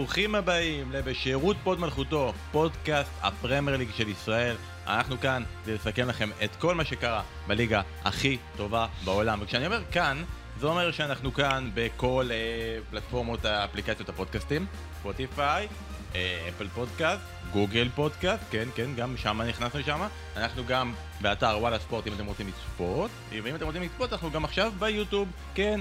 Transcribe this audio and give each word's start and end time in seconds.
וברוכים 0.00 0.34
הבאים 0.34 0.92
לבשירות 0.92 1.56
הוד 1.64 1.80
מלכותו, 1.80 2.32
פודקאסט 2.52 3.10
הפרמייר 3.22 3.76
ליג 3.76 3.88
של 3.96 4.08
ישראל. 4.08 4.56
אנחנו 4.86 5.20
כאן 5.20 5.42
כדי 5.64 5.74
לסכם 5.74 6.08
לכם 6.08 6.30
את 6.44 6.56
כל 6.56 6.74
מה 6.74 6.84
שקרה 6.84 7.22
בליגה 7.46 7.82
הכי 8.04 8.38
טובה 8.56 8.86
בעולם. 9.04 9.38
וכשאני 9.42 9.66
אומר 9.66 9.82
כאן, 9.92 10.22
זה 10.60 10.66
אומר 10.66 10.92
שאנחנו 10.92 11.34
כאן 11.34 11.70
בכל 11.74 12.28
אה, 12.30 12.36
פלטפורמות 12.90 13.44
האפליקציות 13.44 14.08
הפודקאסטים, 14.08 14.66
ספוטיפיי, 15.00 15.68
אה, 16.14 16.48
אפל 16.48 16.68
פודקאסט, 16.68 17.22
גוגל 17.52 17.88
פודקאסט, 17.94 18.42
כן, 18.50 18.68
כן, 18.74 18.90
גם 18.96 19.16
שם 19.16 19.42
נכנסנו 19.42 19.82
שם. 19.82 20.00
אנחנו 20.36 20.66
גם 20.66 20.94
באתר 21.20 21.56
וואלה 21.60 21.78
ספורט 21.78 22.06
אם 22.06 22.12
אתם 22.12 22.26
רוצים 22.26 22.48
לצפות, 22.48 23.10
ואם 23.30 23.56
אתם 23.56 23.66
רוצים 23.66 23.82
לצפות 23.82 24.12
אנחנו 24.12 24.30
גם 24.30 24.44
עכשיו 24.44 24.72
ביוטיוב, 24.78 25.28
כן. 25.54 25.80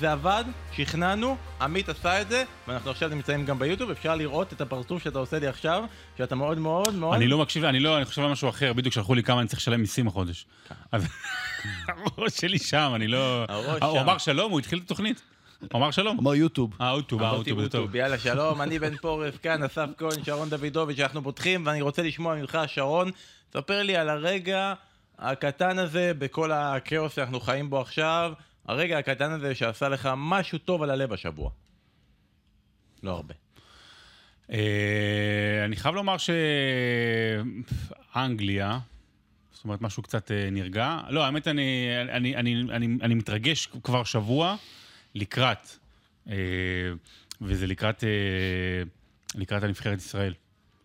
זה 0.00 0.12
עבד, 0.12 0.44
שכנענו, 0.72 1.36
עמית 1.60 1.88
עשה 1.88 2.20
את 2.20 2.28
זה, 2.28 2.44
ואנחנו 2.68 2.90
עכשיו 2.90 3.08
נמצאים 3.08 3.44
גם 3.44 3.58
ביוטיוב, 3.58 3.90
אפשר 3.90 4.14
לראות 4.14 4.52
את 4.52 4.60
הפרצוף 4.60 5.02
שאתה 5.02 5.18
עושה 5.18 5.38
לי 5.38 5.46
עכשיו, 5.46 5.84
שאתה 6.18 6.34
מאוד 6.34 6.58
מאוד 6.58 6.94
מאוד... 6.94 7.14
אני 7.14 7.28
לא 7.28 7.38
מקשיב, 7.38 7.64
אני 7.64 7.80
לא, 7.80 7.96
אני 7.96 8.04
חושב 8.04 8.22
על 8.22 8.30
משהו 8.30 8.48
אחר, 8.48 8.72
בדיוק 8.72 8.94
שלחו 8.94 9.14
לי 9.14 9.22
כמה 9.22 9.40
אני 9.40 9.48
צריך 9.48 9.60
לשלם 9.60 9.80
מיסים 9.80 10.08
החודש. 10.08 10.46
אז 10.92 11.06
הראש 11.88 12.32
שלי 12.40 12.58
שם, 12.58 12.92
אני 12.94 13.08
לא... 13.08 13.44
הראש 13.48 13.82
הוא. 13.82 14.00
אמר 14.00 14.18
שלום, 14.18 14.52
הוא 14.52 14.60
התחיל 14.60 14.78
את 14.78 14.84
התוכנית. 14.84 15.22
הוא 15.60 15.78
אמר 15.78 15.90
שלום. 15.90 16.18
אמר 16.18 16.34
יוטיוב. 16.34 16.74
אה, 16.80 16.90
אוטוב, 16.90 17.22
אה, 17.22 17.30
אוטוב, 17.30 17.44
זה 17.44 17.68
טוב. 17.68 17.80
יוטיוב, 17.80 17.94
יאללה 17.94 18.18
שלום, 18.18 18.62
אני 18.62 18.78
בן 18.78 18.96
פורס, 18.96 19.36
כאן 19.42 19.62
אסף 19.62 19.86
כהן, 19.98 20.24
שרון 20.24 20.48
דוידוביץ', 20.48 21.00
אנחנו 21.00 21.22
פותחים, 21.22 21.66
ואני 21.66 21.82
רוצה 21.82 22.02
לשמוע 22.02 22.34
ממך, 22.34 22.58
שרון, 22.66 23.10
ספר 23.52 23.82
לי 23.82 23.96
על 23.96 24.08
הרגע 24.08 24.74
הקטן 25.18 25.78
הזה 25.78 26.12
בכל 26.18 26.52
הכאוס 26.52 27.14
שאנחנו 27.14 27.40
חיים 27.40 27.70
בו 27.70 27.80
עכשיו, 27.80 28.32
הרגע 28.66 28.98
הקטן 28.98 29.30
הזה 29.30 29.54
שעשה 29.54 29.88
לך 29.88 30.08
משהו 30.16 30.58
טוב 30.58 30.82
על 30.82 30.90
הלב 30.90 31.12
השבוע. 31.12 31.50
לא 33.02 33.10
הרבה. 33.10 33.34
אה, 34.52 35.64
אני 35.64 35.76
חייב 35.76 35.94
לומר 35.94 36.16
שאנגליה, 38.12 38.78
זאת 39.52 39.64
אומרת, 39.64 39.80
משהו 39.80 40.02
קצת 40.02 40.30
אה, 40.30 40.48
נרגע. 40.50 41.00
לא, 41.08 41.24
האמת, 41.24 41.48
אני, 41.48 41.86
אני, 42.10 42.36
אני, 42.36 42.62
אני, 42.70 42.88
אני 43.02 43.14
מתרגש 43.14 43.66
כבר 43.66 44.04
שבוע 44.04 44.56
לקראת, 45.14 45.68
אה, 46.28 46.34
וזה 47.40 47.66
לקראת, 47.66 48.04
לקראת 49.34 49.62
הנבחרת 49.62 49.98
ישראל. 49.98 50.34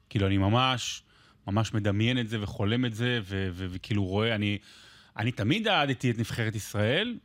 כאילו, 0.09 0.27
אני 0.27 0.37
ממש, 0.37 1.03
ממש 1.47 1.73
מדמיין 1.73 2.19
את 2.19 2.29
זה 2.29 2.43
וחולם 2.43 2.85
את 2.85 2.93
זה, 2.93 3.19
וכאילו 3.53 4.05
רואה, 4.05 4.35
אני, 4.35 4.57
אני 5.17 5.31
תמיד 5.31 5.67
אהדתי 5.67 6.11
את 6.11 6.17
נבחרת 6.19 6.55
ישראל, 6.55 7.17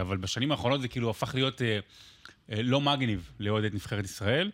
אבל 0.00 0.16
בשנים 0.16 0.50
האחרונות 0.50 0.80
זה 0.80 0.88
כאילו 0.88 1.10
הפך 1.10 1.34
להיות 1.34 1.62
אה, 1.62 1.78
אה, 2.52 2.62
לא 2.62 2.80
מגניב 2.80 3.30
לאהוד 3.40 3.64
את 3.64 3.74
נבחרת 3.74 4.04
ישראל. 4.04 4.50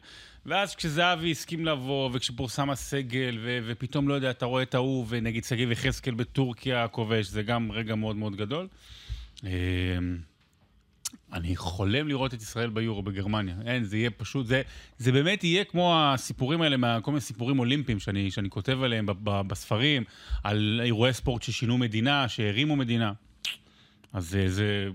ואז 0.47 0.75
כשזהבי 0.75 1.31
הסכים 1.31 1.67
לבוא, 1.67 2.11
וכשפורסם 2.13 2.71
הסגל, 2.71 3.39
ו- 3.43 3.59
ופתאום, 3.67 4.09
לא 4.09 4.15
יודע, 4.15 4.31
אתה 4.31 4.47
רואה 4.47 4.63
את 4.63 4.75
ההוא, 4.75 5.07
ונגיד 5.09 5.45
שגיב 5.45 5.71
יחזקאל 5.71 6.15
בטורקיה 6.15 6.85
הכובש, 6.85 7.27
זה 7.27 7.43
גם 7.43 7.73
רגע 7.73 7.95
מאוד 7.95 8.17
מאוד 8.17 8.37
גדול. 8.37 8.69
אה, 9.45 9.51
אני 11.33 11.57
חולם 11.57 12.09
לראות 12.09 12.35
את 12.35 12.43
ישראל 12.43 12.71
ביורו 12.71 13.03
בגרמניה. 13.03 13.55
אין, 13.67 13.85
זה 13.85 13.97
יהיה 13.97 14.11
פשוט, 14.11 14.47
זה, 14.47 14.63
זה 14.99 15.13
באמת 15.13 15.45
יהיה 15.45 15.65
כמו 15.65 15.95
הסיפורים 16.01 16.63
האלה, 16.63 16.77
מה, 16.77 17.01
כל 17.01 17.11
מיני 17.11 17.21
סיפורים 17.21 17.59
אולימפיים 17.59 17.99
שאני, 17.99 18.31
שאני 18.31 18.51
כותב 18.51 18.83
עליהם 18.83 19.07
ב- 19.07 19.13
ב- 19.13 19.41
בספרים, 19.49 20.05
על 20.45 20.81
אירועי 20.85 21.13
ספורט 21.13 21.43
ששינו 21.43 21.79
מדינה, 21.79 22.29
שהרימו 22.29 22.77
מדינה. 22.77 23.13
אז 24.13 24.29
זה, 24.31 24.49
זה, 24.49 24.87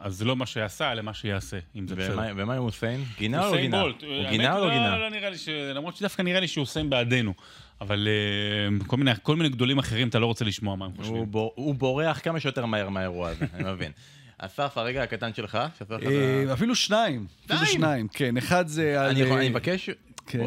אז 0.00 0.14
זה 0.16 0.24
לא 0.24 0.36
מה 0.36 0.46
שעשה, 0.46 0.92
אלא 0.92 1.02
מה 1.02 1.14
שיעשה, 1.14 1.58
אם 1.76 1.88
זה 1.88 1.94
בסדר. 1.96 2.32
ומה 2.36 2.54
עם 2.54 2.62
הוסיין? 2.62 3.04
גינה 3.18 3.46
או 3.46 3.54
לא 3.54 3.60
גינה? 3.60 3.80
בולט. 3.82 4.02
הוא 4.02 4.30
גינה 4.30 4.56
או 4.56 4.64
לא 4.64 4.70
גינה? 4.72 4.90
לא, 4.90 5.00
לא 5.00 5.10
נראה 5.10 5.30
לי 5.30 5.38
ש... 5.38 5.48
למרות 5.48 5.96
שדווקא 5.96 6.22
נראה 6.22 6.40
לי 6.40 6.48
שהוא 6.48 6.62
הוסיין 6.62 6.90
בעדנו. 6.90 7.34
אבל 7.80 8.08
אה, 8.08 8.86
כל 8.86 8.96
מיני, 8.96 9.10
כל 9.22 9.36
מיני 9.36 9.48
גדולים 9.48 9.78
אחרים, 9.78 10.08
אתה 10.08 10.18
לא 10.18 10.26
רוצה 10.26 10.44
לשמוע 10.44 10.76
מה 10.76 10.84
הם 10.84 10.90
הוא 10.96 11.02
חושבים. 11.04 11.30
בור- 11.30 11.52
הוא 11.54 11.74
בורח 11.74 12.20
כמה 12.22 12.40
שיותר 12.40 12.66
מהר 12.66 12.88
מהאירוע 12.88 13.28
הזה, 13.28 13.44
אני 13.54 13.64
מבין. 13.72 13.92
אסף, 14.38 14.78
הרגע 14.78 15.02
הקטן 15.02 15.34
שלך, 15.34 15.58
שספר 15.74 15.96
לך 15.96 16.02
את 16.02 16.06
ה... 16.06 16.10
אה, 16.48 16.52
אפילו 16.52 16.74
שניים. 16.74 17.26
אפילו 17.46 17.66
שניים? 17.66 18.08
כן. 18.08 18.36
אחד 18.36 18.66
זה 18.66 19.00
על... 19.02 19.16
אה, 19.22 19.36
אני 19.38 19.48
מבקש... 19.48 19.90
כן. 20.26 20.46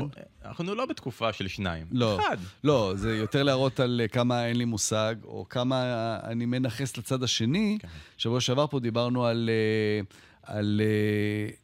אנחנו 0.50 0.76
לא 0.76 0.86
בתקופה 0.86 1.34
של 1.34 1.48
שניים. 1.48 1.88
לא, 1.92 2.20
אחד. 2.20 2.38
לא, 2.64 2.94
זה 2.96 3.18
יותר 3.18 3.44
להראות 3.44 3.80
על 3.80 4.02
אה, 4.04 4.08
כמה 4.08 4.46
אין 4.46 4.58
לי 4.58 4.66
מושג, 4.66 5.16
או 5.24 5.46
כמה 5.50 5.84
אה, 5.84 6.20
אני 6.32 6.46
מנכס 6.46 6.98
לצד 6.98 7.24
השני. 7.24 7.78
כן. 7.82 7.88
שבוע 8.18 8.42
שעבר 8.42 8.68
פה 8.68 8.80
דיברנו 8.80 9.26
על... 9.26 9.50
אה, 9.50 10.02
על, 10.44 10.82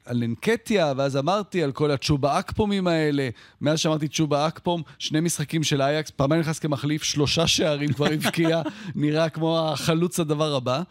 על 0.06 0.24
אנקטיה, 0.24 0.94
ואז 0.98 1.18
אמרתי 1.18 1.64
על 1.64 1.72
כל 1.72 1.92
הצ'ובה 1.92 2.40
אקפומים 2.40 2.88
האלה. 2.88 3.30
מאז 3.62 3.80
שאמרתי 3.80 4.08
צ'ובה 4.08 4.48
אקפום, 4.48 4.84
שני 5.00 5.20
משחקים 5.20 5.64
של 5.64 5.82
אייקס, 5.82 6.12
פעמיים 6.12 6.42
נכנס 6.42 6.60
כמחליף, 6.60 7.04
שלושה 7.04 7.48
שערים 7.48 7.94
כבר 7.94 8.06
הבקיע, 8.14 8.62
נראה 8.96 9.30
כמו 9.30 9.70
החלוץ 9.70 10.20
הדבר 10.20 10.56
הבא. 10.56 10.82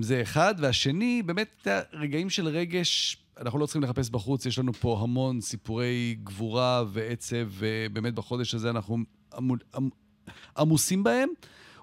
זה 0.00 0.22
אחד. 0.22 0.54
והשני, 0.58 1.22
באמת, 1.26 1.68
רגעים 1.92 2.30
של 2.30 2.48
רגש, 2.48 3.21
אנחנו 3.42 3.58
לא 3.58 3.66
צריכים 3.66 3.82
לחפש 3.82 4.10
בחוץ, 4.10 4.46
יש 4.46 4.58
לנו 4.58 4.72
פה 4.72 4.98
המון 5.02 5.40
סיפורי 5.40 6.16
גבורה 6.24 6.84
ועצב, 6.92 7.46
ובאמת 7.50 8.14
בחודש 8.14 8.54
הזה 8.54 8.70
אנחנו 8.70 8.98
עמו- 9.36 9.54
עמ- 9.76 10.30
עמוסים 10.58 11.04
בהם. 11.04 11.28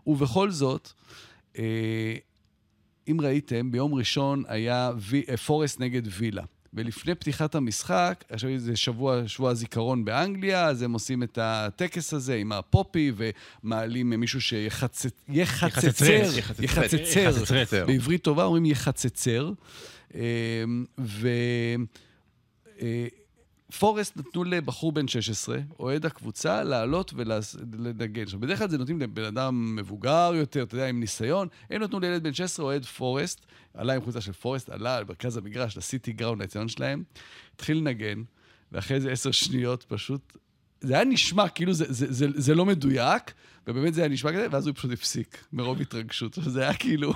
ובכל 0.07 0.51
זאת, 0.51 0.89
אה, 1.57 2.15
אם 3.07 3.21
ראיתם, 3.21 3.71
ביום 3.71 3.93
ראשון 3.93 4.43
היה 4.47 4.91
וי, 4.99 5.23
אה, 5.29 5.37
פורסט 5.37 5.79
נגד 5.79 6.01
וילה. 6.11 6.43
ולפני 6.73 7.15
פתיחת 7.15 7.55
המשחק, 7.55 8.23
עכשיו 8.29 8.49
זה 8.57 8.75
שבוע, 8.75 9.27
שבוע 9.27 9.51
הזיכרון 9.51 10.05
באנגליה, 10.05 10.65
אז 10.65 10.81
הם 10.81 10.93
עושים 10.93 11.23
את 11.23 11.37
הטקס 11.41 12.13
הזה 12.13 12.35
עם 12.35 12.51
הפופי, 12.51 13.11
ומעלים 13.63 14.09
מישהו 14.09 14.41
שיחצצר, 14.41 15.09
יחצצר, 15.29 16.05
יחצצר. 16.37 16.63
יחצצר, 16.63 17.19
יחצצר. 17.19 17.85
בעברית 17.85 18.23
טובה 18.23 18.43
אומרים 18.43 18.65
יחצצר. 18.65 19.51
אה, 20.15 20.63
ו... 20.99 21.29
אה, 22.81 23.07
פורסט 23.79 24.17
נתנו 24.17 24.43
לבחור 24.43 24.91
בן 24.91 25.07
16, 25.07 25.59
אוהד 25.79 26.05
הקבוצה, 26.05 26.63
לעלות 26.63 27.13
ולנגן. 27.15 28.21
עכשיו, 28.21 28.39
בדרך 28.39 28.59
כלל 28.59 28.69
זה 28.69 28.77
נותנים 28.77 29.01
לבן 29.01 29.23
אדם 29.23 29.75
מבוגר 29.75 30.31
יותר, 30.35 30.63
אתה 30.63 30.75
יודע, 30.75 30.87
עם 30.87 30.99
ניסיון. 30.99 31.47
הם 31.69 31.83
נתנו 31.83 31.99
לילד 31.99 32.23
בן 32.23 32.33
16, 32.33 32.65
אוהד 32.65 32.85
פורסט, 32.85 33.45
עלה 33.73 33.93
עם 33.93 34.01
חולצה 34.01 34.21
של 34.21 34.33
פורסט, 34.33 34.69
עלה 34.69 34.97
על 34.97 35.03
מרכז 35.03 35.37
המגרש, 35.37 35.77
לסיטי 35.77 36.13
גראונד, 36.13 36.41
האצטדיון 36.41 36.67
שלהם, 36.67 37.03
התחיל 37.55 37.77
לנגן, 37.77 38.23
ואחרי 38.71 38.97
איזה 38.97 39.11
עשר 39.11 39.31
שניות 39.31 39.83
פשוט... 39.87 40.37
זה 40.81 40.93
היה 40.93 41.05
נשמע 41.05 41.47
כאילו 41.47 41.73
זה, 41.73 41.85
זה, 41.89 42.05
זה, 42.09 42.27
זה 42.35 42.55
לא 42.55 42.65
מדויק, 42.65 43.33
ובאמת 43.67 43.93
זה 43.93 44.01
היה 44.01 44.09
נשמע 44.09 44.31
כזה, 44.31 44.47
ואז 44.51 44.67
הוא 44.67 44.75
פשוט 44.75 44.91
הפסיק, 44.91 45.43
מרוב 45.53 45.81
התרגשות. 45.81 46.37
זה 46.53 46.61
היה 46.61 46.73
כאילו... 46.73 47.13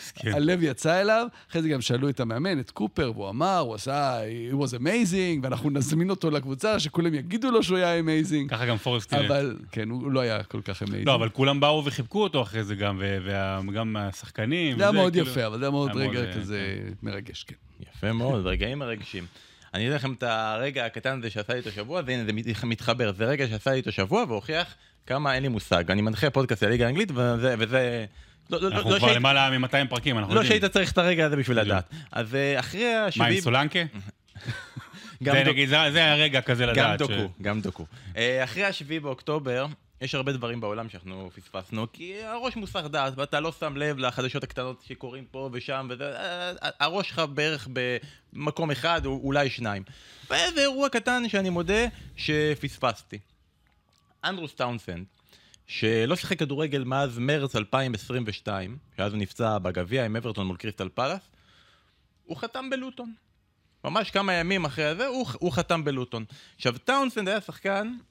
מסכן. 0.00 0.32
הלב 0.32 0.62
יצא 0.62 1.00
אליו, 1.00 1.26
אחרי 1.50 1.62
זה 1.62 1.68
גם 1.68 1.80
שאלו 1.80 2.08
את 2.08 2.20
המאמן, 2.20 2.60
את 2.60 2.70
קופר, 2.70 3.12
והוא 3.14 3.28
אמר, 3.28 3.58
הוא 3.58 3.74
עשה, 3.74 4.20
it 4.50 4.54
was 4.54 4.74
amazing, 4.74 5.40
ואנחנו 5.42 5.70
נזמין 5.70 6.10
אותו 6.10 6.30
לקבוצה, 6.30 6.80
שכולם 6.80 7.14
יגידו 7.14 7.50
לו 7.50 7.62
שהוא 7.62 7.78
היה 7.78 8.00
amazing. 8.00 8.48
ככה 8.48 8.66
גם 8.66 8.76
פורסט 8.76 9.10
תראה. 9.10 9.26
אבל, 9.26 9.56
כן, 9.72 9.90
הוא 9.90 10.12
לא 10.12 10.20
היה 10.20 10.42
כל 10.42 10.60
כך 10.64 10.82
amazing. 10.82 11.06
לא, 11.06 11.14
אבל 11.14 11.28
כולם 11.28 11.60
באו 11.60 11.84
וחיבקו 11.84 12.22
אותו 12.22 12.42
אחרי 12.42 12.64
זה 12.64 12.74
גם, 12.74 12.98
ו- 13.00 13.62
וגם 13.68 13.96
השחקנים. 13.96 14.76
זה 14.78 14.82
היה 14.82 14.92
מאוד 14.92 15.12
כאילו- 15.12 15.26
יפה, 15.30 15.46
אבל 15.46 15.58
זה 15.58 15.64
היה 15.64 15.70
מאוד 15.70 15.96
רגע 15.96 16.20
אה, 16.20 16.32
כזה 16.32 16.78
מרגש, 17.02 17.44
כן. 17.44 17.54
יפה 17.80 18.12
מאוד, 18.12 18.46
רגעים 18.46 18.78
מרגשים. 18.78 19.24
אני 19.74 19.86
אתן 19.88 19.96
לכם 19.96 20.12
את 20.12 20.22
הרגע 20.22 20.86
הקטן 20.86 21.18
הזה 21.18 21.30
שעשה 21.30 21.52
לי 21.54 21.58
את 21.58 21.66
השבוע, 21.66 22.02
והנה 22.06 22.24
זה 22.24 22.32
מת- 22.32 22.64
מתחבר. 22.64 23.12
זה 23.12 23.24
רגע 23.24 23.46
שעשה 23.48 23.70
לי 23.72 23.80
את 23.80 23.86
השבוע 23.86 24.24
והוכיח 24.28 24.74
כמה 25.06 25.34
אין 25.34 25.42
לי 25.42 25.48
מושג. 25.48 25.90
אני 25.90 26.02
מנחה 26.02 26.30
פודקאסט 26.30 26.62
לליגה 26.64 26.86
האנגלית, 26.86 27.10
וזה... 27.14 27.54
וזה... 27.58 28.04
לא, 28.50 28.60
לא, 28.62 28.68
אנחנו 28.68 28.90
לא 28.90 28.98
כבר 28.98 29.06
שהיית- 29.06 29.16
למעלה 29.16 29.58
מ-200 29.58 29.68
פרקים, 29.88 30.18
אנחנו 30.18 30.34
לא 30.34 30.40
יודעים. 30.40 30.60
שהיית 30.60 30.72
צריך 30.72 30.92
את 30.92 30.98
הרגע 30.98 31.26
הזה 31.26 31.36
בשביל. 31.36 31.60
לדעת. 31.60 31.90
אז 32.12 32.34
אה, 32.34 32.60
אחרי 32.60 32.94
מה, 32.94 33.04
השבעים... 33.04 33.32
עם 33.34 33.40
סולנקה? 33.40 33.78
גם 35.22 35.34
זה 35.34 35.42
דוק- 35.44 35.52
נגיד, 35.52 35.68
זה 35.68 35.76
זה 35.92 36.12
הרגע 36.12 36.40
כזה 36.40 36.64
גם 36.64 36.70
לדעת. 36.70 36.98
דוקו, 36.98 37.12
ש- 37.12 37.42
גם 37.42 37.60
דוקו. 37.60 37.86
אה, 38.16 38.44
אחרי 38.44 38.64
השביעי 38.64 39.00
באוקטובר, 39.00 39.66
יש 40.00 40.14
הרבה 40.14 40.32
דברים 40.32 40.60
בעולם 40.60 40.88
שאנחנו 40.88 41.30
פספסנו, 41.34 41.86
כי 41.92 42.22
הראש 42.22 42.56
מוסך 42.56 42.84
דעת, 42.90 43.12
ואתה 43.16 43.40
לא 43.40 43.52
שם 43.52 43.76
לב 43.76 43.98
לחדשות 43.98 44.44
הקטנות 44.44 44.82
שקורים 44.86 45.24
פה 45.30 45.48
ושם, 45.52 45.86
וזה, 45.90 46.16
אה, 46.16 46.52
הראש 46.80 47.08
שלך 47.08 47.22
בערך 47.34 47.68
במקום 48.32 48.70
אחד, 48.70 49.06
או 49.06 49.20
אולי 49.22 49.50
שניים. 49.50 49.82
ואיזה 50.30 50.60
אירוע 50.60 50.88
קטן 50.88 51.28
שאני 51.28 51.50
מודה 51.50 51.86
שפספסתי. 52.16 53.18
אנדרוס 54.24 54.54
טאונסנד, 54.54 55.04
שלא 55.66 56.16
שיחק 56.16 56.38
כדורגל 56.38 56.84
מאז 56.84 57.18
מרץ 57.18 57.56
2022, 57.56 58.78
שאז 58.96 59.12
הוא 59.12 59.20
נפצע 59.20 59.58
בגביע 59.58 60.04
עם 60.04 60.16
אברטון 60.16 60.46
מול 60.46 60.56
קריסטל 60.56 60.88
פאלאס, 60.88 61.22
הוא 62.24 62.36
חתם 62.36 62.70
בלוטון. 62.70 63.14
ממש 63.84 64.10
כמה 64.10 64.32
ימים 64.32 64.64
אחרי 64.64 64.94
זה, 64.96 65.06
הוא, 65.06 65.26
הוא 65.38 65.52
חתם 65.52 65.84
בלוטון. 65.84 66.24
עכשיו, 66.56 66.78
טאונסנד 66.78 67.28
היה 67.28 67.40
שחקן 67.40 67.88
אה, 67.88 68.09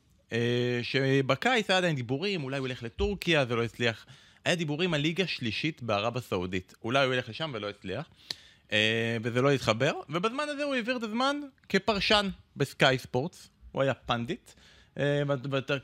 שבקיץ 0.83 1.69
היה 1.69 1.77
עדיין 1.77 1.95
דיבורים, 1.95 2.43
אולי 2.43 2.57
הוא 2.57 2.67
ילך 2.67 2.83
לטורקיה, 2.83 3.45
זה 3.45 3.55
לא 3.55 3.63
הצליח. 3.63 4.05
היה 4.45 4.55
דיבורים 4.55 4.93
על 4.93 5.01
ליגה 5.01 5.27
שלישית 5.27 5.83
בערב 5.83 6.17
הסעודית. 6.17 6.73
אולי 6.83 7.05
הוא 7.05 7.13
ילך 7.13 7.29
לשם 7.29 7.51
ולא 7.53 7.69
הצליח. 7.69 8.05
אה, 8.71 9.17
וזה 9.23 9.41
לא 9.41 9.51
התחבר, 9.51 9.93
ובזמן 10.09 10.43
הזה 10.49 10.63
הוא 10.63 10.75
העביר 10.75 10.97
את 10.97 11.03
הזמן 11.03 11.35
כפרשן 11.69 12.29
בסקאי 12.57 12.97
ספורטס, 12.97 13.49
הוא 13.71 13.81
היה 13.81 13.93
פנדיט. 13.93 14.51
אה, 14.99 15.21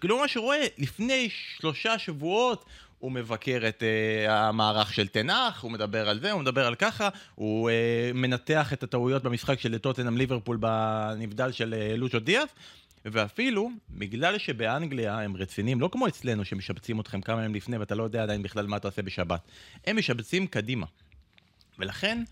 כאילו 0.01 0.19
מה 0.19 0.27
שרואה, 0.27 0.65
לפני 0.77 1.29
שלושה 1.29 1.99
שבועות 1.99 2.65
הוא 2.99 3.11
מבקר 3.11 3.61
את 3.67 3.83
uh, 3.83 4.31
המערך 4.31 4.93
של 4.93 5.07
תנח, 5.07 5.63
הוא 5.63 5.71
מדבר 5.71 6.09
על 6.09 6.19
זה, 6.19 6.31
הוא 6.31 6.41
מדבר 6.41 6.65
על 6.65 6.75
ככה, 6.75 7.09
הוא 7.35 7.69
uh, 7.69 7.73
מנתח 8.17 8.73
את 8.73 8.83
הטעויות 8.83 9.23
במשחק 9.23 9.59
של 9.59 9.77
טוטנאם 9.77 10.17
ליברפול 10.17 10.57
בנבדל 10.57 11.51
של 11.51 11.73
uh, 11.73 11.97
לוצ'ו 11.97 12.19
דיאס, 12.19 12.49
ואפילו, 13.05 13.69
בגלל 13.89 14.37
שבאנגליה 14.37 15.19
הם 15.19 15.35
רציניים, 15.35 15.81
לא 15.81 15.89
כמו 15.91 16.07
אצלנו 16.07 16.45
שמשבצים 16.45 16.99
אתכם 16.99 17.21
כמה 17.21 17.39
ימים 17.39 17.55
לפני 17.55 17.77
ואתה 17.77 17.95
לא 17.95 18.03
יודע 18.03 18.23
עדיין 18.23 18.43
בכלל 18.43 18.67
מה 18.67 18.77
אתה 18.77 18.87
עושה 18.87 19.01
בשבת, 19.01 19.41
הם 19.87 19.97
משבצים 19.97 20.47
קדימה. 20.47 20.85
ולכן, 21.79 22.23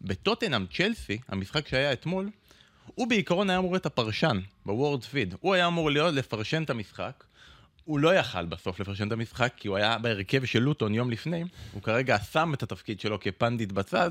בטוטנאם 0.00 0.66
צ'לסי, 0.66 1.18
המשחק 1.28 1.68
שהיה 1.68 1.92
אתמול, 1.92 2.30
הוא 2.86 3.08
בעיקרון 3.08 3.50
היה 3.50 3.58
אמור 3.58 3.72
להיות 3.72 3.86
הפרשן 3.86 4.40
בוורד 4.66 5.04
פיד. 5.04 5.34
הוא 5.40 5.54
היה 5.54 5.66
אמור 5.66 5.90
להיות 5.90 6.14
לפרשן 6.14 6.62
את 6.62 6.70
המשחק. 6.70 7.24
הוא 7.84 7.98
לא 7.98 8.14
יכל 8.14 8.44
בסוף 8.46 8.80
לפרשן 8.80 9.06
את 9.06 9.12
המשחק, 9.12 9.52
כי 9.56 9.68
הוא 9.68 9.76
היה 9.76 9.98
בהרכב 9.98 10.44
של 10.44 10.58
לוטון 10.58 10.94
יום 10.94 11.10
לפני. 11.10 11.44
הוא 11.72 11.82
כרגע 11.82 12.18
שם 12.18 12.54
את 12.54 12.62
התפקיד 12.62 13.00
שלו 13.00 13.20
כפנדיט 13.20 13.72
בצד, 13.72 14.10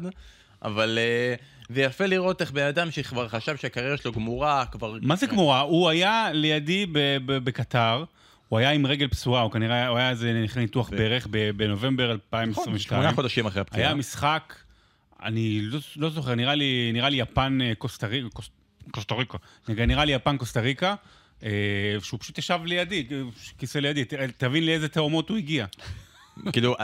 אבל 0.62 0.98
uh, 0.98 1.42
זה 1.70 1.82
יפה 1.82 2.06
לראות 2.06 2.42
איך 2.42 2.52
בן 2.52 2.66
אדם 2.66 2.92
שכבר 2.92 3.28
חשב 3.28 3.58
שהקריירה 3.58 3.98
שלו 3.98 4.12
גמורה, 4.12 4.66
כבר... 4.66 4.98
מה 5.02 5.16
זה 5.16 5.28
גמורה? 5.28 5.60
הוא 5.60 5.90
היה 5.90 6.30
לידי 6.34 6.86
בקטר. 7.26 8.04
הוא 8.50 8.60
היה 8.60 8.72
עם 8.72 8.86
רגל 8.86 9.08
פצועה, 9.08 9.42
הוא 9.42 9.52
כנראה, 9.52 9.88
הוא 9.88 9.98
היה 9.98 10.10
איזה 10.10 10.42
נכנס 10.44 10.58
ניתוח 10.58 10.90
ברך 10.90 11.28
בנובמבר 11.56 12.12
2022. 12.12 12.76
נכון, 12.76 12.80
שמונה 12.80 13.12
חודשים 13.12 13.46
אחרי 13.46 13.62
הפציעה. 13.62 13.88
היה 13.88 13.96
משחק, 13.96 14.56
אני 15.24 15.62
לא, 15.96 16.10
זוכר, 16.10 16.36
נראה 16.36 16.56
לי, 16.56 17.16
יפן 17.18 17.60
קוסטה 17.78 18.08
ריקה, 18.08 19.38
נראה 19.68 20.06
לי 20.06 20.12
יפן 20.12 20.38
קוסטה 20.38 20.60
ריקה, 20.60 20.96
שהוא 22.00 22.20
פשוט 22.20 22.38
ישב 22.38 22.60
לידי, 22.66 23.08
כיסא 23.58 23.78
לידי, 23.78 24.04
תבין 24.38 24.66
לאיזה 24.66 24.88
תאומות 24.88 25.30
הוא 25.30 25.38
הגיע. 25.38 25.66
כאילו, 26.52 26.76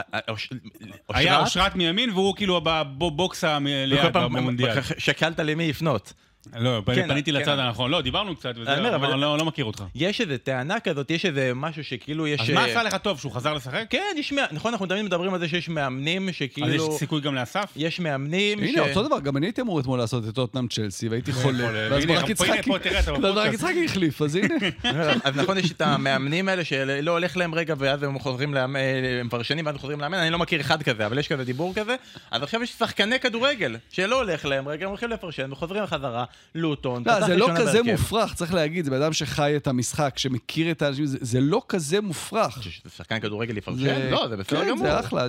היה 1.08 1.40
אושרת 1.40 1.76
מימין 1.76 2.10
והוא 2.10 2.36
כאילו 2.36 2.60
בבוקס 2.64 3.44
ליד 3.86 4.12
במונדיאל. 4.12 4.82
שקלת 4.98 5.38
למי 5.38 5.68
לפנות. 5.68 6.12
לא, 6.56 6.82
כן, 6.86 7.08
פניתי 7.08 7.32
כן. 7.32 7.38
לצד 7.38 7.58
הנכון. 7.58 7.90
לא, 7.90 8.00
דיברנו 8.00 8.36
קצת, 8.36 8.54
וזה, 8.56 8.94
אבל 8.94 9.14
לא, 9.14 9.38
לא 9.38 9.44
מכיר 9.44 9.64
אותך. 9.64 9.84
יש 9.94 10.20
איזה 10.20 10.38
טענה 10.38 10.80
כזאת, 10.80 11.10
יש 11.10 11.26
איזה 11.26 11.52
משהו 11.54 11.84
שכאילו 11.84 12.26
יש... 12.26 12.40
אז 12.40 12.50
מה 12.50 12.64
עשה 12.64 12.82
לך 12.82 12.96
טוב, 12.96 13.18
שהוא 13.18 13.32
חזר 13.32 13.54
לשחק? 13.54 13.84
כן, 13.90 14.02
יש... 14.16 14.32
נכון, 14.52 14.72
אנחנו 14.72 14.86
תמיד 14.86 15.02
מדברים 15.02 15.34
על 15.34 15.40
זה 15.40 15.48
שיש 15.48 15.68
מאמנים 15.68 16.32
שכאילו... 16.32 16.66
אז 16.66 16.74
יש 16.74 16.98
סיכוי 16.98 17.20
גם 17.20 17.34
לאסף? 17.34 17.72
יש 17.76 18.00
מאמנים 18.00 18.58
ש... 18.58 18.68
הנה, 18.68 18.80
אותו 18.80 19.02
דבר, 19.02 19.20
גם 19.20 19.36
אני 19.36 19.46
הייתי 19.46 19.60
אמור 19.60 19.80
אתמול 19.80 19.98
לעשות 19.98 20.28
את 20.28 20.34
טוטנאם 20.34 20.68
צ'לסי, 20.68 21.08
והייתי 21.08 21.32
חולה. 21.32 21.68
ואז 21.90 22.06
ברק 22.06 23.52
יצחקי 23.54 23.84
החליף, 23.84 24.22
אז 24.22 24.34
הנה. 24.34 24.54
אז 25.24 25.36
נכון, 25.36 25.58
יש 25.58 25.72
את 25.72 25.80
המאמנים 25.80 26.48
האלה 26.48 26.64
שלא 26.64 27.10
הולך 27.10 27.36
להם 27.36 27.54
רגע, 27.54 27.74
ואז 27.78 28.02
הם 28.02 28.18
חוזרים 28.18 28.54
לאמן, 28.54 28.80
הם 29.20 29.28
פרשנים 29.28 29.66
ואז 29.66 29.76
חוזרים 29.76 30.00
לאמן, 30.00 30.18
אני 30.18 30.30
לא 30.30 30.38
מכיר 30.38 30.60
אחד 30.60 30.82
כזה, 30.82 31.06
אבל 31.06 31.18
יש 31.18 31.28
כזה 31.28 31.44
דיבור 31.44 31.74
כזה. 31.74 31.96
אז 32.30 32.42
עכשיו 32.42 32.62
יש 32.62 32.72
שחקני 32.72 33.20
כדורגל, 33.20 33.76
שלא 33.90 34.16
הולך 34.16 34.44
להם 34.44 34.68
רגע, 34.68 34.84
הם 34.84 34.88
הולכים 34.88 35.10
לפרשן 35.10 35.52
וחוזרים 35.52 35.86
חזרה, 35.86 36.24
לוטון, 36.54 37.02
לא, 37.06 37.26
זה 37.26 37.36
לא 37.36 37.48
כזה 37.58 37.82
מופרך, 37.82 38.34
צריך 38.34 38.54
להגיד, 38.54 38.84
זה 38.84 38.90
בן 38.90 39.02
אדם 39.02 39.12
שחי 39.12 39.56
את 39.56 39.66
המשחק, 39.66 40.18
שמכיר 40.18 40.70
את 40.70 40.82
האנשים, 40.82 41.04
זה 41.06 41.40
לא 41.40 41.62
כזה 41.68 42.00
מופרך. 42.00 42.62
שחקן 42.96 43.20
כדורגל 43.20 43.56
יפרשן? 43.56 44.10
לא, 44.10 44.28
זה 44.28 44.36
בסדר 44.36 44.64
גמור. 44.64 44.86
כן, 44.86 44.92
זה 44.92 45.00
אחלה, 45.00 45.26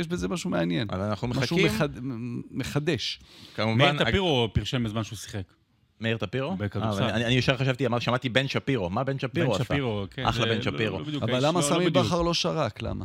יש 0.00 0.08
בזה 0.08 0.28
משהו 0.28 0.50
מעניין. 0.50 0.88
אבל 0.90 1.00
אנחנו 1.00 1.28
מחכים... 1.28 1.66
משהו 1.66 1.88
מחדש. 2.50 3.20
מאיר 3.58 4.04
טפירו 4.04 4.48
פרשן 4.52 4.84
בזמן 4.84 5.04
שהוא 5.04 5.18
שיחק. 5.18 5.42
מאיר 6.00 6.16
טפירו? 6.16 6.56
בכדורסל. 6.56 7.02
אה, 7.02 7.16
אני 7.16 7.34
ישר 7.34 7.56
חשבתי, 7.56 7.86
שמעתי 7.98 8.28
בן 8.28 8.48
שפירו, 8.48 8.90
מה 8.90 9.04
בן 9.04 9.18
שפירו 9.18 9.54
עשה? 9.54 9.58
בן 9.58 9.64
שפירו, 9.64 10.04
כן. 10.10 10.26
אחלה 10.26 10.46
בן 10.46 10.62
שפירו. 10.62 10.98
אבל 11.22 11.46
למה 11.46 11.62
סמי 11.62 11.90
בכר 11.90 12.22
לא 12.22 12.34
שרק? 12.34 12.82
למה? 12.82 13.04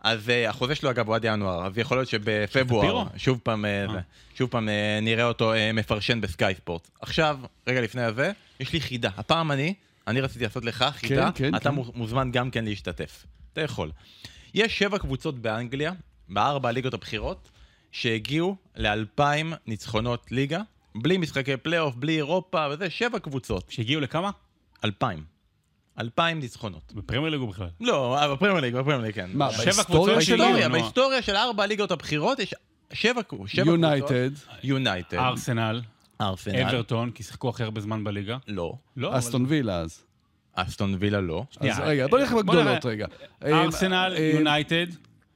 אז 0.00 0.28
uh, 0.28 0.50
החוזה 0.50 0.74
שלו 0.74 0.90
אגב 0.90 1.06
הוא 1.06 1.14
עד 1.14 1.24
ינואר, 1.24 1.66
אז 1.66 1.78
יכול 1.78 1.96
להיות 1.96 2.08
שבפברואר, 2.08 3.06
שוב 3.16 3.40
פעם, 3.42 3.64
uh, 3.64 3.92
שוב 4.34 4.50
פעם 4.50 4.68
uh, 4.68 4.72
נראה 5.02 5.24
אותו 5.24 5.54
uh, 5.54 5.56
מפרשן 5.74 6.20
בסקאי 6.20 6.54
ספורט. 6.54 6.88
עכשיו, 7.00 7.38
רגע 7.66 7.80
לפני 7.80 8.02
הזה, 8.02 8.32
יש 8.60 8.72
לי 8.72 8.80
חידה. 8.80 9.10
הפעם 9.16 9.52
אני, 9.52 9.74
אני 10.06 10.20
רציתי 10.20 10.44
לעשות 10.44 10.64
לך 10.64 10.84
חידה, 10.92 11.30
כן, 11.34 11.50
כן, 11.50 11.54
אתה 11.54 11.70
כן. 11.70 11.76
מוזמן 11.94 12.30
גם 12.30 12.50
כן 12.50 12.64
להשתתף. 12.64 13.26
אתה 13.52 13.60
יכול. 13.60 13.90
יש 14.54 14.78
שבע 14.78 14.98
קבוצות 14.98 15.38
באנגליה, 15.38 15.92
בארבע 16.28 16.68
הליגות 16.68 16.94
הבכירות, 16.94 17.50
שהגיעו 17.92 18.56
לאלפיים 18.76 19.52
ניצחונות 19.66 20.32
ליגה, 20.32 20.60
בלי 20.94 21.18
משחקי 21.18 21.56
פלייאוף, 21.56 21.94
בלי 21.94 22.16
אירופה 22.16 22.66
וזה, 22.70 22.90
שבע 22.90 23.18
קבוצות. 23.18 23.64
שהגיעו 23.68 24.00
לכמה? 24.00 24.30
אלפיים. 24.84 25.24
אלפיים 26.00 26.40
ניצחונות. 26.40 26.92
בפרמייר 26.94 27.30
ליג 27.30 27.40
או 27.40 27.46
בכלל? 27.46 27.68
לא, 27.80 28.18
אה, 28.18 28.34
בפרמייר 28.34 28.60
ליג, 28.60 28.74
בפרמייר 28.74 29.00
ליג, 29.00 29.14
כן. 29.14 29.30
מה, 29.34 29.48
בהיסטוריה 29.48 30.20
שלי? 30.20 30.36
בהיסטוריה, 30.36 30.68
בהיסטוריה 30.68 31.22
של 31.22 31.36
ארבע 31.36 31.62
הליגות 31.62 31.90
הבכירות 31.90 32.38
יש 32.38 32.54
שבע 32.92 33.22
קבוצות. 33.22 33.66
יונייטד. 33.66 34.30
יונייטד. 34.62 35.16
ארסנל. 35.16 35.82
ארסנל. 36.20 36.62
אברטון, 36.62 37.10
כי 37.10 37.22
שיחקו 37.22 37.48
הכי 37.48 37.62
הרבה 37.62 37.80
זמן 37.80 38.04
בליגה. 38.04 38.36
לא. 38.48 38.74
לא. 38.96 39.18
אסטון 39.18 39.44
וילה 39.48 39.76
אז. 39.78 40.02
אסטון 40.54 40.96
וילה 41.00 41.20
לא. 41.20 41.44
אז 41.60 41.80
רגע, 41.80 42.06
בוא 42.06 42.18
נלך 42.18 42.32
בגדולות 42.32 42.86
רגע. 42.86 43.06
ארסנל, 43.44 44.14
יונייטד. 44.34 44.86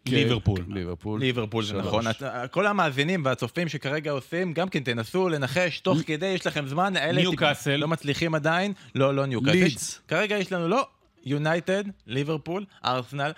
ליברפול. 0.06 0.64
ליברפול. 0.68 1.20
ליברפול 1.20 1.64
זה 1.64 1.78
נכון. 1.78 2.04
כל 2.50 2.66
המאזינים 2.66 3.24
והצופים 3.24 3.68
שכרגע 3.68 4.10
עושים, 4.10 4.52
גם 4.52 4.68
כן 4.68 4.82
תנסו 4.82 5.28
לנחש 5.28 5.80
תוך 5.80 5.98
כדי, 6.06 6.26
יש 6.26 6.46
לכם 6.46 6.66
זמן. 6.66 6.94
ניוקאסל. 7.14 7.76
לא 7.76 7.88
מצליחים 7.88 8.34
עדיין. 8.34 8.72
לא, 8.94 9.14
לא 9.14 9.26
ניוקאסל. 9.26 9.52
לידס. 9.52 10.00
כרגע 10.08 10.38
יש 10.38 10.52
לנו, 10.52 10.68
לא, 10.68 10.86
יונייטד, 11.24 11.84
ליברפול, 12.06 12.64
ארסנל. 12.84 13.32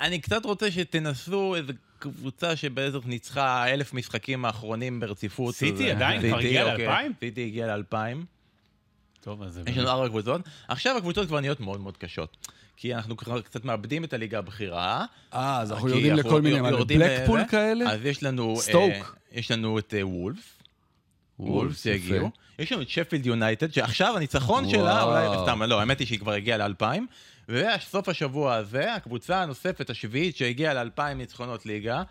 אני 0.00 0.18
קצת 0.18 0.44
רוצה 0.44 0.70
שתנסו 0.70 1.56
איזה 1.56 1.72
קבוצה 2.00 2.56
שבעזרת 2.56 3.06
ניצחה 3.06 3.68
אלף 3.68 3.94
משחקים 3.94 4.44
האחרונים 4.44 5.00
ברציפות. 5.00 5.54
סיטי 5.54 5.90
עדיין? 5.90 6.20
כבר 6.28 6.38
הגיע 6.38 6.64
לאלפיים? 6.64 7.12
סיטי 7.20 7.46
הגיע 7.46 7.66
לאלפיים. 7.66 8.24
טוב, 9.20 9.42
אז... 9.42 9.60
יש 9.66 9.78
לנו 9.78 9.88
ארבע 9.88 10.08
קבוצות. 10.08 10.40
עכשיו 10.68 10.96
הקבוצות 10.96 11.28
כבר 11.28 11.40
נהיות 11.40 11.60
מאוד 11.60 11.80
מאוד 11.80 11.96
קשות. 11.96 12.36
כי 12.76 12.94
אנחנו 12.94 13.16
קצת 13.16 13.64
מאבדים 13.64 14.04
את 14.04 14.12
הליגה 14.12 14.38
הבכירה. 14.38 15.04
אה, 15.34 15.60
אז 15.60 15.72
אנחנו 15.72 15.88
יורדים 15.88 16.14
לכל 16.14 16.42
מיני, 16.42 16.60
מה, 16.60 16.84
בלקפול 16.84 17.40
כאלה? 17.50 17.92
אז 17.92 18.04
יש 18.04 18.22
לנו... 18.22 18.56
סטוק. 18.56 19.16
יש 19.32 19.50
לנו 19.50 19.78
את 19.78 19.94
וולף. 20.02 20.62
וולף 21.38 21.86
יגיעו. 21.86 22.30
יש 22.58 22.72
לנו 22.72 22.82
את 22.82 22.88
שפילד 22.88 23.26
יונייטד, 23.26 23.72
שעכשיו 23.72 24.16
הניצחון 24.16 24.70
שלה, 24.70 25.02
אולי, 25.02 25.26
סתם, 25.42 25.62
לא, 25.62 25.80
האמת 25.80 25.98
היא 25.98 26.06
שהיא 26.06 26.18
כבר 26.18 26.32
הגיעה 26.32 26.58
לאלפיים. 26.58 27.06
ובסוף 27.50 28.08
השבוע 28.08 28.54
הזה, 28.54 28.94
הקבוצה 28.94 29.42
הנוספת, 29.42 29.90
השביעית, 29.90 30.36
שהגיעה 30.36 30.74
לאלפיים 30.74 31.18
ניצחונות 31.18 31.66
ליגה, 31.66 32.02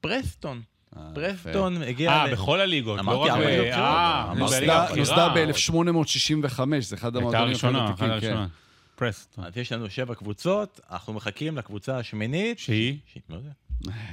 פרסטון. 0.00 0.62
אה, 0.96 1.02
פרסטון 1.14 1.82
הגיע... 1.82 2.10
אה, 2.10 2.32
בכל 2.32 2.60
הליגות, 2.60 3.00
לא 3.04 3.16
רק... 3.16 3.30
אה, 3.30 4.32
נוסדה 4.96 5.28
ב-1865, 5.34 6.60
זה 6.80 6.96
אחד 6.96 7.16
המועדונים 7.16 7.56
הכי 7.56 8.04
ותיקים, 8.04 8.20
כן. 8.20 8.44
פרסטון. 8.96 9.44
אז 9.44 9.56
יש 9.56 9.72
לנו 9.72 9.90
שבע 9.90 10.14
קבוצות, 10.14 10.80
אנחנו 10.90 11.12
מחכים 11.12 11.56
לקבוצה 11.56 11.98
השמינית. 11.98 12.58
שהיא? 12.58 12.98
לא 13.30 13.36
יודע. 13.36 13.50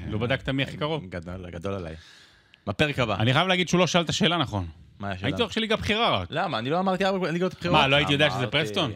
לא 0.08 0.18
בדקת 0.18 0.50
מי 0.50 0.64
הכי 0.64 0.78
קרוב? 0.78 1.06
גדול, 1.10 1.50
גדול 1.50 1.74
עליי. 1.74 1.96
בפרק 2.68 3.00
הבא. 3.00 3.16
אני 3.16 3.34
חייב 3.34 3.48
להגיד 3.48 3.70
שהוא 3.70 3.80
לא 3.80 3.88
שאל 3.88 4.02
את 4.02 4.10
השאלה 4.10 4.38
נכון. 4.38 4.68
מה 5.00 5.12
השאלה? 5.12 5.28
הייתי 5.28 5.42
הולך 5.42 5.54
של 5.54 5.62
ליגה 5.62 5.76
בכירה 5.76 6.20
רק. 6.20 6.28
למה? 6.32 6.60
אני 6.60 6.70
לא 6.70 6.80
אמרתי 6.80 7.06
ארבע 7.06 7.32
ליגות 7.32 7.54
בחירות. 7.54 7.78
מה, 7.78 7.88
לא 7.88 7.96
הייתי 7.96 8.14
יודע 8.14 8.30
שזה 8.30 8.48
פרסטון? 8.48 8.92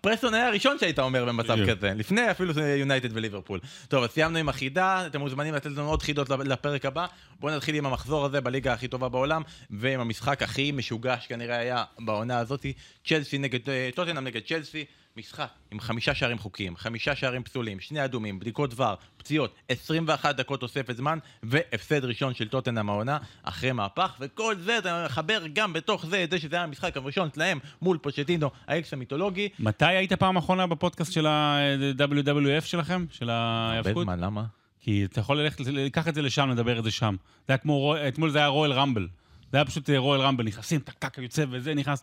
פרסטון 0.00 0.34
היה 0.34 0.48
הראשון 0.48 0.78
שהיית 0.78 0.98
אומר 0.98 1.24
במצב 1.24 1.56
כזה, 1.68 1.92
לפני 1.94 2.30
אפילו 2.30 2.60
יונייטד 2.60 3.08
וליברפול. 3.12 3.60
טוב, 3.88 4.04
אז 4.04 4.10
סיימנו 4.10 4.38
עם 4.38 4.48
החידה, 4.48 5.06
אתם 5.06 5.20
מוזמנים 5.20 5.54
לתת 5.54 5.66
לנו 5.66 5.88
עוד 5.88 6.02
חידות 6.02 6.30
לפרק 6.30 6.84
הבא. 6.84 7.06
בואו 7.40 7.56
נתחיל 7.56 7.74
עם 7.74 7.86
המחזור 7.86 8.24
הזה 8.24 8.40
בליגה 8.40 8.72
הכי 8.72 8.88
טובה 8.88 9.08
בעולם, 9.08 9.42
ועם 9.70 10.00
המשחק 10.00 10.42
הכי 10.42 10.72
משוגע 10.72 11.16
שכנראה 11.20 11.56
היה 11.56 11.84
בעונה 11.98 12.38
הזאת, 12.38 12.66
צ'לסי 13.06 13.38
נגד, 13.38 13.70
אה, 13.70 13.88
טוטנאם 13.94 14.24
נגד 14.24 14.40
צ'לסי. 14.48 14.84
משחק 15.16 15.48
עם 15.70 15.80
חמישה 15.80 16.14
שערים 16.14 16.38
חוקיים, 16.38 16.76
חמישה 16.76 17.16
שערים 17.16 17.42
פסולים, 17.42 17.80
שני 17.80 18.04
אדומים, 18.04 18.38
בדיקות 18.38 18.70
VAR, 18.70 18.94
פציעות, 19.16 19.54
21 19.68 20.36
דקות 20.36 20.60
תוספת 20.60 20.96
זמן, 20.96 21.18
והפסד 21.42 22.04
ראשון 22.04 22.34
של 22.34 22.48
טוטנאם 22.48 22.90
העונה, 22.90 23.18
אחרי 23.42 23.72
מהפך, 23.72 24.16
וכל 24.20 24.54
זה 24.58 24.78
אתה 24.78 25.04
מחבר 25.06 25.42
גם 25.52 25.72
בתוך 25.72 26.06
זה 26.06 26.24
את 26.24 26.30
זה 26.30 26.38
שזה 26.38 26.56
היה 26.56 26.64
המשחק 26.64 26.96
הראשון 26.96 27.28
שלהם 27.34 27.58
מול 27.82 27.98
פוצ'טינו, 27.98 28.50
האקס 28.66 28.92
המיתולוגי. 28.92 29.48
מתי 29.58 29.84
היית 29.84 30.12
פעם 30.12 30.36
אחרונה 30.36 30.66
בפודקאסט 30.66 31.12
של 31.12 31.26
ה-WWF 31.26 32.64
שלכם? 32.64 33.04
של 33.10 33.30
ההיאבקות? 33.30 33.96
הרבה 33.96 34.02
זמן, 34.02 34.20
למה? 34.20 34.44
כי 34.80 35.04
אתה 35.04 35.20
יכול 35.20 35.40
ללכת, 35.40 35.60
לקח 35.60 36.08
את 36.08 36.14
זה 36.14 36.22
לשם, 36.22 36.50
לדבר 36.50 36.78
את 36.78 36.84
זה 36.84 36.90
שם. 36.90 37.16
זה 37.20 37.52
היה 37.52 37.58
כמו, 37.58 37.94
אתמול 38.08 38.30
זה 38.30 38.38
היה 38.38 38.46
רואל 38.46 38.72
רמבל. 38.72 39.08
זה 39.52 39.58
היה 39.58 39.64
פשוט 39.64 39.90
רואל 39.90 40.20
רמבל, 40.20 40.44
נכנסים, 40.44 40.80
טק 40.80 40.94
טק, 40.98 41.18
יוצא 41.18 41.44
וזה, 41.50 41.74
נכנס. 41.74 42.02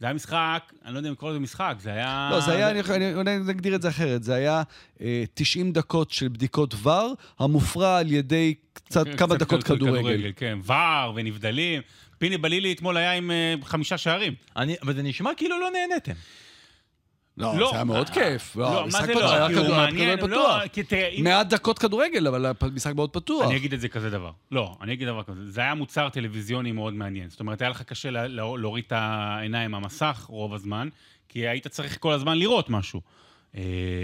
זה 0.00 0.06
היה 0.06 0.14
משחק, 0.14 0.72
אני 0.84 0.92
לא 0.92 0.98
יודע 0.98 1.08
אם 1.08 1.12
לקרוא 1.12 1.30
לזה 1.30 1.40
משחק, 1.40 1.74
זה 1.80 1.90
היה... 1.90 2.28
לא, 2.32 2.40
זה 2.40 2.52
היה, 2.52 2.70
אני, 2.70 2.80
אני, 2.80 3.14
אני 3.14 3.38
נגדיר 3.38 3.74
את 3.74 3.82
זה 3.82 3.88
אחרת, 3.88 4.22
זה 4.22 4.34
היה 4.34 4.62
אה, 5.00 5.24
90 5.34 5.72
דקות 5.72 6.10
של 6.10 6.28
בדיקות 6.28 6.74
ור, 6.82 7.14
המופרע 7.38 7.98
על 7.98 8.12
ידי 8.12 8.54
קצת 8.72 9.06
כן, 9.06 9.16
כמה 9.16 9.34
קצת 9.34 9.46
דקות 9.46 9.62
כדורגל. 9.62 10.32
כן, 10.36 10.58
ור 10.66 11.12
ונבדלים. 11.14 11.82
פיני 12.18 12.38
בלילי 12.38 12.72
אתמול 12.72 12.96
היה 12.96 13.12
עם 13.12 13.30
אה, 13.30 13.54
חמישה 13.64 13.98
שערים. 13.98 14.34
אני, 14.56 14.76
אבל 14.82 14.94
זה 14.94 15.02
נשמע 15.02 15.30
כאילו 15.36 15.60
לא 15.60 15.68
נהניתם. 15.70 16.12
לא, 17.38 17.58
לא, 17.58 17.68
זה 17.70 17.74
היה 17.76 17.84
מאוד 17.84 18.08
אה, 18.08 18.14
כיף. 18.14 18.56
לא, 18.56 18.70
מה 18.70 18.78
המשחק 18.80 19.04
זה 19.06 19.14
לא? 19.14 19.48
כי 19.48 19.54
הוא 19.54 19.68
מעניין, 19.68 20.16
כדורגל 20.16 20.36
לא, 20.36 20.56
פתוח. 20.58 20.62
כי 20.72 20.82
תראה, 20.82 21.10
מעט 21.22 21.46
דקות 21.46 21.78
כדורגל, 21.78 22.26
אבל 22.26 22.46
המשחק 22.60 22.94
מאוד 22.94 23.10
פתוח. 23.10 23.46
אני 23.46 23.56
אגיד 23.56 23.72
את 23.72 23.80
זה 23.80 23.88
כזה 23.88 24.10
דבר. 24.10 24.30
לא, 24.50 24.76
אני 24.80 24.92
אגיד 24.92 25.08
דבר 25.08 25.22
כזה. 25.22 25.50
זה 25.50 25.60
היה 25.60 25.74
מוצר 25.74 26.08
טלוויזיוני 26.08 26.72
מאוד 26.72 26.94
מעניין. 26.94 27.30
זאת 27.30 27.40
אומרת, 27.40 27.60
היה 27.62 27.70
לך 27.70 27.82
קשה 27.82 28.10
לה- 28.10 28.26
לה- 28.26 28.56
להוריד 28.58 28.84
את 28.86 28.92
העיניים 28.96 29.70
מהמסך 29.70 30.24
רוב 30.28 30.54
הזמן, 30.54 30.88
כי 31.28 31.48
היית 31.48 31.66
צריך 31.66 31.96
כל 32.00 32.12
הזמן 32.12 32.38
לראות 32.38 32.70
משהו. 32.70 33.00
אה, 33.56 33.62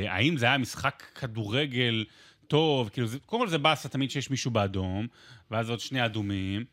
האם 0.08 0.36
זה 0.36 0.46
היה 0.46 0.58
משחק 0.58 1.02
כדורגל 1.14 2.04
טוב? 2.48 2.88
כאילו, 2.92 3.08
קודם 3.26 3.42
כל 3.42 3.48
זה 3.48 3.58
באסה 3.58 3.88
תמיד 3.88 4.10
שיש 4.10 4.30
מישהו 4.30 4.50
באדום, 4.50 5.06
ואז 5.50 5.70
עוד 5.70 5.80
שני 5.80 6.04
אדומים. 6.04 6.64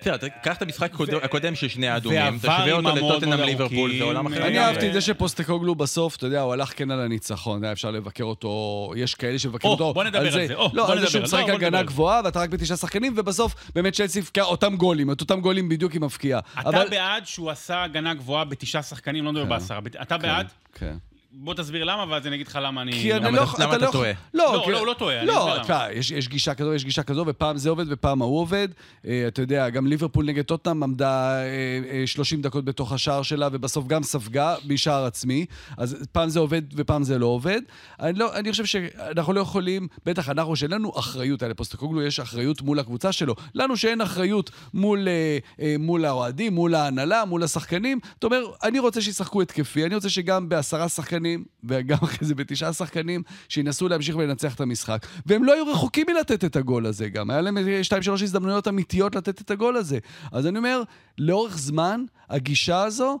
בסדר, 0.00 0.16
קח 0.42 0.56
את 0.56 0.62
המשחק 0.62 0.92
הקודם- 1.22 1.54
של 1.54 1.68
שני 1.68 1.88
האדומים, 1.88 2.38
תשווה 2.38 2.72
אותו 2.72 2.96
לטוטנאם 2.96 3.40
ליברפול, 3.40 3.98
זה 3.98 4.04
עולם 4.04 4.26
אחר. 4.26 4.46
אני. 4.46 4.58
אהבתי 4.58 4.88
את 4.88 4.92
זה 4.92 5.00
שפוסטקוגלו 5.00 5.74
בסוף, 5.74 6.16
אתה 6.16 6.26
יודע, 6.26 6.40
הוא 6.40 6.52
הלך 6.52 6.72
כן 6.76 6.90
על 6.90 7.00
הניצחון, 7.00 7.64
היה 7.64 7.72
אפשר 7.72 7.90
לבקר 7.90 8.24
אותו, 8.24 8.50
יש 8.96 9.14
כאלה 9.14 9.38
שמבקרים 9.38 9.68
או, 9.72 9.72
אותו. 9.72 9.94
בוא 9.94 10.04
נדבר 10.04 10.18
על 10.18 10.30
זה, 10.30 10.46
לא, 10.72 10.92
על 10.92 11.00
זה 11.00 11.06
שהוא 11.06 11.18
לא, 11.20 11.24
משחק 11.24 11.42
בוא 11.46 11.52
הגנה. 11.52 11.82
גבוהה, 11.82 12.20
ואתה 12.24 12.40
רק 12.40 12.50
בתשעה 12.50 12.76
שחקנים, 12.76 13.14
ובסוף 13.16 13.54
באמת 13.74 13.94
צ'לסי 13.94 14.18
הבקיעה 14.18 14.46
אותם 14.46 14.76
גולים, 14.76 15.12
את 15.12 15.20
אותם 15.20 15.40
גולים 15.40 15.68
בדיוק 15.68 15.92
היא 15.92 16.00
מבקיעה. 16.00 16.40
אתה 16.60 16.84
בעד 16.90 17.26
שהוא 17.26 17.50
עשה 17.50 17.82
הגנה 17.82 18.14
גבוהה 18.14 18.44
בתשעה 18.44 18.82
שחקנים, 18.82 19.24
לא 19.24 19.32
מדבר 19.32 19.44
כן. 19.44 19.48
בעשרה. 19.48 19.78
אתה 20.02 20.18
בעד? 20.18 20.46
כן. 20.74 20.94
בוא 21.32 21.54
תסביר 21.54 21.84
למה, 21.84 22.04
ואז 22.08 22.26
אני 22.26 22.34
אגיד 22.36 22.46
לך 22.46 22.58
למה 22.62 22.82
אני... 22.82 22.92
כי 22.92 23.14
אני 23.14 23.32
לא... 23.36 23.44
למה 23.58 23.76
אתה 23.76 23.84
לא- 23.86 23.90
טועה? 23.90 24.10
לא, 24.34 24.62
כי- 24.64 24.70
לא, 24.70 24.78
הוא 24.78 24.86
לא 24.86 24.94
טועה, 24.98 25.24
לא. 25.24 25.56
תשמע, 25.62 25.92
יש 25.92 26.10
יש 26.10 26.28
גישה 26.28 26.54
כזו, 26.54 26.74
יש 26.74 26.84
גישה 26.84 27.02
כזו, 27.02 27.24
ופעם 27.26 27.56
זה 27.56 27.70
עובד 27.70 27.84
ופעם 27.88 28.22
ההוא 28.22 28.40
עובד. 28.40 28.68
אה, 29.06 29.24
אתה 29.28 29.42
יודע, 29.42 29.68
גם 29.70 29.86
ליברפול 29.86 30.24
נגד 30.24 30.42
טוטנאם 30.44 30.82
עמדה 30.82 31.42
אה, 31.42 31.46
אה, 31.90 32.06
30 32.06 32.42
דקות 32.42 32.64
בתוך 32.64 32.92
השער 32.92 33.22
שלה, 33.22 33.48
ובסוף 33.52 33.86
גם 33.86 34.02
ספגה 34.02 34.54
משער 34.68 35.04
עצמי. 35.04 35.46
אז 35.76 35.96
פעם 36.12 36.28
זה 36.28 36.38
עובד 36.40 36.62
ופעם 36.76 37.02
זה 37.02 37.18
לא 37.18 37.26
עובד. 37.26 37.60
אני 38.00 38.18
לא- 38.18 38.36
אני 38.36 38.50
חושב 38.50 38.64
שאנחנו 38.64 39.32
לא 39.32 39.40
יכולים, 39.40 39.88
בטח 40.06 40.28
אנחנו, 40.28 40.56
שאין 40.56 40.70
לנו 40.70 40.92
אחריות, 40.98 41.42
על 41.42 41.50
לפוסטקוגלו 41.50 42.02
יש 42.02 42.20
אחריות 42.20 42.62
מול 42.62 42.78
הקבוצה 42.78 43.12
שלו. 43.12 43.34
לנו 43.54 43.76
שאין 43.76 44.00
אחריות 44.00 44.50
מול, 44.74 45.08
אה, 45.08 45.38
אה, 45.60 45.74
מול 45.78 46.04
האוהדים, 46.04 46.54
מול 46.54 46.74
ההנהלה, 46.74 47.24
מול 47.24 47.42
השחקנים. 47.42 47.98
אתה 48.18 48.26
אומר, 48.26 48.42
אני 48.62 48.78
רוצה 48.78 49.00
שישחקו 49.02 49.42
התקפי, 49.42 49.86
אני 49.86 49.94
רוצה 49.94 50.08
שגם 50.08 50.48
בעשרה 50.48 50.88
שחקנים, 50.88 51.19
וגם 51.64 51.98
אחרי 52.02 52.28
זה 52.28 52.34
בתשעה 52.34 52.72
שחקנים, 52.72 53.22
שינסו 53.48 53.88
להמשיך 53.88 54.16
ולנצח 54.16 54.54
את 54.54 54.60
המשחק. 54.60 55.06
והם 55.26 55.44
לא 55.44 55.52
היו 55.52 55.66
רחוקים 55.66 56.06
מלתת 56.10 56.44
את 56.44 56.56
הגול 56.56 56.86
הזה 56.86 57.08
גם. 57.08 57.30
היה 57.30 57.40
להם 57.40 57.58
אה, 57.58 57.84
שתיים, 57.84 58.02
שלוש 58.02 58.22
הזדמנויות 58.22 58.68
אמיתיות 58.68 59.14
לתת 59.14 59.40
את 59.40 59.50
הגול 59.50 59.76
הזה. 59.76 59.98
אז 60.32 60.46
אני 60.46 60.58
אומר, 60.58 60.82
לאורך 61.18 61.58
זמן, 61.58 62.04
הגישה 62.30 62.82
הזו... 62.82 63.18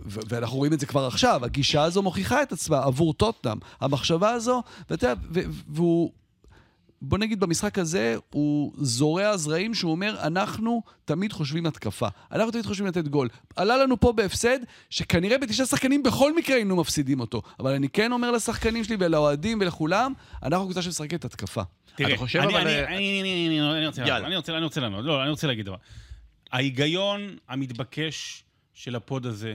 ואנחנו 0.00 0.56
רואים 0.56 0.72
את 0.72 0.80
זה 0.80 0.86
כבר 0.86 1.06
עכשיו, 1.06 1.44
הגישה 1.44 1.82
הזו 1.82 2.02
מוכיחה 2.02 2.42
את 2.42 2.52
עצמה 2.52 2.82
עבור 2.82 3.14
טוטנאם. 3.14 3.58
המחשבה 3.80 4.30
הזו, 4.30 4.62
ואתה 4.90 5.06
יודע, 5.06 5.14
והוא... 5.68 6.12
בוא 7.02 7.18
נגיד 7.18 7.40
במשחק 7.40 7.78
הזה, 7.78 8.16
הוא 8.30 8.72
זורע 8.78 9.36
זרעים 9.36 9.74
שהוא 9.74 9.90
אומר, 9.90 10.16
אנחנו 10.22 10.82
תמיד 11.04 11.32
חושבים 11.32 11.66
התקפה. 11.66 12.08
אנחנו 12.32 12.50
תמיד 12.50 12.66
חושבים 12.66 12.86
לתת 12.88 13.08
גול. 13.08 13.28
עלה 13.56 13.76
לנו 13.76 14.00
פה 14.00 14.12
בהפסד, 14.12 14.58
שכנראה 14.90 15.38
בתשעה 15.38 15.66
שחקנים 15.66 16.02
בכל 16.02 16.36
מקרה 16.36 16.56
היינו 16.56 16.76
מפסידים 16.76 17.20
אותו. 17.20 17.42
אבל 17.60 17.72
אני 17.74 17.88
כן 17.88 18.12
אומר 18.12 18.30
לשחקנים 18.30 18.84
שלי 18.84 18.96
ולאוהדים 19.00 19.58
ולכולם, 19.60 20.12
אנחנו 20.42 20.64
קבוצה 20.66 20.82
שמשחקת 20.82 21.24
התקפה. 21.24 21.62
תראה, 21.94 22.08
אתה 22.10 22.18
חושב, 22.18 22.38
אני- 22.38 22.52
אבל, 22.52 22.60
אני- 22.60 22.70
אה, 22.70 22.86
אני- 22.96 23.20
אני- 23.20 23.48
אני- 23.48 23.60
אני 23.78 23.86
רוצה 23.86 24.00
יאללה. 24.00 24.14
לענות, 24.14 24.26
אני 24.28 24.36
רוצה- 24.36 24.56
אני 24.56 24.64
רוצה 24.64 24.80
לענות, 24.80 25.04
לא, 25.04 25.22
אני 25.22 25.30
רוצה 25.30 25.46
להגיד 25.46 25.66
דבר. 25.66 25.76
ההיגיון 26.52 27.36
המתבקש 27.48 28.44
של 28.74 28.96
הפוד 28.96 29.26
הזה, 29.26 29.54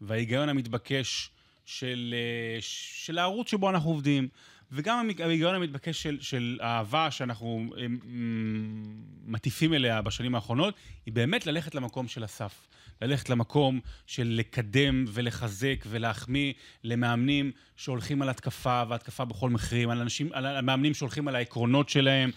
וההיגיון 0.00 0.48
המתבקש 0.48 1.30
של, 1.64 2.14
אה, 2.18 2.58
של 2.60 3.18
הערוץ 3.18 3.50
שבו 3.50 3.70
אנחנו 3.70 3.90
עובדים, 3.90 4.28
וגם 4.72 5.08
ההיגיון 5.24 5.54
המתבקש 5.54 6.02
של, 6.02 6.18
של 6.20 6.58
האהבה 6.62 7.10
שאנחנו 7.10 7.74
אה, 7.78 7.88
מ- 7.88 9.32
מטיפים 9.32 9.74
אליה 9.74 10.02
בשנים 10.02 10.34
האחרונות, 10.34 10.74
היא 11.06 11.14
באמת 11.14 11.46
ללכת 11.46 11.74
למקום 11.74 12.08
של 12.08 12.24
הסף. 12.24 12.66
ללכת 13.02 13.30
למקום 13.30 13.80
של 14.06 14.28
לקדם 14.38 15.04
ולחזק 15.08 15.84
ולהחמיא 15.86 16.52
למאמנים 16.84 17.52
שהולכים 17.76 18.22
על 18.22 18.28
התקפה, 18.28 18.82
והתקפה 18.88 19.24
בכל 19.24 19.50
מחירים, 19.50 19.90
על 19.90 20.00
אנשים, 20.00 20.28
על 20.32 20.46
המאמנים 20.46 20.94
שהולכים 20.94 21.28
על 21.28 21.36
העקרונות 21.36 21.88
שלהם. 21.88 22.30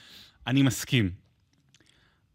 אני 0.48 0.62
מסכים. 0.62 1.25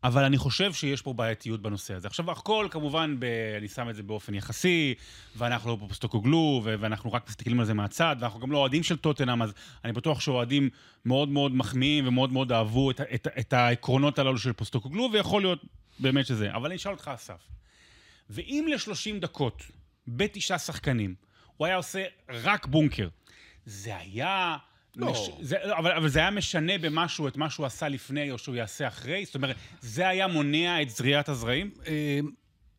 אבל 0.04 0.25
אני 0.25 0.38
חושב 0.38 0.73
שיש 0.73 1.02
פה 1.02 1.12
בעייתיות 1.12 1.62
בנושא 1.62 1.95
הזה. 1.95 2.09
עכשיו, 2.09 2.30
הכל 2.30 2.69
כמובן, 2.71 3.16
ב... 3.19 3.25
אני 3.59 3.69
שם 3.69 3.88
את 3.90 3.95
זה 3.95 4.02
באופן 4.02 4.35
יחסי, 4.35 4.95
ואנחנו 5.37 5.71
לא 5.71 5.76
פוסטוקוגלו, 5.88 6.61
ו... 6.64 6.75
ואנחנו 6.80 7.12
רק 7.12 7.28
מסתכלים 7.28 7.61
על 7.61 7.66
זה 7.66 7.75
מהצד, 7.75 8.16
ואנחנו 8.21 8.40
גם 8.40 8.52
לא 8.52 8.59
אוהדים 8.59 8.83
של 8.83 8.97
טוטנאם, 8.97 9.42
אז 9.42 9.52
אני 9.85 9.92
בטוח 9.92 10.21
שאוהדים 10.21 10.71
מאוד 11.04 11.28
מאוד 11.28 11.54
מחמיאים 11.54 12.09
ומאוד 12.09 12.33
מאוד 12.33 12.52
אהבו 12.52 12.90
את, 12.90 13.00
את, 13.00 13.28
את 13.38 13.52
העקרונות 13.52 14.19
הללו 14.19 14.38
של 14.38 14.52
פוסטוקוגלו, 14.52 15.09
ויכול 15.12 15.42
להיות 15.42 15.64
באמת 15.99 16.26
שזה. 16.26 16.54
אבל 16.54 16.66
אני 16.66 16.76
אשאל 16.76 16.92
אותך, 16.92 17.11
אסף, 17.14 17.49
ואם 18.30 18.66
ל-30 18.71 19.21
דקות, 19.21 19.62
בתשעה 20.09 20.59
שחקנים, 20.59 21.14
הוא 21.57 21.66
היה 21.66 21.76
עושה 21.76 22.04
רק 22.28 22.66
בונקר, 22.66 23.09
זה 23.64 23.97
היה... 23.97 24.57
לא. 25.00 25.12
מש... 25.12 25.30
זה, 25.40 25.57
אבל, 25.78 25.92
אבל 25.92 26.09
זה 26.09 26.19
היה 26.19 26.30
משנה 26.30 26.78
במשהו 26.78 27.28
את 27.28 27.37
מה 27.37 27.50
שהוא 27.50 27.66
עשה 27.66 27.88
לפני 27.88 28.30
או 28.30 28.38
שהוא 28.38 28.54
יעשה 28.54 28.88
אחרי? 28.88 29.25
זאת 29.25 29.35
אומרת, 29.35 29.57
זה 29.80 30.09
היה 30.09 30.26
מונע 30.26 30.83
את 30.83 30.90
זריעת 30.90 31.28
הזרעים? 31.28 31.71
אה, 31.87 32.21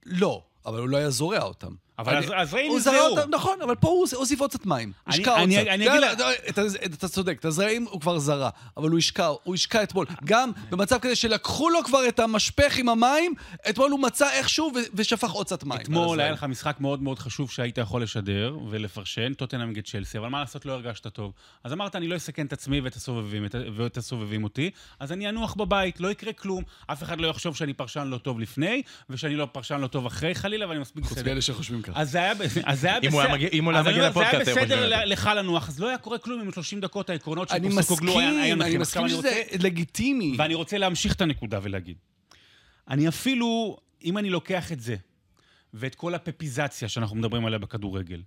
לא, 0.06 0.44
אבל 0.66 0.80
הוא 0.80 0.90
לא 0.90 0.98
היה 0.98 1.10
זורע 1.10 1.42
אותם. 1.42 1.74
אבל 2.00 2.16
אני- 2.16 2.26
הוא 2.70 2.80
זרע 2.80 2.94
נזרעו. 2.94 3.18
אותם, 3.20 3.30
נכון, 3.36 3.62
אבל 3.62 3.76
פה 3.76 3.88
הוא 3.88 4.06
הוסיף- 4.16 4.40
עוד 4.42 4.50
קצת 4.50 4.66
מים. 4.66 4.92
אני- 5.08 5.16
השקע 5.16 5.32
עוד 5.32 5.40
אני- 5.42 5.56
קצת. 5.58 5.68
אני 5.68 5.86
אתה 5.88 5.94
אגיד 5.98 6.10
יודע, 6.10 6.32
אתה- 6.50 6.62
אתה 6.86 7.08
צודק, 7.08 7.38
את 7.40 7.46
הזרעים 7.46 7.88
הוא 7.90 8.02
כבר 8.02 8.20
זרע, 8.20 8.50
אבל 8.78 8.90
הוא 8.90 8.98
השקע, 9.00 9.28
הוא 9.44 9.56
השקע 9.56 9.84
אתמול. 9.84 10.06
גם 10.26 10.52
במצב 10.70 10.98
כזה 11.02 11.16
שלקחו 11.16 11.70
לו 11.70 11.84
כבר 11.84 12.08
את 12.08 12.20
המשפך 12.20 12.78
עם 12.78 12.90
המים, 12.90 13.34
אתמול 13.70 13.92
הוא 13.92 14.00
מצא 14.00 14.30
איכשהו 14.32 14.72
ושפך 14.94 15.32
עוד 15.32 15.46
קצת 15.46 15.64
מים. 15.64 15.80
אתמול. 15.82 16.20
היה 16.20 16.32
לך 16.32 16.44
משחק 16.44 16.76
מאוד 16.80 17.02
מאוד 17.04 17.20
חשוב 17.20 17.52
שהיית 17.52 17.78
יכול 17.78 18.04
לשדר 18.04 18.58
ולפרשן, 18.70 19.34
טוטנאם 19.34 19.70
נגד 19.70 19.86
צ'לסי, 19.86 20.18
אבל 20.18 20.28
מה 20.28 20.40
לעשות, 20.40 20.66
לא 20.66 20.72
הרגשת 20.72 21.08
טוב. 21.08 21.32
אז 21.64 21.74
אמרת, 21.74 21.96
אני 21.96 22.08
לא 22.08 22.16
אסכן 22.16 22.46
את 22.46 22.54
עצמי 22.54 22.82
ואת 22.82 22.96
הסובבים, 22.96 23.46
את- 23.46 23.56
ואת 23.76 23.98
הסובבים 23.98 24.44
אותי, 24.44 24.70
אז 25.00 25.12
אני 25.12 25.30
אנוח 25.30 25.54
בבית, 25.54 26.00
לא 26.00 26.12
יקרה 26.12 26.34
כלום. 26.34 26.64
אף 26.88 27.04
אחד 27.04 27.20
לא 27.22 27.28
יחשוב 27.28 27.56
שאני 27.56 27.74
פרשן 27.74 28.08
לא 28.08 28.18
טוב 28.18 28.40
לפני, 28.40 28.82
ושאני 29.10 29.36
לא 29.36 29.48
פרשן 29.52 29.80
לא 29.80 29.88
טוב 29.88 30.06
אחרי 30.06 30.36
חלילה, 30.36 30.70
ואני 30.70 30.80
מספיק 30.80 31.04
בסדר. 31.06 31.16
ככה. 31.82 32.02
אז 32.02 32.12
זה 32.12 32.18
היה, 32.18 32.34
אז 32.66 32.82
זה 32.82 32.88
היה 32.88 33.00
אם 33.54 33.66
הוא 33.66 33.74
היה 33.74 33.84
מגיע- 33.84 34.10
לפודקאסט, 34.10 34.46
זה 34.46 34.52
היה 34.60 34.66
בסדר. 34.66 35.06
לך 35.06 35.30
לנוח, 35.38 35.70
אז 35.70 35.80
לא 35.80 35.88
היה 35.90 35.98
קורה 35.98 36.18
כלום 36.18 36.42
עם 36.42 36.52
30 36.52 36.80
דקות 36.82 37.10
העקרונות 37.10 37.50
של 37.50 37.56
אני 37.56 37.70
פוסטוקוגלו 37.70 38.20
היה 38.20 38.32
מסכים, 38.56 38.62
אני 38.62 38.78
מסכים 38.78 39.02
רוצה- 39.02 39.18
שזה 39.52 39.58
לגיטימי. 39.64 40.36
ואני 40.38 40.54
רוצה 40.54 40.78
להמשיך 40.78 41.14
את 41.16 41.22
הנקודה 41.22 41.60
ולהגיד. 41.64 41.98
אני 42.90 43.08
אפילו, 43.08 43.78
אם 44.04 44.18
אני 44.18 44.30
לוקח 44.30 44.72
את 44.72 44.80
זה, 44.82 44.96
ואת 45.74 45.96
כל 45.96 46.16
הפפיזציה 46.16 46.90
שאנחנו 46.90 47.16
מדברים 47.16 47.46
עליה 47.46 47.60
בכדורגל, 47.60 48.22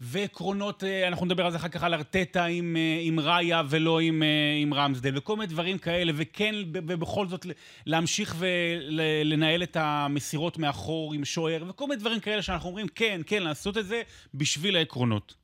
ועקרונות, 0.00 0.84
אה, 0.84 1.08
אנחנו 1.08 1.26
נדבר 1.26 1.44
על 1.46 1.50
זה 1.50 1.56
אחר 1.56 1.68
כך 1.68 1.82
על 1.82 1.94
ארטטה 1.94 2.44
עם, 2.44 2.76
אה, 2.76 2.98
עם 3.02 3.20
ראיה 3.20 3.62
ולא 3.68 4.00
עם, 4.00 4.22
אה, 4.22 4.58
עם 4.62 4.74
רמסדל, 4.74 5.18
וכל 5.18 5.36
מיני 5.36 5.46
דברים 5.46 5.78
כאלה, 5.78 6.12
וכן, 6.14 6.54
ובכל 6.72 7.28
זאת 7.28 7.46
להמשיך 7.86 8.36
ולנהל 8.38 9.62
את 9.62 9.76
המסירות 9.80 10.58
מאחור 10.58 11.14
עם 11.14 11.24
שוער, 11.24 11.64
וכל 11.68 11.86
מיני 11.86 12.00
דברים 12.00 12.20
כאלה 12.20 12.42
שאנחנו 12.42 12.68
אומרים, 12.68 12.88
כן, 12.88 13.20
כן, 13.26 13.42
לעשות 13.42 13.78
את 13.78 13.86
זה 13.86 14.02
בשביל 14.34 14.76
העקרונות. 14.76 15.34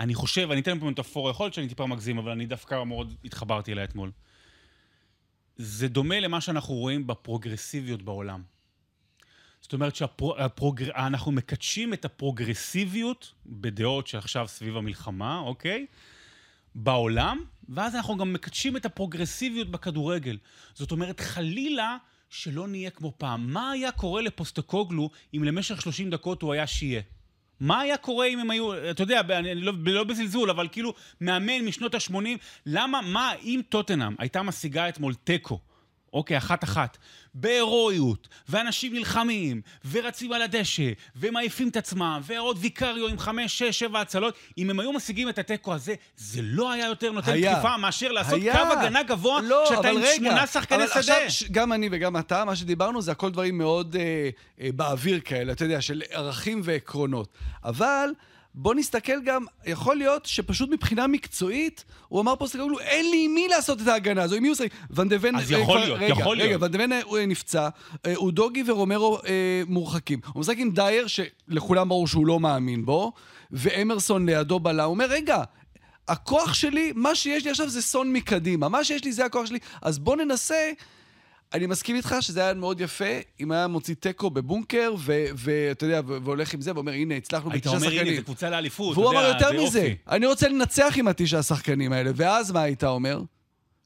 אני 0.00 0.14
חושב, 0.14 0.50
אני 0.50 0.60
אתן 0.60 0.78
פה 0.80 0.86
מטאפורה, 0.86 1.30
יכול 1.30 1.44
להיות 1.44 1.54
שאני 1.54 1.68
טיפה 1.68 1.86
מגזים, 1.86 2.18
אבל 2.18 2.30
אני 2.30 2.46
דווקא 2.46 2.84
מאוד 2.84 3.14
התחברתי 3.24 3.72
אליה 3.72 3.84
אתמול. 3.84 4.10
זה 5.56 5.88
דומה 5.88 6.20
למה 6.20 6.40
שאנחנו 6.40 6.74
רואים 6.74 7.06
בפרוגרסיביות 7.06 8.02
בעולם. 8.02 8.53
זאת 9.64 9.72
אומרת 9.72 9.96
שאנחנו 9.96 11.32
מקדשים 11.32 11.92
את 11.92 12.04
הפרוגרסיביות 12.04 13.32
בדעות 13.46 14.06
שעכשיו 14.06 14.48
סביב 14.48 14.76
המלחמה, 14.76 15.38
אוקיי? 15.38 15.86
בעולם, 16.74 17.40
ואז 17.68 17.94
אנחנו 17.94 18.16
גם 18.16 18.32
מקדשים 18.32 18.76
את 18.76 18.86
הפרוגרסיביות 18.86 19.70
בכדורגל. 19.70 20.38
זאת 20.74 20.92
אומרת, 20.92 21.20
חלילה 21.20 21.96
שלא 22.30 22.68
נהיה 22.68 22.90
כמו 22.90 23.12
פעם. 23.18 23.52
מה 23.52 23.70
היה 23.70 23.92
קורה 23.92 24.22
לפוסטקוגלו 24.22 25.10
אם 25.36 25.44
למשך 25.44 25.80
30 25.80 26.10
דקות 26.10 26.42
הוא 26.42 26.52
היה 26.52 26.66
שיהיה? 26.66 27.00
מה 27.60 27.80
היה 27.80 27.96
קורה 27.96 28.26
אם 28.26 28.40
הם 28.40 28.50
היו, 28.50 28.90
אתה 28.90 29.02
יודע, 29.02 29.20
אני, 29.20 29.54
לא, 29.54 29.72
לא 29.86 30.04
בזלזול, 30.04 30.50
אבל 30.50 30.68
כאילו, 30.72 30.94
מאמן 31.20 31.60
משנות 31.64 31.94
ה-80, 31.94 32.14
למה, 32.66 33.00
מה, 33.02 33.32
אם 33.42 33.60
טוטנאם 33.68 34.14
הייתה 34.18 34.42
משיגה 34.42 34.88
אתמול 34.88 35.14
תיקו, 35.14 35.60
אוקיי, 36.14 36.38
אחת-אחת, 36.38 36.98
בהירואיות, 37.34 38.28
ואנשים 38.48 38.94
נלחמים, 38.94 39.60
ורצים 39.90 40.32
על 40.32 40.42
הדשא, 40.42 40.90
ומעיפים 41.16 41.68
את 41.68 41.76
עצמם, 41.76 42.20
ועוד 42.22 42.56
ויקריו 42.60 43.08
עם 43.08 43.18
חמש, 43.18 43.58
שש, 43.58 43.78
שבע 43.78 44.00
הצלות, 44.00 44.34
אם 44.58 44.70
הם 44.70 44.80
היו 44.80 44.92
משיגים 44.92 45.28
את 45.28 45.38
התיקו 45.38 45.74
הזה, 45.74 45.94
זה 46.16 46.40
לא 46.42 46.72
היה 46.72 46.86
יותר 46.86 47.12
נותן 47.12 47.32
היה. 47.32 47.54
תקיפה 47.54 47.76
מאשר 47.76 48.12
לעשות 48.12 48.42
היה. 48.42 48.52
קו 48.52 48.72
הגנה 48.72 49.02
גבוה, 49.02 49.40
לא, 49.42 49.62
כשאתה 49.64 49.80
אבל 49.80 49.88
עם 49.88 49.96
רגע, 49.96 50.14
שמונה 50.16 50.46
שחקני 50.46 50.84
אבל 50.84 50.86
שדה. 50.86 50.98
עכשיו, 51.00 51.30
ש- 51.30 51.44
גם 51.50 51.72
אני 51.72 51.88
וגם 51.92 52.16
אתה, 52.16 52.44
מה 52.44 52.56
שדיברנו 52.56 53.02
זה 53.02 53.12
הכל 53.12 53.30
דברים 53.30 53.58
מאוד 53.58 53.96
אה, 53.96 54.28
אה, 54.60 54.68
באוויר 54.74 55.20
כאלה, 55.24 55.52
אתה 55.52 55.64
יודע, 55.64 55.80
של 55.80 56.02
ערכים 56.10 56.60
ועקרונות. 56.64 57.28
אבל... 57.64 58.10
בוא 58.54 58.74
נסתכל 58.74 59.22
גם, 59.24 59.44
יכול 59.66 59.96
להיות 59.96 60.26
שפשוט 60.26 60.70
מבחינה 60.70 61.06
מקצועית, 61.06 61.84
הוא 62.08 62.20
אמר 62.20 62.36
פה 62.36 62.46
סגלו, 62.46 62.78
אין 62.80 63.10
לי 63.10 63.24
עם 63.24 63.34
מי 63.34 63.48
לעשות 63.48 63.82
את 63.82 63.88
ההגנה 63.88 64.22
הזו, 64.22 64.36
עם 64.36 64.42
מי 64.42 64.48
הוא 64.48 64.56
שחק? 64.56 64.68
ון... 64.90 65.36
אז 65.36 65.52
אה, 65.52 65.58
יכול 65.58 65.78
להיות, 65.78 65.98
רגע, 66.00 66.06
יכול 66.06 66.36
רגע, 66.40 66.46
להיות. 66.46 66.62
דה 66.62 66.84
ון 66.84 66.92
אה, 66.92 67.00
הוא, 67.04 67.18
אה, 67.18 67.26
נפצע, 67.26 67.68
אה, 68.06 68.16
אודוגי 68.16 68.62
ורומרו 68.66 69.18
אה, 69.18 69.62
מורחקים. 69.66 70.20
הוא 70.32 70.40
משחק 70.40 70.56
עם 70.58 70.70
דייר, 70.70 71.06
שלכולם 71.06 71.88
ברור 71.88 72.08
שהוא 72.08 72.26
לא 72.26 72.40
מאמין 72.40 72.84
בו, 72.84 73.12
ואמרסון 73.50 74.26
לידו 74.26 74.60
בלם, 74.60 74.84
הוא 74.84 74.90
אומר, 74.90 75.06
רגע, 75.06 75.42
הכוח 76.08 76.54
שלי, 76.54 76.92
מה 76.94 77.14
שיש 77.14 77.44
לי 77.44 77.50
עכשיו 77.50 77.68
זה 77.68 77.82
סון 77.82 78.12
מקדימה. 78.12 78.68
מה 78.68 78.84
שיש 78.84 79.04
לי 79.04 79.12
זה 79.12 79.24
הכוח 79.24 79.46
שלי. 79.46 79.58
אז 79.82 79.98
בוא 79.98 80.16
ננסה... 80.16 80.70
אני 81.52 81.66
מסכים 81.66 81.96
איתך 81.96 82.16
שזה 82.20 82.40
היה 82.40 82.54
מאוד 82.54 82.80
יפה 82.80 83.04
אם 83.40 83.52
היה 83.52 83.66
מוציא 83.66 83.94
תיקו 84.00 84.30
בבונקר, 84.30 84.94
ואתה 85.36 85.86
יודע, 85.86 86.00
והולך 86.06 86.54
עם 86.54 86.60
זה, 86.60 86.72
ואומר, 86.74 86.92
הנה, 86.92 87.14
הצלחנו 87.14 87.50
היית 87.52 87.66
בתשעה 87.66 87.76
אומר, 87.76 87.86
הנה, 87.86 87.96
שחקנים. 87.96 88.16
זו 88.16 88.24
קבוצה 88.24 88.50
לאליפות, 88.50 88.96
והוא 88.96 89.10
אמר 89.10 89.24
יותר 89.28 89.48
זה 89.48 89.64
מזה. 89.66 89.94
אני 90.08 90.26
רוצה 90.26 90.48
לנצח 90.48 90.94
עם 90.96 91.08
התשעה 91.08 91.40
השחקנים 91.40 91.92
האלה, 91.92 92.10
ואז 92.16 92.50
מה 92.50 92.62
היית 92.62 92.84
אומר? 92.84 93.22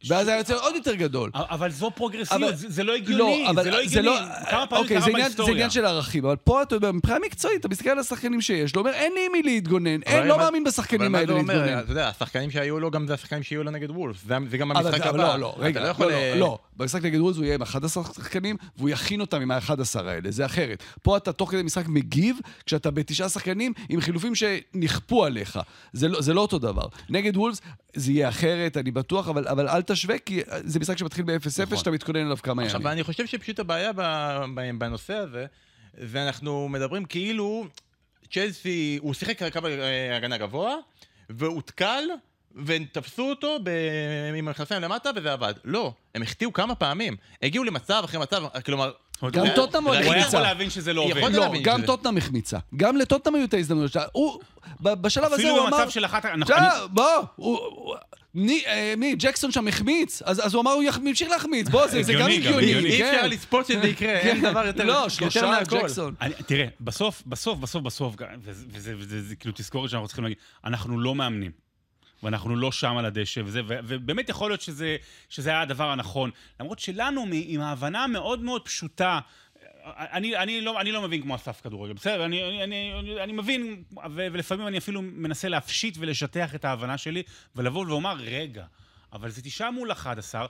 ואז 0.07 0.29
היה 0.29 0.39
יוצא 0.39 0.55
עוד 0.55 0.75
יותר 0.75 0.95
גדול. 0.95 1.31
אבל 1.35 1.71
זו 1.71 1.91
פרוגרסיביות, 1.95 2.43
אבל- 2.55 2.69
זה 2.69 2.85
לא 2.85 2.95
הגיוני, 2.95 3.47
אבל 3.51 3.63
זה 3.63 3.71
לא 3.71 3.81
הגיוני. 3.81 4.09
כמה 4.51 4.67
פעמים 4.67 4.83
אוקיי, 4.85 5.01
קרה 5.01 5.13
בהיסטוריה. 5.13 5.47
זה 5.47 5.53
עניין 5.53 5.71
של 5.71 5.85
ערכים, 5.85 6.25
אבל 6.25 6.37
פה 6.37 6.63
אתה 6.63 6.75
יודע, 6.77 6.93
מבחינה 6.93 7.19
מקצועית, 7.27 7.61
אתה 7.61 7.69
מסתכל 7.69 7.91
על 7.91 7.99
השחקנים 7.99 8.41
שיש 8.41 8.75
לו, 8.77 8.81
אומר, 8.81 8.93
אין 8.93 9.13
לי 9.15 9.29
מי 9.29 9.43
להתגונן, 9.43 9.87
אין, 9.87 10.19
אבל 10.19 10.27
לא 10.29 10.37
מה- 10.39 10.45
מאמין 10.45 10.63
אבל 10.63 10.71
בשחקנים 10.71 11.13
מה 11.13 11.19
האלה 11.19 11.33
זה 11.33 11.39
אומר? 11.39 11.55
להתגונן. 11.59 11.79
אתה 11.83 11.93
יודע, 11.93 12.09
השחקנים 12.09 12.51
שהיו 12.51 12.81
לו, 12.81 12.91
גם 12.91 13.07
זה 13.07 13.15
השחקנים 13.15 13.43
שיהיו 13.43 13.65
לו 13.65 13.71
נגד 13.71 13.91
וולף. 13.91 14.17
זה 14.27 14.35
זה 14.51 14.57
גם 14.59 14.71
אבל- 14.71 14.87
המשחק 14.87 15.07
אבל 15.07 15.21
הבא. 15.21 15.33
לא, 15.35 15.41
לא, 15.41 15.53
אתה 15.57 15.63
רגע, 15.65 15.81
לא 15.81 15.87
לא, 15.87 15.91
יכול... 15.91 16.07
לא, 16.07 16.13
אה, 16.17 16.35
לא. 16.37 16.59
במשחק 16.77 17.03
נגד 17.03 17.21
וולס 17.21 17.37
הוא 17.37 17.45
יהיה 17.45 17.55
עם 17.55 17.63
11 17.63 18.05
שחקנים, 18.05 18.57
והוא 18.77 18.89
יכין 18.91 19.21
אותם 19.21 19.41
עם 19.41 19.51
ה-11 19.51 19.71
האלה, 20.07 20.31
זה 20.31 20.47
אחרת. 20.47 20.83
פה 21.03 21.17
אתה 21.17 21.33
תוך 21.33 21.51
כדי 21.51 21.63
משחק 21.63 21.89
מגיב, 21.89 22.37
כשאתה 22.67 22.91
בתשעה 22.91 23.29
שחקנים, 23.29 23.73
עם 23.89 24.01
חילופים 24.01 24.33
שנכפו 24.35 25.25
עליך. 25.25 25.59
זה 25.93 26.09
לא, 26.09 26.21
זה 26.21 26.35
לא 26.35 26.41
אותו 26.41 26.59
דבר. 26.59 26.87
נגד 27.11 27.37
וולס 27.37 27.61
זה 27.95 28.13
יהיה 28.13 28.29
אחרת, 28.29 28.77
אני 28.77 28.91
בטוח, 28.91 29.29
אבל, 29.29 29.49
אבל 29.49 29.69
אל 29.69 29.83
תשווה, 29.93 30.19
כי 30.19 30.41
זה 30.65 30.79
משחק 30.81 30.99
שמתחיל 30.99 31.25
ב-0-0, 31.25 31.63
נכון. 31.63 31.77
שאתה 31.79 31.91
מתכונן 31.91 32.27
אליו 32.27 32.37
כמה 32.43 32.63
עכשיו, 32.63 32.81
ימים. 32.81 32.93
אני 32.93 33.03
חושב 33.05 33.27
שפשוט 33.27 33.59
הבעיה 33.59 33.93
ב- 33.93 34.01
ב- 34.55 34.79
בנושא 34.79 35.15
הזה, 35.15 35.47
ואנחנו 35.95 36.69
מדברים 36.69 37.05
כאילו 37.05 37.67
צ'לסי, 38.33 38.99
הוא 39.03 39.15
שיחק 39.15 39.53
קו 39.53 39.67
אה, 39.67 40.17
הגנה 40.17 40.39
גבוה, 40.39 40.75
והותקל, 41.31 42.03
ותפסו 42.67 43.31
אותו 43.31 43.59
ב- 43.63 43.71
עם 44.39 44.49
המכנסיים 44.49 44.83
למטה, 44.83 45.11
וזה 45.17 45.33
עבד. 45.33 45.55
לא, 45.65 45.93
הם 46.15 46.23
החטיאו 46.23 46.53
כמה 46.53 46.75
פעמים. 46.75 47.17
הגיעו 47.43 47.65
למצב 47.65 48.03
אחרי 48.05 48.21
מצב, 48.21 48.43
כלומר... 48.67 48.91
גם 49.33 49.47
זה- 49.47 49.53
טוטנהאם 49.57 49.89
ראינו- 49.89 50.05
הוא 50.05 50.13
היה 50.13 50.21
החמיצה. 50.23 50.37
יכול 50.37 50.41
להבין 50.49 50.71
שזה 50.71 50.93
לא 50.93 51.01
עובד. 51.03 51.33
לא, 51.33 51.53
גם 51.63 51.83
טוטנאם 51.87 52.17
החמיצה. 52.17 52.59
גם 52.77 52.97
לטוטנאם 52.97 53.35
היו 53.35 53.45
את 53.45 53.55
ההזדמנויות 53.55 53.93
שלה. 53.93 54.05
הוא, 54.13 54.41
ב- 54.81 54.95
בשלב 54.95 55.25
הזה 55.25 55.35
אפילו 55.35 55.51
הוא 55.51 55.69
אמר... 55.69 55.79
במצב 55.79 55.91
של 55.91 56.05
אחת... 56.05 56.25
אנחנו- 56.25 56.55
עכשיו, 56.55 56.89
בוא, 56.91 57.57
מי, 58.35 58.63
אה, 58.67 58.95
מי, 58.97 59.15
ג'קסון 59.19 59.53
שם 59.53 59.69
החמיץ, 59.69 60.23
אז, 60.23 60.47
אז 60.47 60.55
הוא 60.55 60.63
אמר 60.63 60.71
הוא 60.71 60.83
יח- 60.83 60.99
ימשיך 61.05 61.31
להחמיץ, 61.31 61.69
בוא, 61.69 61.87
זה, 61.87 62.03
זה 62.03 62.13
גם 62.13 62.31
הגיוני, 62.31 62.57
הגיוני. 62.67 62.89
אי 62.91 62.99
כן. 62.99 63.15
אפשר 63.15 63.27
לצפות 63.27 63.67
שזה 63.67 63.89
יקרה, 63.95 64.13
אין 64.19 64.43
דבר 64.43 64.67
יותר 64.67 64.85
לא, 64.85 64.93
יותר 64.93 65.09
שלושה, 65.09 65.47
מהכל. 65.47 65.79
ג'קסון. 65.83 66.15
אני, 66.21 66.35
תראה, 66.47 66.67
בסוף, 66.81 67.23
בסוף, 67.27 67.59
בסוף, 67.59 67.83
בסוף, 67.83 68.15
וזה, 68.43 68.65
וזה, 68.73 68.93
וזה, 68.99 69.17
וזה 69.19 69.37
כאילו 69.37 69.55
תזכורת 69.57 69.91
שאנחנו 69.91 70.07
צריכים 70.07 70.25
להגיד, 70.25 70.39
אנחנו 70.65 71.01
לא 71.01 71.15
מאמנים. 71.15 71.51
ואנחנו 72.23 72.57
לא 72.57 72.73
שם 72.73 72.97
על 72.97 73.05
הדשא 73.05 73.41
וזה, 73.45 73.61
ו- 73.69 73.79
ובאמת 73.85 74.29
יכול 74.29 74.51
להיות 74.51 74.61
שזה, 74.61 74.97
שזה 75.29 75.51
היה 75.51 75.61
הדבר 75.61 75.91
הנכון. 75.91 76.31
למרות 76.61 76.79
שלנו, 76.79 77.27
מ- 77.27 77.31
עם 77.33 77.61
ההבנה 77.61 78.05
המאוד 78.05 78.43
מאוד 78.43 78.63
פשוטה, 78.65 79.21
אני, 79.97 80.37
אני, 80.37 80.61
לא, 80.61 80.81
אני 80.81 80.93
לא 80.93 81.03
מבין 81.03 81.23
כמו 81.23 81.35
אסף 81.35 81.61
כדורגל, 81.61 81.93
בסדר? 81.93 82.25
אני, 82.25 82.43
אני, 82.49 82.65
אני, 82.65 82.93
אני, 82.99 83.23
אני 83.23 83.33
מבין, 83.33 83.83
ו, 83.93 84.27
ולפעמים 84.33 84.67
אני 84.67 84.79
אפילו 84.79 85.03
מנסה 85.03 85.49
להפשיט 85.49 85.97
ולשטח 86.01 86.55
את 86.55 86.65
ההבנה 86.65 86.99
שלי, 86.99 87.23
ולבוא 87.57 87.81
ולומר, 87.81 88.17
רגע, 88.19 88.65
אבל 89.13 89.31
זה 89.31 89.43
תשעה 89.43 89.71
מול 89.71 89.93
11, 89.93 90.47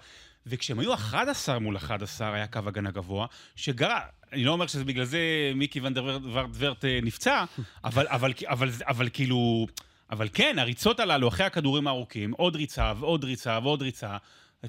וכשהם 0.46 0.79
היו 0.79 0.94
11 0.94 1.59
מול 1.59 1.77
11, 1.77 2.35
היה 2.35 2.46
קו 2.46 2.61
הגנה 2.66 2.90
גבוה, 2.90 3.27
שכרגע, 3.57 4.00
אני 4.33 4.44
לא 4.44 4.53
אומר 4.53 4.66
שזה 4.66 4.85
בגלל 4.85 5.05
זה 5.05 5.53
מיקי 5.55 5.81
ון 5.81 6.10
דה 6.10 6.40
וון 6.40 6.85
אה, 6.85 6.98
נפצע, 7.03 7.44
אבל, 7.85 8.07
אבל, 8.09 8.33
אבל, 8.48 8.70
אבל 8.87 9.09
כאילו... 9.12 9.66
אבל 10.11 10.29
כן, 10.33 10.59
הריצות 10.59 11.01
הללו, 11.01 11.29
אחרי 11.29 11.46
הכדורים 11.46 11.87
הארוכים, 11.87 12.33
עוד 12.33 12.57
ריצה 12.57 12.92
ועוד 12.98 13.24
ריצה 13.24 13.59
ועוד 13.62 13.83
ריצה, 13.83 14.16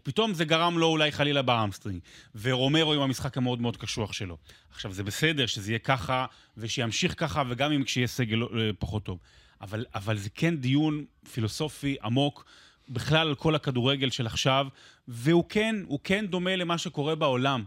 פתאום 0.04 0.34
זה 0.34 0.46
גרם 0.46 0.78
לו 0.78 0.88
אולי 0.88 1.12
חלילה 1.12 1.42
בהמסטרינג. 1.42 2.02
ורומרו 2.42 2.94
עם 2.94 3.02
המשחק 3.02 3.38
המאוד 3.38 3.62
מאוד 3.62 3.78
קשוח 3.78 4.14
שלו. 4.14 4.38
עכשיו, 4.72 4.94
זה 4.94 5.04
בסדר 5.04 5.46
שזה 5.46 5.72
יהיה 5.72 5.80
ככה, 5.80 6.26
ושימשיך 6.58 7.14
ככה, 7.18 7.44
וגם 7.50 7.72
אם 7.72 7.84
כשיהיה 7.84 8.08
סגל 8.08 8.44
אה, 8.44 8.48
פחות 8.80 9.04
טוב. 9.04 9.20
אבל, 9.62 9.86
אבל 9.96 10.18
זה 10.18 10.30
כן 10.30 10.58
דיון 10.58 11.06
פילוסופי 11.32 11.96
עמוק, 12.04 12.46
בכלל 12.90 13.28
על 13.28 13.36
כל 13.36 13.56
הכדורגל 13.56 14.10
של 14.10 14.28
עכשיו, 14.28 14.68
והוא 15.08 15.44
כן, 15.50 15.76
הוא 15.88 16.00
כן 16.04 16.26
דומה 16.28 16.56
למה 16.56 16.78
שקורה 16.78 17.16
בעולם. 17.16 17.64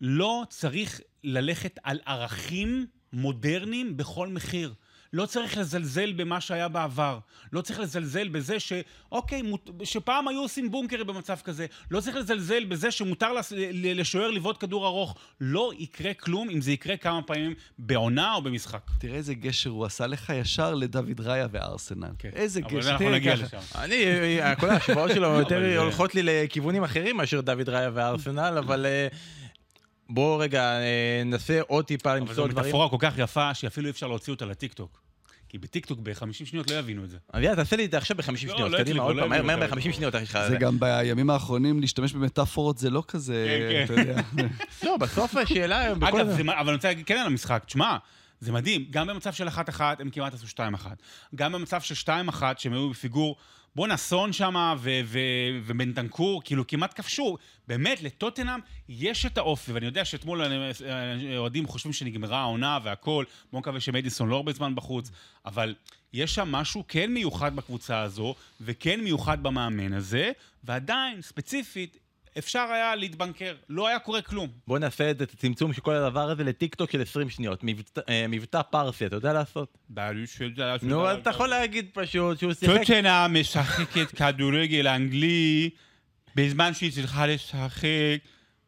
לא 0.00 0.42
צריך 0.48 1.00
ללכת 1.24 1.78
על 1.82 1.98
ערכים 2.06 2.86
מודרניים 3.12 3.96
בכל 3.96 4.28
מחיר. 4.28 4.74
לא 5.12 5.26
צריך 5.26 5.56
לזלזל 5.58 6.12
במה 6.12 6.40
שהיה 6.40 6.68
בעבר. 6.68 7.18
לא 7.52 7.60
צריך 7.60 7.80
לזלזל 7.80 8.28
בזה 8.28 8.60
ש... 8.60 8.72
אוקיי, 9.12 9.42
מות... 9.42 9.70
שפעם 9.84 10.28
היו 10.28 10.40
עושים 10.40 10.70
בונקרים 10.70 11.06
במצב 11.06 11.36
כזה. 11.44 11.66
לא 11.90 12.00
צריך 12.00 12.16
לזלזל 12.16 12.64
בזה 12.64 12.90
שמותר 12.90 13.32
לס... 13.32 13.52
לשוער 13.72 14.30
לבעוט 14.30 14.56
כדור 14.60 14.86
ארוך. 14.86 15.14
לא 15.40 15.70
יקרה 15.78 16.14
כלום 16.14 16.50
אם 16.50 16.60
זה 16.60 16.72
יקרה 16.72 16.96
כמה 16.96 17.22
פעמים 17.22 17.54
בעונה 17.78 18.34
או 18.34 18.42
במשחק. 18.42 18.80
תראה 18.98 19.16
איזה 19.16 19.34
גשר 19.34 19.70
הוא 19.70 19.84
עשה 19.84 20.06
לך 20.06 20.32
ישר 20.40 20.74
לדוד 20.74 21.20
ראיה 21.20 21.46
וארסנל. 21.52 22.08
איזה 22.32 22.62
כן. 22.62 22.68
אבל 22.68 22.78
גשר. 22.78 22.90
אנחנו 22.90 23.04
תראה 23.06 23.16
נגיע. 23.18 23.34
לשם. 23.34 23.58
אני, 23.74 24.04
כל 24.60 24.70
ההשוואות 24.70 25.10
שלו 25.14 25.26
יותר 25.40 25.56
אבל 25.56 25.70
זה- 25.72 25.78
הולכות 25.78 26.14
לי 26.14 26.22
לכיוונים 26.22 26.84
אחרים 26.84 27.16
מאשר 27.16 27.40
דוד 27.40 27.68
ראיה 27.68 27.90
וארסנל, 27.94 28.54
אבל 28.58 28.86
אה, 28.86 29.08
בואו 30.10 30.38
רגע 30.38 30.62
אה, 30.62 31.22
ננסה 31.24 31.60
עוד 31.66 31.84
טיפה 31.84 32.10
אבל 32.12 32.18
זו 32.18 32.26
למצוא 32.26 32.48
דברים. 32.48 32.66
מטאפורה 32.66 32.88
כל 32.88 32.96
כך 32.98 33.14
יפה, 33.18 33.54
שאפילו 33.54 33.86
אי 33.86 33.90
אפשר 33.90 34.06
להוציא 34.06 34.32
אותה 34.32 34.46
לטיקטוק. 34.46 35.00
כי 35.50 35.58
בטיקטוק 35.58 35.98
ב-50 36.02 36.32
שניות 36.32 36.70
לא 36.70 36.76
יבינו 36.76 37.04
את 37.04 37.10
זה. 37.10 37.16
אביעד, 37.34 37.56
תעשה 37.56 37.76
לי 37.76 37.84
את 37.84 37.90
זה 37.90 37.98
עכשיו 37.98 38.16
ב-50 38.16 38.30
לא, 38.30 38.36
שניות, 38.36 38.70
לא 38.70 38.78
קדימה, 38.78 39.02
עוד 39.02 39.16
לא 39.16 39.22
פעם, 39.22 39.30
מהר 39.30 39.38
יבינו 39.38 39.58
מהר 39.58 39.66
אותה. 39.66 39.76
ב-50 39.76 39.92
שניות, 39.92 40.14
אחי. 40.14 40.48
זה 40.48 40.56
גם 40.56 40.80
בימים 40.80 41.30
האחרונים, 41.30 41.80
להשתמש 41.80 42.12
במטאפורות 42.12 42.78
זה 42.78 42.90
לא 42.90 43.02
כזה, 43.08 43.58
כן, 43.70 43.84
אתה 43.84 43.94
כן. 43.94 44.00
יודע. 44.00 44.20
לא, 44.86 44.96
בסוף 44.96 45.36
השאלה... 45.36 45.92
אגב, 45.92 46.02
אבל 46.02 46.68
אני 46.68 46.72
רוצה 46.72 46.88
להגיד 46.88 47.06
כן 47.06 47.16
על 47.16 47.26
המשחק, 47.26 47.62
תשמע, 47.66 47.96
זה 48.40 48.52
מדהים, 48.52 48.86
גם 48.90 49.06
במצב 49.06 49.32
של 49.32 49.48
1-1 49.48 49.80
הם 49.98 50.10
כמעט 50.10 50.34
עשו 50.34 50.46
2-1. 50.46 50.86
גם 51.34 51.52
במצב 51.52 51.80
של 51.80 51.94
2-1 52.30 52.42
שהם 52.56 52.72
היו 52.72 52.90
בפיגור, 52.90 53.36
בואנה, 53.74 53.96
סון 53.96 54.32
שם 54.32 54.76
ובנטנקור, 55.64 56.42
כאילו 56.44 56.66
כמעט 56.66 56.96
כבשו. 56.96 57.36
באמת, 57.66 58.02
לטוטנאם 58.02 58.60
יש 58.88 59.26
את 59.26 59.38
האופי, 59.38 59.72
ואני 59.72 59.86
יודע 59.86 60.04
שאתמול 60.04 60.42
אה, 60.42 60.70
אה, 60.86 61.38
אוהדים 61.38 61.66
חושבים 61.66 61.92
שנגמרה 61.92 62.38
העונה 62.38 62.78
והכל, 62.82 63.24
בואו 63.52 63.60
נקווה 63.60 63.80
שמדיסון 63.80 64.28
לא 64.28 64.36
הרבה 64.36 64.52
זמן 64.52 64.74
בחוץ, 64.74 65.10
אבל 65.46 65.74
יש 66.12 66.34
שם 66.34 66.52
משהו 66.52 66.84
כן 66.88 67.12
מיוחד 67.12 67.56
בקבוצה 67.56 68.00
הזו, 68.00 68.34
וכן 68.60 69.00
מיוחד 69.00 69.42
במאמן 69.42 69.92
הזה, 69.92 70.32
ועדיין, 70.64 71.22
ספציפית, 71.22 71.96
אפשר 72.38 72.60
היה 72.72 72.96
להתבנקר, 72.96 73.54
לא 73.68 73.88
היה 73.88 73.98
קורה 73.98 74.22
כלום. 74.22 74.48
בוא 74.66 74.78
נעשה 74.78 75.10
את 75.10 75.20
הצמצום 75.20 75.72
של 75.72 75.80
כל 75.80 75.94
הדבר 75.94 76.30
הזה 76.30 76.44
לטיקטוק 76.44 76.90
של 76.90 77.02
20 77.02 77.30
שניות. 77.30 77.60
מבטא- 77.64 78.00
אה, 78.08 78.26
מבטא 78.28 78.62
פרסי, 78.62 79.06
אתה 79.06 79.16
יודע 79.16 79.32
לעשות? 79.32 79.78
נו, 80.82 81.08
אז 81.08 81.18
אתה 81.18 81.30
יכול 81.30 81.48
להגיד 81.48 81.86
פשוט 81.92 82.38
שהוא 82.38 82.52
שיחק... 82.54 82.78
טוטנה 82.86 83.28
משחקת 83.28 84.10
כדורגל 84.16 84.88
אנגלי 84.88 85.70
בזמן 86.34 86.74
שהיא 86.74 86.92
צריכה 86.92 87.26
לשחק 87.26 88.18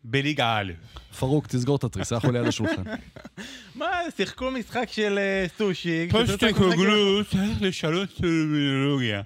בליגה 0.04 0.58
א'. 0.58 0.72
פרוק, 1.18 1.46
תסגור 1.46 1.76
את 1.76 1.84
התריס, 1.84 2.12
אנחנו 2.12 2.32
ליד 2.32 2.46
השולחן. 2.46 2.82
מה, 3.74 3.86
שיחקו 4.16 4.50
משחק 4.50 4.88
של 4.92 5.18
אה, 5.18 5.46
סושי. 5.58 6.08
פוסטקוגלו 6.10 7.24
צריך 7.24 7.50
לשנות 7.62 8.08
טרמינולוגיה. 8.20 9.22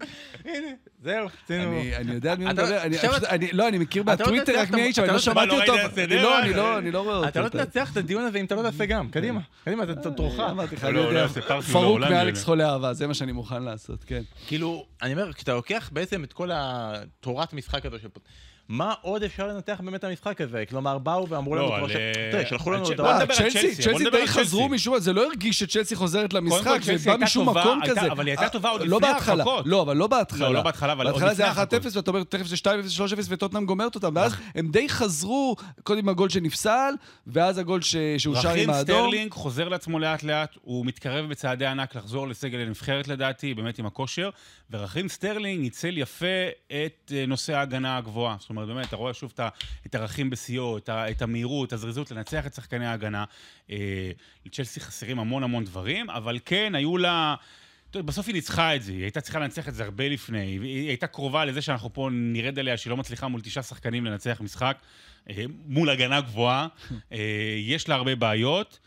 הנה, 0.44 0.66
זהו, 1.02 1.28
עשינו... 1.44 1.62
אני 1.80 1.96
אני 1.96 2.12
יודע 2.12 2.32
על 2.32 2.38
מי 2.38 2.44
הוא 2.44 2.52
לא- 2.52 2.64
מדבר, 2.64 3.46
לא, 3.52 3.68
אני 3.68 3.78
מכיר 3.78 4.02
לא 4.02 4.06
מהטוויטר 4.06 4.44
תנצח 4.44 4.60
רק 4.60 4.70
מי 4.70 4.82
אבל 4.82 4.90
אתה 4.92 5.00
אני 5.02 5.08
לא 5.08 5.12
לא- 5.12 5.18
שמעתי 5.18 5.46
לא 5.48 5.60
אותו. 5.60 5.94
זה, 5.94 6.06
לא, 6.06 6.14
לא, 6.22 6.38
אני- 6.42 6.52
לא, 6.52 6.80
לא 6.92 7.00
רואה 7.02 7.16
אותו. 7.16 7.28
אתה 7.28 7.40
לא 7.40 7.48
תנצח 7.48 7.92
את 7.92 7.96
הדיון 7.96 8.22
הזה 8.24 8.38
אם 8.38 8.44
אתה 8.44 8.54
לא 8.54 8.62
תעשה 8.62 8.86
גם. 8.86 9.08
קדימה, 9.10 9.40
קדימה, 9.64 9.82
אתה 9.82 10.10
תורך. 10.10 10.40
אמרתי 10.40 10.76
לך, 10.76 10.84
לא, 10.84 10.88
אני 10.88 10.96
לא, 10.96 11.00
יודע, 11.00 11.22
לא, 11.22 11.28
סיפרתי 11.28 11.72
לו 11.72 11.80
פרוק 11.80 11.98
מאלכס 12.00 12.38
זה. 12.38 12.44
חולה 12.44 12.70
אהבה, 12.72 12.92
זה 12.92 13.06
מה 13.06 13.14
שאני 13.14 13.32
מוכן 13.32 13.62
לעשות, 13.62 14.04
כן. 14.04 14.22
כאילו, 14.46 14.86
אני 15.02 15.12
אומר, 15.12 15.32
כשאתה 15.32 15.54
לוקח 15.54 15.90
בעצם 15.92 16.24
את 16.24 16.32
כל 16.32 16.50
התורת 16.54 17.52
משחק 17.52 17.86
הזו 17.86 17.98
של... 17.98 18.08
מה 18.70 18.94
עוד 19.02 19.22
אפשר 19.22 19.46
לנתח 19.46 19.80
באמת 19.84 20.04
המשחק 20.04 20.40
הזה? 20.40 20.64
כלומר, 20.68 20.98
באו 20.98 21.28
ואמרו 21.28 21.54
לנו... 21.56 21.66
לא, 21.68 21.76
כבר 21.78 21.88
ש- 21.88 21.96
אה, 21.96 22.28
תראה, 22.32 22.46
שלחו 22.46 22.70
לנו 22.70 22.84
הודעות. 22.84 22.96
בוא 23.00 23.16
אה, 23.16 23.18
נדבר 23.18 23.34
על 23.34 23.50
צ'לסי, 23.50 23.74
צ'לסי, 23.82 24.10
די 24.10 24.26
חזרו. 24.26 24.68
משום 24.68 24.98
זה 24.98 25.12
לא 25.12 25.26
הרגיש 25.26 25.58
שצ'לסי 25.58 25.96
חוזרת 25.96 26.32
למשחק, 26.32 26.78
זה 26.82 27.10
בא 27.10 27.16
משום 27.16 27.44
טובה, 27.46 27.60
מקום 27.60 27.82
הייתה- 27.82 28.00
כזה. 28.00 28.12
אבל 28.12 28.26
היא 28.26 28.32
הייתה 28.38 28.48
טובה 28.52 28.70
עוד 28.70 28.80
לא 28.80 28.96
לפני 28.96 29.12
בהתחלה, 29.12 29.32
ההרחקות. 29.44 29.66
לא, 29.66 29.82
אבל 29.82 29.96
לא 29.96 30.06
בהתחלה. 30.06 30.48
לא, 30.48 30.54
לא 30.54 30.62
בהתחלה, 30.62 30.92
אבל 30.92 31.04
עוד 31.06 31.14
בהתחלה 31.14 31.34
זה 31.34 31.42
לפני 31.42 31.44
היה 31.44 31.52
1-0, 31.52 31.58
ההרחקות. 31.72 31.96
ואתה 31.96 32.10
אומר, 32.10 32.22
תכף 32.24 32.46
זה 32.46 32.56
2-0, 32.56 32.60
3-0, 33.22 33.26
וטוטנאם 33.28 33.66
גומרת 33.66 33.94
אותם, 33.94 34.12
ואז 34.14 34.34
הם 34.54 34.70
די 34.70 34.88
חזרו, 34.88 35.56
קודם 35.82 36.08
הגול 36.08 36.28
שנפסל, 36.28 36.94
ואז 37.26 37.58
הגול 37.58 37.80
שאושר 37.82 38.30
עם 38.48 38.70
האדום. 38.70 38.86
רחים 38.86 38.96
סטרלינג 38.96 39.32
חוזר 39.32 39.68
לעצמו 39.68 39.98
לאט 39.98 40.22
לאט, 40.22 40.54
הוא 40.62 40.86
מתקרב 40.86 41.28
בצעדי 41.28 41.66
ענק 41.66 41.94
לחזור 41.96 42.28
לסגל 42.28 42.58
הנבחרת 42.58 43.08
לדעתי, 43.08 43.54
באמת 43.54 43.78
עם 43.78 43.86
הכושר, 43.86 44.30
ורחים 44.70 45.08
סטרלינג 45.08 45.60
ניצל 45.60 45.98
יפה 45.98 46.26
את 46.68 47.12
אה, 47.14 47.24
נושא 47.26 47.54
ההגנה 47.54 47.96
הגבוהה. 47.96 48.36
זאת 48.40 48.50
אומרת, 48.50 48.59
באמת, 48.66 48.86
אתה 48.88 48.96
רואה 48.96 49.14
שוב 49.14 49.32
את 49.34 49.40
ה- 49.40 49.48
את 49.86 49.94
רחים 49.94 50.30
בשיאו, 50.30 50.78
את 50.88 51.22
המהירות, 51.22 51.68
את 51.68 51.72
הזריזות, 51.72 52.10
לנצח 52.10 52.46
את 52.46 52.54
שחקני 52.54 52.86
ההגנה. 52.86 53.24
אה, 53.70 54.10
לצ'לסי 54.46 54.80
חסרים 54.80 55.18
המון 55.18 55.42
המון 55.42 55.64
דברים, 55.64 56.10
אבל 56.10 56.38
כן, 56.44 56.74
היו 56.74 56.96
לה... 56.96 57.34
בסוף 57.94 58.26
היא 58.26 58.34
ניצחה 58.34 58.76
את 58.76 58.82
זה, 58.82 58.92
היא 58.92 59.02
הייתה 59.02 59.20
צריכה 59.20 59.38
לנצח 59.38 59.68
את 59.68 59.74
זה 59.74 59.84
הרבה 59.84 60.08
לפני. 60.08 60.58
היא 60.62 60.88
הייתה 60.88 61.06
קרובה 61.06 61.44
לזה 61.44 61.62
שאנחנו 61.62 61.92
פה 61.92 62.08
נרד 62.12 62.58
עליה 62.58 62.76
שהיא 62.76 62.90
לא 62.90 62.96
מצליחה 62.96 63.28
מול 63.28 63.40
תשעה 63.40 63.62
שחקנים 63.62 64.04
לנצח 64.04 64.40
משחק, 64.40 64.78
אה, 65.30 65.44
מול 65.66 65.90
הגנה 65.90 66.20
גבוהה. 66.20 66.66
אה, 67.12 67.18
יש 67.58 67.88
לה 67.88 67.94
הרבה 67.94 68.14
בעיות, 68.14 68.78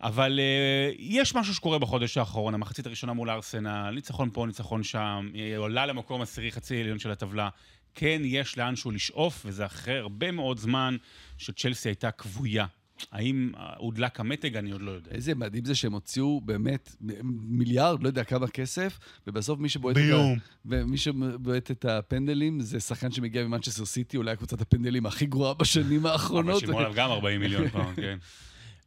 אבל 0.00 0.40
אה, 0.42 0.92
יש 0.98 1.34
משהו 1.34 1.54
שקורה 1.54 1.78
בחודש 1.78 2.16
האחרון, 2.16 2.54
המחצית 2.54 2.86
הראשונה 2.86 3.12
מול 3.12 3.30
ארסנל, 3.30 3.90
ניצחון 3.90 4.30
פה, 4.32 4.46
ניצחון 4.46 4.82
שם, 4.82 5.30
היא 5.34 5.56
עולה 5.56 5.86
למקום 5.86 6.22
עשירי, 6.22 6.52
חצי 6.52 6.80
עליון 6.80 6.98
של 6.98 7.10
הטבלה. 7.10 7.48
כן, 7.96 8.22
יש 8.24 8.58
לאנשהו 8.58 8.90
לשאוף, 8.90 9.42
וזה 9.46 9.66
אחרי 9.66 9.98
הרבה 9.98 10.30
מאוד 10.30 10.58
זמן 10.58 10.96
שצ'לסי 11.38 11.88
הייתה 11.88 12.10
כבויה. 12.10 12.66
האם 13.12 13.52
הודלק 13.76 14.20
המתג? 14.20 14.56
אני 14.56 14.70
עוד 14.70 14.82
לא 14.82 14.90
יודע. 14.90 15.10
איזה 15.10 15.34
מדהים 15.34 15.64
זה 15.64 15.74
שהם 15.74 15.92
הוציאו 15.92 16.40
באמת 16.40 16.96
מיליארד, 17.32 18.02
לא 18.02 18.08
יודע 18.08 18.24
כמה 18.24 18.48
כסף, 18.48 18.98
ובסוף 19.26 19.58
מי 19.60 19.68
שבועט 19.68 19.96
את, 19.96 20.02
ביום. 20.02 20.32
ה... 20.32 20.36
ומי 20.64 20.96
שבועט 20.96 21.70
את 21.70 21.84
הפנדלים 21.84 22.60
זה 22.60 22.80
שחקן 22.80 23.12
שמגיע 23.12 23.44
ממנצ'סטר 23.44 23.84
סיטי, 23.84 24.16
אולי 24.16 24.36
קבוצת 24.36 24.60
הפנדלים 24.60 25.06
הכי 25.06 25.26
גרועה 25.26 25.54
בשנים 25.54 26.00
אבל 26.06 26.10
האחרונות. 26.10 26.60
שילמו 26.60 26.78
עליו 26.78 26.92
גם 26.94 27.10
40 27.10 27.40
מיליון 27.40 27.68
פעם, 27.74 27.94
כן. 27.94 28.18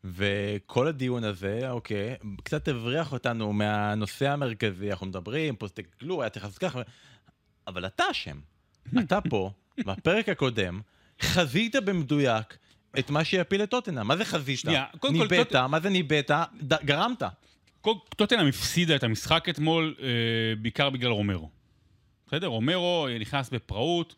וכל 0.03 0.87
הדיון 0.87 1.23
הזה, 1.23 1.71
אוקיי, 1.71 2.15
קצת 2.43 2.67
הבריח 2.67 3.13
אותנו 3.13 3.53
מהנושא 3.53 4.29
המרכזי, 4.29 4.91
אנחנו 4.91 5.07
מדברים, 5.07 5.55
תסתכלו, 5.55 6.21
היה 6.21 6.29
צריך 6.29 6.45
לעשות 6.45 6.59
ככה, 6.59 6.81
אבל 7.67 7.85
אתה 7.85 8.03
אשם. 8.11 8.39
אתה 8.99 9.21
פה, 9.21 9.51
בפרק 9.77 10.29
הקודם, 10.29 10.81
חזית 11.21 11.75
במדויק 11.75 12.57
את 12.99 13.09
מה 13.09 13.23
שיפיל 13.23 13.63
את 13.63 13.69
טוטנאם. 13.69 14.07
מה 14.07 14.17
זה 14.17 14.25
חזית? 14.25 14.59
ניבאת, 15.11 15.55
מה 15.55 15.79
זה 15.79 15.89
ניבאת? 15.89 16.31
גרמת. 16.85 17.23
טוטנאם 18.15 18.47
הפסידה 18.47 18.95
את 18.95 19.03
המשחק 19.03 19.49
אתמול 19.49 19.95
אה, 20.01 20.07
בעיקר 20.61 20.89
בגלל 20.89 21.11
רומרו. 21.11 21.49
בסדר? 22.27 22.47
רומרו 22.47 23.07
נכנס 23.19 23.49
בפראות. 23.49 24.15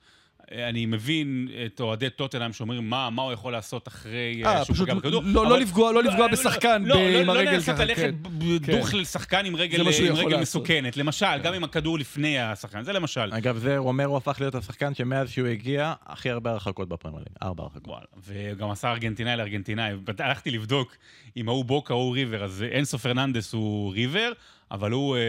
אה, 0.51 0.69
אני 0.69 0.85
מבין 0.85 1.47
את 1.65 1.79
אוהדי 1.79 2.09
טוטנאם 2.09 2.53
שאומרים 2.53 2.89
מה, 2.89 3.09
מה 3.09 3.21
הוא 3.21 3.31
יכול 3.31 3.51
לעשות 3.53 3.87
אחרי 3.87 4.41
אה, 4.45 4.57
אה, 4.57 4.65
שהוא 4.65 4.73
פשוט 4.73 4.89
פוגע 4.89 4.99
בכדור. 4.99 5.23
לא- 5.25 5.45
לא 5.49 5.59
לפגוע- 5.59 5.91
לא 5.93 6.03
לפגוע 6.03 6.27
בשחקן 6.27 6.83
לא, 6.85 6.95
ב- 6.95 6.99
לא, 6.99 7.19
עם 7.19 7.27
לא 7.27 7.31
הרגל 7.31 7.51
לנסות 7.51 7.75
ככה, 7.75 7.85
ללכת 7.85 8.01
כן. 8.01 8.15
ב- 8.21 8.65
כן. 8.65 8.77
דוך 8.77 8.93
לשחקן 8.93 9.45
עם 9.45 9.55
רגל 9.55 9.79
עם 9.81 9.87
רגל 9.87 9.97
לעשות. 10.29 10.41
מסוכנת. 10.41 10.97
למשל, 10.97 11.37
גם 11.43 11.53
אם 11.53 11.63
הכדור 11.63 11.99
לפני 11.99 12.39
השחקן, 12.39 12.83
זה 12.83 12.93
למשל. 12.93 13.33
אגב, 13.33 13.57
זה 13.57 13.77
רומרו 13.77 14.17
הפך 14.17 14.37
להיות 14.39 14.55
השחקן 14.55 14.93
שמאז 14.93 15.29
שהוא 15.29 15.47
הגיע, 15.47 15.93
הכי 16.05 16.29
הרבה 16.29 16.51
הרחקות 16.51 16.89
בפרמייר 16.89 17.23
ליג. 17.29 17.37
ארבע 17.43 17.63
הרחקות. 17.63 17.93
וגם 18.27 18.69
עשה 18.71 18.91
ארגנטינאי 18.91 19.37
לארגנטינאי. 19.37 19.91
הלכתי 20.19 20.51
לבדוק 20.51 20.95
אם 21.37 21.47
הוא 21.49 21.65
בוקה 21.65 21.93
או 21.93 22.11
ריבר, 22.11 22.43
אז 22.43 22.63
אנסו 22.71 22.99
פרננדס 22.99 23.53
הוא 23.53 23.93
ריבר, 23.93 24.31
אבל 24.71 24.91
הוא 24.91 25.15
אה, 25.15 25.21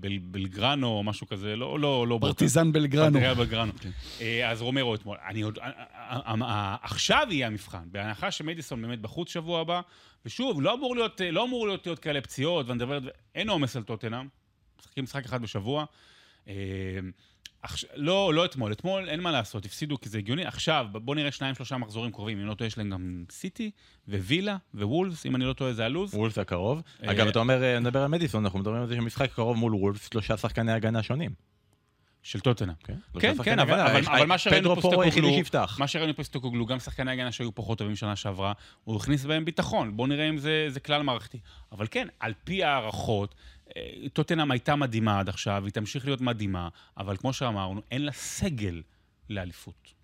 בל- 0.00 0.18
בלגרנו 0.18 0.86
או 0.86 1.02
משהו 1.02 1.26
כזה, 1.26 1.56
לא, 1.56 1.80
לא, 1.80 2.06
לא. 2.08 2.18
פרטיזן 2.20 2.72
בלגרנו. 2.72 3.12
פרטיזן 3.20 3.34
בלגרנו. 3.34 3.72
אה, 4.20 4.50
אז 4.50 4.62
רומרו 4.62 4.94
אתמול. 4.94 5.16
אני 5.28 5.42
עוד... 5.42 5.58
אה, 5.58 5.70
אה, 5.94 6.34
אה, 6.42 6.76
עכשיו 6.82 7.26
יהיה 7.30 7.46
המבחן, 7.46 7.82
בהנחה 7.86 8.30
שמדיסון 8.30 8.82
באמת 8.82 9.00
בחוץ 9.00 9.32
שבוע 9.32 9.60
הבא, 9.60 9.80
ושוב, 10.26 10.62
לא 10.62 10.74
אמור 10.74 10.94
להיות, 10.96 11.20
לא 11.32 11.44
אמור 11.44 11.66
להיות, 11.66 11.86
להיות 11.86 11.98
כאלה 11.98 12.20
פציעות, 12.20 12.66
ואני 12.66 12.76
מדבר, 12.76 12.98
אין 13.34 13.48
עומס 13.48 13.76
על 13.76 13.82
טוטנאם, 13.82 14.26
משחקים 14.80 15.04
משחק 15.04 15.24
אחד 15.24 15.42
בשבוע. 15.42 15.84
אה, 16.48 16.54
עכש- 17.64 17.84
לא, 17.94 18.34
לא 18.34 18.44
אתמול, 18.44 18.72
אתמול 18.72 19.08
אין 19.08 19.20
מה 19.20 19.32
לעשות, 19.32 19.64
הפסידו 19.64 20.00
כי 20.00 20.08
זה 20.08 20.18
הגיוני. 20.18 20.44
עכשיו, 20.44 20.86
בואו 20.92 21.14
נראה 21.16 21.30
שניים, 21.30 21.54
שלושה 21.54 21.76
מחזורים 21.76 22.12
קרובים. 22.12 22.40
אם 22.40 22.46
לא 22.46 22.54
טועה, 22.54 22.68
יש 22.68 22.78
להם 22.78 22.90
גם 22.90 23.24
סיטי, 23.30 23.70
ווילה, 24.08 24.56
ווולפס, 24.74 25.26
אם 25.26 25.36
אני 25.36 25.44
לא 25.44 25.52
טועה, 25.52 25.72
זה 25.72 25.84
הלו"ז. 25.84 26.14
וולפס 26.14 26.38
הקרוב. 26.38 26.82
אה, 27.02 27.10
אגב, 27.10 27.26
אתה 27.26 27.38
אומר, 27.38 27.62
אה, 27.62 27.80
נדבר 27.80 28.02
על 28.02 28.08
מדיסון, 28.08 28.44
אנחנו 28.44 28.58
מדברים 28.58 28.82
על 28.82 28.88
זה 28.88 28.96
שמשחק 28.96 29.32
קרוב 29.32 29.56
מול 29.56 29.74
וולפס, 29.74 30.08
שלושה 30.10 30.36
שחקני 30.36 30.72
הגנה 30.72 31.02
שונים. 31.02 31.30
של 32.24 32.40
טוטנאם. 32.40 32.74
כן, 32.84 32.94
כן, 33.20 33.34
כן, 33.42 33.58
אבל, 33.58 33.80
אבל, 33.80 34.00
אבל 34.06 34.26
מה 34.26 34.38
שראינו 34.38 34.74
פה 34.74 34.80
סטוקוגלו. 34.80 35.28
מה 35.78 35.86
שראינו 35.88 36.16
פה 36.16 36.22
סטוקוגלו, 36.22 36.66
גם 36.66 36.78
שחקני 36.78 37.10
הגנה 37.12 37.32
שהיו 37.32 37.54
פחות 37.54 37.78
טובים 37.78 37.96
שנה 37.96 38.16
שעברה, 38.16 38.52
הוא 38.84 38.96
הכניס 38.96 39.24
בהם 39.24 39.44
ביטחון. 39.44 39.96
בואו 39.96 40.06
נראה 40.06 40.28
אם 40.28 40.38
זה, 40.38 40.66
זה 40.68 40.80
כלל 40.80 41.02
מערכתי. 41.02 41.38
אבל 41.72 41.86
כן, 41.90 42.08
על 42.20 42.32
פי 42.44 42.64
הערכות, 42.64 43.34
טוטנאם 44.12 44.50
הייתה 44.50 44.76
מדהימה 44.76 45.20
עד 45.20 45.28
עכשיו, 45.28 45.64
היא 45.64 45.72
תמשיך 45.72 46.04
להיות 46.04 46.20
מדהימה, 46.20 46.68
אבל 46.98 47.16
כמו 47.16 47.32
שאמרנו, 47.32 47.80
אין 47.90 48.04
לה 48.04 48.12
סגל 48.12 48.82
לאליפות. 49.30 49.94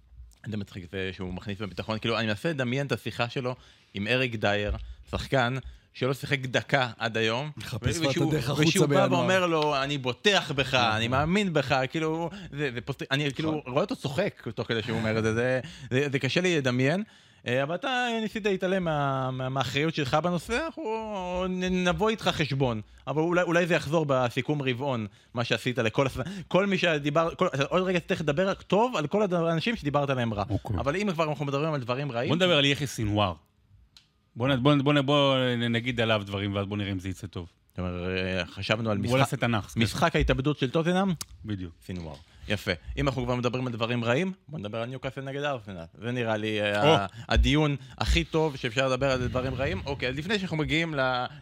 זה 0.47 0.57
מצחיק 0.57 0.85
זה 0.93 1.11
שהוא 1.13 1.35
מכניס 1.35 1.59
בביטחון, 1.59 1.99
כאילו, 1.99 2.19
אני 2.19 2.27
מנסה 2.27 2.51
לדמיין 2.51 2.87
את 2.87 2.93
השיחה 2.93 3.29
שלו 3.29 3.55
עם 3.95 4.07
אריק 4.07 4.35
דייר, 4.35 4.77
שחקן 5.11 5.55
שלא 5.93 6.15
שיחק 6.15 6.41
דקה 6.41 6.91
עד 6.99 7.17
היום. 7.17 7.51
מחפש 7.57 7.99
כבר 7.99 8.11
את 8.11 8.17
הדרך 8.17 8.51
החוצה 8.51 8.69
ושהוא 8.69 8.87
בא. 8.87 9.07
ואומר 9.11 9.47
לו, 9.47 9.83
אני 9.83 9.99
בוטח 9.99 10.53
בך, 10.53 10.75
אני 10.75 11.09
מאמין 11.09 11.53
בך, 11.53 11.81
כאילו, 11.91 12.31
זה, 12.53 12.71
זה 12.75 12.81
פוסט... 12.81 13.03
אני 13.11 13.35
כאילו 13.35 13.51
נכון. 13.51 13.73
רואה 13.73 13.83
אותו 13.83 13.97
צוחק 13.97 14.49
תוך 14.55 14.69
כדי 14.69 14.83
שהוא 14.83 14.99
אומר 14.99 15.19
את 15.19 15.23
זה, 15.23 15.35
זה, 15.35 15.61
זה, 15.91 16.09
זה 16.13 16.19
קשה 16.19 16.41
לי 16.41 16.57
לדמיין. 16.57 17.03
אה, 17.47 17.63
אבל 17.63 17.75
אתה 17.75 18.07
ניסית 18.23 18.47
להתעלם 18.47 18.85
מה, 18.85 19.31
מה, 19.31 19.49
מהאחריות 19.49 19.95
שלך 19.95 20.15
בנושא, 20.15 20.59
אנחנו 20.67 21.45
נ- 21.49 21.89
נבוא 21.89 22.11
איתך 22.11 22.29
חשבון. 22.29 22.81
אבל 23.07 23.23
אולי, 23.23 23.43
אולי 23.43 23.67
זה 23.67 23.75
יחזור 23.75 24.05
בסיכום 24.09 24.63
רבעון, 24.63 25.07
מה 25.35 25.45
שעשית 25.45 25.79
לכל... 25.79 26.07
כל 26.49 26.67
מי 26.67 26.79
שדיבר... 26.79 27.35
כל, 27.35 27.47
עוד 27.69 27.83
רגע 27.83 28.01
צריך 28.01 28.21
לדבר 28.21 28.55
טוב 28.55 28.97
על 28.97 29.07
כל 29.07 29.35
האנשים 29.35 29.77
שדיברת 29.77 30.11
עליהם 30.11 30.35
רע. 30.35 30.45
אוקיי. 30.51 30.77
אבל 30.77 30.97
אם 30.97 31.13
כבר 31.13 31.31
אנחנו 31.31 31.45
מדברים 31.45 31.75
על 31.75 31.81
דברים 31.81 32.13
רעים... 32.13 32.29
בואו 32.29 32.37
נדבר 32.37 32.59
על 32.59 32.65
יחיא 32.65 32.87
סינואר. 32.87 33.35
בואו 34.37 34.57
בוא, 34.61 34.75
בוא, 34.75 34.93
בוא, 34.93 35.01
בוא 35.03 35.37
נגיד 35.69 36.01
עליו 36.01 36.23
דברים, 36.27 36.55
ואז 36.55 36.67
בואו 36.67 36.77
נראה 36.77 36.93
אם 36.93 36.99
זה 36.99 37.09
יצא 37.09 37.27
טוב. 37.27 37.49
זאת 37.71 37.79
אומרת, 37.79 38.19
אה, 38.19 38.47
חשבנו 38.47 38.91
על 38.91 38.99
משחק, 38.99 39.19
נעשה 39.19 39.37
תנ"ך. 39.37 39.77
משחק 39.77 40.17
ההתאבדות 40.17 40.59
של 40.59 40.71
טוטנאם, 40.71 41.13
בדיוק. 41.45 41.73
סינואר. 41.87 42.15
יפה. 42.49 42.71
אם 42.97 43.09
אנחנו 43.09 43.25
כבר 43.25 43.35
מדברים 43.35 43.67
על 43.67 43.73
דברים 43.73 44.05
רעים, 44.05 44.33
בוא 44.49 44.59
נדבר 44.59 44.79
על 44.79 44.89
ניוקאסל 44.89 45.21
נגד 45.21 45.43
ארסנל. 45.43 45.85
זה 45.95 46.11
נראה 46.13 46.37
לי 46.37 46.61
אה. 46.63 46.95
ה- 46.97 47.07
הדיון 47.29 47.77
הכי 47.99 48.25
טוב 48.25 48.57
שאפשר 48.57 48.89
לדבר 48.89 49.11
על 49.11 49.27
דברים 49.27 49.55
רעים. 49.55 49.83
אוקיי, 49.87 50.09
אז 50.09 50.17
לפני 50.17 50.39
שאנחנו 50.39 50.57
מגיעים 50.57 50.95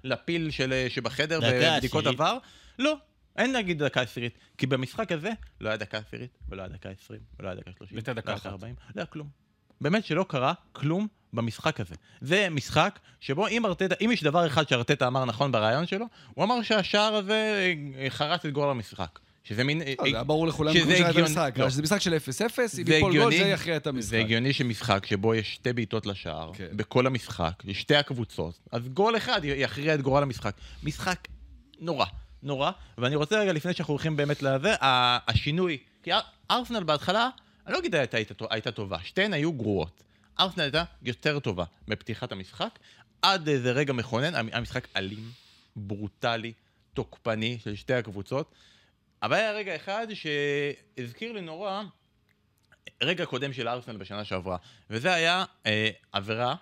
לפיל 0.05 0.51
של- 0.51 0.73
אה, 0.73 0.87
שבחדר 0.89 1.41
דקה 1.41 1.49
ובדיקות. 1.75 2.07
עבר, 2.07 2.39
לא. 2.79 2.97
אין 3.37 3.53
להגיד 3.53 3.83
דקה 3.85 4.01
עשירית, 4.01 4.39
כי 4.59 4.67
במשחק 4.67 5.13
הזה 5.13 5.31
לא 5.61 5.69
היה 5.69 5.77
דקה 5.77 5.99
עשירית, 5.99 6.39
ולא 6.49 6.63
היה 6.63 6.69
דקה 6.69 6.89
עשרים, 6.89 7.21
ולא 7.41 7.49
היה 7.49 7.57
דקה 7.57 7.71
שלושים, 7.79 7.97
הייתה 7.97 8.15
דקה 8.15 8.27
לא 8.27 8.33
היה 8.33 8.39
אחת. 8.39 8.47
ארבעים, 8.47 8.75
לא 8.95 9.01
היה 9.01 9.07
כלום. 9.07 9.29
באמת 9.81 10.05
שלא 10.05 10.25
קרה 10.29 10.53
כלום 10.73 11.07
במשחק 11.33 11.81
הזה. 11.81 11.95
זה 12.21 12.49
משחק 12.51 12.99
שבו 13.21 13.49
אם 13.49 13.67
ארטטה, 13.67 13.95
אם 14.05 14.11
יש 14.13 14.23
דבר 14.25 14.47
אחד 14.47 14.69
שארטטה 14.69 15.07
אמר 15.07 15.25
נכון 15.25 15.53
ברעיון 15.53 15.87
שלו, 15.87 16.07
הוא 16.35 16.45
אמר 16.45 16.63
שהשער 16.63 17.15
הזה 17.15 17.73
אה, 17.99 18.11
חרץ 18.11 18.45
את 18.45 18.53
גורל 18.53 18.71
המשחק. 18.71 19.19
שזה 19.49 19.65
מין... 19.65 19.79
לא, 19.79 19.85
אה, 19.87 19.95
זה 19.99 20.05
היה 20.05 20.25
ברור 20.25 20.47
לכולם 20.47 20.75
שזה 20.75 20.95
הגיוני- 21.09 21.21
המשחק, 21.29 21.55
לא. 21.57 21.71
שזה 21.71 21.83
משחק 21.83 22.01
של 22.01 22.15
0-0, 22.15 22.19
אם 22.79 22.93
ייפול 22.93 23.17
גול 23.19 23.33
זה 23.33 23.45
יכריע 23.45 23.77
את 23.77 23.87
המשחק. 23.87 24.11
זה 24.11 24.19
הגיוני 24.19 24.53
שמשחק 24.53 25.07
שבו 25.07 25.35
יש 25.35 25.55
שתי 25.55 25.73
בעיטות 25.73 26.07
לשער, 26.07 26.51
כן. 26.55 26.67
בכל 26.73 27.07
המשחק, 27.07 27.53
לשתי 27.65 27.97
הקבוצות, 27.97 28.59
אז 28.73 28.89
גול 28.89 29.17
אחד 29.17 29.41
יכריע 29.45 29.95
את 29.95 30.03
גורל 30.03 30.23
המשחק. 30.23 30.55
משחק 30.83 31.29
נורא, 31.81 32.07
נורא, 32.43 32.71
ואני 32.99 33.17
רוצה 33.17 33.41
רגע, 33.41 33.53
לפני 33.53 33.73
שאנחנו 33.75 33.93
הולכים 33.93 34.17
באמת 34.17 34.43
לזה, 34.43 34.75
השינוי, 34.81 35.79
כי 36.03 36.13
אר- 36.13 36.21
ארסנל 36.51 36.83
בהתחלה, 36.85 37.29
אני 37.67 37.75
לא 37.75 37.79
אגיד 37.79 37.95
הייתה, 37.95 38.71
טובה, 38.71 38.97
שתיהן 39.05 39.33
היו 39.33 39.53
גרועות. 39.53 40.03
ארסנל 40.41 40.63
הייתה 40.63 40.85
יותר 41.03 41.39
טובה 41.39 41.65
בפתיחת 41.89 42.33
המשחק, 42.33 42.79
עד 43.23 43.49
איזה 43.49 43.73
רגע 43.73 43.93
מכונן, 43.93 44.35
המ- 44.35 44.49
המשחק 44.53 44.89
אלים, 44.97 45.31
ברוטלי, 45.77 46.53
תוקפני 46.95 47.59
של 47.65 47.75
שתי 47.75 47.95
הקבוצות. 47.95 48.53
אבל 49.23 49.37
היה 49.37 49.53
רגע 49.53 49.77
אחד 49.77 50.07
שהזכיר 50.15 51.33
לי 51.33 51.41
נורא 51.41 51.83
רגע 53.03 53.27
קודם 53.27 53.53
של 53.53 53.69
ארסנל 53.69 53.97
בשנה 53.97 54.25
שעברה, 54.25 54.57
וזה 54.91 55.15
היה 55.15 55.45
אה, 55.67 55.91
עבירה 56.13 56.55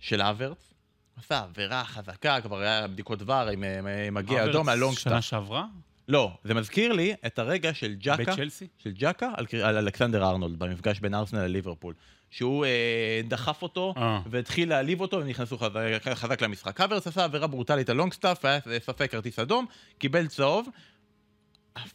של 0.00 0.22
אברץ. 0.22 0.72
עשה 1.16 1.38
עבירה 1.38 1.84
חזקה, 1.84 2.40
כבר 2.40 2.60
היה 2.60 2.88
בדיקות 2.88 3.22
ור 3.26 3.34
עם, 3.34 3.64
מגיע 4.12 4.44
אדום 4.44 4.66
מהלונגסטאר. 4.66 5.12
שנה 5.12 5.22
שעברה? 5.22 5.64
לא, 6.08 6.32
זה 6.44 6.54
מזכיר 6.54 6.92
לי 6.92 7.14
את 7.26 7.38
הרגע 7.38 7.74
של 7.74 7.94
ג'קה, 7.98 8.32
בצ'לסי? 8.32 8.66
של 8.78 8.90
ג'קה 8.94 9.30
על, 9.36 9.46
על 9.62 9.76
אלכסנדר 9.76 10.24
ארנולד, 10.24 10.58
במפגש 10.58 11.00
בין 11.00 11.14
ארסנל 11.14 11.40
לליברפול. 11.40 11.94
שהוא 12.30 12.64
אה, 12.64 13.20
דחף 13.28 13.62
אותו, 13.62 13.94
אה. 13.96 14.20
והתחיל 14.26 14.68
להעליב 14.68 15.00
אותו, 15.00 15.16
והם 15.16 15.28
נכנסו 15.28 15.58
חזק, 15.58 15.80
חזק 16.14 16.42
למשחק. 16.42 16.80
האברץ 16.80 17.06
עשה 17.06 17.24
עבירה 17.24 17.46
ברוטלית 17.46 17.90
על 17.90 17.96
לונגסטאפ, 17.96 18.44
היה 18.44 18.60
ספק 18.78 19.10
כרטיס 19.10 19.38
אדום, 19.38 19.66
קיבל 19.98 20.26
צהוב. 20.26 20.68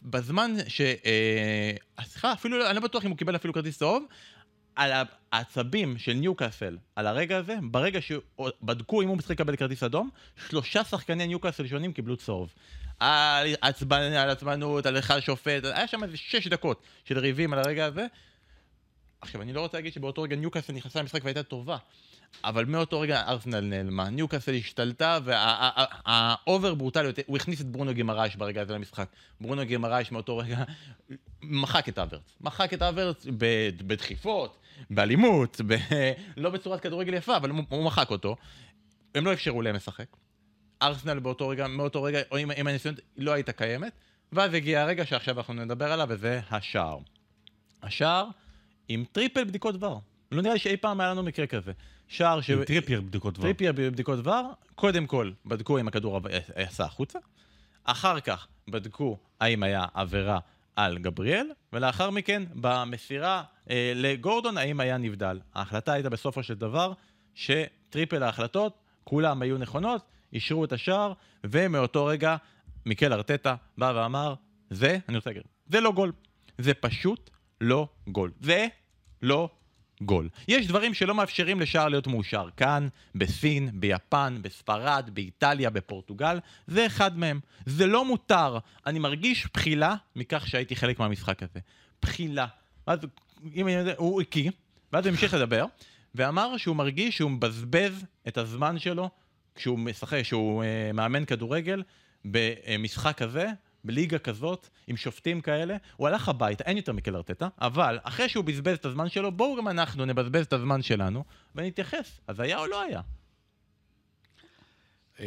בזמן 0.02 0.54
ש... 0.68 0.80
אה, 0.80 1.70
סליחה, 2.04 2.32
אפילו, 2.32 2.58
לא- 2.58 2.66
אני 2.66 2.74
לא 2.76 2.80
בטוח 2.80 3.04
אם 3.04 3.10
הוא 3.10 3.18
קיבל 3.18 3.36
אפילו 3.36 3.54
כרטיס 3.54 3.78
צהוב, 3.78 4.04
על 4.76 4.92
העצבים 5.32 5.98
של 5.98 6.12
ניוקאסל, 6.12 6.78
על 6.96 7.06
הרגע 7.06 7.36
הזה, 7.36 7.56
ברגע 7.62 8.00
שבדקו 8.00 9.02
אם 9.02 9.08
הוא 9.08 9.18
צריך 9.18 9.30
לקבל 9.30 9.56
כרטיס 9.56 9.82
אדום, 9.82 10.10
שלושה 10.48 10.84
שחקני 10.84 11.26
ניוקאסל 11.26 11.66
שונים 11.66 11.92
קיבלו 11.92 12.16
צהוב. 12.16 12.54
על 13.00 13.54
על 13.62 14.30
עצבנות, 14.30 14.86
על 14.86 14.96
לקלל 14.96 15.20
שופט, 15.20 15.64
היה 15.64 15.86
שם 15.86 16.04
איזה 16.04 16.16
שש 16.16 16.48
דקות 16.48 16.82
של 17.04 17.18
ריבים 17.18 17.52
על 17.52 17.58
הרגע 17.58 17.86
הזה. 17.86 18.06
עכשיו, 19.20 19.42
אני 19.42 19.52
לא 19.52 19.60
רוצה 19.60 19.78
להגיד 19.78 19.92
שבאותו 19.92 20.22
רגע 20.22 20.36
ניוקאסל 20.36 20.72
נכנסה 20.72 21.00
למשחק 21.00 21.24
והייתה 21.24 21.42
טובה, 21.42 21.76
אבל 22.44 22.64
מאותו 22.64 23.00
רגע 23.00 23.22
ארסנל 23.28 23.60
נעלמה, 23.60 24.10
ניוקאסל 24.10 24.54
השתלטה, 24.54 25.18
והאובר 25.24 26.74
ברוטליות, 26.74 27.18
הוא 27.26 27.36
הכניס 27.36 27.60
את 27.60 27.66
ברונו 27.66 27.94
גימרייש 27.94 28.36
ברגע 28.36 28.62
הזה 28.62 28.74
למשחק. 28.74 29.08
ברונו 29.40 29.64
גימרייש 29.64 30.12
מאותו 30.12 30.38
רגע 30.38 30.64
מחק 31.42 31.88
את 31.88 31.98
אברץ. 31.98 32.36
מחק 32.40 32.74
את 32.74 32.82
אברץ 32.82 33.26
בדחיפות, 33.86 34.58
באלימות, 34.90 35.60
ב... 35.66 35.76
לא 36.36 36.50
בצורת 36.50 36.80
כדורגל 36.80 37.14
יפה, 37.14 37.36
אבל 37.36 37.50
הוא, 37.50 37.84
מחק 37.84 38.10
אותו. 38.10 38.36
הם 39.14 39.24
לא 39.24 39.32
אפשרו 39.32 39.62
להם 39.62 39.74
לשחק. 39.74 40.06
ארסנל 40.82 41.18
באותו 41.18 41.48
רגע, 41.48 41.66
מאותו 41.66 42.02
רגע, 42.02 42.20
או 42.30 42.36
עם, 42.36 42.50
עם 42.50 42.66
הניסיונות, 42.66 43.00
לא 43.16 43.32
הייתה 43.32 43.52
קיימת. 43.52 43.92
ואז 44.32 44.54
הגיע 44.54 44.82
הרגע 44.82 45.06
שעכשיו 45.06 45.38
אנחנו 45.38 45.54
נדבר 45.54 45.92
עליו, 45.92 46.06
וזה 46.10 46.40
השער. 46.50 46.98
השער 47.82 48.26
עם 48.88 49.04
טריפל 49.12 49.44
בדיקות 49.44 49.82
VAR. 49.82 50.00
לא 50.32 50.42
נראה 50.42 50.54
לי 50.54 50.58
שאי 50.58 50.76
פעם 50.76 51.00
היה 51.00 51.10
לנו 51.10 51.22
מקרה 51.22 51.46
כזה. 51.46 51.72
שער 52.08 52.40
ש... 52.40 52.50
טריפל 52.66 53.00
בדיקות 53.00 53.34
VAR. 53.34 53.42
טריפל 53.42 53.72
בבדיקות 53.72 54.26
VAR, 54.26 54.52
קודם 54.74 55.06
כל 55.06 55.32
בדקו 55.46 55.78
אם 55.78 55.88
הכדור 55.88 56.16
עב- 56.16 56.26
יצא 56.58 56.84
החוצה, 56.84 57.18
אחר 57.84 58.20
כך 58.20 58.46
בדקו 58.68 59.18
האם 59.40 59.62
היה 59.62 59.84
עבירה 59.94 60.38
על 60.76 60.98
גבריאל, 60.98 61.46
ולאחר 61.72 62.10
מכן 62.10 62.42
במסירה 62.54 63.42
אה, 63.70 63.92
לגורדון 63.96 64.56
האם 64.56 64.80
היה 64.80 64.98
נבדל. 64.98 65.40
ההחלטה 65.54 65.92
הייתה 65.92 66.10
בסופו 66.10 66.42
של 66.42 66.54
דבר 66.54 66.92
שטריפל 67.34 68.22
ההחלטות, 68.22 68.78
כולם 69.04 69.42
היו 69.42 69.58
נכונות, 69.58 70.02
אישרו 70.32 70.64
את 70.64 70.72
השער, 70.72 71.12
ומאותו 71.44 72.04
רגע 72.04 72.36
מיקל 72.86 73.12
ארטטה 73.12 73.54
בא 73.78 73.92
ואמר, 73.96 74.34
זה, 74.70 74.98
אני 75.08 75.16
רוצה 75.16 75.30
להגיד, 75.30 75.42
זה 75.66 75.80
לא 75.80 75.92
גול. 75.92 76.12
זה 76.58 76.74
פשוט 76.74 77.30
לא 77.60 77.88
גול. 78.08 78.30
זה 78.40 78.66
לא 79.22 79.50
גול. 80.02 80.28
יש 80.48 80.66
דברים 80.66 80.94
שלא 80.94 81.14
מאפשרים 81.14 81.60
לשער 81.60 81.88
להיות 81.88 82.06
מאושר. 82.06 82.48
כאן, 82.56 82.88
בסין, 83.14 83.70
ביפן, 83.74 84.38
בספרד, 84.42 85.10
באיטליה, 85.12 85.70
בפורטוגל, 85.70 86.38
זה 86.66 86.86
אחד 86.86 87.18
מהם. 87.18 87.40
זה 87.66 87.86
לא 87.86 88.04
מותר. 88.04 88.58
אני 88.86 88.98
מרגיש 88.98 89.46
בחילה 89.54 89.94
מכך 90.16 90.46
שהייתי 90.46 90.76
חלק 90.76 90.98
מהמשחק 90.98 91.42
הזה. 91.42 91.60
בחילה. 92.02 92.46
ואז 92.86 92.98
אם 93.54 93.68
אני 93.68 93.90
הוא 93.96 94.20
הקיא, 94.20 94.50
ואז 94.92 95.06
הוא 95.06 95.10
המשיך 95.10 95.34
לדבר, 95.34 95.64
ואמר 96.14 96.56
שהוא 96.56 96.76
מרגיש 96.76 97.16
שהוא 97.16 97.30
מבזבז 97.30 98.04
את 98.28 98.38
הזמן 98.38 98.78
שלו 98.78 99.10
כשהוא 99.54 99.78
משחק, 99.78 100.20
כשהוא 100.22 100.62
אה, 100.62 100.90
מאמן 100.94 101.24
כדורגל 101.24 101.82
במשחק 102.24 103.16
כזה, 103.16 103.46
בליגה 103.88 104.18
כזאת, 104.18 104.68
עם 104.86 104.96
שופטים 104.96 105.40
כאלה, 105.40 105.76
הוא 105.96 106.08
הלך 106.08 106.28
הביתה, 106.28 106.64
אין 106.64 106.76
יותר 106.76 106.92
מיקל 106.92 107.16
ארטטה, 107.16 107.48
אבל 107.60 107.98
אחרי 108.02 108.28
שהוא 108.28 108.44
בזבז 108.44 108.76
את 108.76 108.84
הזמן 108.84 109.08
שלו, 109.08 109.32
בואו 109.32 109.56
גם 109.56 109.68
אנחנו 109.68 110.04
נבזבז 110.04 110.44
את 110.46 110.52
הזמן 110.52 110.82
שלנו 110.82 111.24
ונתייחס. 111.54 112.20
אז 112.26 112.40
היה 112.40 112.58
או 112.58 112.66
לא 112.66 112.82
היה? 112.82 113.00
אמ, 115.20 115.24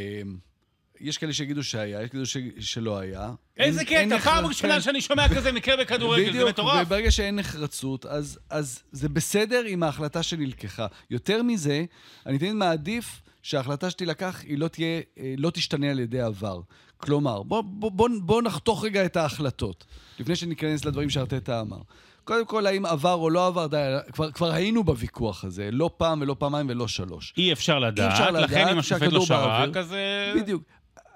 יש 0.99 1.17
כאלה 1.17 1.33
שיגידו 1.33 1.63
שהיה, 1.63 2.01
יש 2.03 2.09
כאלה 2.09 2.25
ש- 2.25 2.37
שלא 2.59 2.99
היה. 2.99 3.31
איזה 3.57 3.85
קטע, 3.85 4.19
פעם 4.19 4.45
ראשונה. 4.45 4.81
שאני 4.81 5.01
שומע 5.01 5.29
כזה 5.35 5.51
מקרה 5.51 5.77
בכדורגל, 5.77 6.25
זה 6.25 6.29
בדיוק, 6.29 6.49
מטורף. 6.49 6.87
וברגע 6.87 7.11
שאין 7.11 7.35
נחרצות, 7.35 8.05
אז, 8.05 8.39
אז 8.49 8.83
זה 8.91 9.09
בסדר 9.09 9.63
עם 9.67 9.83
ההחלטה 9.83 10.23
שנלקחה. 10.23 10.87
יותר 11.09 11.43
מזה, 11.43 11.85
אני 12.25 12.39
תמיד 12.39 12.53
מעדיף 12.53 13.21
שההחלטה 13.43 13.89
שתילקח 13.89 14.41
היא 14.47 14.57
לא 14.57 14.67
תהיה, 14.67 15.01
אה, 15.19 15.33
לא 15.37 15.49
תשתנה 15.49 15.91
על 15.91 15.99
ידי 15.99 16.21
עבר. 16.21 16.61
כלומר, 16.97 17.43
בוא, 17.43 17.61
בוא, 17.61 17.91
בוא, 17.91 18.09
בוא 18.21 18.41
נחתוך 18.41 18.85
רגע 18.85 19.05
את 19.05 19.17
ההחלטות, 19.17 19.85
לפני 20.19 20.35
שניכנס 20.35 20.85
לדברים 20.85 21.09
שארטטה 21.09 21.61
אמר. 21.61 21.81
קודם 22.23 22.45
כל, 22.45 22.67
האם 22.67 22.85
עבר 22.85 23.13
או 23.13 23.29
לא 23.29 23.47
עבר, 23.47 23.67
די, 23.67 23.97
כבר, 24.11 24.31
כבר 24.31 24.51
היינו 24.51 24.83
בוויכוח 24.83 25.43
הזה, 25.43 25.69
לא 25.71 25.89
פעם 25.97 26.21
ולא 26.21 26.35
פעמיים 26.39 26.69
ולא 26.69 26.87
שלוש. 26.87 27.33
אי 27.37 27.53
אפשר 27.53 27.79
לדעת, 27.79 28.11
אפשר 28.11 28.31
לדעת 28.31 28.49
לכן 28.49 28.67
אם 28.67 28.77
השופט 28.77 29.11
לא 29.11 29.25
שרק. 29.25 29.77
אז... 29.77 29.93
אה, 29.93 30.33
בדיוק. 30.35 30.63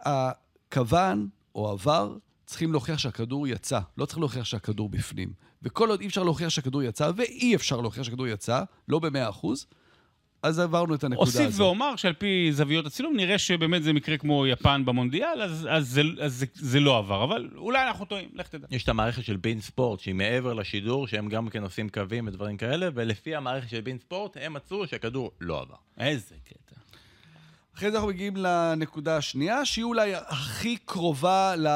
הכוון 0.01 1.27
או 1.55 1.69
עבר 1.69 2.17
צריכים 2.45 2.71
להוכיח 2.71 2.99
שהכדור 2.99 3.47
יצא, 3.47 3.79
לא 3.97 4.05
צריך 4.05 4.19
להוכיח 4.19 4.45
שהכדור 4.45 4.89
בפנים. 4.89 5.33
וכל 5.63 5.89
עוד 5.89 6.01
אי 6.01 6.07
אפשר 6.07 6.23
להוכיח 6.23 6.49
שהכדור 6.49 6.83
יצא, 6.83 7.11
ואי 7.15 7.55
אפשר 7.55 7.81
להוכיח 7.81 8.03
שהכדור 8.03 8.27
יצא, 8.27 8.63
לא 8.87 8.99
במאה 8.99 9.29
אחוז, 9.29 9.65
אז 10.45 10.59
עברנו 10.59 10.95
את 10.95 11.03
הנקודה 11.03 11.29
הזאת. 11.29 11.41
אוסיף 11.41 11.59
ואומר 11.59 11.95
שעל 11.95 12.13
פי 12.13 12.49
זוויות 12.51 12.85
הצילום 12.85 13.15
נראה 13.15 13.37
שבאמת 13.37 13.83
זה 13.83 13.93
מקרה 13.93 14.17
כמו 14.17 14.47
יפן 14.47 14.85
במונדיאל, 14.85 15.41
אז, 15.41 15.67
אז, 15.71 15.87
זה, 15.87 16.01
אז 16.21 16.33
זה, 16.33 16.45
זה 16.53 16.79
לא 16.79 16.97
עבר, 16.97 17.23
אבל 17.23 17.49
אולי 17.55 17.87
אנחנו 17.87 18.05
טועים, 18.05 18.29
לך 18.33 18.47
תדע. 18.47 18.67
יש 18.71 18.83
את 18.83 18.89
המערכת 18.89 19.25
של 19.25 19.35
בין 19.35 19.61
ספורט, 19.61 19.99
שהיא 19.99 20.15
מעבר 20.15 20.53
לשידור, 20.53 21.07
שהם 21.07 21.29
גם 21.29 21.49
כן 21.49 21.63
עושים 21.63 21.89
קווים 21.89 22.27
ודברים 22.27 22.57
כאלה, 22.57 22.89
ולפי 22.93 23.35
המערכת 23.35 23.69
של 23.69 23.81
בין 23.81 23.97
ספורט, 23.97 24.37
הם 24.41 24.53
מצאו 24.53 24.87
שהכדור 24.87 25.31
לא 25.41 25.61
עבר. 25.61 25.75
איזה 25.99 26.35
קטע. 26.43 26.64
אחרי 27.77 27.91
זה 27.91 27.97
אנחנו 27.97 28.09
מגיעים 28.09 28.33
לנקודה 28.37 29.17
השנייה, 29.17 29.65
שהיא 29.65 29.83
אולי 29.83 30.11
הכי 30.15 30.77
קרובה 30.85 31.55
ל... 31.57 31.67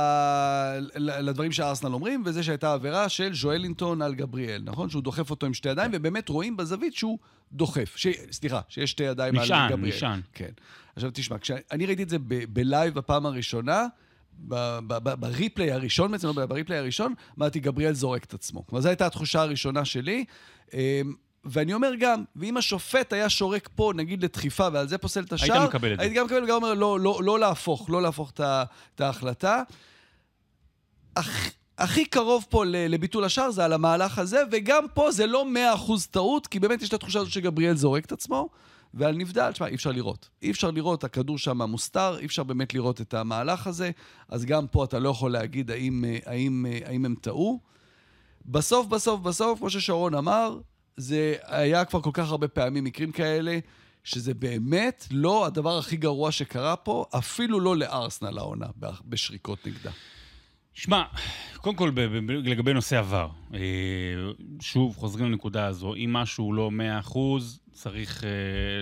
לדברים 0.95 1.51
שארסנל 1.51 1.93
אומרים, 1.93 2.23
וזה 2.25 2.43
שהייתה 2.43 2.73
עבירה 2.73 3.09
של 3.09 3.33
ז'ואלינטון 3.33 4.01
על 4.01 4.15
גבריאל, 4.15 4.61
נכון? 4.65 4.89
שהוא 4.89 5.01
דוחף 5.03 5.29
אותו 5.29 5.45
עם 5.45 5.53
שתי 5.53 5.69
ידיים, 5.69 5.91
ובאמת 5.93 6.29
רואים 6.29 6.57
בזווית 6.57 6.95
שהוא 6.95 7.17
דוחף. 7.51 7.93
ש... 7.95 8.07
סליחה, 8.31 8.61
שיש 8.67 8.91
שתי 8.91 9.03
ידיים 9.03 9.35
על 9.35 9.43
נשען, 9.43 9.71
גבריאל. 9.71 9.95
נשען. 9.95 10.21
כן. 10.33 10.49
עכשיו 10.95 11.09
תשמע, 11.13 11.37
כשאני 11.37 11.85
ראיתי 11.85 12.03
את 12.03 12.09
זה 12.09 12.19
ב- 12.19 12.43
ב 12.49 12.58
live 12.58 12.93
בפעם 12.93 13.25
הראשונה, 13.25 13.85
ב- 14.47 14.79
ב- 14.87 14.97
ב- 15.03 15.13
ב 15.19 15.27
replay 15.27 15.71
הראשון 15.71 16.11
בעצם, 16.11 16.27
לא 16.27 16.45
ב 16.45 16.50
replay 16.50 16.79
הראשון, 16.79 17.13
אמרתי, 17.39 17.59
גבריאל 17.59 17.93
זורק 17.93 18.23
את 18.23 18.33
עצמו. 18.33 18.67
כלומר, 18.67 18.81
זו 18.81 18.89
הייתה 18.89 19.05
התחושה 19.05 19.41
הראשונה 19.41 19.85
שלי. 19.85 20.25
ואני 21.45 21.73
אומר 21.73 21.91
גם, 21.99 22.23
ואם 22.35 22.57
השופט 22.57 23.13
היה 23.13 23.29
שורק 23.29 23.69
פה, 23.75 23.91
נגיד 23.95 24.23
לדחיפה, 24.23 24.67
ועל 24.73 24.87
זה 24.87 24.97
פוסל 24.97 25.23
את 25.23 25.33
השער, 25.33 25.67
מקבל 25.67 25.93
את 25.93 25.97
זה. 25.97 26.03
הייתי 26.03 26.15
גם 26.15 26.25
מקבל 26.25 26.43
וגם 26.43 26.55
אומר, 26.55 26.73
לא, 26.73 26.99
לא, 26.99 27.19
לא 27.23 27.39
להפוך, 27.39 27.89
לא 27.89 28.01
להפוך 28.01 28.31
את, 28.31 29.01
ההחלטה. 29.01 29.63
הכ, 31.15 31.51
הכי 31.77 32.05
קרוב 32.05 32.45
פה 32.49 32.63
לביטול 32.65 33.23
השער 33.23 33.51
זה 33.51 33.65
על 33.65 33.73
המהלך 33.73 34.19
הזה, 34.19 34.43
וגם 34.51 34.85
פה 34.93 35.11
זה 35.11 35.27
לא 35.27 35.45
100% 35.77 35.91
טעות, 36.11 36.47
כי 36.47 36.59
באמת 36.59 36.81
יש 36.81 36.89
את 36.89 36.93
התחושה 36.93 37.19
הזאת 37.19 37.31
שגבריאל 37.31 37.75
זורק 37.75 38.05
את 38.05 38.11
עצמו, 38.11 38.49
ועל 38.93 39.15
נבדל, 39.15 39.51
תשמע, 39.51 39.67
אי 39.67 39.75
אפשר 39.75 39.91
לראות. 39.91 40.29
אי 40.41 40.51
אפשר 40.51 40.71
לראות, 40.71 41.03
הכדור 41.03 41.37
שם 41.37 41.61
מוסתר, 41.61 42.17
אי 42.19 42.25
אפשר 42.25 42.43
באמת 42.43 42.73
לראות 42.73 43.01
את 43.01 43.13
המהלך 43.13 43.67
הזה, 43.67 43.91
אז 44.29 44.45
גם 44.45 44.67
פה 44.67 44.83
אתה 44.83 44.99
לא 44.99 45.09
יכול 45.09 45.31
להגיד 45.31 45.71
האם, 45.71 46.05
אה, 46.05 46.17
האם, 46.25 46.65
אה, 46.69 46.79
האם 46.85 47.05
הם 47.05 47.15
טעו. 47.21 47.59
בסוף, 48.45 48.87
בסוף, 48.87 49.21
בסוף, 49.21 49.59
כמו 49.59 49.69
ששרון 49.69 50.15
אמר, 50.15 50.59
זה 50.99 51.35
היה 51.43 51.85
כבר 51.85 52.01
כל 52.01 52.09
כך 52.13 52.29
הרבה 52.29 52.47
פעמים 52.47 52.83
מקרים 52.83 53.11
כאלה, 53.11 53.59
שזה 54.03 54.33
באמת 54.33 55.07
לא 55.11 55.45
הדבר 55.45 55.77
הכי 55.77 55.97
גרוע 55.97 56.31
שקרה 56.31 56.75
פה, 56.75 57.05
אפילו 57.17 57.59
לא 57.59 57.77
לארסנל 57.77 58.37
העונה 58.37 58.65
בשריקות 59.05 59.67
נגדה. 59.67 59.91
שמע, 60.73 61.03
קודם 61.57 61.75
כל 61.75 61.91
לגבי 62.27 62.73
נושא 62.73 62.99
עבר, 62.99 63.29
אה, 63.53 63.59
שוב, 64.61 64.95
חוזרים 64.95 65.31
לנקודה 65.31 65.65
הזו, 65.65 65.95
אם 65.95 66.13
משהו 66.13 66.53
לא 66.53 66.71
100%, 67.03 67.17
צריך 67.71 68.23
אה, 68.23 68.29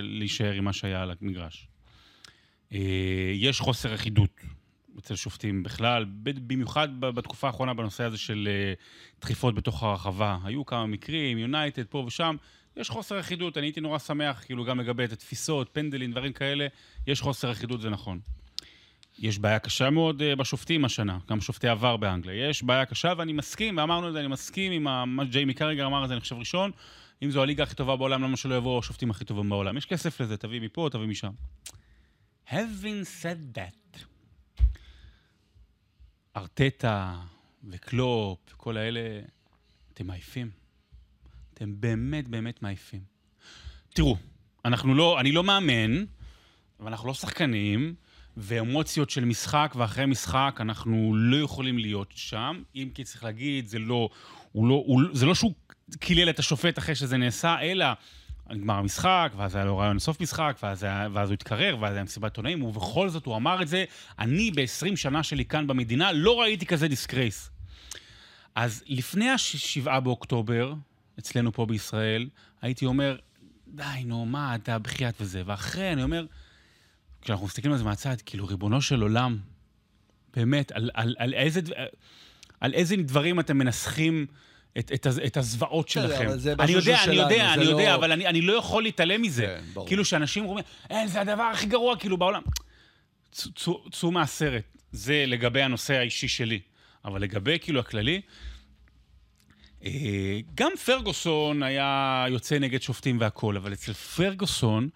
להישאר 0.02 0.52
עם 0.52 0.64
מה 0.64 0.72
שהיה 0.72 1.02
על 1.02 1.12
המגרש. 1.20 1.68
אה, 2.72 2.78
יש 3.34 3.60
חוסר 3.60 3.94
אחידות 3.94 4.40
אצל 4.98 5.16
שופטים 5.16 5.62
בכלל, 5.62 6.04
במיוחד 6.22 7.00
בתקופה 7.00 7.46
האחרונה 7.46 7.74
בנושא 7.74 8.04
הזה 8.04 8.18
של 8.18 8.48
אה, 8.50 8.72
דחיפות 9.20 9.54
בתוך 9.54 9.82
הרחבה. 9.82 10.38
היו 10.44 10.66
כמה 10.66 10.86
מקרים, 10.86 11.38
יונייטד 11.38 11.86
פה 11.86 12.04
ושם, 12.06 12.36
יש 12.76 12.90
חוסר 12.90 13.20
אחידות, 13.20 13.58
אני 13.58 13.66
הייתי 13.66 13.80
נורא 13.80 13.98
שמח, 13.98 14.42
כאילו, 14.44 14.64
גם 14.64 14.80
לגבי 14.80 15.04
את 15.04 15.12
התפיסות, 15.12 15.68
פנדלים, 15.72 16.10
דברים 16.10 16.32
כאלה, 16.32 16.66
יש 17.06 17.20
חוסר 17.20 17.52
אחידות, 17.52 17.80
זה 17.80 17.90
נכון. 17.90 18.20
יש 19.18 19.38
בעיה 19.38 19.58
קשה 19.58 19.90
מאוד 19.90 20.22
אה, 20.22 20.36
בשופטים 20.36 20.84
השנה, 20.84 21.18
גם 21.30 21.40
שופטי 21.40 21.68
עבר 21.68 21.96
באנגליה. 21.96 22.48
יש 22.48 22.62
בעיה 22.62 22.84
קשה, 22.84 23.12
ואני 23.18 23.32
מסכים, 23.32 23.76
ואמרנו 23.76 24.08
את 24.08 24.12
זה, 24.12 24.20
אני 24.20 24.28
מסכים 24.28 24.72
עם 24.72 25.16
מה 25.16 25.24
שג'יימי 25.24 25.54
קריגר 25.54 25.86
אמר 25.86 26.04
את 26.04 26.08
זה, 26.08 26.14
אני 26.14 26.20
חושב 26.20 26.36
ראשון. 26.36 26.70
אם 27.22 27.30
זו 27.30 27.42
הליגה 27.42 27.62
הכי 27.62 27.74
טובה 27.74 27.96
בעולם, 27.96 28.22
למה 28.22 28.36
שלא 28.36 28.54
יבואו 28.54 28.78
השופטים 28.78 29.10
הכי 29.10 29.24
טובים 29.24 29.48
בעולם? 29.48 29.76
יש 29.76 29.86
כסף 29.86 30.20
לזה, 30.20 30.36
תביא 30.36 30.60
מפה, 30.60 30.88
תביא 30.92 31.06
משם. 31.06 31.30
Having 32.48 33.04
said 33.22 33.58
that, 33.58 33.77
ארטטה 36.38 37.14
וקלופ 37.64 38.38
וכל 38.52 38.76
האלה, 38.76 39.00
אתם 39.94 40.06
מעייפים. 40.06 40.50
אתם 41.54 41.80
באמת 41.80 42.28
באמת 42.28 42.62
מעייפים. 42.62 43.00
תראו, 43.94 44.16
אנחנו 44.64 44.94
לא, 44.94 45.20
אני 45.20 45.32
לא 45.32 45.44
מאמן, 45.44 46.04
ואנחנו 46.80 47.08
לא 47.08 47.14
שחקנים, 47.14 47.94
ואמוציות 48.36 49.10
של 49.10 49.24
משחק 49.24 49.74
ואחרי 49.76 50.06
משחק, 50.06 50.58
אנחנו 50.60 51.12
לא 51.16 51.36
יכולים 51.36 51.78
להיות 51.78 52.12
שם. 52.14 52.62
אם 52.74 52.88
כי 52.94 53.04
צריך 53.04 53.24
להגיד, 53.24 53.66
זה 53.66 53.78
לא, 53.78 54.08
הוא 54.52 54.68
לא, 54.68 54.82
הוא, 54.86 55.02
זה 55.12 55.26
לא 55.26 55.34
שהוא 55.34 55.54
קילל 56.00 56.30
את 56.30 56.38
השופט 56.38 56.78
אחרי 56.78 56.94
שזה 56.94 57.16
נעשה, 57.16 57.60
אלא 57.60 57.86
נגמר 58.50 58.74
המשחק, 58.74 59.32
ואז 59.36 59.54
היה 59.54 59.64
לו 59.64 59.78
רעיון 59.78 59.96
לסוף 59.96 60.20
משחק, 60.20 60.56
ואז, 60.62 60.82
היה, 60.82 61.08
ואז 61.12 61.28
הוא 61.28 61.34
התקרר, 61.34 61.76
ואז 61.80 61.94
היה 61.94 62.04
מסיבת 62.04 62.24
עיתונאים, 62.24 62.62
ובכל 62.62 63.08
זאת 63.08 63.26
הוא 63.26 63.36
אמר 63.36 63.62
את 63.62 63.68
זה. 63.68 63.84
אני 64.18 64.50
ב-20 64.50 64.96
שנה 64.96 65.22
שלי 65.22 65.44
כאן 65.44 65.66
במדינה 65.66 66.12
לא 66.12 66.40
ראיתי 66.40 66.66
כזה 66.66 66.88
disgrace. 66.88 67.50
אז 68.54 68.84
לפני 68.86 69.30
השבעה 69.30 70.00
באוקטובר, 70.00 70.74
אצלנו 71.18 71.52
פה 71.52 71.66
בישראל, 71.66 72.28
הייתי 72.62 72.86
אומר, 72.86 73.16
די, 73.68 73.84
נו, 74.04 74.26
מה, 74.26 74.54
אתה 74.54 74.78
בחייאת 74.78 75.14
וזה. 75.20 75.42
ואחרי, 75.46 75.92
אני 75.92 76.02
אומר, 76.02 76.26
כשאנחנו 77.22 77.46
מסתכלים 77.46 77.72
על 77.72 77.78
זה 77.78 77.84
מהצד, 77.84 78.16
כאילו, 78.26 78.46
ריבונו 78.46 78.82
של 78.82 79.02
עולם, 79.02 79.38
באמת, 80.36 80.72
על, 80.72 80.90
על, 80.94 81.14
על, 81.18 81.34
איזה, 81.34 81.60
דב- 81.60 81.72
על 82.60 82.74
איזה 82.74 82.96
דברים 82.96 83.40
אתם 83.40 83.58
מנסחים 83.58 84.26
את, 84.78 84.92
את, 84.94 85.06
את 85.26 85.36
הזוועות 85.36 85.88
שלכם. 85.88 86.38
זה 86.38 86.54
אני 86.58 86.72
יודע, 86.72 86.94
אני 87.04 87.04
שלנו, 87.04 87.30
יודע, 87.30 87.54
אני 87.54 87.64
יודע, 87.64 87.90
לא- 87.90 87.94
אבל 87.94 88.12
אני, 88.12 88.26
אני 88.26 88.40
לא 88.40 88.52
יכול 88.52 88.82
להתעלם 88.82 89.22
מזה. 89.22 89.42
כן, 89.46 89.64
ברור. 89.72 89.86
כאילו 89.86 90.04
שאנשים 90.04 90.44
אומרים, 90.44 90.64
אין, 90.90 91.08
זה 91.08 91.20
הדבר 91.20 91.42
הכי 91.42 91.66
גרוע, 91.66 91.96
כאילו, 91.96 92.16
בעולם. 92.16 92.42
צאו 93.92 94.10
מהסרט. 94.10 94.62
זה 94.92 95.24
לגבי 95.26 95.62
הנושא 95.62 95.94
האישי 95.94 96.28
שלי. 96.28 96.60
אבל 97.04 97.22
לגבי, 97.22 97.58
כאילו, 97.60 97.80
הכללי, 97.80 98.20
אה, 99.84 99.90
גם 100.54 100.70
פרגוסון 100.84 101.62
היה 101.62 102.24
יוצא 102.30 102.58
נגד 102.58 102.82
שופטים 102.82 103.20
והכול, 103.20 103.56
אבל 103.56 103.72
אצל 103.72 103.92
פרגוסון 103.92 104.88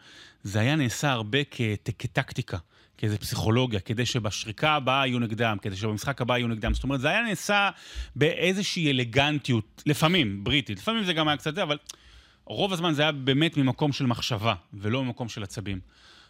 זה 0.42 0.60
היה 0.60 0.76
נעשה 0.76 1.10
הרבה 1.12 1.38
כ- 1.50 1.60
כטקטיקה, 1.98 2.58
כאיזה 3.02 3.18
פסיכולוגיה, 3.18 3.80
כדי 3.80 4.06
שבשריקה 4.06 4.70
הבאה 4.70 5.06
יהיו 5.06 5.18
נגדם, 5.18 5.56
כדי 5.62 5.76
שבמשחק 5.76 6.20
הבא 6.20 6.38
יהיו 6.38 6.48
נגדם. 6.48 6.74
זאת 6.74 6.84
אומרת, 6.84 7.00
זה 7.00 7.08
היה 7.08 7.22
נעשה 7.22 7.70
באיזושהי 8.16 8.90
אלגנטיות, 8.90 9.82
לפעמים, 9.86 10.44
בריטית, 10.44 10.78
לפעמים 10.78 11.04
זה 11.04 11.12
גם 11.12 11.28
היה 11.28 11.36
קצת 11.36 11.54
זה, 11.54 11.62
אבל 11.62 11.78
רוב 12.44 12.72
הזמן 12.72 12.92
זה 12.92 13.02
היה 13.02 13.12
באמת 13.12 13.56
ממקום 13.56 13.92
של 13.92 14.06
מחשבה, 14.06 14.54
ולא 14.74 15.04
ממקום 15.04 15.28
של 15.28 15.42
עצבים. 15.42 15.80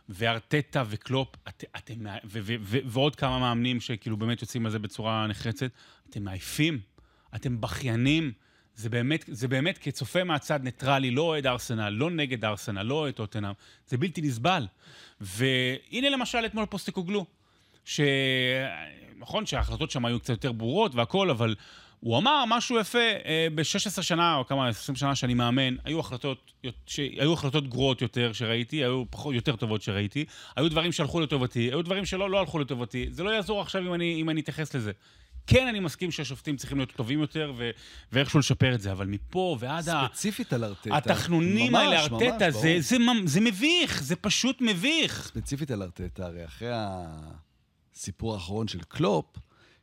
וארטטה 0.09 0.85
וקלופ, 0.89 1.29
את, 1.49 1.65
אתם, 1.77 1.95
ו, 2.05 2.39
ו, 2.43 2.55
ו, 2.63 2.79
ועוד 2.85 3.17
כמה 3.17 3.39
מאמנים 3.39 3.81
שכאילו 3.81 4.17
באמת 4.17 4.43
יוצאים 4.43 4.67
על 4.67 4.73
זה 4.73 4.79
בצורה 4.79 5.27
נחרצת, 5.27 5.71
אתם 6.11 6.23
מעייפים, 6.25 6.81
אתם 7.35 7.61
בכיינים. 7.61 8.33
זה 8.75 8.89
באמת, 8.89 9.25
זה 9.29 9.49
באמת 9.49 9.79
כצופה 9.79 10.25
מהצד 10.25 10.61
ניטרלי, 10.63 11.11
לא 11.11 11.23
אוהד 11.23 11.47
ארסנל, 11.47 11.89
לא 11.89 12.11
נגד 12.11 12.45
ארסנל, 12.45 12.83
לא 12.83 12.95
אוהד 12.95 13.15
טוטנאם, 13.15 13.53
זה 13.87 13.99
בלתי 13.99 14.21
נסבל. 14.21 14.67
והנה 15.21 16.11
למשל 16.11 16.39
אתמול 16.47 16.67
פוסטקוגלו, 16.67 17.27
שנכון 17.85 19.47
שההחלטות 19.47 19.91
שם 19.91 20.05
היו 20.05 20.21
קצת 20.21 20.31
יותר 20.31 20.53
ברורות 20.53 20.95
והכול, 20.95 21.31
אבל 21.31 21.55
הוא 22.01 22.19
אמר 22.19 22.45
משהו 22.49 22.81
יפה, 22.81 22.99
אה, 22.99 23.47
ב-16 23.55 24.03
שנה 24.03 24.37
או 24.37 24.47
כמה, 24.47 24.69
20 24.69 24.97
שנה 24.97 25.15
שאני 25.15 25.35
מאמן, 25.35 25.77
היו 25.85 26.01
החלטות. 26.01 26.53
היו 26.97 27.33
החלטות 27.33 27.69
גרועות 27.69 28.03
יותר 28.03 28.33
שראיתי, 28.33 28.77
היו 28.77 29.05
פחות, 29.11 29.35
יותר 29.35 29.57
טובות 29.57 29.83
שראיתי, 29.83 30.25
היו 30.57 30.69
דברים 30.69 30.93
שהלכו 30.93 31.21
לטובתי, 31.21 31.61
היו 31.61 31.83
דברים 31.83 32.05
שלא 32.05 32.31
לא 32.31 32.41
הלכו 32.41 32.59
לטובתי, 32.59 33.07
זה 33.11 33.23
לא 33.23 33.31
יעזור 33.31 33.61
עכשיו 33.61 33.83
אם 33.83 33.95
אני, 33.95 34.21
אם 34.21 34.31
אני 34.31 34.41
אתייחס 34.41 34.75
לזה. 34.75 34.93
כן, 35.47 35.67
אני 35.69 35.81
מסכים 35.81 36.11
שהשופטים 36.11 36.57
צריכים 36.57 36.79
להיות 36.79 36.93
טובים 36.93 37.21
יותר 37.21 37.53
ו... 37.57 37.71
ואיכשהו 38.13 38.39
לשפר 38.39 38.75
את 38.75 38.81
זה, 38.81 38.93
אבל 38.93 39.07
מפה 39.07 39.57
ועד 39.61 39.89
ה... 39.89 40.07
ספציפית 40.09 40.53
על 40.53 40.65
ארטטה. 40.65 40.97
התחנונים 40.97 41.75
האלה, 41.75 42.01
ארטטה, 42.01 42.51
זה. 42.51 42.77
זה, 42.81 42.99
ממ- 42.99 43.27
זה 43.27 43.41
מביך, 43.41 44.03
זה 44.03 44.17
פשוט 44.17 44.57
מביך. 44.61 45.27
ספציפית 45.27 45.71
על 45.71 45.83
ארטטה, 45.83 46.27
הרי 46.27 46.45
אחרי 46.45 46.71
הסיפור 47.93 48.35
האחרון 48.35 48.69
של 48.69 48.81
קלופ, 48.89 49.27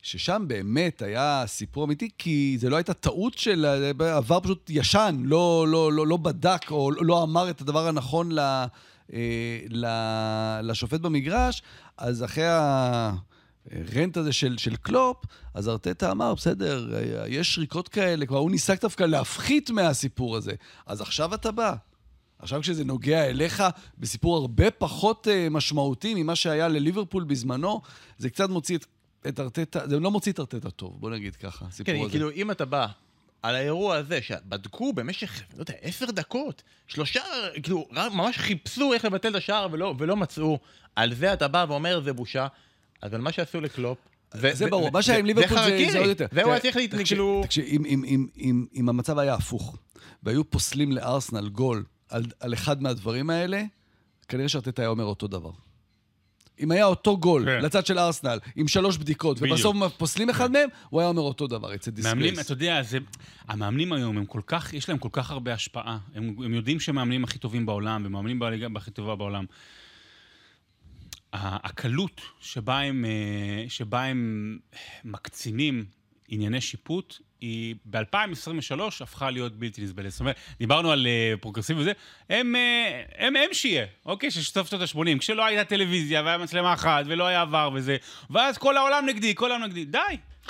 ששם 0.02 0.44
באמת 0.46 1.02
היה 1.02 1.44
סיפור 1.46 1.84
אמיתי, 1.84 2.08
כי 2.18 2.56
זה 2.60 2.70
לא 2.70 2.76
הייתה 2.76 2.94
טעות 2.94 3.38
של... 3.38 3.64
VAR 4.00 4.40
פשוט 4.40 4.70
ישן, 4.70 5.22
לא, 5.24 5.66
לא, 5.68 5.92
לא, 5.92 6.06
לא 6.06 6.16
בדק 6.16 6.70
או 6.70 6.90
לא 6.90 7.22
אמר 7.22 7.50
את 7.50 7.60
הדבר 7.60 7.86
הנכון 7.88 8.32
ל, 8.32 8.38
אה, 8.38 9.58
ל, 9.70 9.86
לשופט 10.62 11.00
במגרש, 11.00 11.62
אז 11.98 12.24
אחרי 12.24 12.44
ה 13.70 13.79
rant 13.79 14.16
הזה 14.16 14.32
של, 14.32 14.58
של 14.58 14.76
קלופ, 14.76 15.24
אז 15.54 15.68
ארטטה 15.68 16.10
אמר, 16.10 16.34
בסדר, 16.34 16.94
אה, 16.94 17.28
יש 17.28 17.54
שריקות 17.54 17.88
כאלה, 17.88 18.26
כבר 18.26 18.38
הוא 18.38 18.50
ניסה 18.50 18.74
דווקא 18.80 19.04
להפחית 19.04 19.70
מהסיפור 19.70 20.36
הזה. 20.36 20.52
אז 20.86 21.00
עכשיו 21.00 21.34
אתה 21.34 21.50
בא. 21.50 21.74
עכשיו 22.38 22.60
כשזה 22.60 22.84
נוגע 22.84 23.26
אליך, 23.26 23.62
בסיפור 23.98 24.36
הרבה 24.36 24.70
פחות 24.70 25.26
uh, 25.26 25.50
משמעותי 25.50 26.22
ממה 26.22 26.36
שהיה 26.36 26.68
לליברפול 26.68 27.24
בזמנו, 27.24 27.80
זה 28.18 28.30
קצת 28.30 28.48
מוציא 28.48 28.78
את, 28.78 28.86
את 29.28 29.40
ארטטה, 29.40 29.88
זה 29.88 30.00
לא 30.00 30.10
מוציא 30.10 30.32
את 30.32 30.40
ארטטה 30.40 30.70
טוב, 30.70 30.96
בוא 31.00 31.10
נגיד 31.10 31.36
ככה, 31.36 31.66
הסיפור 31.66 31.94
כן, 31.94 32.00
הזה. 32.00 32.10
כאילו, 32.10 32.30
אם 32.30 32.50
אתה 32.50 32.64
בא 32.64 32.86
על 33.42 33.54
האירוע 33.54 33.96
הזה, 33.96 34.22
שבדקו 34.22 34.92
במשך, 34.92 35.42
לא 35.56 35.60
יודע, 35.62 35.74
עשר 35.80 36.06
דקות, 36.06 36.62
שלושה, 36.86 37.20
כאילו, 37.62 37.86
ממש 37.92 38.38
חיפשו 38.38 38.92
איך 38.92 39.04
לבטל 39.04 39.30
את 39.30 39.34
השער 39.34 39.68
ולא, 39.72 39.94
ולא 39.98 40.16
מצאו, 40.16 40.58
על 40.96 41.14
זה 41.14 41.32
אתה 41.32 41.48
בא 41.48 41.66
ואומר, 41.68 42.00
זה 42.04 42.12
בושה. 42.12 42.46
אבל 43.02 43.20
מה 43.20 43.32
שעשו 43.32 43.60
לקלופ... 43.60 43.98
ו- 44.34 44.54
זה 44.54 44.66
ו- 44.66 44.70
ברור, 44.70 44.88
ו- 44.88 44.90
מה 44.92 45.02
שהיה 45.02 45.18
עם 45.18 45.26
ליברפול 45.26 45.58
זה- 45.90 45.98
עוד 45.98 46.08
יותר. 46.08 46.26
והוא 46.32 46.52
היה 46.52 46.60
צריך 46.60 46.76
להת... 46.76 46.90
תקשיב, 46.90 47.06
כאילו... 47.06 47.40
תקשיב, 47.44 47.64
אם- 47.64 47.84
אם- 47.84 48.04
אם- 48.06 48.26
אם- 48.38 48.66
אם 48.74 48.88
המצב 48.88 49.18
היה 49.18 49.34
הפוך, 49.34 49.76
והיו 50.22 50.50
פוסלים 50.50 50.92
לארסנל 50.92 51.48
גול 51.48 51.84
על, 52.08 52.24
על 52.40 52.54
אחד 52.54 52.82
מהדברים 52.82 53.30
האלה, 53.30 53.62
כנראה 54.28 54.48
שארטטה 54.48 54.82
היה 54.82 54.88
אומר 54.88 55.04
אותו 55.04 55.26
דבר. 55.26 55.50
אם 56.60 56.70
היה 56.70 56.84
אותו 56.84 57.16
גול 57.18 57.44
כן. 57.44 57.64
לצד 57.64 57.86
של 57.86 57.98
ארסנל, 57.98 58.38
עם 58.56 58.68
שלוש 58.68 58.96
בדיקות, 58.96 59.40
בדיוק. 59.40 59.52
ובסוף 59.58 59.76
פוסלים 59.96 60.30
אחד 60.30 60.50
מהם, 60.50 60.68
הוא 60.90 61.00
היה 61.00 61.08
אומר 61.08 61.22
אותו 61.22 61.46
דבר, 61.46 61.74
אצל 61.74 61.90
מאמנים, 62.02 62.20
disgrace. 62.22 62.46
אתה 62.46 62.52
יודע, 62.52 62.82
זה, 62.82 62.98
המאמנים 63.48 63.92
היום, 63.92 64.18
הם 64.18 64.24
כל 64.26 64.40
כך, 64.46 64.74
יש 64.74 64.88
להם 64.88 64.98
כל 64.98 65.08
כך 65.12 65.30
הרבה 65.30 65.54
השפעה. 65.54 65.98
הם, 66.14 66.36
הם 66.44 66.54
יודעים 66.54 66.80
שהם 66.80 66.94
מאמנים 66.94 67.24
הכי 67.24 67.38
טובים 67.38 67.66
בעולם, 67.66 68.02
ומאמנים 68.06 68.38
בליגה 68.38 68.66
הכי 68.76 68.90
טובה 68.90 69.16
בעולם. 69.16 69.44
הקלות 71.32 72.20
שבה 72.40 72.78
הם, 72.78 73.04
אה, 73.04 73.64
שבה 73.68 74.04
הם 74.04 74.58
מקצינים 75.04 75.84
ענייני 76.28 76.60
שיפוט, 76.60 77.18
היא 77.40 77.74
ב-2023 77.84 78.80
הפכה 79.00 79.30
להיות 79.30 79.56
בלתי 79.56 79.82
נסבלת. 79.82 80.10
זאת 80.10 80.20
אומרת, 80.20 80.36
דיברנו 80.58 80.92
על 80.92 81.06
אה, 81.06 81.34
פרוגרסיבי 81.40 81.80
וזה, 81.80 81.92
הם, 82.30 82.56
אה, 82.56 83.02
הם, 83.16 83.36
הם 83.36 83.48
שיהיה, 83.52 83.86
אוקיי? 84.06 84.30
של 84.30 84.42
סוף 84.42 84.70
שנות 84.70 84.82
ה-80, 84.82 85.18
כשלא 85.18 85.44
הייתה 85.44 85.64
טלוויזיה 85.64 86.22
והיה 86.22 86.38
מצלמה 86.38 86.72
אחת 86.72 87.04
ולא 87.06 87.26
היה 87.26 87.40
עבר 87.40 87.70
וזה, 87.74 87.96
ואז 88.30 88.58
כל 88.58 88.76
העולם 88.76 89.06
נגדי, 89.06 89.34
כל 89.34 89.50
העולם 89.50 89.66
נגדי. 89.66 89.84
די, 89.84 89.98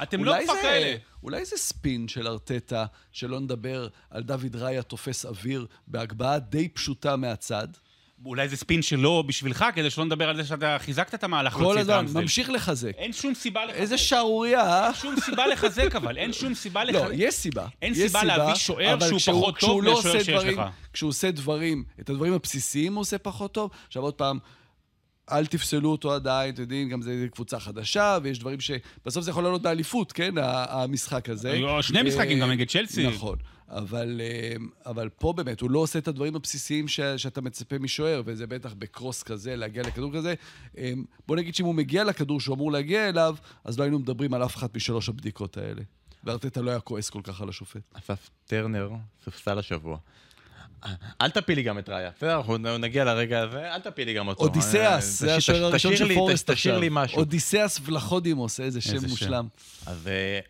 אתם 0.03 0.25
לא 0.25 0.35
כבר 0.45 0.55
כאלה. 0.63 0.97
אולי 1.23 1.45
זה 1.45 1.57
ספין 1.57 2.09
של 2.09 2.29
ארטטה, 2.29 2.87
שלא 3.13 3.41
נדבר 3.41 3.89
על 4.11 4.23
דוד 4.23 4.57
ראיה 4.57 4.83
תופס 4.83 5.27
אוויר 5.27 5.67
בהגבהה 5.87 6.39
די 6.39 6.69
פשוטה 6.69 7.17
מהצד. 7.17 7.69
אולי 8.25 8.49
זה 8.49 8.57
ספין 8.57 8.83
שלו 8.83 9.25
בשבילך, 9.27 9.65
כדי 9.75 9.91
שלא 9.91 10.05
נדבר 10.05 10.29
על 10.29 10.37
זה 10.37 10.45
שאתה 10.45 10.77
חיזקת 10.81 11.15
את 11.15 11.25
המהלך 11.25 11.53
כל 11.53 11.79
הזמן. 11.79 12.07
ממשיך 12.15 12.51
לחזק. 12.51 12.93
אין 12.97 13.13
שום 13.13 13.35
סיבה 13.35 13.65
לחזק. 13.65 13.79
איזה 13.79 13.99
שערורייה, 13.99 14.61
אה? 14.61 14.87
אין 14.87 14.95
שום 14.95 15.15
סיבה 15.25 15.47
לחזק, 15.47 15.95
אבל 15.97 16.17
אין 16.17 16.33
שום 16.33 16.55
סיבה 16.55 16.85
לחזק. 16.85 17.05
לא, 17.05 17.15
יש 17.15 17.35
סיבה. 17.35 17.67
אין 17.83 17.93
יש 17.93 17.99
סיבה 17.99 18.25
להביא 18.25 18.55
שוער 18.55 18.99
שהוא 19.01 19.19
כשהוא- 19.19 19.35
פחות 19.41 19.55
טוב 19.59 19.69
כשהוא 19.71 19.83
לא 19.83 19.95
מהשוער 19.95 20.15
עושה 20.15 20.25
שיש 20.25 20.35
דברים- 20.41 20.59
לך. 20.61 20.65
כשהוא 20.93 21.09
עושה 21.09 21.31
דברים, 21.31 21.85
את 22.01 22.11
הדברים 22.11 22.33
הבסיסיים 22.33 22.95
הוא 22.95 23.01
עושה 23.01 23.19
פחות 23.19 23.53
טוב. 23.53 23.71
עכשיו 23.87 24.03
עוד 24.03 24.15
פעם, 24.15 24.39
אל 25.33 25.47
תפסלו 25.47 25.91
אותו 25.91 26.13
עדיין, 26.15 26.55
אתם 26.55 26.63
יודעים, 26.63 26.89
גם 26.89 27.03
זה 27.03 27.27
קבוצה 27.33 27.61
חדשה, 27.61 28.19
ויש 28.23 28.39
דברים 28.39 28.61
ש... 28.61 28.71
בסוף 29.07 29.25
זה 29.25 29.31
יכול 29.31 29.43
לעלות 29.45 29.63
באליפות, 29.63 30.13
כן, 30.13 30.35
המשחק 30.43 31.29
הזה. 31.29 31.53
היו 31.53 31.83
שני 31.83 32.03
משחקים 32.03 32.37
אה, 32.39 32.43
גם 32.43 32.51
נגד 32.51 32.69
צ'לסי. 32.69 33.07
נכון. 33.07 33.37
אבל, 33.71 34.21
אה, 34.25 34.55
אבל 34.91 35.09
פה 35.09 35.33
באמת, 35.33 35.61
הוא 35.61 35.71
לא 35.71 35.79
עושה 35.79 35.99
את 35.99 36.09
הדברים 36.09 36.37
הבסיסיים 36.37 36.89
ש, 36.89 37.01
שאתה 37.01 37.41
מצפה 37.41 37.79
משוער, 37.79 38.23
וזה 38.25 38.47
בטח 38.47 38.73
בקרוס 38.79 39.23
כזה, 39.23 39.57
להגיע 39.57 39.83
לכדור 39.83 40.13
כזה. 40.15 40.35
אה, 40.79 40.93
בוא 41.29 41.37
נגיד 41.37 41.55
שאם 41.55 41.65
הוא 41.67 41.75
מגיע 41.75 42.05
לכדור 42.05 42.41
שהוא 42.41 42.55
אמור 42.57 42.73
להגיע 42.73 43.09
אליו, 43.09 43.37
אז 43.65 43.79
לא 43.79 43.85
היינו 43.85 43.99
מדברים 43.99 44.35
על 44.35 44.45
אף 44.45 44.57
אחת 44.57 44.77
משלוש 44.77 45.09
הבדיקות 45.09 45.57
האלה. 45.57 45.83
וארטטה 46.25 46.61
לא 46.61 46.71
היה 46.71 46.81
כועס 46.81 47.11
כל 47.11 47.21
כך 47.25 47.41
על 47.41 47.49
השופט. 47.49 47.81
אסף 47.95 48.31
טרנר, 48.47 48.91
ספסל 49.25 49.59
השבוע. 49.59 49.99
אל 51.21 51.31
תפיל 51.31 51.55
לי 51.57 51.63
גם 51.63 51.79
את 51.79 51.89
ראיה, 51.89 52.11
בסדר? 52.17 52.37
אנחנו 52.37 52.59
נגיע 52.59 53.05
לרגע 53.05 53.41
הזה, 53.43 53.75
אל 53.75 53.81
תפיל 53.81 54.07
לי 54.09 54.15
גם 54.15 54.29
אותו. 54.29 54.43
אודיסאס, 54.43 54.77
אה, 54.77 55.01
זה 55.01 55.27
תשאיר- 55.27 55.37
השוער 55.37 55.65
הראשון 55.65 55.93
תשאיר 55.95 56.09
של 56.09 56.15
פורסט 56.15 56.51
תשאיר 56.51 56.75
עכשיו. 56.75 56.81
לי 56.81 56.89
משהו. 56.91 57.19
אודיסאס 57.19 57.81
ולחודימוס, 57.85 58.61
איזה 58.61 58.81
שם 58.81 58.95
איזה 58.95 59.07
שם. 59.07 59.11
מושלם. 59.11 59.47
אז 59.87 60.07
אה, 60.09 60.41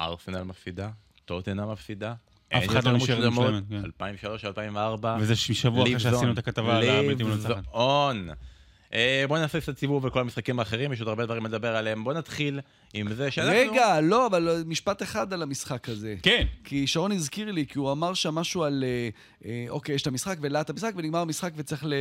ארסנל 0.00 0.42
מפסידה, 0.42 0.90
טוטנה 1.24 1.66
מפסידה. 1.66 2.14
אף 2.58 2.64
אחד 2.68 2.84
לא 2.84 2.92
נשארת 2.92 3.32
מושלמת, 3.32 3.62
כן. 3.70 3.82
2003-2004. 5.04 5.06
וזה 5.20 5.36
שבוע 5.36 5.82
אחרי 5.82 6.00
שעשינו 6.00 6.32
את 6.32 6.38
הכתבה 6.38 6.76
על 6.78 6.88
הבלתי 6.88 7.24
מנוצחת. 7.24 7.50
ליבזון. 7.50 8.28
אה, 8.94 9.24
בוא 9.28 9.38
נעשה 9.38 9.60
קצת 9.60 9.78
סיבוב 9.78 10.04
וכל 10.04 10.20
המשחקים 10.20 10.58
האחרים, 10.58 10.92
יש 10.92 11.00
עוד 11.00 11.08
הרבה 11.08 11.24
דברים 11.26 11.46
לדבר 11.46 11.76
עליהם. 11.76 12.04
בוא 12.04 12.12
נתחיל 12.12 12.60
עם 12.94 13.14
זה 13.14 13.30
שאנחנו... 13.30 13.52
רגע, 13.52 14.00
לא, 14.00 14.26
אבל 14.26 14.62
משפט 14.66 15.02
אחד 15.02 15.32
על 15.32 15.42
המשחק 15.42 15.88
הזה. 15.88 16.14
כן, 16.22 16.46
כי 16.64 16.86
שרון 16.86 17.12
הזכיר 17.12 17.52
לי, 17.52 17.66
כי 17.66 17.78
הוא 17.78 17.92
אמר 17.92 18.14
שם 18.14 18.34
משהו 18.34 18.62
על, 18.64 18.84
אה, 18.86 19.08
אה, 19.50 19.64
אוקיי, 19.68 19.94
יש 19.94 20.02
את 20.02 20.06
המשחק 20.06 20.36
ולאט 20.40 20.70
המשחק, 20.70 20.92
ונגמר 20.96 21.18
המשחק 21.18 21.50
וצריך 21.56 21.84
ל- 21.84 21.92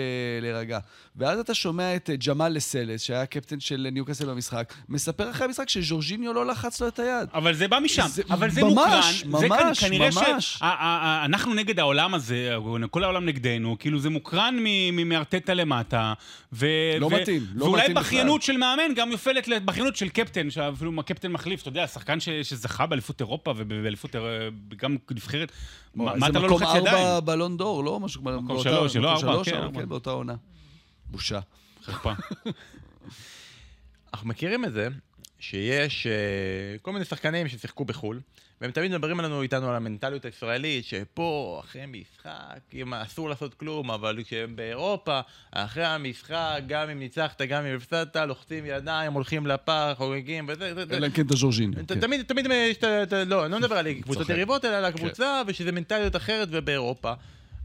להירגע. 0.42 0.80
ואז 1.16 1.40
אתה 1.40 1.54
שומע 1.54 1.96
את 1.96 2.10
אה, 2.10 2.16
ג'מאל 2.16 2.52
לסלס, 2.54 3.02
שהיה 3.02 3.26
קפטן 3.26 3.60
של 3.60 3.88
ניוקאסל 3.92 4.26
במשחק, 4.30 4.74
מספר 4.90 5.30
אחרי 5.32 5.46
המשחק 5.46 5.70
שז'ורג'יניו 5.70 6.34
לא 6.34 6.46
לחץ 6.46 6.82
לו 6.82 6.88
את 6.88 7.00
היד. 7.00 7.30
אבל 7.34 7.54
זה 7.54 7.68
בא 7.68 7.80
משם, 7.80 8.06
זה- 8.08 8.22
אבל 8.30 8.50
זה 8.50 8.64
ממש, 8.64 9.24
מוקרן. 9.26 9.42
זה 9.42 9.48
ממש, 9.48 9.80
כנ- 9.84 9.86
כנראה 9.88 10.10
ממש. 10.16 10.58
שאנחנו 10.60 11.54
נגד 11.54 11.80
העולם 11.80 12.14
הזה, 12.14 12.56
כל 12.92 13.04
העולם 13.04 13.26
נגדנו, 13.26 13.76
כאילו 13.80 14.00
זה 14.00 14.10
מוקרן 14.10 14.56
מארטטה 15.06 15.54
למטה. 15.54 16.14
ו- 16.54 16.68
לא 17.00 17.06
ו- 17.06 17.10
מתאים, 17.10 17.46
לא 17.56 17.66
ואולי 17.66 17.82
מתאים 17.82 17.96
בכיינות 17.98 18.42
של 18.42 18.58
מאמן 18.58 18.94
גם 18.96 19.12
יופלת 19.12 19.48
לבכיינות 19.48 19.96
של 19.96 20.10
קפטן, 20.10 20.50
שאפילו 20.50 21.00
הקפטן 21.00 21.32
מחליף, 21.32 21.62
אתה 21.62 21.70
יודע, 21.70 21.88
שחקן 21.88 22.20
ש- 22.20 22.30
שזכה 22.30 22.86
באליפות 22.86 23.20
אירופה 23.22 23.54
ובאליפות, 23.58 24.16
גם 24.76 24.98
נבחרת, 25.12 25.52
מה 25.96 26.16
מה 26.16 26.20
זה 26.20 26.32
אתה 26.32 26.40
לא 26.40 26.46
מקום 26.48 26.62
לוחץ 26.62 26.76
ידיים? 26.76 26.96
ארבע 26.96 27.20
בלון 27.20 27.58
דור, 27.58 27.84
לא? 27.84 28.00
משהו 28.00 28.22
כמו... 28.22 28.42
באותה- 28.42 28.64
שלוש, 28.70 28.96
לא 28.96 29.14
מקום 29.16 29.30
ארבע, 29.30 29.44
כן. 29.44 29.80
כן, 29.82 29.90
באותה 29.90 30.10
עונה. 30.10 30.36
בושה. 31.12 31.40
חרפה. 31.84 32.14
אנחנו 34.14 34.28
מכירים 34.28 34.66
את 34.66 34.74
זה 34.74 34.88
שיש 35.40 36.08
אה, 36.08 36.12
כל 36.82 36.92
מיני 36.94 37.06
שחקנים 37.06 37.48
ששיחקו 37.48 37.86
בחו"ל, 37.86 38.20
והם 38.62 38.72
תמיד 38.72 38.92
מדברים 38.92 39.20
עלינו 39.20 39.42
איתנו 39.42 39.70
על 39.70 39.76
המנטליות 39.76 40.26
הישראלית, 40.26 40.86
שפה, 40.86 41.62
אחרי 41.66 41.82
משחק, 41.88 42.30
אם 42.74 42.94
אסור 42.94 43.30
לעשות 43.30 43.54
כלום, 43.54 43.92
אבל 43.92 44.20
כשהם 44.26 44.56
באירופה, 44.56 45.20
אחרי 45.52 45.86
המשחק, 45.86 46.60
גם 46.68 46.90
אם 46.90 47.00
ניצחת, 47.00 47.42
גם 47.42 47.66
אם 47.66 47.76
הפסדת, 47.76 48.16
לוחצים 48.16 48.66
ידיים, 48.66 49.14
הולכים 49.14 49.48
לפח, 49.48 49.94
חוגגים, 49.98 50.46
וזה, 50.48 50.74
זה, 50.76 50.86
זה. 50.86 50.98
אלא 50.98 51.06
אם 51.06 51.12
כן 51.12 51.26
את 51.26 51.32
הז'ורג'יניו. 51.32 51.86
ת- 51.86 51.92
כן. 51.92 52.00
תמיד, 52.00 52.22
תמיד 52.22 52.46
יש 52.52 52.78
את 52.78 52.84
ה... 52.84 53.04
את 53.04 53.14
ה- 53.14 53.24
לא, 53.24 53.44
אני 53.46 53.52
לא 53.52 53.60
מדבר 53.60 53.76
על 53.78 53.94
קבוצות. 54.02 54.30
יריבות, 54.30 54.66
אלא 54.66 54.76
על 54.76 54.86
הקבוצה, 54.86 55.42
ושזה 55.48 55.72
מנטליות 55.72 56.16
אחרת 56.16 56.48
ובאירופה. 56.52 57.14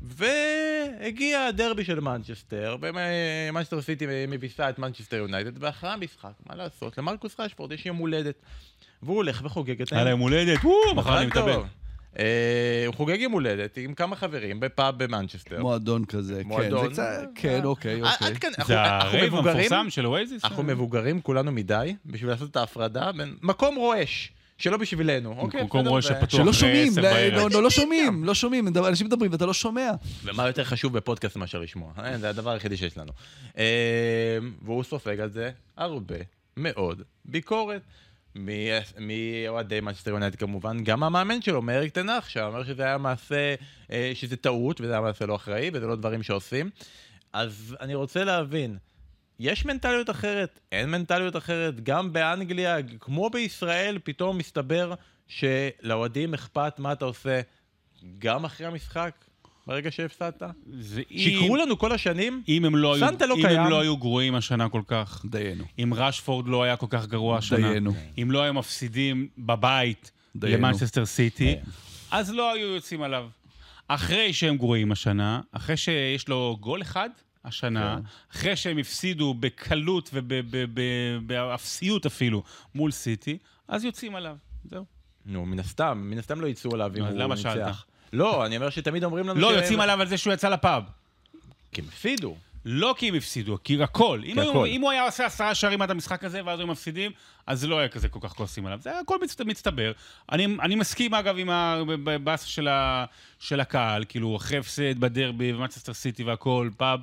והגיע 0.03 1.45
הדרבי 1.45 1.85
של 1.85 2.01
מנצ'סטר, 2.01 2.77
ומנצ'סטר 2.81 3.83
סיטי 3.83 4.07
מביסה 4.29 4.71
את 4.71 4.79
מנצ'סטר 4.79 5.17
יונייטד, 5.17 5.63
ואחרי 5.63 5.91
המשחק, 5.91 6.33
מה 6.47 6.55
לעשות, 6.57 6.99
למרקוס 6.99 7.41
רשפורד 7.41 7.73
יש 7.73 7.87
יום 7.87 7.97
הולדת. 7.97 8.35
והוא 9.07 9.17
הולך 9.17 9.41
וחוגג 9.45 9.83
את 9.83 9.93
היה 9.93 10.05
להם 10.05 10.19
הולדת, 10.19 10.65
וואו, 10.65 10.95
מחר 10.95 11.19
אני. 11.19 11.27
מתאבד. 11.27 11.57
אה, 12.19 12.25
הוא 12.87 12.95
חוגג 12.95 13.21
יום 13.21 13.33
הולדת 13.33 13.77
עם 13.77 13.95
כמה 13.95 14.17
חברים 14.17 14.61
בפאב 14.61 15.05
במנצ'סטר. 15.05 15.61
מועדון 15.61 16.05
כזה, 16.05 16.35
כן. 16.43 16.49
מועדון. 16.49 16.85
זה 16.95 17.03
קצת... 17.03 17.29
כן, 17.35 17.65
אוקיי, 17.65 18.03
אה, 18.03 18.13
אוקיי. 18.13 18.29
עד 18.29 18.39
כאן, 18.39 18.51
אנחנו- 18.59 18.75
זה 18.75 18.85
אנחנו 18.85 19.09
ה 19.09 19.14
rave 19.14 19.33
מבוגרים, 19.35 19.57
המפורסם 19.57 19.91
של 19.91 20.07
אואזיס? 20.07 20.45
אנחנו 20.45 20.63
מבוגרים 20.63 21.21
כולנו 21.21 21.53
מדי, 21.53 21.95
בשביל 22.07 22.31
לעשות 22.31 22.51
את 22.51 22.57
ההפרדה 22.57 23.13
בין 23.13 23.37
מקום 23.43 23.77
רועש, 23.77 24.33
שלא 24.59 24.77
בשבילנו, 24.77 25.35
אוקיי? 25.39 25.63
מקום 25.63 25.81
בסדר? 25.81 25.91
רועש 25.91 26.05
ו- 26.05 26.09
שפתוח. 26.09 26.31
שלא 26.31 26.51
אחרי 26.51 26.53
שומעים, 26.53 26.93
עשר 26.93 27.01
לא- 27.03 27.09
בערב. 27.11 27.35
לא- 27.43 27.51
לא 27.51 27.63
לא 27.63 27.71
שומעים, 27.71 28.25
לא 28.25 28.35
שומעים, 28.35 28.65
מדבר- 28.65 28.89
אנשים 28.89 29.07
מדברים 29.07 29.33
ואתה 29.33 29.47
לא 29.47 29.55
שומע. 29.55 29.91
ומה 30.25 30.47
יותר 30.47 30.65
חשוב 30.65 30.97
בפודקאסט 30.97 31.37
מאשר 31.37 31.59
לשמוע? 31.61 31.93
אה, 31.99 32.19
זה 32.19 32.29
הדבר 32.29 32.51
היחידי 32.51 32.77
שיש 32.77 32.99
לנו. 32.99 33.13
אה, 33.59 33.65
והוא 34.63 34.85
סופג 34.85 35.21
על 35.21 35.31
זה 35.31 35.51
הרבה 35.77 36.17
מאוד 36.57 37.03
ביקורת. 37.25 37.81
מאוהדי 38.99 39.81
מנצ'סטר 39.81 40.11
יונייטד 40.11 40.37
כמובן, 40.37 40.85
גם 40.85 41.03
המאמן 41.03 41.43
שלו, 41.43 41.63
מאריק 41.63 41.95
תנח, 41.95 42.29
שאומר 42.29 42.65
שזה 42.65 42.83
היה 42.83 42.99
מעשה, 42.99 43.55
אה, 43.91 44.13
שזה 44.15 44.37
טעות, 44.37 44.81
וזה 44.81 44.93
היה 44.93 45.01
מעשה 45.01 45.27
לא 45.27 45.37
אחראי, 45.37 45.71
וזה 45.73 45.87
לא 45.87 45.97
דברים 45.97 46.23
שעושים. 46.23 46.71
אז 47.33 47.77
אני 47.81 47.95
רוצה 47.95 48.25
להבין, 48.25 48.77
יש 49.39 49.65
מנטליות 49.65 50.11
אחרת? 50.11 50.61
אין 50.73 50.91
מנטליות 50.91 51.37
אחרת? 51.37 51.81
גם 51.81 52.13
באנגליה, 52.13 52.77
כמו 53.01 53.31
בישראל, 53.31 53.99
פתאום 54.05 54.39
מסתבר 54.39 54.95
שלאוהדים 55.29 56.35
אכפת 56.35 56.79
מה 56.79 56.93
אתה 56.93 57.05
עושה 57.05 57.41
גם 58.19 58.45
אחרי 58.45 58.67
המשחק, 58.67 59.25
ברגע 59.67 59.91
שהפסדת? 59.91 60.43
שיקרו 61.11 61.57
לנו 61.57 61.79
כל 61.79 61.93
השנים? 61.93 62.43
אם 62.49 62.65
הם 62.65 62.77
לא 62.77 62.95
היו- 62.95 63.07
סנטה 63.09 63.27
לא 63.27 63.35
אם 63.35 63.43
קיים. 63.43 63.61
הם 63.61 63.71
לא 63.71 63.81
היו 63.81 63.97
גרועים 63.97 64.35
השנה 64.35 64.69
כל 64.69 64.83
כך, 64.87 65.25
דיינו. 65.31 65.65
אם 65.79 65.93
רשפורד 65.97 66.49
לא 66.49 66.63
היה 66.63 66.77
כל 66.77 66.87
כך 66.91 67.07
גרוע 67.07 67.39
השנה, 67.39 67.71
דיינו. 67.71 67.93
אם 68.23 68.31
לא 68.31 68.43
היו 68.43 68.55
מפסידים 68.55 69.29
בבית 69.39 70.11
דיינו. 70.37 70.57
למנצ'סטר 70.59 71.07
סיטי, 71.07 71.55
אז 72.11 72.33
לא 72.33 72.53
היו 72.53 72.67
יוצאים 72.75 73.03
עליו. 73.03 73.29
אחרי 73.89 74.33
שהם 74.33 74.57
גרועים 74.57 74.93
השנה, 74.93 75.41
אחרי 75.53 75.77
שיש 75.77 76.29
לו 76.29 76.57
גול 76.61 76.83
אחד 76.83 77.11
השנה, 77.45 77.97
כן. 77.97 78.03
אחרי 78.39 78.57
שהם 78.57 78.79
הפסידו 78.79 79.35
בקלות 79.41 80.11
ובאפסיות 80.13 82.07
אפילו 82.07 82.43
מול 82.75 82.91
סיטי, 82.91 83.39
אז 83.69 83.85
יוצאים 83.85 84.15
עליו. 84.15 84.37
זהו. 84.65 84.85
נו, 85.27 85.47
מן 85.47 85.59
הסתם, 85.59 86.03
מן 86.11 86.19
הסתם 86.19 86.41
לא 86.41 86.47
יצאו 86.47 86.75
עליו 86.75 86.93
אם 86.99 87.05
הוא 87.05 87.11
למה 87.13 87.35
ניצח. 87.35 87.53
שאלת? 87.55 87.75
לא, 88.17 88.47
אני 88.47 88.57
אומר 88.57 88.71
שתמיד 88.71 89.05
אומרים 89.05 89.29
לנו 89.29 89.41
לא, 89.41 89.47
יוצאים 89.47 89.81
עליו 89.81 90.01
על 90.01 90.07
זה 90.07 90.19
שהוא 90.19 90.33
יצא 90.33 90.49
לפאב. 90.49 90.83
כי 91.73 91.81
הם 91.81 91.87
הפסידו. 91.89 92.37
לא 92.65 92.95
כי 92.99 93.09
הם 93.09 93.15
הפסידו, 93.15 93.59
כי 93.65 93.83
הכל. 93.83 94.21
אם, 94.25 94.39
הכל. 94.39 94.67
אם 94.67 94.81
הוא 94.81 94.91
היה 94.91 95.05
עושה 95.05 95.27
עשרה 95.27 95.55
שערים 95.55 95.83
עד 95.83 95.91
המשחק 95.91 96.25
הזה, 96.25 96.41
ואז 96.45 96.59
היו 96.59 96.67
מפסידים, 96.67 97.13
אז 97.47 97.65
לא 97.65 97.79
היה 97.79 97.89
כזה 97.89 98.09
כל 98.09 98.19
כך 98.23 98.33
כועסים 98.33 98.67
עליו. 98.67 98.79
זה 98.83 98.99
הכל 98.99 99.19
מצט, 99.23 99.41
מצטבר. 99.41 99.93
אני, 100.33 100.47
אני 100.63 100.75
מסכים, 100.75 101.15
אגב, 101.15 101.39
עם 101.39 101.51
הבאסה 102.07 102.47
של, 102.47 102.69
ה- 102.69 103.05
של 103.39 103.61
הקהל, 103.61 104.05
כאילו, 104.09 104.37
אחרי 104.37 104.59
הפסד 104.59 105.01
בדרבי, 105.01 105.53
ומנצ'סטר 105.53 105.95
סיטי 105.95 106.25
והכל, 106.25 106.71
פאב, 106.77 107.01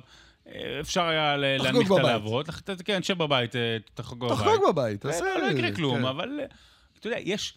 אה, 0.48 0.80
אפשר 0.80 1.02
היה 1.02 1.36
להנמיך 1.36 1.92
את. 1.92 1.98
הלהבות. 1.98 2.50
כן, 2.84 3.02
שב 3.02 3.18
בבית, 3.18 3.56
אה, 3.56 3.76
תחגוג 3.94 4.32
בבית. 4.32 4.38
תחגוג 4.38 4.68
בבית, 4.68 5.06
אה, 5.06 5.12
תעשה... 5.12 5.24
לא, 5.38 5.58
יקרה 5.58 5.72
כלום, 5.72 5.98
כן. 5.98 6.04
אבל 6.04 6.40
אתה 7.00 7.06
יודע, 7.06 7.18
יש... 7.20 7.54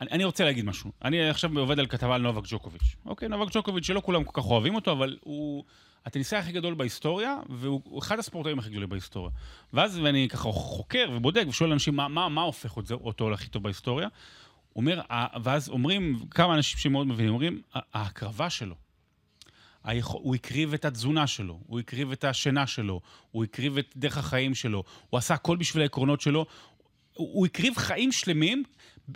אני, 0.00 0.10
אני 0.10 0.24
רוצה 0.24 0.44
להגיד 0.44 0.64
משהו. 0.64 0.92
אני 1.04 1.28
עכשיו 1.28 1.58
עובד 1.58 1.78
על 1.78 1.86
כתבה 1.86 2.14
על 2.14 2.22
נובק 2.22 2.42
ג'וקוביץ'. 2.46 2.96
אוקיי, 3.06 3.28
נובק 3.28 3.52
ג'וקוביץ', 3.52 3.86
שלא 3.86 4.00
כולם 4.04 4.24
כל 4.24 4.42
כך 4.42 4.46
אוהבים 4.50 4.74
אותו, 4.74 4.92
אבל 4.92 5.18
הוא 5.20 5.64
הטניסאי 6.06 6.38
הכי 6.38 6.52
גדול 6.52 6.74
בהיסטוריה, 6.74 7.36
והוא 7.48 7.80
הוא 7.84 7.98
אחד 7.98 8.18
הספורטאים 8.18 8.58
הכי 8.58 8.70
גדולים 8.70 8.88
בהיסטוריה. 8.88 9.30
ואז 9.72 9.98
אני 9.98 10.28
ככה 10.28 10.52
חוקר 10.52 11.10
ובודק 11.12 11.44
ושואל 11.48 11.72
אנשים 11.72 11.96
מה, 11.96 12.08
מה, 12.08 12.28
מה 12.28 12.42
הופך 12.42 12.78
זה, 12.84 12.94
אותו 12.94 13.30
להכי 13.30 13.48
טוב 13.48 13.62
בהיסטוריה. 13.62 14.08
אומר, 14.76 15.00
ואז 15.42 15.68
אומרים, 15.68 16.18
כמה 16.30 16.54
אנשים 16.54 16.78
שמאוד 16.78 17.06
מבינים, 17.06 17.32
אומרים, 17.32 17.62
"ה- 17.74 17.98
ההקרבה 17.98 18.50
שלו. 18.50 18.74
הוא 20.02 20.34
הקריב 20.34 20.74
את 20.74 20.84
התזונה 20.84 21.26
שלו, 21.26 21.60
הוא 21.66 21.80
הקריב 21.80 22.12
את 22.12 22.24
השינה 22.24 22.66
שלו, 22.66 23.00
הוא 23.30 23.44
הקריב 23.44 23.78
את 23.78 23.92
דרך 23.96 24.18
החיים 24.18 24.54
שלו, 24.54 24.84
הוא 25.10 25.18
עשה 25.18 25.34
הכל 25.34 25.56
בשביל 25.56 25.82
העקרונות 25.82 26.20
שלו. 26.20 26.46
הוא, 27.14 27.28
הוא 27.32 27.46
הקריב 27.46 27.76
חיים 27.76 28.12
שלמים, 28.12 28.62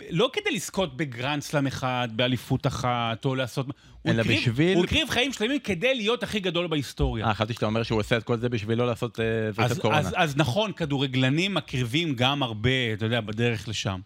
לא 0.09 0.29
כדי 0.33 0.51
לזכות 0.51 0.97
בגרנד 0.97 1.41
סלאם 1.41 1.67
אחד, 1.67 2.07
באליפות 2.15 2.67
אחת, 2.67 3.25
או 3.25 3.35
לעשות... 3.35 3.65
הוא 4.01 4.11
אלא 4.11 4.21
הקריב, 4.21 4.39
בשביל- 4.39 4.75
הוא 4.77 4.83
הקריב 4.85 5.09
חיים 5.09 5.33
שלמים 5.33 5.59
כדי 5.59 5.95
להיות 5.95 6.23
הכי 6.23 6.39
גדול 6.39 6.67
בהיסטוריה. 6.67 7.27
אה, 7.27 7.33
חשבתי 7.33 7.53
שאתה 7.53 7.65
אומר 7.65 7.83
שהוא 7.83 7.99
עושה 7.99 8.17
את 8.17 8.23
כל 8.23 8.37
זה 8.37 8.49
בשביל 8.49 8.77
לא 8.77 8.87
לעשות 8.87 9.19
אה, 9.19 9.25
אז, 9.65 9.79
קורונה. 9.79 9.99
אז, 9.99 10.13
אז 10.15 10.37
נכון, 10.37 10.71
כדורגלנים 10.71 11.53
מקריבים 11.53 12.15
גם 12.15 12.43
הרבה, 12.43 12.93
אתה 12.93 13.05
יודע, 13.05 13.21
בדרך 13.21 13.67
לשם. 13.67 13.99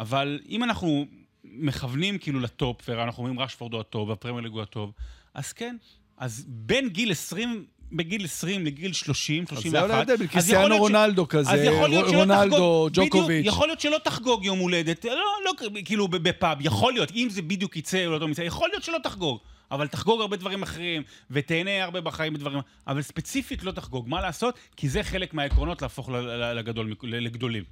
אבל 0.00 0.40
אם 0.48 0.64
אנחנו 0.64 1.06
מכוונים 1.44 2.18
כאילו 2.18 2.40
ל 2.40 2.48
top, 2.48 2.80
ואנחנו 2.88 3.22
אומרים 3.22 3.40
רשפורד 3.40 3.72
הוא 3.72 3.80
הטוב, 3.80 4.08
והפרמייר 4.08 4.42
ליג 4.44 4.52
הוא 4.52 4.62
הטוב, 4.62 4.92
אז 5.34 5.52
כן, 5.52 5.76
אז 6.18 6.44
בין 6.48 6.88
גיל 6.88 7.10
20, 7.10 7.64
בגיל 7.96 8.24
20 8.24 8.66
לגיל 8.66 8.92
30, 8.92 9.42
אז 9.42 9.48
31, 9.48 9.70
זה 9.72 9.80
עולה 9.80 9.98
הבדל, 9.98 10.12
אז 10.12 10.20
יכול 10.20 10.32
קריסטיאנו 10.32 10.68
להיות 10.68 10.88
ש- 10.88 10.90
רונלדו 10.90 11.28
כזה, 11.28 11.70
רונלדו, 12.16 12.88
ג'וקוביץ'. 12.92 13.28
בדיוק, 13.28 13.54
יכול 13.54 13.68
להיות 13.68 13.80
שלא 13.80 13.96
תחגוג 14.04 14.44
יום 14.44 14.58
הולדת, 14.58 15.04
לא, 15.04 15.14
לא, 15.44 15.52
כאילו 15.84 16.08
בפאב, 16.08 16.58
יכול 16.60 16.92
להיות, 16.92 17.10
אם 17.14 17.28
זה 17.30 17.42
בדיוק 17.42 17.76
יצא 17.76 18.06
או 18.06 18.18
לא 18.18 18.28
יצא, 18.30 18.42
יכול 18.42 18.68
להיות 18.68 18.82
שלא 18.82 18.98
תחגוג. 19.02 19.38
אבל 19.70 19.86
תחגוג 19.86 20.20
הרבה 20.20 20.36
דברים 20.36 20.62
אחרים, 20.62 21.02
ותהנה 21.30 21.84
הרבה 21.84 22.00
בחיים 22.00 22.34
בדברים, 22.34 22.58
אבל 22.86 23.02
ספציפית 23.02 23.62
לא 23.64 23.72
תחגוג. 23.72 24.08
מה 24.08 24.20
לעשות? 24.20 24.58
כי 24.76 24.88
זה 24.88 25.02
חלק 25.02 25.34
מהעקרונות 25.34 25.82
להפוך 25.82 26.10
לגדול, 26.54 26.94
לגדולים. 27.02 27.64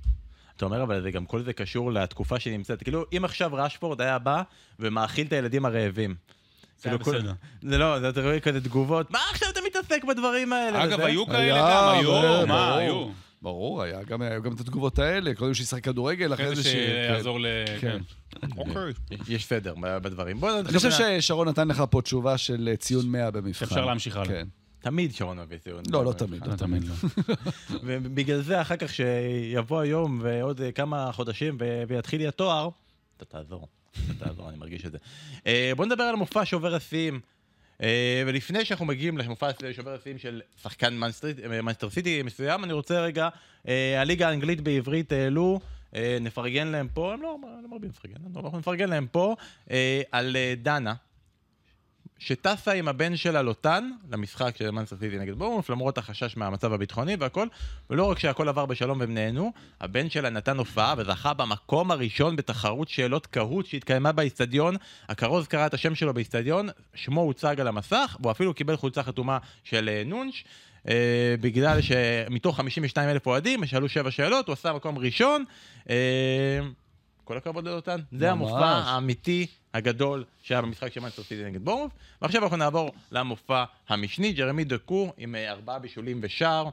אתה 0.56 0.64
אומר, 0.64 0.82
אבל 0.82 1.02
זה 1.02 1.10
גם 1.10 1.26
כל 1.26 1.42
זה 1.42 1.52
קשור 1.52 1.92
לתקופה 1.92 2.40
שהיא 2.40 2.56
נמצאת. 2.56 2.82
כאילו, 2.82 3.04
אם 3.16 3.24
עכשיו 3.24 3.50
רשפורד 3.54 4.00
היה 4.00 4.18
בא 4.18 4.42
ומאכיל 4.78 5.26
את 5.26 5.32
הילדים 5.32 5.64
הרעבים. 5.64 6.14
זה 6.82 6.88
היה 6.90 6.98
כאילו, 6.98 7.04
כל- 7.12 7.18
בסדר. 7.18 7.32
זה 7.62 7.78
לא, 7.78 8.00
זה- 8.00 8.08
אתה 8.08 8.20
רואה 8.22 8.40
כזה 8.40 8.60
תגובות, 8.60 9.10
מה 9.10 9.18
עכשיו 9.32 9.48
אתה 9.52 9.60
מתעסק 9.66 10.04
בדברים 10.04 10.52
האלה? 10.52 10.84
אגב? 10.84 11.00
היו 11.00 11.26
כאלה 11.26 11.58
גם, 11.58 11.94
היו, 11.98 12.46
מה. 12.46 12.76
היו. 12.76 13.08
ברור, 13.42 13.82
היה 13.82 14.02
גם, 14.02 14.22
את 14.54 14.60
התגובות 14.60 14.98
האלה, 14.98 15.34
קודם 15.34 15.54
שישחק 15.54 15.84
כדורגל, 15.84 16.34
אחרי 16.34 16.56
זה 16.56 16.62
ש- 16.62 16.66
שיעזור 16.66 17.40
ל... 17.40 17.46
כן. 17.80 17.98
כן. 18.40 18.48
אוקיי. 18.58 18.92
יש 19.28 19.46
סדר 19.46 19.74
בדברים. 19.82 20.40
בוא 20.40 20.60
אני 20.60 20.72
חושב 20.78 20.90
ששרון 21.20 21.48
נתן 21.48 21.68
לך 21.68 21.82
פה 21.90 22.02
תשובה 22.02 22.38
של 22.38 22.68
אה, 22.72 22.76
ציון 22.76 23.06
100 23.08 23.30
במבחן. 23.30 23.64
אפשר 23.64 23.84
להמשיך 23.84 24.16
הלאה. 24.16 24.28
כן. 24.28 24.46
תמיד 24.80 25.14
שרון 25.14 25.38
מביא 25.38 25.58
ציון. 25.58 25.82
לא, 25.90 26.04
לא 26.04 26.12
תמיד. 26.12 26.46
לא 26.46 26.54
תמיד 26.56 26.84
לא. 26.84 26.94
ובגלל 27.84 28.40
זה 28.40 28.60
אחר 28.60 28.76
כך 28.76 28.88
שיבוא 28.94 29.80
היום 29.80 30.18
ועוד 30.22 30.60
אה, 30.60 30.72
כמה 30.72 31.10
חודשים 31.12 31.56
ויתחיל 31.88 32.20
לי 32.20 32.28
התואר, 32.28 32.68
אתה 33.16 33.24
תעזור, 33.24 33.68
תעזור, 34.18 34.48
אני 34.48 34.58
מרגיש 34.58 34.86
את 34.86 34.92
זה. 34.92 34.98
אה, 35.46 35.72
בוא 35.76 35.86
נדבר 35.86 36.02
על 36.02 36.14
המופע 36.14 36.44
שובר 36.44 36.74
השיאים. 36.74 37.20
אה, 37.82 38.22
ולפני 38.26 38.64
שאנחנו 38.64 38.86
מגיעים 38.86 39.18
למופע 39.18 39.50
שובר 39.72 39.94
השיאים 39.94 40.18
של 40.18 40.40
שחקן 40.62 40.94
מנסטר 41.62 41.90
סיטי 41.90 42.22
מסוים, 42.22 42.64
אני 42.64 42.72
רוצה 42.72 43.00
רגע, 43.00 43.28
אה, 43.68 44.00
הליגה 44.00 44.28
האנגלית 44.28 44.60
בעברית 44.60 45.12
העלו, 45.12 45.60
אה, 45.94 46.18
נפרגן 46.20 46.68
להם 46.68 46.88
פה, 46.94 47.12
הם 47.12 47.22
לא 47.22 47.36
לא 47.62 47.68
מרבים 47.68 47.90
לפרגן, 47.90 48.14
לנו, 48.24 48.40
אנחנו 48.40 48.58
נפרגן 48.58 48.88
להם 48.88 49.06
פה, 49.12 49.36
אה, 49.70 50.02
על 50.12 50.36
אה, 50.36 50.54
דנה. 50.62 50.94
שטסה 52.24 52.72
עם 52.72 52.88
הבן 52.88 53.16
שלה 53.16 53.42
לוטן 53.42 53.90
למשחק 54.12 54.56
של 54.56 54.70
מנסטר 54.70 54.96
סיטי 54.96 55.18
נגד 55.18 55.34
בורנוף, 55.34 55.70
למרות 55.70 55.98
החשש 55.98 56.36
מהמצב 56.36 56.72
הביטחוני 56.72 57.16
והכל, 57.20 57.46
ולא 57.90 58.10
רק 58.10 58.18
שהכל 58.18 58.48
עבר 58.48 58.66
בשלום 58.66 59.00
והם 59.00 59.14
נהנו, 59.14 59.52
הבן 59.80 60.10
שלה 60.10 60.30
נתן 60.30 60.58
הופעה 60.58 60.94
וזכה 60.98 61.34
במקום 61.34 61.90
הראשון 61.90 62.36
בתחרות 62.36 62.88
שאלות 62.88 63.26
קהוט 63.26 63.66
שהתקיימה 63.66 64.12
באיצטדיון. 64.12 64.76
הכרוז 65.08 65.46
קרא 65.46 65.66
את 65.66 65.74
השם 65.74 65.94
שלו 65.94 66.14
באיצטדיון, 66.14 66.68
שמו 66.94 67.20
הוצג 67.20 67.60
על 67.60 67.68
המסך, 67.68 68.16
והוא 68.20 68.30
אפילו 68.30 68.54
קיבל 68.54 68.76
חולצה 68.76 69.02
חתומה 69.02 69.38
של 69.64 69.88
אה, 69.88 70.02
נונש. 70.06 70.44
אה, 70.88 71.34
בגלל 71.40 71.80
שמתוך 71.80 72.56
52 72.56 73.08
אלף 73.08 73.26
אוהדים, 73.26 73.66
שאלו 73.66 73.88
שבע 73.88 74.10
שאלות, 74.10 74.46
הוא 74.46 74.52
עשה 74.52 74.72
מקום 74.72 74.98
ראשון. 74.98 75.44
אה, 75.90 76.60
כל 77.32 77.38
הכבוד 77.38 77.64
ללוטן. 77.64 78.00
זה. 78.12 78.30
המופע 78.30 78.66
האמיתי 78.66 79.46
הגדול 79.74 80.24
שהיה 80.42 80.62
במשחק 80.62 80.92
של 80.92 81.00
מנסטר 81.00 81.22
סיטי 81.22 81.44
נגד 81.44 81.64
בורנוף. 81.64 81.92
ועכשיו 82.22 82.42
אנחנו 82.42 82.56
נעבור 82.56 82.92
למופע 83.12 83.64
המשני, 83.88 84.32
ג'רמי 84.32 84.64
דקו 84.64 85.12
עם 85.16 85.34
אה, 85.34 85.50
ארבעה 85.50 85.78
בישולים 85.78 86.18
ושער. 86.22 86.68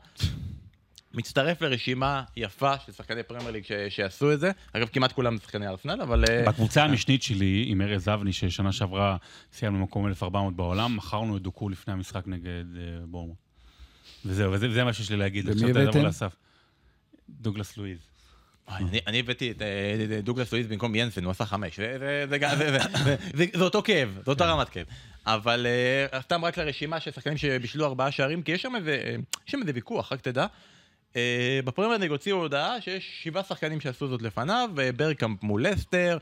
מצטרף 1.14 1.62
לרשימה 1.62 2.24
יפה 2.38 2.74
של 2.86 2.91
שחקני 2.91 3.24
פרמייר 3.24 3.51
ליג 3.51 3.64
ש- 3.64 3.72
שעשו 3.89 4.34
את 4.34 4.39
זה. 4.39 4.51
אגב, 4.74 4.88
כמעט 4.88 5.12
כולם 5.12 5.38
שחקני 5.38 5.68
ארסנל, 5.68 6.01
אבל... 6.01 6.24
אה, 6.30 6.43
בקבוצה 6.47 6.84
המשנית 6.84 7.24
שלי, 7.24 7.66
עם 7.68 7.82
ארז 7.82 8.07
אבני, 8.07 8.34
ששנה 8.34 8.72
שעברה 8.72 9.18
סיימנו 9.53 9.80
במקום 9.80 10.07
1400 10.07 10.55
בעולם, 10.55 10.95
מכרנו 10.95 11.38
את 11.38 11.41
דוקו 11.41 11.70
לפני 11.70 11.93
המשחק 11.93 12.28
נגד 12.28 12.49
אה, 12.78 12.82
בורנמות'. 13.05 13.38
וזהו, 14.26 14.51
וזה 14.51 14.70
וזה 14.70 14.84
מה 14.84 14.93
שיש 14.93 15.12
לי 15.12 15.18
להגיד. 15.18 15.49
ומי 15.49 15.72
הבאתם? 15.72 16.07
דוגלס 17.30 17.78
לואיז. 17.78 17.99
אני- 18.78 19.20
הבאתי 19.20 19.51
את 19.51 19.61
אה, 19.61 19.67
דוגלס 20.24 20.51
לואיז 20.53 20.67
במקום 20.67 20.95
ינסן, 20.95 21.24
הוא 21.24 21.32
עשה 21.32 21.45
חמש. 21.45 21.80
זה- 21.80 22.36
אותו 23.61 23.82
כאב, 23.84 24.20
זה 24.26 24.32
אותה 24.32 24.45
רמת 24.45 24.70
כאב. 24.70 24.86
אבל 25.26 25.67
אה, 26.11 26.22
סתם 26.22 26.45
רק 26.45 26.57
לרשימה 26.57 26.99
של 26.99 27.11
שחקנים 27.11 27.38
שבישלו 27.38 27.86
ארבעה 27.86 28.11
שערים, 28.11 28.41
כי 28.41 28.51
יש 28.51 28.61
שם 28.61 28.76
איזה 28.76 29.15
אה, 29.53 29.59
ויכוח, 29.74 30.11
רק 30.11 30.22
תדע. 30.22 30.45
אה, 31.15 31.59
בפרמייר 31.65 31.97
ליג 31.97 32.11
הוציאו 32.11 32.38
הודעה 32.38 32.82
שיש 32.82 33.20
שבעה 33.24 33.43
שחקנים 33.43 33.82
שעשו 33.82 34.07
זאת 34.07 34.22
לפניו, 34.22 34.70
ברקאמפ 34.95 35.43
מול 35.43 35.65
לסטר, 35.65 36.17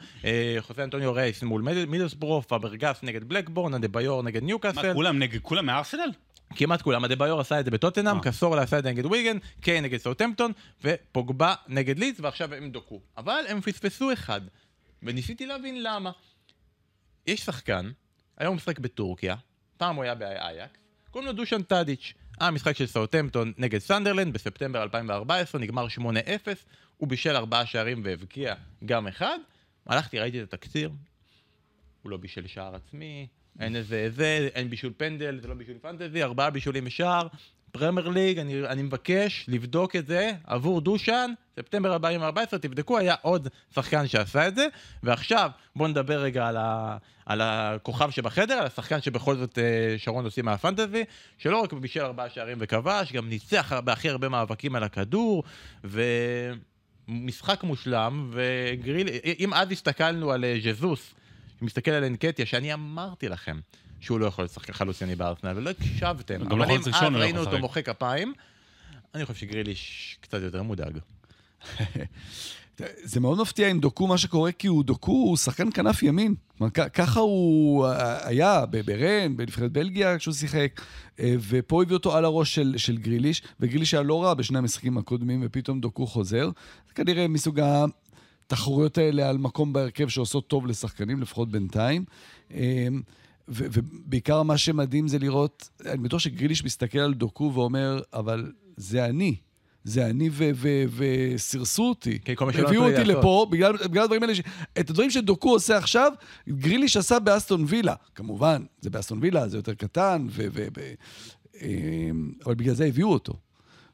חוסה 0.59 0.83
אנטוניו 0.83 1.13
רייס 1.13 1.43
מול 1.43 1.61
מידל- 1.61 1.85
מידלסבורו, 1.85 2.41
פאברגס 2.41 3.03
נגד 3.03 3.23
בלקבורן, 3.23 3.73
אדביור 3.73 4.23
נגד 4.23 4.41
מה, 4.41 4.45
ניוקאסל. 4.47 4.93
כולם 4.93 5.19
נגד, 5.19 5.39
כולם 5.41 5.65
מארסנל? 5.65 6.09
כמעט 6.55 6.81
כולם, 6.81 7.05
אדביור 7.05 7.41
עשה 7.41 7.59
את 7.59 7.65
זה 7.65 7.71
בטוטנאם, 7.71 8.17
אה. 8.17 8.23
קסורלה 8.23 8.61
עשה 8.61 8.79
את 8.79 8.83
זה 8.83 8.89
נגד 8.89 9.05
ויגן, 9.05 9.37
קיי 9.61 9.81
נגד 9.81 9.97
סאוטמפטון, 9.97 10.51
ופוגבה 10.83 11.53
נגד 11.67 11.99
לידס, 11.99 12.19
ועכשיו 12.19 12.53
גם 12.53 12.71
דוקו. 12.71 13.01
אבל 13.17 13.43
הם 13.47 13.61
פספסו 13.61 14.13
אחד, 14.13 14.41
וניסיתי 15.03 15.45
להבין 15.45 15.83
למה. 15.83 16.11
יש 17.27 17.41
שחקן, 17.41 17.91
היום 18.37 18.53
הוא 18.53 18.55
משחק 18.55 18.79
בטורקיה, 18.79 19.35
פעם 19.77 19.95
הוא 19.95 20.03
היה 20.03 20.15
באייקס, 20.15 20.79
קוראים 21.11 21.27
לו 21.27 21.33
דושן 21.33 21.61
טאדיץ'. 21.61 22.13
היה 22.39 22.51
משחק 22.51 22.75
של 22.75 22.87
סאוטמפטון 22.87 23.53
נגד 23.57 23.79
סנדרלנד 23.79 24.33
בספטמבר 24.33 24.83
2014, 24.83 25.61
נגמר 25.61 25.87
8-0, 25.87 26.01
הוא 26.97 27.07
בישל 27.07 27.35
ארבעה 27.35 27.65
שערים 27.65 28.01
והבקיע 28.05 28.55
גם 28.85 29.07
אחד. 29.07 29.37
הלכתי, 29.85 30.19
ראיתי 30.19 30.43
את 30.43 30.53
התקציר, 30.53 30.89
הוא 32.01 32.11
לא 32.11 32.17
בישל 32.17 32.47
שער 32.47 32.75
עצמי, 32.75 33.27
אין 33.59 33.75
איזה 33.75 34.09
זה, 34.09 34.49
אין 34.55 34.69
בישול 34.69 34.93
פנדל, 34.97 35.39
זה 35.41 35.47
לא 35.47 35.53
בישול 35.53 35.77
פנטזי, 35.81 36.23
ארבעה 36.23 36.49
בישולים 36.49 36.85
בשער. 36.85 37.27
פרמייר 37.71 38.07
ליג, 38.07 38.39
אני, 38.39 38.67
אני 38.67 38.83
מבקש 38.83 39.45
לבדוק 39.47 39.95
את 39.95 40.07
זה 40.07 40.31
עבור 40.43 40.81
דושן, 40.81 41.33
ספטמבר 41.55 41.93
2014, 41.93 42.59
תבדקו, 42.59 42.97
היה 42.97 43.15
עוד 43.21 43.47
שחקן 43.75 44.07
שעשה 44.07 44.47
את 44.47 44.55
זה. 44.55 44.67
ועכשיו, 45.03 45.51
בואו 45.75 45.89
נדבר 45.89 46.21
רגע 46.21 46.47
על, 46.47 46.57
ה, 46.57 46.97
על 47.25 47.41
הכוכב 47.41 48.09
שבחדר, 48.09 48.53
על 48.53 48.65
השחקן 48.65 49.01
שבכל 49.01 49.35
זאת 49.35 49.59
אה, 49.59 49.95
שרון 49.97 50.25
עושים 50.25 50.45
מהפנטזי, 50.45 51.03
שלא 51.37 51.57
רק 51.57 51.73
בישל 51.73 52.01
ארבעה 52.01 52.29
שערים 52.29 52.57
וכבש, 52.61 53.13
גם 53.13 53.29
ניצח 53.29 53.73
בהכי 53.73 54.09
הרבה 54.09 54.29
מאבקים 54.29 54.75
על 54.75 54.83
הכדור, 54.83 55.43
ומשחק 55.83 57.63
מושלם, 57.63 58.31
וגריל, 58.31 59.07
אם 59.39 59.53
אז 59.53 59.71
הסתכלנו 59.71 60.31
על 60.31 60.45
אה, 60.45 60.55
ז'זוס, 60.63 61.13
שמסתכל 61.59 61.91
על 61.91 62.03
אנקטיה, 62.03 62.45
שאני 62.45 62.73
אמרתי 62.73 63.29
לכם 63.29 63.59
שהוא 63.99 64.19
לא 64.19 64.25
יכול 64.25 64.45
לשחק 64.45 64.71
חלוץ 64.71 65.01
יוני 65.01 65.15
בארסנל, 65.15 65.53
ולא 65.57 65.69
הקשבתם. 65.69 66.43
גם 66.43 66.57
לא 66.57 66.63
אבל 66.63 66.73
אם 66.73 66.79
אז 66.79 66.87
לא 66.87 67.17
ראינו 67.17 67.39
אותו. 67.39 67.59
מוחא 67.59 67.81
כפיים, 67.81 68.33
אני 69.15 69.25
חושב 69.25 69.39
שגריליש 69.39 70.17
קצת 70.21 70.41
יותר 70.41 70.63
מודאג. 70.63 70.97
זה 73.03 73.19
מאוד 73.19 73.41
מפתיע 73.41 73.69
עם 73.69 73.79
דוקו 73.79 74.07
מה 74.07 74.17
שקורה, 74.17 74.51
כי 74.51 74.67
הוא 74.67 74.83
דוקו, 74.83 75.11
הוא 75.11 75.37
שחקן 75.37 75.71
כנף 75.71 76.03
ימין. 76.03 76.35
ככה 76.93 77.19
הוא 77.19 77.87
אה, 77.87 78.27
היה 78.27 78.65
ב- 78.65 78.81
ברן, 78.81 79.37
בנבחרת 79.37 79.71
בלגיה 79.71 80.17
כשהוא 80.17 80.33
שיחק, 80.33 80.81
אה, 81.19 81.35
ופה 81.49 81.81
הביא 81.83 81.95
אותו 81.95 82.17
על 82.17 82.25
הראש 82.25 82.55
של, 82.55 82.73
של 82.77 82.97
גריליש, 82.97 83.41
וגריליש 83.59 83.93
היה 83.93 84.03
לא 84.03 84.23
רע 84.23 84.33
בשני 84.33 84.57
המשחקים 84.57 84.97
הקודמים, 84.97 85.39
ופתאום 85.45 85.79
דוקו 85.79 86.07
חוזר. 86.07 86.49
זה 86.87 86.93
כנראה 86.93 87.27
מסוג 87.27 87.59
התחרויות 88.47 88.97
האלה 88.97 89.29
על 89.29 89.37
מקום 89.37 89.73
בהרכב 89.73 90.07
שעושות 90.07 90.47
טוב 90.47 90.67
לשחקנים, 90.67 91.21
לפחות 91.21 91.51
בינתיים. 91.51 92.05
אה, 92.53 92.87
ו- 93.49 93.65
ובעיקר 93.73 94.43
מה 94.43 94.57
שמדהים 94.57 95.07
זה 95.07 95.19
לראות, 95.19 95.69
אני 95.85 95.97
בטוח 95.97 96.19
שגריליש 96.19 96.65
מסתכל 96.65 96.99
על 96.99 97.13
דוקו 97.13 97.51
ואומר, 97.53 98.01
אבל 98.13 98.51
זה 98.77 99.05
אני. 99.05 99.35
זה 99.83 100.05
אני 100.05 100.29
וסירסו 100.95 101.83
אותי. 101.83 102.19
כן, 102.19 102.35
כל 102.35 102.45
מה 102.45 102.53
שלא 102.53 102.67
הביאו 102.67 102.89
אותי. 102.89 103.03
לפה 103.03 103.47
בגלל, 103.51 103.77
בגלל 103.77 104.03
הדברים 104.03 104.23
האלה. 104.23 104.35
ש... 104.35 104.41
את 104.79 104.89
הדברים 104.89 105.09
שדוקו 105.09 105.49
עושה 105.49 105.77
עכשיו, 105.77 106.11
גריליש 106.49 106.97
עשה 106.97 107.19
באסטון 107.19 107.65
וילה. 107.67 107.95
כמובן, 108.15 108.63
זה 108.81 108.89
באסטון 108.89 109.19
וילה, 109.21 109.47
זה 109.47 109.57
יותר 109.57 109.73
קטן, 109.73 110.27
ו... 110.29 110.47
ו- 110.53 110.67
ו- 110.77 110.93
אמ, 111.61 112.31
אבל 112.45 112.55
בגלל 112.55 112.75
זה 112.75 112.85
הביאו 112.85 113.13
אותו. 113.13 113.33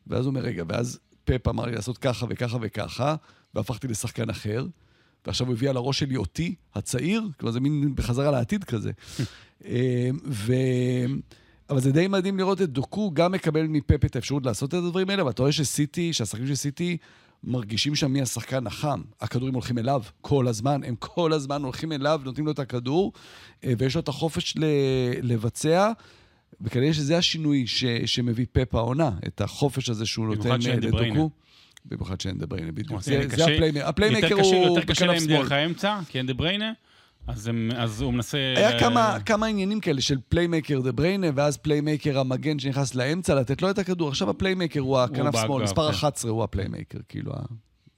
ואז 0.08 0.26
הוא 0.26 0.30
אומר, 0.30 0.42
רגע, 0.42 0.64
ואז 0.68 1.00
פפ 1.26 1.48
אמר 1.48 1.66
לי 1.66 1.72
לעשות 1.72 1.98
ככה 1.98 2.26
וככה 2.30 2.58
וככה, 2.62 3.16
והפכתי 3.56 3.88
לשחקן 3.88 4.30
אחר, 4.30 4.66
ועכשיו 5.26 5.48
הוא 5.48 5.54
הביא 5.54 5.70
על 5.70 5.78
הראש 5.78 6.00
שלי 6.00 6.16
אותי, 6.16 6.56
הצעיר, 6.76 7.24
כלומר 7.40 7.52
זה 7.52 7.60
מין 7.60 7.96
בחזרה 7.96 8.32
לעתיד 8.32 8.64
כזה. 8.64 8.92
אמ, 9.66 9.72
ו... 10.26 10.54
אבל 11.70 11.80
זה 11.80 11.92
די 11.92 12.08
מדהים 12.08 12.38
לראות 12.38 12.62
את 12.62 12.70
דוקו 12.70 13.12
גם 13.14 13.32
מקבל 13.32 13.68
מפפ 13.68 14.06
את 14.06 14.16
האפשרות 14.16 14.46
לעשות 14.46 14.70
את 14.70 14.74
הדברים 14.74 15.10
האלה, 15.10 15.26
ואתה 15.26 15.42
רואה 15.42 15.52
שסיטי, 15.52 16.14
שהשחקנים 16.14 16.48
של 16.48 16.56
סיטי 16.56 16.98
מרגישים 17.44 17.96
שם 17.96 18.14
מי 18.14 18.22
השחקן 18.22 18.68
החם. 18.68 19.02
הכדורים 19.22 19.54
הולכים 19.54 19.78
אליו 19.78 20.02
כל 20.22 20.48
הזמן, 20.48 20.84
הם 20.84 20.96
כל 21.00 21.34
הזמן 21.34 21.64
הולכים 21.64 21.92
אליו, 21.92 22.22
נותנים 22.24 22.46
לו 22.46 22.52
את 22.52 22.60
הכדור, 22.60 23.14
אה, 23.64 23.74
ויש 23.78 23.96
לו 23.96 24.02
את 24.02 24.08
החופש 24.08 24.58
ל... 24.58 24.66
לבצע, 25.22 25.92
וכנראה 26.62 26.94
שזה 26.94 27.18
השינוי 27.18 27.68
ש... 27.68 27.86
שמביא 28.06 28.46
פפ 28.52 28.76
העונה, 28.76 29.12
את 29.28 29.42
החופש 29.42 29.90
הזה 29.90 30.06
שהוא 30.06 30.26
נותן 30.36 30.50
אה. 30.52 30.76
לדוקו. 30.76 31.30
במיוחד 31.86 32.22
שאין 32.22 32.38
דה 32.38 32.46
בריינה, 32.46 32.72
בדיוק. 32.72 33.02
זה, 33.02 33.28
זה 33.36 33.44
הפליימקר. 33.44 33.88
הפליימקר 33.88 34.28
יותר 34.28 34.40
קשה- 34.40 34.56
הוא 34.56 34.66
יותר 34.66 34.82
קשה 34.82 35.06
בכנף 35.06 35.10
להם 35.10 35.20
שמאל. 35.20 35.38
דרך 35.38 35.52
האמצע, 35.52 36.00
כי 36.10 36.18
אין 36.18 36.26
דה 36.28 36.34
בריינה, 36.34 36.72
אז 37.28 37.48
הם- 37.48 37.72
אז 37.78 38.02
הוא 38.02 38.14
מנסה... 38.14 38.38
היה 38.58 38.76
ל- 38.76 38.80
כמה, 38.80 39.18
כמה 39.26 39.46
עניינים 39.46 39.80
כאלה 39.80 40.02
של 40.02 40.18
פליימקר 40.30 40.80
דה 40.82 40.92
בריינה, 40.92 41.28
ואז 41.36 41.58
פליימקר 41.58 42.20
המגן 42.20 42.60
שנכנס 42.60 42.96
לאמצע, 42.96 43.36
לתת 43.36 43.62
לו 43.62 43.70
את 43.70 43.80
הכדור. 43.80 44.10
עכשיו 44.10 44.30
הפליימקר 44.30 44.80
הוא 44.80 45.00
הכנף 45.00 45.36
שמאל, 45.42 45.64
מספר 45.64 45.88
כן. 45.88 45.94
11 45.94 46.32
הוא 46.32 46.44
הפליימקר, 46.44 46.98
כאילו 47.10 47.32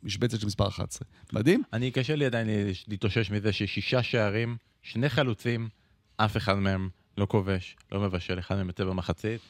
המשבצת 0.04 0.40
של 0.40 0.48
מספר 0.48 0.68
11. 0.68 1.08
מדהים? 1.34 1.64
אני, 1.74 1.92
קשה 1.92 2.16
לי 2.16 2.26
עדיין 2.26 2.48
להתאושש 2.88 3.32
מזה 3.32 3.54
ששישה 3.54 4.04
שערים, 4.04 4.58
שני 4.84 5.10
חלוצים, 5.10 5.70
אף 6.18 6.38
אחד 6.38 6.54
מהם 6.54 6.90
לא 7.18 7.26
כובש, 7.26 7.76
לא 7.92 8.00
מבשל, 8.00 8.40
אחד 8.40 8.56
יוצא 8.68 8.84
במחצית. 8.84 9.42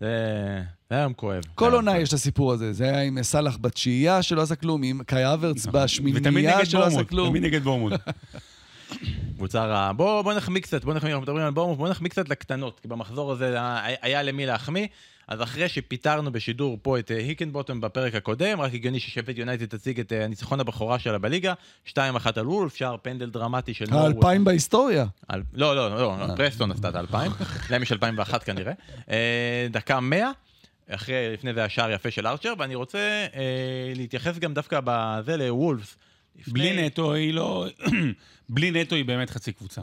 זה 0.00 0.62
זה 0.90 0.94
היה 0.96 1.02
יום 1.02 1.12
כואב. 1.12 1.42
כל 1.54 1.74
עונה 1.74 1.98
יש 1.98 2.08
את 2.08 2.14
הסיפור 2.14 2.52
הזה. 2.52 2.72
זה 2.72 2.84
היה 2.84 3.02
עם 3.02 3.22
סאלח 3.22 3.58
בתשיעייה 3.60 4.22
שלא 4.22 4.42
עשה 4.42 4.54
כלום, 4.54 4.82
עם 4.82 5.02
קאי 5.06 5.34
אברץ 5.34 5.66
נכון. 5.66 5.80
ותמיד 5.84 6.14
בשמינייה 6.14 6.66
שלא 6.66 6.80
עשה 6.80 6.90
בורנמות', 6.90 7.08
כלום. 7.08 7.28
תמיד 7.28 7.42
נגד 7.42 7.62
בורנמות'. 7.62 7.92
קבוצה 9.36 9.64
רעה. 9.64 9.92
בוא, 9.92 10.22
בוא 10.22 10.34
נחמיא 10.34 10.60
קצת, 10.60 10.84
בוא 10.84 10.94
נחמיא, 10.94 11.12
אנחנו 11.12 11.22
מדברים 11.22 11.44
על 11.44 11.52
בורמוף, 11.52 11.78
בוא 11.78 11.88
נחמיא 11.88 12.10
קצת 12.10 12.28
לקטנות, 12.28 12.80
כי 12.80 12.88
במחזור 12.88 13.32
הזה 13.32 13.56
היה 14.02 14.22
למי 14.22 14.46
להחמיא. 14.46 14.86
אז 15.30 15.42
אחרי 15.42 15.68
שפיטרנו 15.68 16.32
בשידור 16.32 16.78
פה 16.82 16.98
את 16.98 17.10
אה, 17.10 17.16
היקנבוטום 17.16 17.80
בפרק 17.80 18.14
הקודם, 18.14 18.60
רק 18.60 18.74
הגיוני 18.74 19.00
ששפט 19.00 19.38
יונייטד 19.38 19.66
תציג 19.66 20.00
את 20.00 20.12
אה, 20.12 20.24
הניצחון 20.24 20.60
הבכורה 20.60 20.98
שלה 20.98 21.18
בליגה, 21.18 21.54
2-1 21.86 21.90
על 22.36 22.48
וולף, 22.48 22.76
שער 22.76 22.96
פנדל 23.02 23.30
דרמטי 23.30 23.74
של. 23.74 23.84
האלפיים 23.94 24.44
בהיסטוריה. 24.44 25.06
על... 25.28 25.42
לא, 25.52 25.76
לא, 25.76 25.90
לא, 25.90 26.18
לא, 26.28 26.34
פרסטון 26.36 26.72
עשתה 26.72 26.88
את 26.88 26.94
האלפיים, 26.94 27.32
להם 27.70 27.82
יש 27.82 27.92
2001 27.92 28.44
כנראה. 28.44 28.72
אה, 29.10 29.66
דקה 29.70 30.00
100, 30.00 30.30
אחרי, 30.90 31.32
לפני 31.32 31.54
זה 31.54 31.64
השער 31.64 31.90
יפה 31.90 32.10
של 32.10 32.26
ארצ'ר, 32.26 32.54
ואני 32.58 32.74
רוצה 32.74 33.26
אה, 33.34 33.92
להתייחס 33.96 34.38
גם 34.38 34.54
דווקא 34.54 34.80
בזה 34.84 35.36
לוולפס. 35.36 35.96
בלי 36.46 36.86
נטו 36.86 37.14
היא 37.14 37.34
לא... 37.34 37.66
בלי 38.48 38.70
נטו 38.70 38.96
היא 38.96 39.04
באמת 39.04 39.30
חצי 39.30 39.52
קבוצה. 39.52 39.80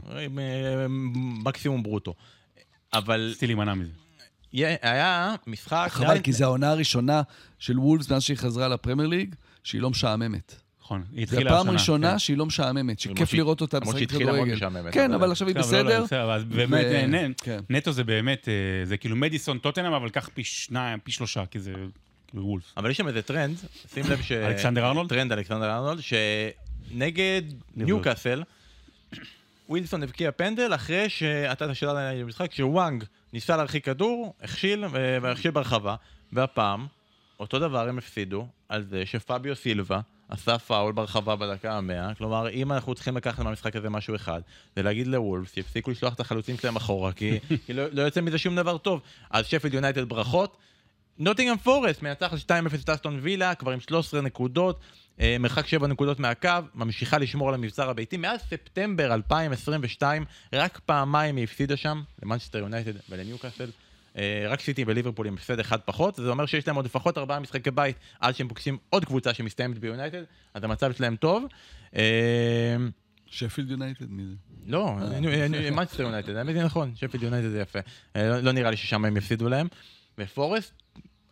מקסימום 1.44 1.84
ברוטו. 1.84 2.14
אבל 2.94 3.28
רציתי 3.32 3.48
להימנע 3.48 3.74
מזה. 3.74 4.07
יה- 4.54 4.76
היה 4.82 5.36
משחק... 5.48 5.88
חבל, 5.92 6.20
כי 6.20 6.34
זו 6.34 6.44
העונה 6.46 6.70
הראשונה 6.72 7.22
של 7.60 7.80
וולפס 7.80 8.12
מאז 8.12 8.24
שהיא 8.24 8.38
חזרה 8.38 8.68
לפרמייר 8.68 9.08
ליג, 9.10 9.36
שהיא 9.64 9.82
לא 9.82 9.90
משעממת. 9.90 10.56
נכון, 10.82 11.04
היא 11.12 11.26
זו 11.28 11.36
התחילה 11.36 11.50
הפעם 11.52 11.60
השנה, 11.62 11.72
הראשונה 11.72 12.12
כן. 12.12 12.20
שהיא 12.20 12.38
לא 12.38 12.46
משעממת, 12.46 13.00
שכיף 13.00 13.34
לראות 13.34 13.62
אותה 13.62 13.78
למרות 13.80 13.96
משחקת 13.96 14.10
שהתחילה 14.10 14.26
מאוד 14.32 14.36
כדורגל. 14.48 14.56
משעממת, 14.56 14.94
כן, 14.94 15.14
אבל- 15.14 15.32
עכשיו 15.32 15.48
היא 15.48 15.56
טוב, 15.62 15.74
לא, 15.74 15.82
לא, 15.82 16.04
בסדר. 16.04 16.44
באמת, 16.50 16.86
אה, 16.86 17.28
כן. 17.44 17.60
נטו 17.70 17.92
זה 17.92 18.04
באמת, 18.04 18.48
אה, 18.50 18.54
זה 18.86 18.98
כאילו 18.98 19.16
מדיסון 19.16 19.58
טוטנאם, 19.58 19.94
אבל 19.94 20.10
קח 20.10 20.30
פי 20.34 20.44
שניים, 20.44 21.00
פי 21.04 21.12
שלושה, 21.12 21.46
כי 21.46 21.60
זה 21.60 21.74
כאילו 22.28 22.46
וולבס. 22.46 22.64
אבל 22.78 22.90
יש 22.92 22.98
שם 22.98 23.08
איזה 23.08 23.22
טרנד, 23.22 23.58
שים 23.94 24.04
לב 24.10 24.22
ש... 24.22 24.32
אלכסנדר 24.32 24.86
ארנולד? 24.88 25.10
טרנד 25.10 25.32
אלכסנדר 25.32 25.72
ארנולד, 25.76 26.00
שנגד 26.02 27.42
ניוקאסל, 27.76 28.44
ווילסון 29.70 30.04
הבקיע 30.04 30.32
פנדל 30.32 30.76
אחרי 30.76 31.10
שאתה 31.10 31.66
את 31.66 31.70
השאלה 31.70 32.14
למשחק, 32.14 32.54
הוואנג 32.54 33.04
ניסה 33.34 33.58
להרחיק 33.58 33.86
כדור, 33.86 34.34
הכשיל, 34.42 34.86
ו- 34.86 35.18
והכשיל 35.22 35.52
ברחבה, 35.52 35.96
והפעם, 36.34 36.88
אותו 37.40 37.60
דבר 37.60 37.90
הם 37.90 37.98
הפסידו 37.98 38.48
על 38.70 38.84
זה 38.84 39.06
שפביו 39.06 39.56
סילבה 39.56 40.00
עשה 40.30 40.58
פאול 40.58 40.94
ברחבה 40.94 41.36
בדקה 41.36 41.78
המאה, 41.78 42.14
כלומר, 42.14 42.50
אם 42.50 42.72
אנחנו 42.72 42.96
צריכים 42.96 43.18
לקחת 43.18 43.40
מהמשחק 43.40 43.76
הזה 43.76 43.90
משהו 43.90 44.16
אחד, 44.16 44.42
זה 44.76 44.84
להגיד 44.84 45.08
לוולפס, 45.08 45.54
שיפסיקו 45.54 45.92
לשלוח 45.92 46.14
את 46.14 46.20
החלוצים 46.20 46.58
שלהם 46.58 46.76
אחורה, 46.76 47.14
כי, 47.14 47.40
כי 47.66 47.74
לא, 47.74 47.84
לא 47.92 48.02
יוצא 48.02 48.22
מזה 48.22 48.38
שום 48.38 48.56
דבר 48.56 48.78
טוב. 48.78 49.02
אז 49.30 49.46
שפילד 49.46 49.74
יונייטד 49.74 50.10
ברכות, 50.10 50.58
נוטינגרם 51.20 51.58
פורסט 51.58 52.02
מנצחת 52.02 52.38
2-0 52.38 52.76
את 52.84 52.90
אסטון 52.90 53.20
וילה, 53.22 53.56
כבר 53.56 53.72
עם 53.72 53.80
13 53.80 54.22
נקודות, 54.22 54.80
אה, 54.80 55.07
מרחק 55.40 55.68
7 55.68 55.88
נקודות 55.88 56.20
מהקו, 56.20 56.50
ממשיכה 56.76 57.18
לשמור 57.18 57.48
על 57.50 57.54
המבצר 57.54 57.90
הביתי. 57.90 58.18
מאז 58.18 58.40
ספטמבר 58.40 59.14
2022, 59.14 60.26
רק 60.54 60.80
פעמיים 60.86 61.36
היא 61.36 61.44
הפסידה 61.44 61.78
שם, 61.78 62.04
למנצ'סטר 62.24 62.58
יונייטד 62.58 62.92
ולניוקאסל. 63.10 63.70
אה, 64.18 64.46
רק 64.50 64.62
סיטי 64.62 64.84
וליברפול 64.88 65.28
עם 65.28 65.34
הפסד 65.34 65.60
אחד 65.60 65.80
פחות, 65.86 66.16
זה 66.16 66.30
אומר 66.30 66.46
שיש 66.46 66.68
להם 66.68 66.76
עוד 66.76 66.86
לפחות 66.86 67.18
ארבעה 67.18 67.40
משחקי 67.40 67.72
בית 67.72 67.96
עד 68.20 68.36
שהם 68.36 68.48
פוגשים 68.48 68.78
עוד 68.90 69.06
קבוצה 69.06 69.34
שמסתיימת 69.34 69.78
ביונייטד, 69.80 70.24
אז 70.54 70.64
המצב 70.64 70.94
שלהם 70.94 71.16
טוב. 71.16 71.46
אה, 71.96 72.76
שפילד 73.26 73.72
יונייטד, 73.72 74.10
מי 74.12 74.24
זה? 74.26 74.34
לא, 74.66 74.96
מנצ'סטר 75.72 76.04
יונייטד, 76.04 76.36
האמת 76.36 76.56
היא 76.56 76.64
נכון, 76.64 76.92
שפילד 76.96 77.24
יונייטד 77.24 77.50
זה 77.50 77.62
יפה. 77.62 77.80
אה, 78.16 78.30
לא- 78.30 78.40
לא 78.40 78.52
נראה 78.52 78.72
לי 78.72 78.78
ששם 78.78 79.06
הם 79.06 79.18
יפסידו 79.18 79.50
להם. 79.50 79.68
ופורסט, 80.18 80.74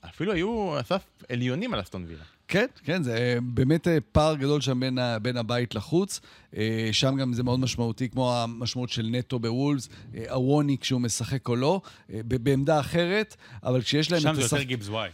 אפילו 0.06 0.34
היו 0.34 0.80
אסף 0.80 1.06
עליונים 1.30 1.74
על 1.74 1.82
אסטון 1.82 2.06
וילה. 2.08 2.24
כן, 2.48 2.66
כן, 2.84 3.04
זה 3.04 3.18
אה, 3.18 3.38
באמת 3.44 3.88
אה, 3.88 3.98
פער 4.12 4.36
גדול 4.36 4.62
שם 4.62 4.80
בין, 4.80 4.98
ה- 4.98 5.20
בין 5.20 5.38
הבית 5.38 5.76
לחוץ. 5.76 6.20
אה, 6.58 6.90
שם 6.92 7.16
גם 7.16 7.34
זה 7.34 7.44
מאוד 7.44 7.60
משמעותי, 7.60 8.10
כמו 8.10 8.36
המשמעות 8.36 8.90
של 8.90 9.08
נטו 9.12 9.40
בוולס, 9.40 9.90
הווני 10.30 10.78
כשהוא 10.78 11.02
משחק 11.02 11.48
או 11.48 11.56
לא, 11.56 11.82
בעמדה 12.10 12.80
אחרת, 12.80 13.36
אבל 13.64 13.82
כשיש 13.82 14.12
להם 14.12 14.22
שם 14.22 14.34
זה 14.36 14.42
יותר 14.42 14.62
גיבס 14.62 14.88
וואי. 14.90 15.10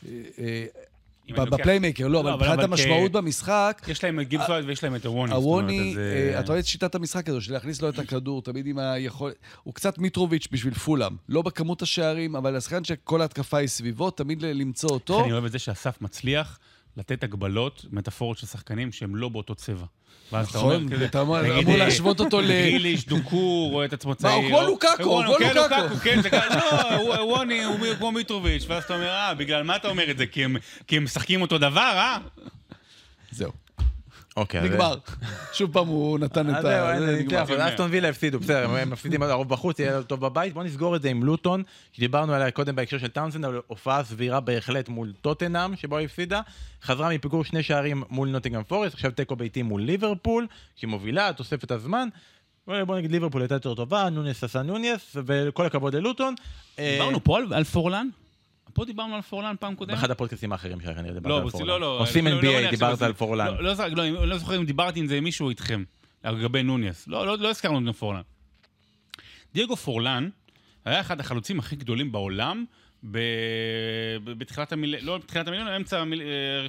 בפליימקר, 1.29 2.07
לא, 2.07 2.19
אבל 2.19 2.29
אבל- 2.31 2.47
מבחינת 2.47 2.63
המשמעות 2.63 3.11
במשחק, 3.11 3.81
יש 3.87 4.03
להם 4.03 4.19
את 4.19 4.27
גיבס 4.27 4.45
וואי 4.49 4.61
ויש 4.61 4.83
להם 4.83 4.95
את 4.95 5.05
הווני. 5.05 5.33
הווני, 5.33 5.95
אתה 6.39 6.47
רואה 6.47 6.59
את 6.59 6.65
שיטת 6.65 6.95
המשחק 6.95 7.29
הזו, 7.29 7.41
של 7.41 7.53
להכניס 7.53 7.81
לו 7.81 7.89
את 7.89 7.99
הכדור, 7.99 8.41
תמיד 8.41 8.67
עם 8.67 8.77
היכולת... 8.79 9.35
הוא 9.63 9.73
קצת 9.73 9.97
מיטרוביץ' 9.97 10.47
בשביל 10.51 10.73
פולאם. 10.73 11.15
לא 11.29 11.41
בכמות 11.41 11.81
השערים, 11.81 12.35
אבל 12.35 12.55
השחקן 12.55 12.83
שכל 12.83 13.21
ההתקפה 13.21 13.57
היא 13.57 13.67
סביבו, 13.67 14.11
תמיד 14.11 14.41
למצוא 14.41 14.89
אותו. 14.89 15.23
אני 15.23 15.31
אוהב 15.31 15.45
את 15.45 15.51
זה 15.51 15.59
שאסף 15.59 16.01
מצליח 16.01 16.59
לתת 16.97 17.23
הגבלות, 17.23 17.85
מטאפורות 17.91 18.37
של 18.37 18.47
שחקנים 18.47 18.91
שהם 18.91 19.15
לא 19.15 19.29
באותו 19.29 19.55
צבע. 19.55 19.85
ואז 20.31 20.49
אתה 20.49 20.57
אומר 20.57 20.77
נכון, 20.77 20.93
כזה, 20.93 21.03
ואתה 21.05 21.21
אמור- 21.21 21.37
להשוות 21.77 22.19
אותו 22.19 22.41
ל... 22.41 22.45
גריליש, 22.47 23.05
דוקור, 23.05 23.71
רואה 23.71 23.85
את 23.85 23.93
עצמו 23.93 24.15
צעיר. 24.15 24.33
הוא 24.35 24.47
כמו 24.49 24.61
לוקאקו, 24.61 25.03
הוא 25.03 25.23
כמו 25.23 25.35
כן, 25.39 25.55
לוקאקו. 25.55 25.95
כן, 25.95 26.21
זה 26.21 26.29
כזה, 26.29 26.39
לא, 26.55 26.95
הוא- 26.95 27.33
ווני 27.37 27.63
הוא 27.63 27.75
כמו 27.97 28.11
מיטרוביץ', 28.11 28.65
ואז 28.67 28.83
אתה 28.83 28.95
אומר, 28.95 29.09
אה, 29.09 29.33
בגלל 29.33 29.63
מה 29.63 29.75
אתה 29.75 29.87
אומר 29.87 30.11
את 30.11 30.17
זה? 30.17 30.25
כי 30.27 30.43
הם 30.97 31.03
משחקים 31.03 31.41
אותו 31.41 31.57
דבר, 31.57 31.79
אה? 31.95 32.17
זהו, 33.31 33.51
אוקיי, 34.37 34.61
נגמר. 34.61 34.95
שוב 35.53 35.73
פעם 35.73 35.87
הוא 35.87 36.19
נתן 36.19 36.49
את 36.49 36.55
אז 36.55 36.65
ה... 36.65 36.99
ניצח, 37.17 37.39
אבל 37.41 37.69
אסטון 37.69 37.91
וילה 37.91 38.09
הפסידו, 38.09 38.39
בסדר, 38.39 38.69
הם 38.69 38.89
מפסידים 38.89 39.23
הרוב 39.23 39.49
בחוץ, 39.49 39.79
יהיה 39.79 39.97
לו 39.97 40.03
טוב 40.03 40.19
בבית. 40.21 40.53
בוא 40.53 40.63
נסגור 40.63 40.95
את 40.95 41.01
זה 41.01 41.09
עם 41.09 41.23
לוטון, 41.23 41.63
שדיברנו 41.93 42.33
עליה 42.33 42.51
קודם 42.51 42.75
בהקשר 42.75 42.97
של 42.97 43.07
טאונסנד, 43.07 43.45
אבל 43.45 43.61
הופעה 43.67 44.03
סבירה 44.03 44.39
בהחלט 44.39 44.89
מול 44.89 45.13
טוטנאם, 45.21 45.75
שבו 45.75 45.97
היא 45.97 46.05
הפסידה. 46.05 46.41
חזרה 46.83 47.09
מפיגור 47.09 47.43
שני 47.43 47.63
שערים 47.63 48.03
מול 48.09 48.29
נוטינגרם 48.29 48.63
פורסט, 48.63 48.93
עכשיו 48.93 49.11
תיקו 49.11 49.35
ביתי 49.35 49.61
מול 49.61 49.81
ליברפול, 49.81 50.47
שהיא 50.75 50.89
מובילה, 50.89 51.33
תוספת 51.33 51.71
הזמן. 51.71 52.07
בוא 52.67 52.97
נגיד 52.97 53.11
ליברפול 53.11 53.41
הייתה 53.41 53.55
יותר 53.55 53.73
טובה, 53.73 54.09
נונייס 54.09 54.43
עשה 54.43 54.61
נונייס, 54.61 55.15
וכל 55.25 55.65
הכבוד 55.65 55.95
ללוטון. 55.95 56.35
אה, 56.79 56.97
דיברנו 56.99 57.23
פה 57.23 57.37
על 57.51 57.63
פורלן? 57.63 58.07
פה 58.73 58.85
דיברנו 58.85 59.15
על 59.15 59.21
פורלן 59.21 59.55
פעם 59.59 59.75
קודמת? 59.75 59.95
באחד 59.95 60.11
הפודקאסטים 60.11 60.51
האחרים 60.51 60.81
שלך, 60.81 60.97
אני 60.97 61.07
דיברתי 61.07 61.29
לא, 61.29 61.35
על 61.35 61.41
אבל 61.41 61.51
פורלן. 61.51 61.67
לא, 61.67 61.81
לא. 61.81 61.99
עושים 61.99 62.27
לא, 62.27 62.41
לא 62.41 62.67
NBA, 62.67 62.69
דיברת 62.71 63.01
על 63.01 63.13
פורלן. 63.13 63.45
לא, 63.47 63.63
לא, 63.63 63.73
זוכר- 63.73 63.89
לא, 63.89 64.03
אני 64.03 64.29
לא 64.29 64.37
זוכר 64.37 64.57
אם 64.57 64.65
דיברתי 64.65 64.99
עם 64.99 65.07
זה 65.07 65.15
עם 65.17 65.23
מישהו 65.23 65.49
איתכם, 65.49 65.83
לגבי 66.23 66.63
נוניס. 66.63 67.07
לא, 67.07 67.27
לא, 67.27 67.37
לא 67.37 67.49
הזכרנו 67.49 67.89
את 67.91 67.95
פורלן. 67.95 68.21
דייגו 69.53 69.75
פורלן 69.75 70.29
היה 70.85 70.99
אחד 71.01 71.19
החלוצים 71.19 71.59
הכי 71.59 71.75
גדולים 71.75 72.11
בעולם 72.11 72.65
ב... 73.11 73.19
בתחילת 74.23 74.71
המיליון, 74.71 75.05
לא 75.05 75.17
בתחילת 75.17 75.47
המיליון, 75.47 75.67
אמצע 75.67 75.99
המיל... 75.99 76.21
אה, 76.21 76.61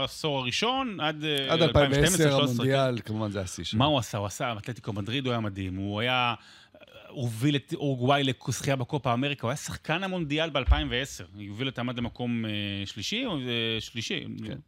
העשור- 0.00 0.38
הראשון, 0.38 1.00
עד 1.00 1.24
אה, 1.24 1.52
עד 1.52 1.62
2010 1.62 2.38
2012-2013. 2.38 2.42
המונדיאל, 2.42 2.98
כמובן 3.04 3.30
זה 3.30 3.40
השיא 3.40 3.64
שלו. 3.64 3.78
מה 3.78 3.84
הוא 3.84 3.98
עשה? 3.98 4.18
הוא 4.18 4.26
עשה, 4.26 4.52
אתלטיקו 4.58 4.92
מדריד 4.92 5.24
הוא 5.26 5.30
היה 5.32 5.40
מדהים, 5.40 5.76
הוא 5.76 6.00
היה... 6.00 6.34
הוביל 7.10 7.56
את 7.56 7.74
אורוגוואי 7.74 8.22
לזכייה 8.24 8.76
בקופה 8.76 9.12
אמריקה, 9.12 9.46
הוא 9.46 9.50
היה 9.50 9.56
שחקן 9.56 10.04
המונדיאל 10.04 10.50
ב-2010. 10.50 11.24
הוא 11.34 11.42
הוביל 11.48 11.68
אותם 11.68 11.88
עד 11.88 11.98
למקום 11.98 12.44
אה, 12.44 12.50
שלישי, 12.86 13.26
או 13.26 13.36
אה, 13.38 13.80
שלישי. 13.80 14.24
כן. 14.46 14.58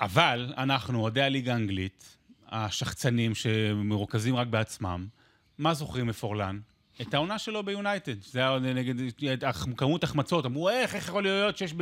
אבל 0.00 0.52
אנחנו, 0.56 1.00
אוהדי 1.00 1.22
הליגה 1.22 1.52
האנגלית, 1.52 2.16
השחצנים 2.48 3.34
שמרוכזים 3.34 4.36
רק 4.36 4.46
בעצמם, 4.46 5.06
מה 5.58 5.74
זוכרים 5.74 6.06
מפורלן? 6.06 6.60
את 7.00 7.14
העונה 7.14 7.38
שלו 7.38 7.62
ביונייטד. 7.62 8.22
זה 8.22 8.38
היה 8.38 8.58
נגד 8.58 8.94
כמות 9.76 10.04
החמצות. 10.04 10.46
אמרו, 10.46 10.68
איך, 10.70 10.94
איך 10.94 11.08
יכול 11.08 11.22
להיות 11.22 11.58
שיש 11.58 11.74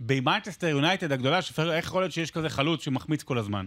במנצ'סטר 0.00 0.66
יונייטד 0.66 1.12
הגדולה, 1.12 1.42
שפר- 1.42 1.72
איך 1.72 1.84
יכול 1.84 2.02
להיות 2.02 2.12
שיש 2.12 2.30
כזה 2.30 2.48
חלוץ 2.48 2.84
שמחמיץ 2.84 3.22
כל 3.22 3.38
הזמן? 3.38 3.66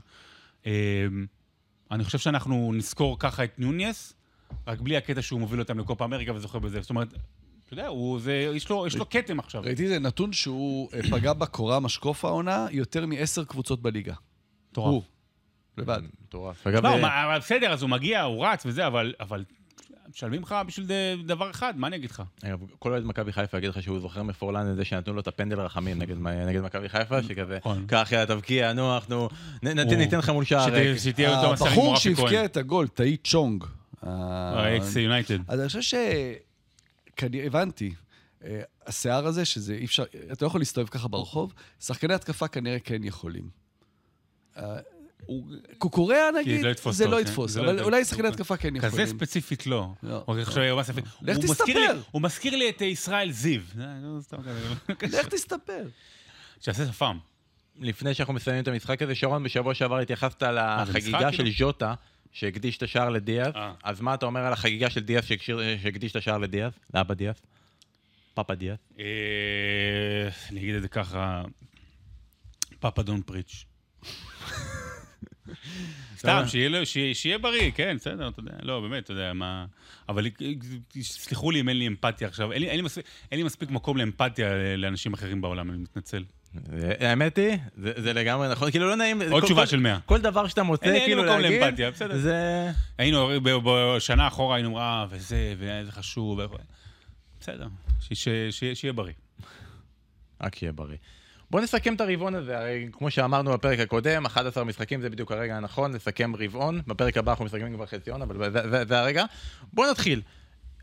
אני 1.91 2.03
חושב 2.03 2.17
שאנחנו 2.17 2.73
נזכור 2.73 3.19
ככה 3.19 3.43
את 3.43 3.59
ניוניס, 3.59 4.13
רק 4.67 4.79
בלי 4.79 4.97
הקטע 4.97 5.21
שהוא 5.21 5.39
מוביל 5.39 5.59
אותם 5.59 5.79
לקופה 5.79 6.05
אמריקה 6.05 6.33
וזוכה 6.33 6.59
בזה. 6.59 6.81
זאת 6.81 6.89
אומרת, 6.89 7.13
אתה 7.65 7.73
יודע, 7.73 7.87
הוא, 7.87 8.19
זה, 8.19 8.33
יש, 8.55 8.69
לו, 8.69 8.87
יש 8.87 8.95
לו 8.95 9.09
כתם 9.09 9.39
עכשיו. 9.39 9.61
ראיתי 9.61 9.83
איזה 9.83 9.99
נתון 9.99 10.33
שהוא 10.33 10.89
אה, 10.93 10.99
פגע 11.11 11.33
בקורה 11.33 11.79
משקוף 11.79 12.25
העונה 12.25 12.67
יותר 12.71 13.05
מעשר 13.05 13.43
קבוצות 13.43 13.81
בליגה. 13.81 14.13
מטורף. 14.71 14.93
הוא, 14.93 15.03
לבד. 15.77 16.01
מטורף. 16.23 16.67
לא, 16.67 16.89
אה, 16.89 17.39
בסדר, 17.39 17.73
אז 17.73 17.81
הוא 17.81 17.89
מגיע, 17.89 18.21
הוא 18.21 18.45
רץ 18.45 18.65
וזה, 18.65 18.87
אבל, 18.87 19.13
אבל 19.19 19.43
משלמים 20.15 20.41
לך 20.41 20.55
בשביל 20.67 20.87
דבר 21.25 21.49
אחד, 21.51 21.73
מה 21.77 21.87
אני 21.87 21.95
אגיד 21.95 22.11
לך? 22.11 22.23
אגב, 22.43 22.59
כל 22.79 22.91
אוהד 22.91 23.03
מכבי 23.03 23.33
חיפה 23.33 23.57
יגיד 23.57 23.69
לך 23.69 23.83
שהוא 23.83 23.99
זוכר 23.99 24.23
מפורלן 24.23 24.71
את 24.71 24.75
זה 24.75 24.85
שנתנו 24.85 25.13
לו 25.13 25.19
את 25.21 25.27
הפנדל 25.27 25.59
רחמים 25.59 25.99
נגד 26.01 26.61
מכבי 26.61 26.89
חיפה, 26.89 27.23
שכזה, 27.23 27.57
נכון. 27.57 27.85
קח 27.87 28.09
יאללה 28.11 28.25
תבקיע, 28.25 28.73
נו, 28.73 28.95
אנחנו 28.97 29.29
ניתן 29.97 30.17
לך 30.17 30.29
מול 30.29 30.45
שער 30.45 30.67
שתהיה- 30.67 30.91
ריק. 30.91 30.97
שתהיה 30.97 31.39
אותו 31.41 31.53
מסע 31.53 31.65
עם 31.65 31.71
הבחור 31.71 31.95
שהבקיע. 31.97 32.45
את 32.45 32.57
הגול, 32.57 32.87
טאי 32.87 33.17
צ'ונג. 33.23 33.63
אה, 34.03 34.09
האקס 34.59 34.95
יונייטד. 34.95 35.37
אז 35.47 35.59
אני 35.59 35.67
חושב 35.67 35.81
ש... 35.81 35.93
הבנתי. 37.45 37.93
אה, 38.43 38.61
השיער 38.87 39.25
הזה, 39.27 39.45
שזה 39.45 39.73
אי 39.73 39.85
אפשר, 39.85 40.03
אתה 40.31 40.45
לא 40.45 40.47
יכול 40.47 40.61
להסתובב 40.61 40.87
ככה 40.87 41.07
ברחוב, 41.07 41.53
שחקני 41.79 42.13
התקפה 42.13 42.47
כנראה 42.47 42.79
כן 42.79 43.03
יכולים. 43.03 43.49
אה, 45.31 45.57
קוקוריאה 45.77 46.31
נגיד, 46.39 46.61
לא 46.65 46.69
יתפוס 46.69 46.95
זה 46.95 47.07
לא 47.07 47.15
כן? 47.17 47.21
יתפוס, 47.21 47.51
זה 47.51 47.61
לא 47.61 47.71
אבל. 47.71 47.83
אולי 47.83 48.05
שחקני 48.05 48.27
התקפה 48.27 48.57
כן 48.57 48.75
יכולים. 48.75 48.93
כזה 48.93 49.05
ספציפית 49.05 49.67
לא. 49.67 49.87
לא. 50.03 50.23
לך 50.27 50.27
הוא 50.27 50.35
מזכיר 51.49 51.79
לי- 51.79 51.87
תסתפר. 51.87 52.01
הוא 52.11 52.21
מזכיר 52.21 52.55
לי 52.55 52.69
את 52.69 52.81
ישראל 52.81 53.31
זיו. 53.31 53.61
אה, 53.79 53.85
לא. 54.03 54.37
לך 55.19 55.27
תסתפר. 55.27 55.87
שיעשה 56.59 56.85
שפם. 56.85 57.17
לפני 57.79 58.13
שאנחנו 58.13 58.33
מסיימים 58.33 58.63
את 58.63 58.67
המשחק 58.67 59.01
הזה, 59.01 59.15
שרון, 59.15 59.43
בשבוע 59.43 59.73
שעבר 59.73 59.97
התייחסת 59.99 60.39
זה 60.39 60.51
לחגיגה 60.51 61.17
משחק, 61.19 61.31
של 61.31 61.37
כאילו? 61.37 61.51
ז'וטה, 61.57 61.93
שהקדיש 62.31 62.77
את 62.77 62.83
השער 62.83 63.09
לדיאז, 63.09 63.53
אה. 63.55 63.73
אז 63.83 64.01
מה 64.01 64.13
אתה 64.13 64.25
אומר 64.25 64.39
על 64.39 64.53
החגיגה 64.53 64.89
של 64.89 64.99
דיאז 64.99 65.23
שהקדיש 65.81 66.11
את 66.11 66.15
השער 66.15 66.37
לדיאז? 66.37 66.71
לאבא 66.93 67.13
דיאז? 67.13 67.35
פאפה 68.33 68.55
דיאס. 68.55 68.77
אה, 68.99 69.05
אני 70.51 70.59
אגיד 70.59 70.75
את 70.75 70.81
זה 70.81 70.87
ככה, 70.87 71.41
פאפה 72.79 73.03
דון 73.03 73.21
פריץ'. 73.21 73.65
סתם, 76.17 76.43
שיהיה 77.13 77.37
בריא, 77.37 77.71
כן, 77.75 77.95
בסדר, 77.99 78.27
אתה 78.27 78.39
יודע, 78.39 78.51
לא, 78.61 78.81
באמת, 78.81 79.03
אתה 79.03 79.13
יודע, 79.13 79.33
מה... 79.33 79.65
אבל 80.09 80.25
סלחו 81.01 81.51
לי 81.51 81.59
אם 81.59 81.69
אין 81.69 81.77
לי 81.77 81.87
אמפתיה 81.87 82.27
עכשיו, 82.27 82.51
אין 82.51 82.61
לי- 82.61 83.43
מספיק- 83.43 83.69
מקום 83.71 83.97
לאמפתיה 83.97 84.49
לאנשים 84.77 85.13
אחרים 85.13 85.41
בעולם, 85.41 85.69
אני 85.69 85.77
מתנצל. 85.77 86.23
האמת 86.99 87.37
היא, 87.37 87.57
זה 87.77 87.93
זה 87.97 88.13
לגמרי 88.13 88.47
נכון, 88.51 88.71
כאילו 88.71 88.87
לא 88.89 88.95
נעים... 88.95 89.21
עוד 89.21 89.41
כל- 89.41 89.47
תשובה 89.47 89.61
כל- 89.61 89.67
של 89.71 89.79
100. 89.79 89.99
כל 90.05 90.21
דבר 90.21 90.47
שאתה 90.47 90.63
מוצא, 90.63 90.85
אין 90.85 90.93
לי- 90.93 90.99
אין 90.99 91.09
לי 91.09 91.15
כאילו 91.15 91.23
מקום 91.31 91.41
להגיד, 91.41 91.61
לאמפתיה, 91.61 91.91
בסדר. 91.91 92.17
זה... 92.17 92.69
היינו, 92.97 93.29
בשנה 93.63 94.27
אחורה 94.27 94.55
היינו, 94.55 94.79
אה, 94.79 95.05
וזה, 95.09 95.53
וזה 95.57 95.91
חשוב, 95.91 96.39
בסדר, 97.39 97.67
שיהיה 98.73 98.93
בריא. 98.93 99.13
רק 100.41 100.55
שיהיה 100.55 100.71
בריא. 100.71 100.97
בוא 101.51 101.61
נסכם 101.61 101.95
את 101.95 102.01
הרבעון 102.01 102.35
הזה, 102.35 102.59
הרי 102.59 102.87
כמו 102.91 103.11
שאמרנו 103.11 103.51
בפרק 103.51 103.79
הקודם, 103.79 104.25
11 104.25 104.63
משחקים 104.63 105.01
זה 105.01 105.09
בדיוק 105.09 105.31
הרגע 105.31 105.57
הנכון 105.57 105.93
לסכם 105.93 106.35
רבעון, 106.35 106.81
בפרק 106.87 107.17
הבא 107.17 107.31
אנחנו 107.31 107.45
מסכמים 107.45 107.73
כבר 107.73 107.85
חציון, 107.85 108.21
אבל 108.21 108.51
זה, 108.51 108.69
זה, 108.69 108.85
זה 108.85 108.99
הרגע. 108.99 109.25
בוא 109.73 109.91
נתחיל. 109.91 110.21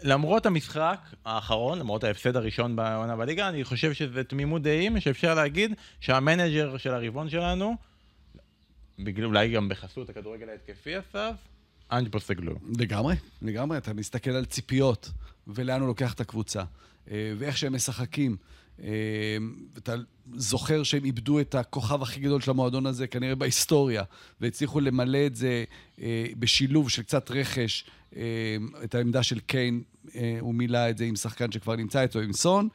למרות 0.02 0.46
המשחק 0.46 1.00
האחרון, 1.24 1.78
למרות 1.78 2.04
ההפסד 2.04 2.36
הראשון 2.36 2.76
בעונה 2.76 3.16
בליגה, 3.16 3.48
אני 3.48 3.64
חושב 3.64 3.92
שזה 3.92 4.24
תמימות 4.24 4.62
דעים 4.62 5.00
שאפשר 5.00 5.34
להגיד 5.34 5.74
שהמנג'ר 6.00 6.76
של 6.76 6.94
הרבעון 6.94 7.30
שלנו, 7.30 7.76
בגלל 8.98 9.24
אולי 9.24 9.50
גם 9.50 9.68
בחסות 9.68 10.10
הכדורגל 10.10 10.48
ההתקפי 10.48 10.98
אסף, 10.98 11.34
אנג' 11.92 12.08
פוסטגלו. 12.08 12.54
לגמרי, 12.78 13.14
לגמרי. 13.42 13.78
אתה 13.78 13.94
מסתכל 13.94 14.30
על 14.30 14.44
ציפיות, 14.44 15.10
ולאן 15.46 15.80
הוא 15.80 15.88
לוקח 15.88 16.14
את 16.14 16.20
הקבוצה, 16.20 16.62
אה, 17.10 17.32
ואיך 17.38 17.58
שהם 17.58 17.74
משחקים. 17.74 18.36
אה, 18.82 18.88
אתה 19.78 19.94
זוכר 20.34 20.82
שהם 20.82 21.04
איבדו 21.04 21.40
את 21.40 21.54
הכוכב 21.54 22.02
הכי 22.02 22.20
גדול 22.20 22.40
של 22.40 22.50
המועדון 22.50 22.86
הזה, 22.86 23.06
כנראה 23.06 23.34
בהיסטוריה, 23.34 24.02
והצליחו 24.40 24.80
למלא 24.80 25.26
את 25.26 25.36
זה 25.36 25.64
אה, 26.00 26.26
בשילוב 26.38 26.90
של 26.90 27.02
קצת 27.02 27.30
רכש, 27.30 27.84
אה, 28.16 28.56
את 28.84 28.94
העמדה 28.94 29.22
של 29.22 29.40
קיין, 29.40 29.82
אה, 30.14 30.36
הוא 30.40 30.54
מילא 30.54 30.90
את 30.90 30.98
זה 30.98 31.04
עם 31.04 31.16
שחקן 31.16 31.52
שכבר 31.52 31.76
נמצא 31.76 32.02
איתו, 32.02 32.18
עם 32.18 32.32
סון. 32.32 32.68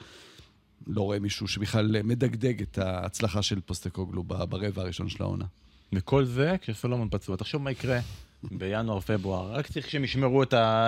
לא 0.87 1.01
רואה 1.01 1.19
מישהו 1.19 1.47
שבכלל 1.47 2.01
מדגדג 2.03 2.61
את 2.61 2.77
ההצלחה 2.77 3.41
של 3.41 3.59
פוסטקוגלו 3.61 4.23
ברבע 4.23 4.81
הראשון 4.81 5.09
של 5.09 5.23
העונה. 5.23 5.45
וכל 5.93 6.25
זה 6.25 6.55
כשסולומון 6.61 7.07
פצוע. 7.11 7.35
תחשוב 7.35 7.61
מה 7.61 7.71
יקרה 7.71 7.99
בינואר-פברואר. 8.51 9.51
רק 9.53 9.67
צריך 9.67 9.89
שהם 9.89 10.03
ישמרו 10.03 10.43
את, 10.43 10.53
ה, 10.53 10.87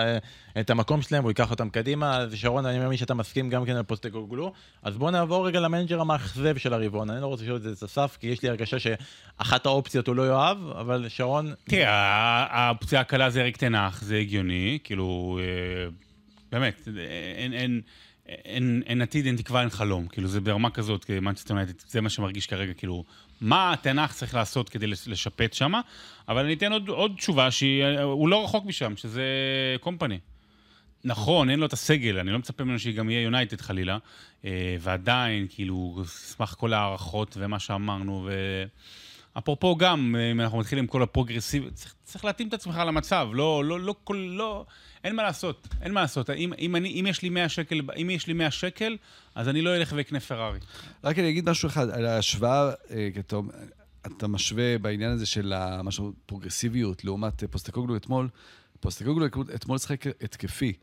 את 0.59 0.69
המקום 0.69 1.01
שלהם, 1.01 1.23
הוא 1.23 1.31
ייקח 1.31 1.51
אותם 1.51 1.69
קדימה. 1.69 2.17
אז 2.17 2.33
שרון, 2.35 2.65
אני 2.65 2.79
מאמין 2.79 2.97
שאתה 2.97 3.13
מסכים 3.13 3.49
גם 3.49 3.65
כן 3.65 3.75
על 3.75 3.83
פוסטקוגלו. 3.83 4.53
אז 4.83 4.97
בואו 4.97 5.11
נעבור 5.11 5.47
רגע 5.47 5.59
למנג'ר 5.59 6.01
המאכזב 6.01 6.57
של 6.57 6.73
הרבעון. 6.73 7.09
אני 7.09 7.21
לא 7.21 7.27
רוצה 7.27 7.43
לשאול 7.43 7.57
את 7.57 7.61
זה 7.61 7.85
אסף, 7.85 8.17
כי 8.19 8.27
יש 8.27 8.43
לי 8.43 8.49
הרגשה 8.49 8.77
שאחת 8.79 9.65
האופציות 9.65 10.07
הוא 10.07 10.15
לא 10.15 10.27
יאהב, 10.27 10.57
אבל 10.67 11.05
שרון, 11.09 11.53
תראה, 11.63 11.89
ה- 11.89 12.69
הפציעה 12.69 13.01
הקלה 13.01 13.29
זה 13.29 13.41
אריק 13.41 13.57
תנח, 13.57 14.01
זה 14.01 14.17
הגיוני, 14.17 14.79
כאילו, 14.83 15.39
אה, 15.41 15.89
באמת, 16.51 16.87
אין, 17.37 17.53
אין, 17.53 17.81
אין, 18.27 18.81
אין 18.85 19.01
עתיד, 19.01 19.25
אין 19.25 19.35
תקווה, 19.35 19.61
אין 19.61 19.69
חלום. 19.69 20.07
כאילו, 20.07 20.27
זה 20.27 20.41
ברמה 20.41 20.69
כזאת, 20.69 21.09
מנצ'סטר 21.21 21.53
יונייטד, 21.53 21.73
זה 21.87 22.01
מה 22.01 22.09
שמרגיש 22.09 22.47
כרגע, 22.47 22.73
כאילו, 22.73 23.03
מה 23.41 23.73
תנח 23.81 24.13
צריך 24.13 24.35
לעשות 24.35 24.69
כדי 24.69 24.87
לש- 24.87 25.07
לשפט 25.07 25.53
שם, 25.53 25.73
אבל 26.27 26.45
אני 26.45 26.53
אתן 26.53 26.71
עוד, 26.71 26.87
עוד 26.89 27.13
תשובה 27.17 27.51
שהוא 27.51 28.29
לא 28.29 28.43
רחוק 28.43 28.65
משם, 28.65 28.97
שזה 28.97 29.23
קומפני. 29.79 30.19
נכון, 31.03 31.49
אין 31.49 31.59
לו 31.59 31.65
את 31.65 31.73
הסגל, 31.73 32.19
אני 32.19 32.31
לא 32.31 32.39
מצפה 32.39 32.63
ממנו 32.63 32.79
שגם 32.79 33.09
יהיה 33.09 33.21
יונייטד 33.21 33.61
חלילה, 33.61 33.97
אה, 34.45 34.77
ועדיין, 34.79 35.47
כאילו, 35.49 36.03
סמך 36.05 36.55
כל 36.57 36.73
ההערכות 36.73 37.37
ומה 37.39 37.59
שאמרנו, 37.59 38.23
ו... 38.25 38.31
אפרופו 39.37 39.75
גם, 39.75 40.15
אם 40.31 40.41
אנחנו 40.41 40.57
מתחילים 40.57 40.83
עם 40.83 40.87
כל 40.87 41.03
ה 41.03 41.09
progressive, 41.09 41.69
צריך, 41.73 41.95
צריך 42.03 42.25
להתאים 42.25 42.47
את 42.47 42.53
עצמך 42.53 42.81
למצב, 42.87 43.27
לא, 43.33 43.65
לא, 43.65 43.79
לא, 43.79 43.95
כל, 44.03 44.27
לא, 44.29 44.65
אין 45.03 45.15
מה 45.15 45.23
לעשות, 45.23 45.67
אין 45.81 45.91
מה 45.91 46.01
לעשות. 46.01 46.29
אם, 46.29 46.53
אם, 46.59 46.75
אני, 46.75 46.99
אם 46.99 47.07
יש 47.07 47.21
לי 47.21 47.29
100 47.29 47.49
שקל, 47.49 47.81
אם 48.01 48.09
יש 48.09 48.27
לי 48.27 48.33
100 48.33 48.51
שקל, 48.51 48.97
אז 49.35 49.49
אני 49.49 49.61
לא 49.61 49.75
אלך 49.75 49.93
ואקנה 49.95 50.19
פרארי. 50.19 50.59
רק 51.03 51.19
אני 51.19 51.29
אגיד 51.29 51.49
משהו 51.49 51.69
אחד, 51.69 51.89
על 51.89 52.05
ההשוואה, 52.05 52.71
אה, 52.91 53.09
כי 53.13 53.19
אתה, 54.17 54.27
משווה 54.27 54.77
בעניין 54.77 55.11
הזה 55.11 55.25
של 55.25 55.53
משהו, 55.83 56.13
פרוגרסיביות 56.25 57.03
לעומת 57.03 57.43
אה, 57.43 57.47
פוסטקוגלו 57.47 57.95
אתמול. 57.95 58.29
פוסטקוגלו 58.79 59.25
אתמול 59.55 59.77
שיחק 59.77 60.05
התקפי. 60.23 60.73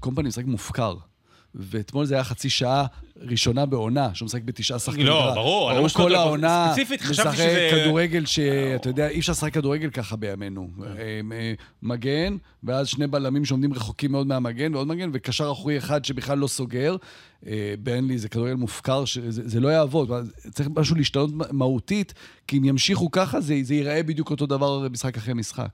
קומפני 0.00 0.28
משחק 0.28 0.44
מופקר. 0.44 0.96
ואתמול 1.56 2.04
זה 2.06 2.14
היה 2.14 2.24
חצי 2.24 2.50
שעה 2.50 2.86
ראשונה 3.20 3.66
בעונה, 3.66 4.08
שהוא 4.14 4.26
משחק 4.26 4.42
בתשעה 4.42 4.78
שחקנים. 4.78 5.06
לא, 5.06 5.24
אתה 5.24 5.34
ברור, 5.34 5.70
אני 5.70 5.76
לא 5.76 5.80
הוא 5.80 5.86
משווה 5.86 6.04
כל 6.04 6.14
העונה 6.14 6.74
משחק 7.10 7.38
כדורגל 7.70 8.26
שאתה 8.26 8.88
יודע, 8.88 9.08
אי 9.08 9.18
אפשר 9.18 9.32
לשחק 9.32 9.54
כדורגל 9.54 9.90
ככה 9.90 10.16
בימינו. 10.16 10.68
אה, 10.82 11.20
אה, 11.32 11.52
מגן, 11.82 12.36
ואז 12.64 12.88
שני 12.88 13.06
בלמים 13.06 13.44
שעומדים 13.44 13.72
רחוקים 13.72 14.12
מאוד 14.12 14.26
מהמגן, 14.26 14.74
ועוד 14.74 14.88
מגן, 14.88 15.10
וקשר 15.12 15.52
אחורי 15.52 15.78
אחד 15.78 16.04
שבכלל 16.04 16.38
לא 16.38 16.46
סוגר. 16.46 16.96
אה, 17.46 17.74
ברנלי 17.82 18.18
זה 18.18 18.28
כדורגל 18.28 18.54
מופקר, 18.54 19.04
זה 19.28 19.60
לא 19.60 19.68
יעבוד. 19.68 20.10
צריך 20.50 20.68
משהו 20.76 20.96
להשתנות 20.96 21.30
מהותית, 21.52 22.14
כי 22.46 22.58
אם 22.58 22.64
ימשיכו 22.64 23.10
ככה, 23.10 23.40
זה 23.40 23.54
זה 23.62 23.74
ייראה 23.74 24.02
בדיוק 24.02 24.30
אותו 24.30 24.46
דבר 24.46 24.88
משחק 24.88 25.16
אחרי 25.16 25.34
משחק. 25.34 25.68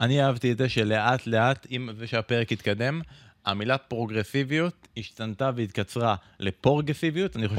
אני 0.00 0.22
אהבתי 0.22 0.52
את 0.52 0.58
זה 0.58 0.68
שלאט 0.68 1.26
לאט, 1.26 1.66
עם 1.70 1.88
זה 1.98 2.06
שהפרק 2.06 2.52
התקדם, 2.52 3.00
המילה 3.46 3.78
פרוגרסיביות 3.78 4.88
השתנתה 4.96 5.50
והתקצרה 5.56 6.14
לפורגסיביות. 6.40 7.36
אני 7.36 7.48
חושב 7.48 7.56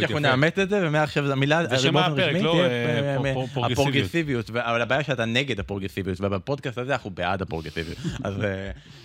שאנחנו-. 0.00 0.18
נאמץ 0.18 0.58
את 0.58 0.68
זה, 0.68 0.80
ומעכשיו 0.88 1.32
המילה... 1.32 1.66
זה 1.66 1.78
שם 1.78 1.96
הפרק, 1.96 2.36
לא, 2.42 2.60
אה, 2.60 2.66
אה, 2.66 3.16
אה, 3.16 3.32
פור- 3.34 3.46
פורגסיביות. 3.54 3.72
הפורגסיביות, 3.88 4.50
אבל 4.50 4.82
הבעיה 4.82 5.02
שאתה 5.04 5.24
נגד 5.24 5.60
הפורגסיביות, 5.60 6.20
ובפודקאסט 6.20 6.78
הזה 6.78 6.92
אנחנו 6.92 7.10
בעד 7.10 7.42
הפורגסיביות. 7.42 7.98
אז 8.24 8.34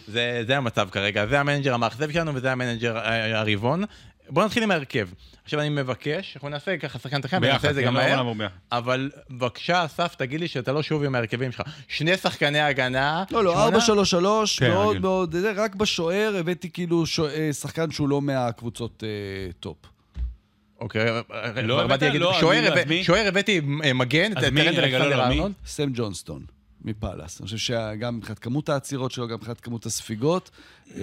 זה- 0.08 0.58
המצב 0.58 0.90
כרגע, 0.92 1.26
זה 1.26 1.40
המנג'ר 1.40 1.74
המאכזב 1.74 2.12
שלנו 2.12 2.36
וזה 2.36 2.52
המנג'ר 2.52 2.98
הרבעון. 3.34 3.84
בואו 4.30 4.46
נתחיל 4.46 4.64
עם 4.64 4.72
ההרכב. 4.72 5.08
עכשיו 5.44 5.60
אני 5.60 5.70
מבקש, 5.70 6.34
אנחנו 6.36 6.50
נעשה 6.50 6.78
ככה 6.78 7.00
שחקן 7.00 7.22
שחקן, 7.22 7.38
ונעשה 7.42 7.70
את 7.70 7.76
זה 7.76 7.82
כן, 7.82 7.88
גם 7.88 7.96
לא 7.96 8.00
מהר. 8.00 8.34
ביחד. 8.34 8.54
אבל 8.72 9.12
בבקשה, 9.30 9.86
אסף, 9.86 10.16
תגיד 10.16 10.40
לי 10.40 10.48
שאתה 10.48 10.72
לא 10.72 10.84
שוב 10.84 11.04
עם 11.04 11.16
ההרכבים 11.16 11.52
שלך. 11.52 11.62
שני 11.88 12.18
שחקני 12.18 12.60
הגנה. 12.60 13.24
לא, 13.32 13.44
לא, 13.44 13.80
שמונה? 13.80 14.04
4-3-3, 14.04 14.60
כן, 14.60 14.70
מאוד. 14.70 14.98
מאוד, 15.00 15.36
זה 15.36 15.52
רק 15.56 15.76
בשוער 15.76 16.36
הבאתי 16.40 16.70
כאילו 16.70 17.04
אה, 17.30 17.54
שחקן 17.54 17.92
שהוא 17.92 18.10
לא 18.10 18.22
מהקבוצות 18.22 19.04
אה, 19.04 19.52
טופ. 19.60 19.78
אוקיי, 20.80 21.06
לא, 21.64 21.76
באתי 21.78 21.84
הבאת? 21.84 22.02
להגיד, 22.02 22.22
לא, 22.22 22.34
שוער 23.04 23.28
הבאתי 23.28 23.62
אה, 23.84 23.94
מגן, 23.94 24.32
לא, 24.92 25.30
לא. 25.36 25.48
סם 25.66 25.90
ג'ונסטון 25.94 26.57
מפאלאס. 26.88 27.40
אני 27.42 27.46
חושב 27.46 27.58
שגם 27.58 28.18
מבחינת 28.18 28.40
כמות 28.40 28.70
העצירות 28.70 29.12
שלו, 29.12 29.28
גם 29.28 29.36
מבחינת 29.36 29.62
כמות 29.62 29.86
הספיגות, 29.86 30.52
אה, 30.96 31.02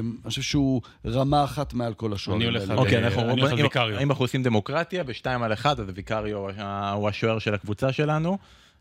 אני 0.00 0.28
חושב 0.28 0.42
שהוא 0.42 0.80
רמה 1.06 1.44
אחת 1.44 1.74
מעל 1.74 1.94
כל 1.94 2.12
השוערים. 2.12 2.48
אני 2.48 2.58
הולך. 2.58 2.70
על- 2.70 2.78
אוקיי, 2.78 2.96
אה, 2.98 3.04
אנחנו... 3.06 3.20
אני 3.22 3.30
הולך 3.40 3.52
על 3.52 3.58
אם- 3.58 3.64
ויקריו. 3.64 4.00
אם 4.00 4.10
אנחנו 4.10 4.24
עושים 4.24 4.42
דמוקרטיה 4.42 5.04
בשתיים 5.04 5.42
על 5.42 5.52
אחד, 5.52 5.80
אז 5.80 5.86
ויקריו 5.94 6.48
אה, 6.50 6.90
הוא 6.92 7.08
השוער 7.08 7.38
של 7.38 7.54
הקבוצה 7.54 7.92
שלנו. 7.92 8.38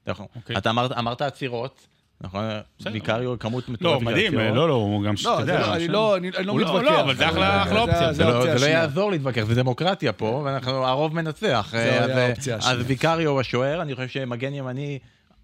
אנחנו- 0.07 0.27
אוקיי. 0.35 0.57
אתה 0.57 0.69
אמרת- 0.69 1.21
עצירות, 1.21 1.87
נכון? 2.21 2.43
ויקריו 2.91 3.39
כמות 3.39 3.67
לא, 3.67 3.73
מטורפת 3.73 3.99
של 3.99 4.05
מדהים, 4.05 4.33
עצירות. 4.37 4.55
לא, 4.55 4.67
לא, 4.67 4.73
הוא 4.73 5.03
גם, 5.03 5.13
לא, 5.25 5.39
לא, 5.45 5.75
אני 5.75 5.87
לא 5.87 6.17
אני- 6.17 6.31
לא 6.31 6.43
לא- 6.43 6.55
מתווכח. 6.55 6.81
לא, 6.83 7.01
אבל 7.01 7.15
זה 7.15 7.29
אחלה- 7.29 7.79
אופציה. 7.79 8.13
זה 8.13 8.23
לא- 8.23 8.45
לא. 8.55 8.65
יעזור 8.65 9.11
להתווכח, 9.11 9.43
זה 9.43 9.55
דמוקרטיה 9.55 10.13
פה, 10.13 10.41
ואנחנו, 10.45 10.87
הרוב 10.87 11.15
מנצח. 11.15 11.67
זה 11.71 11.77
היה 11.83 12.03
אז- 12.03 12.09
האופציה 12.09 12.55
אז 12.55 12.63
השנייה. 12.65 12.83
ויקריו 12.87 13.29
הוא 13.31 13.39
השוער, 13.39 13.81
אני 13.81 13.95
חושב 13.95 14.07
שמגן 14.07 14.53
ימני, 14.53 14.99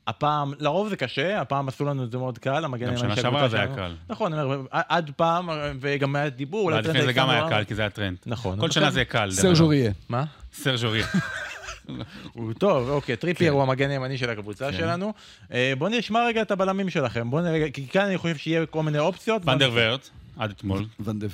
הפעם, 0.08 0.54
לרוב 0.60 0.90
זה 0.90 0.96
קשה, 0.96 1.42
הפעם 1.42 1.68
עשו 1.68 1.86
לנו 1.86 2.04
את 2.04 2.12
זה 2.12 2.18
מאוד 2.18 2.38
קל, 2.38 2.66
המגן 2.66 2.88
גם 2.88 2.98
שנה 2.98 3.16
שעברה 3.16 3.50
זה 3.50 3.58
היה. 3.58 3.76
קל. 3.76 3.96
נכון, 4.10 4.34
אני 4.34 4.42
אומר, 4.42 4.62
עד 4.72 5.12
פעם, 5.16 5.50
וגם 5.80 6.16
היה 6.16 6.30
דיבור, 6.30 6.62
אולי 6.62 6.82
לפני 6.82 7.02
זה 7.02 7.14
גם 7.14 7.30
היה 7.30 7.50
קל, 7.50 7.64
כי 7.64 7.76
זה 7.76 7.82
היה 7.82 7.90
טרנד. 7.90 8.18
נכון. 8.26 8.60
כל 8.60 8.72
שנה 8.72 8.92
זה 8.92 9.06
קל. 9.06 9.32
סרג' 9.32 9.60
אוריה. 9.60 9.92
מה? 10.10 10.24
סרג' 10.54 10.86
אוריה. 10.86 11.06
הוא 12.34 12.54
טוב, 12.54 12.90
אוקיי, 12.90 13.16
טריפייר 13.16 13.52
הוא 13.52 13.62
המגן 13.62 13.90
הימני 13.90 14.18
של 14.18 14.30
הקבוצה 14.30 14.74
שלנו. 14.74 15.14
אה, 15.54 15.74
בואו 15.78 15.90
נשמע 15.98 16.26
רגע 16.28 16.42
את 16.42 16.52
הבלמים 16.52 16.90
שלכם, 16.90 17.30
בואו 17.30 17.42
נראה, 17.42 17.72
כי 17.72 17.88
כאן 17.88 18.06
אני 18.06 18.18
חושב 18.18 18.38
שיהיה 18.38 18.66
כל 18.66 18.84
מיני 18.84 19.00
אופציות. 19.00 19.42
ונדר 19.46 19.72
ורט, 19.74 20.10
עד 20.38 20.50
אתמול. 20.50 20.86
ונדר 21.00 21.28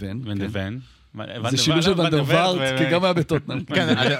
כן. 0.53 0.74
זה 1.49 1.57
שילוב 1.57 1.82
של 1.82 1.93
וארט, 2.26 2.78
כי 2.78 2.86
גם 2.91 3.03
היה 3.03 3.13
בטוטנאם. 3.13 3.63
כן, 3.63 3.97
אז, 3.97 4.13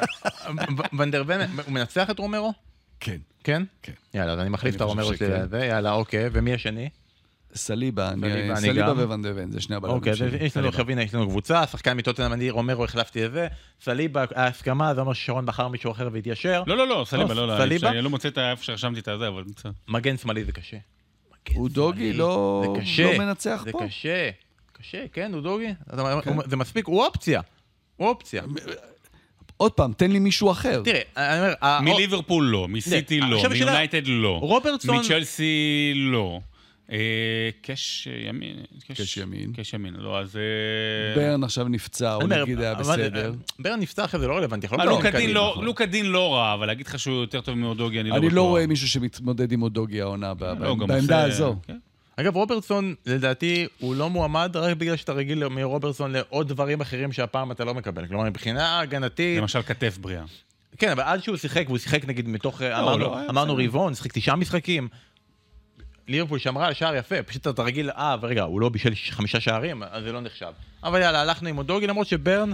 ונדר 0.98 1.24
ון, 1.28 1.42
הוא 1.42 1.74
מנצח 1.74 2.10
את 2.10 2.20
רומרו? 2.20 2.54
כן. 3.00 3.18
כן? 3.46 3.64
כן. 3.82 3.92
יאללה, 4.14 4.34
אז 4.34 4.40
אני 4.40 4.50
מחליף 4.50 4.76
את 4.76 4.82
הרומרו 4.82 5.14
שלי. 5.14 5.28
לזה, 5.30 5.66
יאללה, 5.66 5.92
אוקיי, 5.92 6.30
ומי 6.32 6.54
השני? 6.54 6.90
סליבה, 7.56 8.10
אני- 8.10 8.56
סליבה, 8.56 8.94
ון, 9.08 9.52
זה 9.52 9.62
שני 9.62 9.76
הבלמים 9.76 9.98
אוקיי, 9.98 10.16
שלי. 10.16 10.38
יש 10.46 10.58
לנו. 10.58 10.68
עכשיו, 10.68 10.92
הנה, 10.92 11.04
יש 11.04 11.14
לנו 11.16 11.28
קבוצה, 11.30 11.68
שחקן 11.68 11.98
מטוטנאם, 11.98 12.34
אני 12.34 12.50
רומרו, 12.50 12.84
החלפתי 12.84 13.26
את 13.26 13.32
זה, 13.32 13.48
סליבה, 13.82 14.26
ההסכמה, 14.36 14.94
זה 14.96 15.02
אומר 15.02 15.14
ששרון 15.14 15.46
בחר 15.46 15.68
מישהו 15.68 15.92
אחר 15.92 16.10
והתיישר. 16.14 16.64
לא, 16.68 16.78
לא, 16.78 16.88
לא, 16.88 17.06
סליבה, 17.10 17.34
לא, 17.34 17.48
לא. 17.48 17.58
סליבה? 17.58 17.90
אני 17.90 18.02
לא 18.02 18.10
מוצא 18.10 18.28
את 18.28 18.38
איפה 18.38 18.64
שרשמתי 18.64 19.00
את 19.00 19.08
הזה, 19.08 19.28
אבל 19.28 19.44
בסדר. 19.44 19.72
מגן 19.88 20.18
שמאלי 20.18 20.44
זה 20.44 20.52
קשה. 20.52 20.78
הוא 21.54 21.70
דוגי 21.70 22.14
לא 22.14 22.64
זה 22.76 22.82
קשה, 22.82 23.04
לא 23.18 23.26
מנצח 23.26 23.62
זה 23.66 23.72
פה. 23.72 23.80
קשה, 23.88 24.30
קשה, 24.72 25.06
כן, 25.14 25.34
הוא 25.34 25.42
דוגי? 25.42 25.74
הוא- 26.26 26.44
זה 26.46 26.56
מספיק, 26.56 26.88
הוא 26.88 27.06
אופציה. 27.06 27.42
הוא 27.98 28.08
אופציה. 28.08 28.44
עוד 29.58 29.72
פעם, 29.72 29.94
תן 29.98 30.12
לי 30.12 30.20
מישהו 30.20 30.52
אחר. 30.52 30.82
תראה, 30.86 31.02
אני 31.18 31.40
אומר... 31.40 31.94
מליברפול 31.96 32.44
לא, 32.46 32.68
מסיטי 32.68 33.20
לא, 33.20 33.36
עכשיו 33.36 33.52
מיונייטד 33.52 34.02
לא. 34.08 34.40
רוברטסון- 34.42 34.98
מצ'לסי 35.00 35.92
לא. 35.96 36.40
אה, 36.92 36.98
קש 37.62 38.08
ימין. 38.28 38.56
קש 38.88 39.18
ימין. 39.18 39.54
קש 39.54 39.74
ימין, 39.74 39.94
לא, 39.98 40.20
אז... 40.20 40.36
אה, 40.38 40.42
ברן 41.16 41.44
עכשיו 41.44 41.68
נפצע, 41.68 42.14
הוא 42.14 42.24
אני 42.24 42.42
נגיד 42.42 42.60
היה 42.62 42.72
אבל- 42.72 42.82
בסדר. 42.82 43.34
ברן 43.60 43.80
נפצע 43.80 44.06
אחרי 44.06 44.20
זה 44.20 44.28
לא 44.28 44.38
רלוונטי, 44.38 44.68
אה, 44.68 44.78
לא 44.78 44.86
לוקה 44.86 44.98
מדברים 44.98 45.12
דין 45.14 45.24
קדימה. 45.26 45.40
לא- 45.40 45.64
לא 46.14 46.34
רע, 46.34 46.54
אבל 46.54 46.68
להגיד 46.68 46.88
לך 46.88 47.00
שהוא 47.00 47.16
יותר 47.22 47.42
טוב 47.42 47.56
מאודוגי, 47.56 48.00
אני 48.00 48.10
לא 48.10 48.16
אני 48.16 48.26
בטוח. 48.26 48.36
לא 48.36 48.42
רואה 48.42 48.68
מישהו 48.68 48.88
שמתמודד 48.90 49.52
עם 49.52 49.62
אודוגי 49.62 50.02
העונה 50.02 50.34
ב- 50.34 50.44
לא, 50.44 50.76
בעמדה 50.76 51.24
הזו. 51.24 51.56
אגב, 52.18 52.36
רוברטסון, 52.36 52.96
לדעתי, 53.06 53.68
הוא 53.80 53.96
לא 53.96 54.10
מועמד 54.10 54.58
רק 54.58 54.78
בגלל 54.78 54.96
שאתה 54.96 55.12
רגיל 55.14 55.48
מרוברטסון 55.48 56.12
לעוד 56.12 56.48
דברים 56.48 56.82
אחרים 56.82 57.12
שהפעם 57.12 57.52
אתה 57.52 57.66
לא 57.66 57.74
מקבל. 57.74 58.08
כלומר, 58.08 58.24
מבחינה 58.24 58.80
הגנתית... 58.80 59.38
למשל 59.42 59.62
כתף 59.62 59.98
בריאה. 59.98 60.24
כן, 60.78 60.92
אבל 60.92 61.04
עד 61.04 61.24
שהוא 61.24 61.38
שיחק, 61.38 61.64
והוא 61.68 61.78
שיחק 61.78 62.06
נגיד 62.06 62.28
מתוך... 62.28 62.62
אמרנו- 62.62 62.98
לא, 62.98 63.30
אמרנו. 63.30 63.56
רבעון, 63.58 63.94
שיחק 63.96 64.14
תשעה 64.14 64.36
משחקים. 64.36 64.88
ליברפול 66.08 66.40
שמרה 66.40 66.68
על 66.68 66.74
שער 66.74 66.96
יפה, 66.96 67.24
פשוט 67.24 67.48
אתה 67.48 67.64
רגיל, 67.64 67.90
אה, 67.90 68.16
ורגע, 68.22 68.44
הוא 68.44 68.62
לא 68.62 68.70
בישל 68.70 68.94
חמישה 69.10 69.40
שערים, 69.40 69.84
אז 69.84 70.04
זה 70.04 70.12
לא 70.12 70.22
נחשב. 70.22 70.52
אבל 70.84 71.02
יאללה, 71.02 71.22
הלכנו 71.22 71.50
עם 71.50 71.58
אודוגי, 71.58 71.88
למרות 71.88 72.08
שברן, 72.08 72.52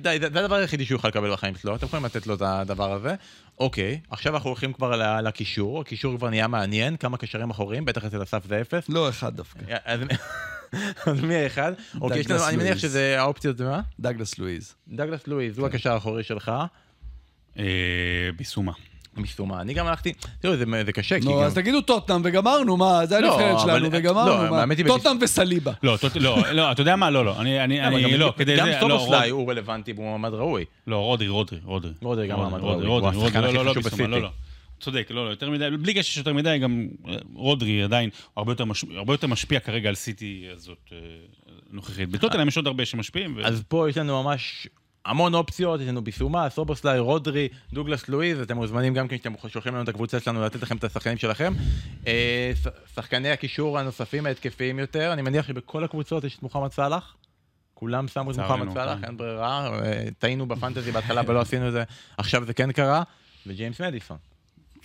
די, 0.00 0.16
זה 0.20 0.26
הדבר 0.26 0.54
היחידי 0.54 0.84
שהוא 0.84 0.94
יוכל 0.96 1.08
לקבל 1.08 1.32
בחיים 1.32 1.54
שלו, 1.56 1.76
אתם 1.76 1.86
יכולים 1.86 2.04
לתת 2.04 2.26
לו 2.26 2.34
את 2.34 2.42
הדבר 2.44 2.92
הזה. 2.92 3.14
אוקיי, 3.58 4.00
עכשיו 4.10 4.34
אנחנו 4.34 4.50
הולכים 4.50 4.72
כבר 4.72 5.20
לקישור, 5.20 5.80
הקישור 5.80 6.16
כבר 6.16 6.30
נהיה 6.30 6.48
מעניין, 6.48 6.96
כמה 6.96 7.16
קשרים 7.16 7.50
אחוריים, 7.50 7.84
בטח 7.84 8.04
אצל 8.04 8.22
אסף 8.22 8.46
זה 8.46 8.60
אפס. 8.60 8.88
לא 8.88 9.08
אחד 9.08 9.36
דווקא. 9.36 9.60
אז 11.06 11.20
מי 11.20 11.34
האחד? 11.34 11.72
אוקיי, 12.00 12.18
יש 12.20 12.30
לנו, 12.30 12.48
אני 12.48 12.56
מניח. 12.56 12.78
שזה 12.78 13.20
האופציות, 13.20 13.56
זה 13.56 13.64
מה? 13.64 13.80
דגלס 14.00 14.38
לואיז. 14.38 14.74
דגלס 14.88 15.26
לואיז, 15.26 15.58
הוא 15.58 15.66
הקשר 15.66 15.92
האחורי 15.92 16.22
שלך. 16.22 16.52
אה, 17.58 17.64
ביסומה. 18.36 18.72
משום 19.16 19.48
מה. 19.48 19.60
אני 19.60 19.74
גם 19.74 19.86
הלכתי, 19.86 20.12
תראו, 20.40 20.56
זה, 20.56 20.64
זה 20.86 20.92
קשה, 20.92 21.20
כי 21.20 21.24
נו, 21.26 21.32
גם... 21.34 21.42
אז 21.42 21.54
תגידו 21.54 21.80
טוטנאם 21.80 22.20
וגמרנו, 22.24 22.76
מה, 22.76 23.06
זה 23.06 23.20
לא, 23.20 23.26
הנבחרת 23.32 23.50
אבל- 23.54 23.60
שלנו 23.60 23.90
לא, 23.90 23.98
וגמרנו, 23.98 24.50
מה. 24.54 24.64
טוטנאם 24.86 25.16
וסליבה. 25.20 25.72
לא, 25.82 25.96
טוט- 26.00 26.16
לא, 26.16 26.42
לא, 26.52 26.72
אתה 26.72 26.82
יודע 26.82 26.96
מה? 26.96 27.10
לא, 27.10 27.24
לא. 27.24 27.40
אני, 27.40 27.64
אני, 27.64 27.86
אני, 27.86 28.02
גם- 28.12 28.20
לא, 28.20 28.32
כדי 28.36 28.56
גם 28.56 28.66
זה, 28.66 28.72
לא, 28.72 28.80
סובוסליי 28.80 29.30
רוד- 29.30 29.40
הוא 29.40 29.50
רלוונטי 29.50 29.92
והוא 29.92 30.04
מועמד 30.06 30.32
ראוי. 30.34 30.64
לא, 30.86 30.96
רודרי, 30.96 31.28
רודרי, 31.28 31.58
רודרי. 31.64 31.92
רודרי 32.02 32.28
גם 32.28 32.38
מעמד 32.38 32.60
ראוי, 32.60 32.86
הוא 32.86 33.08
השחקן 33.08 33.44
הכי 33.44 33.54
לא, 33.54 33.64
לא, 33.64 33.70
חשוב 33.70 33.82
בסיטי. 33.82 34.06
לא, 34.06 34.22
לא. 34.22 34.28
צודק, 34.80 35.06
לא, 35.10 35.24
לא, 35.24 35.30
יותר 35.30 35.50
מדי, 35.50 35.68
בלי 35.80 35.94
קשר 35.94 36.12
שיותר 36.12 36.32
מדי, 36.32 36.58
גם 36.58 36.88
אה, 37.08 37.14
רודרי 37.34 37.82
עדיין 37.82 38.10
הרבה 38.36 38.52
יותר, 38.52 38.64
מש, 38.64 38.84
הרבה 38.96 39.12
יותר 39.14 39.26
משפיע 39.26 39.60
כרגע 39.60 39.88
על 39.88 39.94
סיטי 39.94 40.44
הזאת 40.56 40.78
אה, 40.92 40.98
נוכחית. 41.70 42.08
בטוטנאם 42.08 42.48
יש 42.48 42.56
עוד 42.56 42.66
הרבה 42.66 42.84
שמשפיעים. 42.84 43.34
ו... 43.36 43.44
אז 43.46 43.62
פה 43.68 43.86
יש 43.90 43.96
לנו 43.98 44.22
ממש 44.22 44.66
המון 45.04 45.34
אופציות, 45.34 45.80
יש 45.80 45.88
לנו 45.88 46.04
ביסומה, 46.04 46.50
סובוסליי, 46.50 46.98
רודרי, 46.98 47.48
דוגלס 47.72 48.08
לואיז, 48.08 48.40
אתם 48.40 48.56
מוזמנים 48.56 48.94
גם 48.94 49.08
כן 49.08 49.18
כשאתם 49.18 49.48
שולחים 49.48 49.74
לנו 49.74 49.82
את 49.82 49.88
הקבוצה 49.88 50.20
שלנו 50.20 50.42
לתת 50.42 50.62
לכם 50.62 50.76
את 50.76 50.84
השחקנים 50.84 51.16
שלכם. 51.16 51.52
אה, 52.06 52.52
שחקני 52.94 53.30
הקישור 53.30 53.78
הנוספים 53.78 54.26
ההתקפיים 54.26 54.78
יותר, 54.78 55.12
אני 55.12 55.22
מניח 55.22 55.46
שבכל 55.46 55.84
הקבוצות 55.84 56.24
יש 56.24 56.36
את 56.36 56.42
מוחמד 56.42 56.72
סאלח. 56.72 57.16
כולם 57.74 58.08
שמו 58.08 58.30
את 58.30 58.36
מוחמד 58.36 58.74
סאלח, 58.74 58.98
כן. 58.98 59.04
אין 59.04 59.16
ברירה, 59.16 59.66
אה, 59.84 60.08
טעינו 60.18 60.46
בפנטזי 60.46 60.92
בהתחלה 60.92 61.22
ולא 61.26 61.40
עשינו 61.40 61.68
את 61.68 61.72
זה, 61.72 61.84
עכשיו 62.16 62.44
זה 62.44 62.54
כן 62.54 62.72
קרה, 62.72 63.02
וג'יימס 63.46 63.80
מדיסון. 63.80 64.16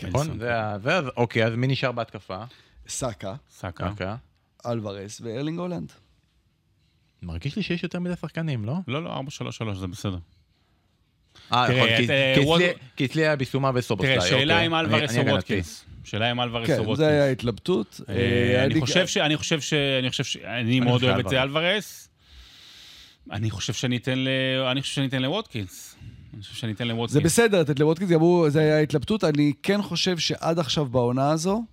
נכון? 0.04 0.28
מדיסון, 0.28 0.40
זה 0.84 1.00
אוקיי, 1.18 1.46
אז 1.46 1.54
מי 1.56 1.68
נשאר 1.68 1.92
בהתקפה? 1.92 2.44
סאקה, 2.88 3.36
סאקה. 3.50 4.16
אלוורס 4.66 5.22
וארלינג 5.22 5.60
הולנד. 5.60 5.92
מרגיש 7.24 7.56
לי 7.56 7.64
שיש 7.64 7.84
יותר 7.84 8.00
מדי 8.00 8.14
שחקנים, 8.22 8.66
לא? 8.66 8.74
לא, 8.88 9.04
לא, 9.04 9.22
4-3-3, 9.72 9.74
זה 9.74 9.88
בסדר. 9.88 10.18
אה, 11.54 11.64
נכון, 11.64 11.88
כי- 11.98 12.04
אצלי- 12.04 12.14
היה 13.26 13.36
ביסומה 13.36 13.72
וסובוסליי. 13.76 14.16
תראה, 14.18 14.28
שאלה 14.30 14.54
אוקיי. 14.54 14.66
אם 14.68 14.76
אני- 14.76 14.88
אלוורס 14.88 15.10
אני 15.10 15.18
או 15.18 15.22
הגנתי. 15.22 15.36
ווטקינס. 15.36 15.86
שאלה 16.04 16.32
אם 16.32 16.42
אלוורס 16.42 16.62
או 16.70 16.76
כן, 16.76 16.80
ווטקינס. 16.80 16.98
זה 16.98 17.08
היה 17.08 17.32
התלבטות. 17.32 18.02
אה, 18.10 18.16
אה, 18.16 18.66
אני 18.66 18.82
חושב 18.82 19.08
ש... 19.08 19.18
אני 19.18 19.38
חושב 19.38 19.62
ש... 19.62 19.74
אני 19.74 20.10
חושב 20.10 20.24
ש... 20.24 20.38
אני 20.38 20.80
מאוד 20.80 20.94
חושב 21.00 21.08
אוהב 21.14 21.20
את 21.20 21.30
שאלוורס. 21.32 21.64
אלוורס. 21.66 22.10
אני 23.32 23.50
חושב 23.50 23.74
שאני 23.74 23.98
אתן 23.98 24.20
ל... 24.20 24.28
אני 24.72 24.82
חושב 24.82 24.94
שאני 24.96 25.08
אתן 25.08 25.22
לווטקינס. 25.22 25.96
אני 26.34 26.42
חושב 26.42 26.54
שאני 26.56 26.72
אתן 26.72 26.84
זה 26.88 26.94
לווטקינס. 26.94 27.24
בסדר, 27.24 27.62
לתת 27.62 27.80
הוא, 28.20 28.50
זה 28.50 28.60
היה 28.60 28.80
התלבטות. 28.80 29.24
אני 29.24 29.54
כן 29.64 29.82
חושב 29.82 30.18
שעד 30.18 30.60
עכשיו 30.60 30.86
בעונה 30.86 31.30
הזו, 31.32 31.64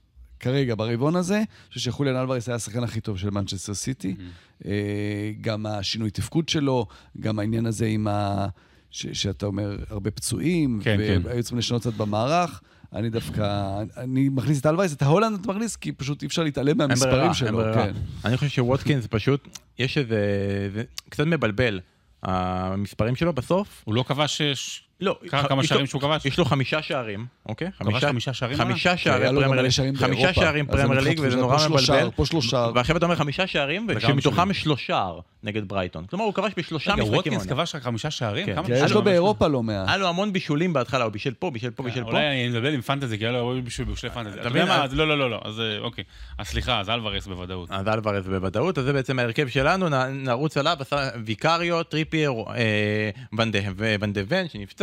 כרגע, 0.40 0.74
ברבעון 0.74 1.16
הזה, 1.16 1.36
אני 1.36 1.44
חושב 1.68 1.80
שחוליאן 1.80 2.16
אלוורס 2.16 2.48
היה 2.48 2.56
השחקן 2.56 2.84
הכי 2.84 3.00
טוב 3.00 3.18
של 3.18 3.30
מנצ'סטר 3.30 3.74
סיטי. 3.74 4.14
Mm-hmm. 4.18 4.66
אה, 4.66 5.32
גם 5.40 5.66
השינוי 5.66 6.10
תפקוד 6.10 6.48
שלו, 6.48 6.86
גם 7.20 7.38
העניין 7.38 7.66
הזה 7.66 7.86
עם 7.86 8.08
ה... 8.08 8.46
ש, 8.90 9.06
שאתה 9.06 9.46
אומר, 9.46 9.76
הרבה 9.90 10.10
פצועים, 10.10 10.80
כן, 10.84 10.96
כן. 10.96 11.20
והיו 11.24 11.42
צריכים 11.42 11.58
לשנות 11.58 11.80
קצת 11.80 11.94
במערך. 11.94 12.60
אני 12.92 13.10
דווקא, 13.10 13.72
אני 13.96 14.28
מכניס 14.28 14.60
את 14.60 14.66
אלוורס, 14.66 14.92
את 14.92 15.02
ההולנד 15.02 15.40
אתה 15.40 15.52
מכניס, 15.52 15.76
כי 15.76 15.92
פשוט 15.92 16.22
אי 16.22 16.26
אפשר 16.26 16.42
להתעלם 16.42 16.68
אין 16.68 16.76
ברירה, 16.76 16.88
מהמספרים 16.88 17.24
אין 17.24 17.34
שלו. 17.34 17.58
ברירה. 17.58 17.86
כן. 17.86 17.92
אני 18.24 18.36
חושב 18.36 18.50
שווטקינס 18.50 19.06
פשוט, 19.10 19.48
יש 19.78 19.98
איזה... 19.98 20.18
זה 20.74 20.82
קצת 21.08 21.24
מבלבל. 21.26 21.80
המספרים 22.22 23.16
שלו 23.16 23.32
בסוף, 23.32 23.82
הוא 23.84 23.94
לא 23.94 24.04
כבש... 24.08 24.42
לא, 25.00 25.18
כמה 25.28 25.64
שערים 25.64 25.86
שהוא 25.86 26.00
כבש? 26.02 26.26
יש 26.26 26.38
לו 26.38 26.44
חמישה 26.44 26.82
שערים, 26.82 27.26
אוקיי? 27.48 27.68
כבש 27.78 28.04
חמישה 28.04 28.32
שערים? 28.32 28.58
חמישה 28.58 28.96
שערי 28.96 29.22
היה 29.22 29.32
לו 29.32 29.40
גם 29.40 29.46
פרמייר 29.46 29.62
ליג, 29.62 29.70
שערים 29.70 29.96
חמישה. 29.96 30.34
שערים 30.34 30.66
פרמייר 30.66 31.00
ליג, 31.00 31.20
וזה 31.22 31.36
נורא 31.36 31.68
מבלבל. 31.68 32.10
פה 32.16 32.26
שלושה. 32.26 32.68
ועכשיו 32.74 32.96
אתה 32.96 33.04
אומר 33.06 33.16
חמישה 33.16 33.46
שערים, 33.46 33.86
ושמתוכם. 33.96 34.54
שלושער 34.54 35.20
נגד 35.42 35.68
ברייטון. 35.68 36.06
כלומר, 36.06 36.24
הוא 36.24 36.34
כבש 36.34 36.52
בשלושה 36.56 36.92
רגע, 36.92 37.02
משחקים. 37.02 37.16
ווטקינס 37.16 37.36
העונה. 37.46 37.54
כבש 37.62 37.74
רק 37.74 37.82
חמישה 37.82 38.10
שערים? 38.10 38.46
כן. 38.46 38.54
שערים 38.66 38.84
יש 38.84 38.92
לו 38.92 39.02
באירופה 39.02 39.46
לא 39.48 39.62
מעט. 39.62 39.88
היה 39.88 39.96
לו 39.96 40.08
המון 40.08 40.32
בישולים 40.32 40.72
בהתחלה, 40.72 41.04
הוא 41.04 41.12
בישל 41.12 41.34
פה, 41.34 41.50
בישל 41.50 41.70
פה, 41.70 41.82
בישל 41.82 42.04
פה. 42.04 42.10
אולי 42.10 42.26
אני 42.26 42.48
מדבר 42.48 42.68
עם 42.72 42.80
פנטזי, 42.80 43.18
כי 43.18 43.24
היה 43.24 43.32
לו 43.32 43.54
בשביל 43.64 43.88
פנטזי. 44.14 44.40
אתה 44.40 44.50
מבין? 44.50 44.68
מה? 44.68 44.86
לא, 44.92 45.08
לא, 45.08 45.18
לא, 45.18 45.30
לא. 45.30 45.40
אז 45.44 45.60
אה, 45.60 45.78
אוקיי. 45.78 46.04
אז 46.38 46.46
סליחה, 46.46 46.80
אז 46.80 46.90
אלוורס 46.90 47.26
בוודאות. 47.26 47.70
אז 47.70 47.88
אלוורז 47.88 48.28
בוודאות, 48.28 48.78
אז 48.78 48.84
זה 48.84 48.92
בעצם 48.92 49.18
ההרכב 49.18 49.48
שלנו, 49.48 49.88
נרוץ 50.08 50.56
עליו, 50.56 50.76
שוער 50.80 51.08
ויקריו, 51.24 51.82
טריפייר, 51.82 52.32
אה, 52.56 53.10
ון 53.38 53.50
דה- 53.50 53.58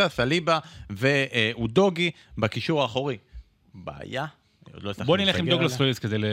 שנפצע, 0.04 0.16
סליבה 0.16 0.60
ואודוגי 0.90 2.12
בקישור 2.38 2.82
האחורי. 2.82 3.18
בעיה? 3.74 4.26
לא 4.82 4.94
בוא 5.06 5.18
נלך 5.18 5.36
עם 5.36 5.50
דוגלס. 5.50 5.80
לואיס 5.80 6.00
כדי 6.00 6.18
ל... 6.18 6.26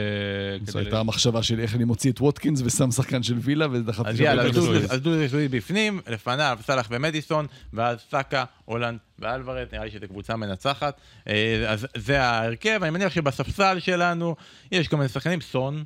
זו 0.67 0.79
הייתה 0.79 0.99
המחשבה 0.99 1.43
שלי, 1.43 1.61
איך 1.63 1.75
אני 1.75 1.83
מוציא 1.83 2.11
את 2.11 2.21
ווטקינס 2.21 2.61
ושם 2.65 2.91
שחקן 2.91 3.23
של 3.23 3.35
וילה 3.37 3.67
ודחפתי 3.71 4.17
שם 4.17 4.23
דוגלס 4.35 4.55
דוגלס 4.55 4.81
דודו- 4.81 4.93
אז 4.93 5.01
דוגלס 5.01 5.17
לואיס 5.33 5.47
בפנים, 5.47 6.01
לפניו 6.07 6.57
סאלח 6.65 6.87
ומדיסון, 6.91 7.45
ואז 7.73 7.99
סאקה, 8.11 8.43
הולנד 8.65 8.97
ואלוורז, 9.19 9.67
נראה 9.73 9.85
לי 9.85 9.91
שזו 9.91 10.07
קבוצה 10.07 10.35
מנצחת. 10.35 10.97
אה, 11.27 11.63
אז 11.67 11.87
זה 11.97 12.21
ההרכב, 12.23 12.79
אני 12.81 12.89
מניח 12.89 13.13
שבספסל 13.13 13.79
שלנו 13.79 14.35
יש 14.71 14.87
כל 14.87 14.95
מיני 14.97 15.09
שחקנים, 15.09 15.41
סון, 15.41 15.83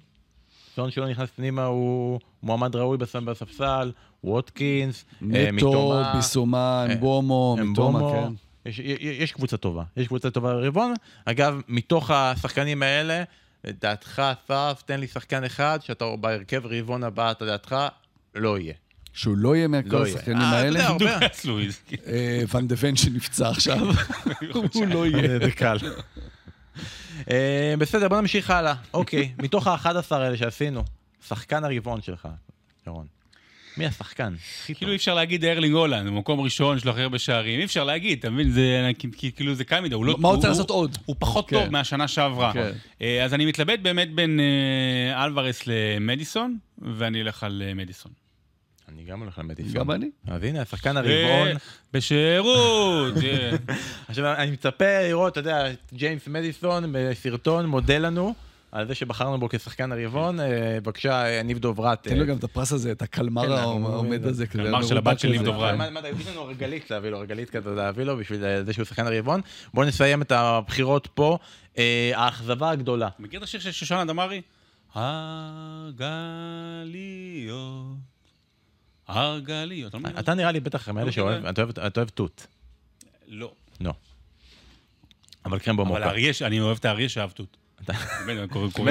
סון 0.75 0.91
שלא 0.91 1.09
נכנס 1.09 1.29
פנימה 1.35 1.65
הוא 1.65 2.19
מועמד 2.43 2.75
ראוי 2.75 2.97
בס- 2.97 3.15
בספסל, 3.15 3.91
ווטקינס, 4.23 5.05
אה, 5.35 5.49
נטו, 5.53 6.01
ביסומה, 6.15 6.85
אה, 6.89 6.93
אמבומו, 6.93 7.57
מיטומה, 7.59 7.99
אמבומו. 7.99 8.27
כן. 8.63 8.69
יש, 8.69 8.79
יש, 8.79 8.97
יש 9.01 9.31
קבוצה 9.31 9.57
טובה, 9.57 9.83
יש 9.97 10.07
קבוצה 10.07 10.29
טובה 10.31 10.53
ברבעון. 10.53 10.93
אגב, 11.25 11.61
מתוך 11.67 12.11
השחקנים 12.11 12.83
האלה, 12.83 13.23
לדעתך, 13.63 14.21
אסף, 14.47 14.81
תן 14.85 14.99
לי 14.99 15.07
שחקן 15.07 15.43
אחד 15.43 15.79
שאתה 15.81 16.05
בהרכב 16.19 16.61
רבעון 16.65 17.03
הבא, 17.03 17.31
אתה 17.31 17.45
דעתך, 17.45 17.75
לא 18.35 18.59
יהיה. 18.59 18.73
שהוא 19.13 19.37
לא 19.37 19.55
יהיה 19.55 19.67
מכל 19.67 19.95
לא. 19.97 20.05
השחקנים 20.05 20.37
אה, 20.37 20.49
אתה 20.49 20.57
האלה. 20.57 20.79
יודע, 20.79 20.87
הרבה- 20.87 21.13
דוגלס 21.19 21.45
לואיס. 21.45 21.83
אה, 22.07 22.41
ואן 22.47 22.67
דה 22.67 22.75
ון 22.79 22.95
שנפצע 22.95 23.49
עכשיו, 23.49 23.77
הוא 24.73 24.85
לא 24.87 25.05
יהיה. 25.07 25.39
זה 25.39 25.51
קל. 25.51 25.77
אה, 27.31 27.73
בסדר, 27.79 28.07
בוא 28.07 28.21
נמשיך 28.21 28.49
הלאה. 28.49 28.73
אוקיי, 28.93 29.31
מתוך 29.43 29.67
ה-11 29.67 29.87
האלה 30.15 30.37
שעשינו, 30.37 30.83
שחקן 31.27 31.63
הרבעון 31.63 32.01
שלך, 32.01 32.27
ירון. 32.87 33.05
מי 33.77 33.85
השחקן? 33.85 34.33
כאילו 34.65 34.91
אי 34.91 34.95
אפשר 34.95 35.13
להגיד 35.13 35.45
ארלינג 35.45 35.75
הולנד, 35.75 36.07
במקום 36.07 36.39
ראשון 36.39 36.77
יש 36.77 36.85
לו 36.85 36.91
הכי 36.91 37.01
הרבה 37.01 37.19
שערים, 37.19 37.59
אי 37.59 37.65
אפשר 37.65 37.83
להגיד, 37.83 38.19
אתה 38.19 38.29
מבין? 38.29 38.51
זה 38.51 38.91
כאילו 39.35 39.55
זה 39.55 39.63
קל 39.63 39.79
מדי, 39.79 39.95
הוא 39.95 40.05
לא... 40.05 40.15
מה 40.19 40.27
הוא 40.29 40.37
הוא- 40.37 40.47
לעשות 40.47 40.69
עוד? 40.69 40.97
הוא 41.05 41.15
פחות 41.19 41.49
כן. 41.49 41.55
טוב 41.59 41.69
מהשנה 41.69 42.07
שעברה. 42.07 42.53
כן. 42.53 42.71
אה, 43.01 43.23
אז 43.23 43.33
אני 43.33 43.45
מתלבט 43.45 43.79
באמת 43.79 44.15
בין 44.15 44.39
אה, 44.39 45.25
אלוורס 45.25 45.61
למדיסון, 45.67 46.57
ואני 46.97 47.21
אלך 47.21 47.43
על 47.43 47.63
מדיסון. 47.75 48.11
אני 48.89 49.03
גם 49.03 49.19
הולך 49.19 49.39
למדיסון. 49.39 49.73
גם 49.73 49.91
אני. 49.91 50.09
אז 50.27 50.43
הנה, 50.43 50.61
השחקן 50.61 50.97
הרבעון. 50.97 51.47
אה, 51.47 51.53
בשירות! 51.93 53.13
אה. 53.23 53.51
עכשיו, 54.07 54.33
אני 54.33 54.51
מצפה 54.51 55.01
לראות, 55.07 55.31
אתה 55.31 55.39
יודע, 55.39 55.67
ג'יימס 55.93 56.27
מדיסון 56.27 56.83
בסרטון 56.91 57.65
מודה 57.65 57.97
לנו 57.97 58.33
על 58.71 58.87
זה 58.87 58.95
שבחרנו 58.95 59.39
בו 59.39 59.49
כשחקן 59.49 59.91
הרבעון. 59.91 60.39
אה, 60.39 60.77
בבקשה, 60.81 61.29
יניב 61.29 61.59
דוברת. 61.59 62.03
תן 62.03 62.17
לו 62.17 62.25
גם 62.25 62.37
את 62.37 62.43
הפרס 62.43 62.71
הזה, 62.71 62.91
את 62.91 62.99
כן, 62.99 63.05
הקלמר 63.05 63.59
אנחנו 63.59 63.93
העומד 63.93 64.25
הזה. 64.25 64.47
כזה, 64.47 64.63
קלמר 64.63 64.83
של 64.83 64.97
הבת 64.97 65.19
של 65.19 65.29
ניב. 65.29 65.43
דוברת. 65.43 65.77
מה, 65.77 65.99
יש 66.19 66.27
לנו 66.27 66.45
רגלית 66.45 66.91
להביא 66.91 67.09
לו, 67.09 67.19
רגלית 67.19 67.49
כזה 67.49 67.69
להביא 67.69 68.03
לו 68.03 68.17
בשביל 68.17 68.45
אה, 68.45 68.63
זה 68.63 68.73
שהוא 68.73 68.85
שחקן 68.85 69.07
הרבעון. 69.07 69.41
בואו 69.73 69.87
נסיים 69.87 70.21
את 70.21 70.31
הבחירות 70.31 71.07
פה. 71.13 71.37
אה, 71.77 72.11
האכזבה 72.15 72.69
הגדולה. 72.69 73.09
מכיר 73.19 73.39
את 73.39 73.43
השיר 73.43 73.59
של 73.59 73.71
שושנה 73.71 74.05
דמארי? 74.05 74.41
הרגליות, 74.93 76.05
הרגליות. 79.07 79.95
אתה 79.95 80.09
לא? 80.13 80.19
אתה 80.19 80.33
נראה 80.33 80.51
לי 80.51 80.59
בטח 80.59 80.89
מאלה 80.89 81.05
לא 81.05 81.11
שאוהב. 81.11 81.45
אתה 81.45 81.61
אוהב- 81.97 82.09
תות. 82.09 82.47
לא. 83.27 83.51
לא. 83.81 83.93
אבל 85.45 85.59
קרם 85.59 85.79
אבל 85.79 85.85
במוקה. 85.89 86.05
האריה, 86.05 86.33
ש- 86.33 86.41
אני 86.41 86.59
אוהב 86.59 86.77
את 86.77 86.85
האריה 86.85 87.09
שאהב 87.09 87.29
תות. 87.31 87.57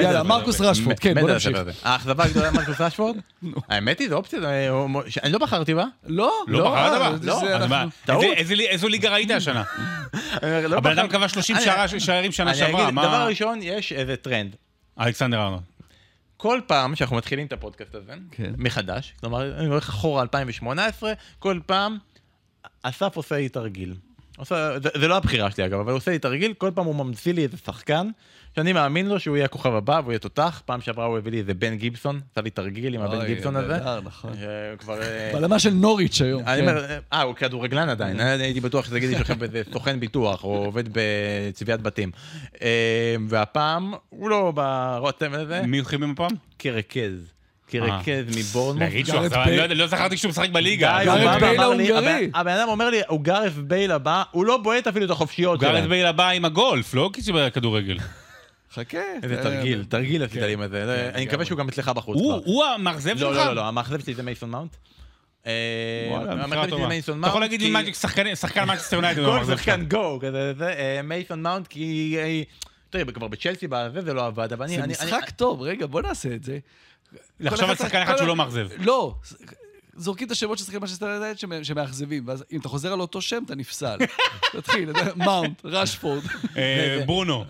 יאללה, 0.01 0.23
מרקוס 0.23 0.61
אבל- 0.61 0.69
רשפורד, 0.69 0.99
כן, 0.99 1.13
בוא 1.21 1.29
נמשיך. 1.31 1.57
האכזבה 1.83 2.23
הגדולה 2.23 2.51
מרקוס 2.51 2.81
רשפורד? 2.81 3.15
האמת 3.69 3.99
היא, 3.99 4.09
זו 4.09 4.15
אופציה, 4.15 4.69
הוא- 4.69 4.89
אני 5.23 5.31
לא 5.31 5.39
בחרתי 5.39 5.73
בה. 5.73 5.85
לא, 6.05 6.33
לא 6.47 6.71
בחרת 6.71 6.93
אה, 6.93 6.99
בה? 6.99 7.15
לא, 7.23 7.49
אז 7.49 7.69
מה, 7.69 7.85
איזו 8.69 8.87
ליגה 8.87 9.09
ראית 9.13 9.31
השנה? 9.31 9.63
לא 10.69 10.77
הבן 10.77 10.91
אדם. 10.91 11.07
כבש 11.07 11.27
30 11.27 11.55
אני- 11.55 11.65
שערה- 11.65 11.99
שערים 11.99 12.31
שנה 12.31 12.49
אני 12.49 12.57
שעברה. 12.59 12.91
דבר 12.91 13.25
ראשון, 13.29 13.59
יש 13.61 13.91
איזה 13.91 14.15
טרנד. 14.15 14.55
אלכסנדר 14.99 15.41
ארנולד. 15.41 15.61
כל 16.37 16.59
פעם 16.67 16.95
שאנחנו 16.95 17.15
מתחילים 17.15 17.47
את 17.47 17.53
הפודקאסט 17.53 17.95
הזה, 17.95 18.13
כן. 18.31 18.53
מחדש, 18.57 19.13
כלומר, 19.19 19.57
אני 19.57 19.67
הולך 19.67 19.89
אחורה 19.89 20.21
2018, 20.21 21.13
כל 21.39 21.59
פעם 21.65 21.97
אסף 22.83 23.15
עושה 23.15 23.35
לי 23.35 23.49
תרגיל. 23.49 23.95
עושה, 24.37 24.79
זה, 24.79 24.89
זה 24.99 25.07
לא 25.07 25.17
הבחירה 25.17 25.51
שלי 25.51 25.65
אגב, 25.65 25.79
אבל 25.79 25.91
הוא 25.91 25.97
עושה 25.97 26.11
לי 26.11 26.19
תרגיל, 26.19 26.53
כל 26.53 26.71
פעם 26.75 26.85
הוא 26.85 26.95
ממציא 26.95 27.33
לי 27.33 27.43
איזה 27.43 27.57
שחקן, 27.57 28.07
שאני 28.55 28.73
מאמין 28.73 29.07
לו 29.07 29.19
שהוא 29.19 29.35
יהיה 29.35 29.45
הכוכב 29.45 29.73
הבא 29.73 29.99
והוא 30.03 30.11
יהיה 30.11 30.19
תותח. 30.19 30.61
פעם 30.65 30.81
שעברה 30.81 31.05
הוא 31.05 31.17
הביא 31.17 31.31
לי 31.31 31.39
איזה 31.39 31.53
בן 31.53 31.75
גיבסון, 31.75 32.19
עשה 32.31 32.41
לי 32.41 32.49
תרגיל 32.49 32.95
עם 32.95 33.01
הבן 33.01 33.25
גיבסון 33.25 33.55
הזה. 33.55 33.77
נכון. 34.03 34.33
שכבר... 34.33 35.01
אה, 35.01 35.31
בלמה 35.33 35.59
של 35.59 35.69
נוריץ' 35.69 36.21
היום. 36.21 36.43
אני 36.47 36.61
כן. 36.61 36.75
אה, 37.13 37.21
הוא 37.21 37.35
כדורגלן 37.35 37.89
עדיין, 37.89 38.19
אני 38.19 38.43
הייתי 38.43 38.59
בטוח 38.59 38.85
שזה 38.85 38.97
יגיד 38.97 39.09
לי 39.09 39.17
שוכב 39.17 39.39
באיזה 39.39 39.61
סוכן 39.73 39.99
ביטוח, 39.99 40.43
או 40.43 40.65
עובד 40.65 40.83
בצביעת 40.91 41.81
בתים. 41.81 42.11
אה, 42.61 43.15
והפעם, 43.29 43.93
הוא 44.09 44.29
לא 44.29 44.51
ברותם 44.55 45.33
הזה, 45.33 45.61
מי 45.61 45.77
הוא 45.77 45.85
חימם 45.85 46.11
הפעם? 46.11 46.31
כרכז. 46.59 47.34
כרכז 47.67 48.37
מבורנמוט. 48.37 48.81
להגיד 48.81 49.05
שהוא 49.05 49.13
גארד 49.15 49.25
אכזבה, 49.25 49.45
בייל. 49.45 49.49
אני 49.49 49.57
לא 49.57 49.63
יודע, 49.63 49.75
לא 49.75 49.87
זכרתי 49.87 50.17
שהוא 50.17 50.29
משחק 50.29 50.49
בליגה. 50.49 50.97
הוא 51.01 51.25
בא 51.25 51.37
בייל 51.39 51.59
ההונגרי. 51.59 52.29
הבן- 52.33 52.51
אדם 52.57 52.67
אומר 52.69 52.89
לי, 52.89 53.01
הוא 53.07 53.21
גארף 53.21 53.53
בייל 53.53 53.91
הבא, 53.91 54.23
הוא 54.31 54.45
לא 54.45 54.57
בועט 54.57 54.87
אפילו 54.87 55.05
את 55.05 55.11
החופשיות 55.11 55.59
שלהם. 55.59 55.89
בייל 55.89 56.05
הבא 56.05 56.29
עם 56.29 56.45
הגולף, 56.45 56.93
לא 56.93 57.09
כדורגל. 57.53 57.97
חכה. 58.73 58.97
איזה 59.23 59.37
אה, 59.37 59.43
תרגיל, 59.43 59.83
תרגיל 59.89 60.23
עשית 60.23 60.41
לי 60.41 60.53
עם 60.53 60.67
זה. 60.67 60.85
לא, 60.85 61.15
אני 61.15 61.25
מקווה 61.25 61.45
שהוא 61.45 61.57
גם 61.59 61.67
אצלך 61.67 61.89
בחוץ 61.89 62.17
הוא. 62.17 62.41
הוא 62.45 62.63
המאכזב 62.65 63.17
שלך? 63.17 63.21
לא, 63.21 63.33
לא, 63.35 63.45
לא, 63.45 63.55
לא, 63.55 63.67
המאכזב 63.67 63.99
שלי 64.03 64.13
זה 64.13 64.23
מייסון 64.23 64.49
מאונט. 64.49 64.75
אה, 65.47 65.51
אתה. 66.63 67.27
יכול 67.27 67.41
להגיד 67.41 67.61
לי 67.61 67.93
שחקן- 67.93 68.35
שחקן 68.41 68.65
מנצ'סטר 68.67 68.95
יונייטד 68.95 69.19
הוא 69.23 69.39
כל. 69.39 69.55
שחקן 69.57 69.85
גו, 69.85 70.19
אה, 70.61 71.01
מייסון 71.03 71.41
מאונט, 71.41 71.67
כי... 71.67 72.15
אה, 72.19 72.41
תראה, 72.89 73.05
כבר 73.13 73.27
בצ'לסי 73.27 73.67
זה 73.99 74.13
לא 74.13 74.25
עבד, 74.25 74.53
אבל 74.53 74.65
אני... 74.65 74.75
זה 74.75 74.83
אני- 74.83 74.93
משחק 74.93 75.29
טוב, 75.29 75.61
רגע, 75.61 75.85
בוא 75.85 76.01
נעשה 76.01 76.29
את 76.35 76.43
זה. 76.43 76.57
לחשוב 77.39 77.69
על 77.69 77.75
אחד- 77.75 77.85
שחקן 77.85 78.01
אחד 78.01 78.17
שהוא 78.17 78.27
לא 78.27 78.35
מאכזב. 78.35 78.67
לא, 78.77 79.15
זורקים 79.95 80.27
את 80.27 80.31
השמות 80.31 80.57
של 80.57 80.63
שחקנים 80.63 80.81
מנצ'סטר 80.81 81.05
יונייטד 81.09 81.39
שמ- 81.39 81.63
שמאכזבים, 81.63 82.27
ואז 82.27 82.43
אם 82.51 82.59
אתה 82.59 82.69
חוזר 82.69 82.93
על 82.93 83.01
אותו 83.01 83.21
שם, 83.21 83.41
אתה 83.45 83.55
נפסל. 83.55 83.97
תתחיל, 84.53 84.89
מאונט, 85.15 85.61
רשפורד, 85.65 86.23
אה, 86.57 87.03
ברונו. 87.05 87.45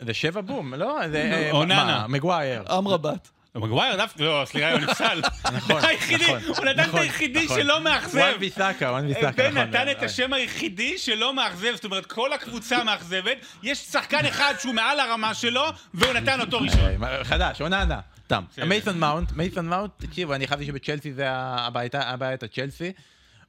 זה 0.00 0.14
שבע 0.14 0.40
בום, 0.40 0.74
לא? 0.74 0.98
זה... 1.10 1.16
אה, 1.32 1.50
אוננה. 1.52 1.84
מה, 1.84 2.06
מגווייר. 2.08 2.62
אמרבט. 2.78 3.28
מגווייר 3.54 3.96
דווקא, 3.96 4.22
לא, 4.22 4.42
סליחה, 4.46 4.72
הוא 4.72 4.80
נפסל. 4.80 5.20
נכון, 5.56 5.76
נכון, 6.20 6.40
הוא 6.56 6.64
נתן 6.64 6.80
את 6.82 6.86
נכון, 6.88 7.00
היחידי 7.00 7.44
נכון. 7.44 7.60
שלא 7.60 7.80
מאכזב. 7.80 8.18
וואן 8.18 8.38
ביסאקה, 8.38 8.90
וואן 8.90 9.06
ביסאקה, 9.06 9.30
בן 9.42 9.46
נכון. 9.58 9.68
נתן 9.68 9.90
את 9.90 9.96
אה, 10.00 10.04
השם 10.04 10.32
היחידי 10.32 10.98
שלא 10.98 11.34
מאכזב, 11.34 11.72
זאת 11.74 11.84
אומרת, 11.84 12.06
כל 12.06 12.32
הקבוצה 12.32 12.84
מאכזבת, 12.84 13.36
יש 13.62 13.78
שחקן 13.78 14.26
אחד 14.26 14.54
שהוא 14.60 14.74
מעל 14.74 15.00
הרמה 15.00 15.34
שלו, 15.34 15.62
והוא 15.94 16.12
נתן 16.12 16.40
אותו 16.40 16.58
ראשון. 16.60 17.04
אה, 17.04 17.24
חדש, 17.24 17.60
אוננה. 17.60 18.00
תם. 18.26 18.44
בסדר. 18.52 18.64
מייסון 18.64 18.98
מאונט, 18.98 19.32
מייסון 19.32 19.68
מאונט, 19.68 19.90
תקשיבו, 19.96 20.34
אני 20.34 20.46
חשבתי 20.46 20.66
שבצ'לסי 20.66 21.12
זה 21.12 21.24
הבעיה 21.30 21.88
את 22.34 22.42
הצ'לסי. 22.42 22.92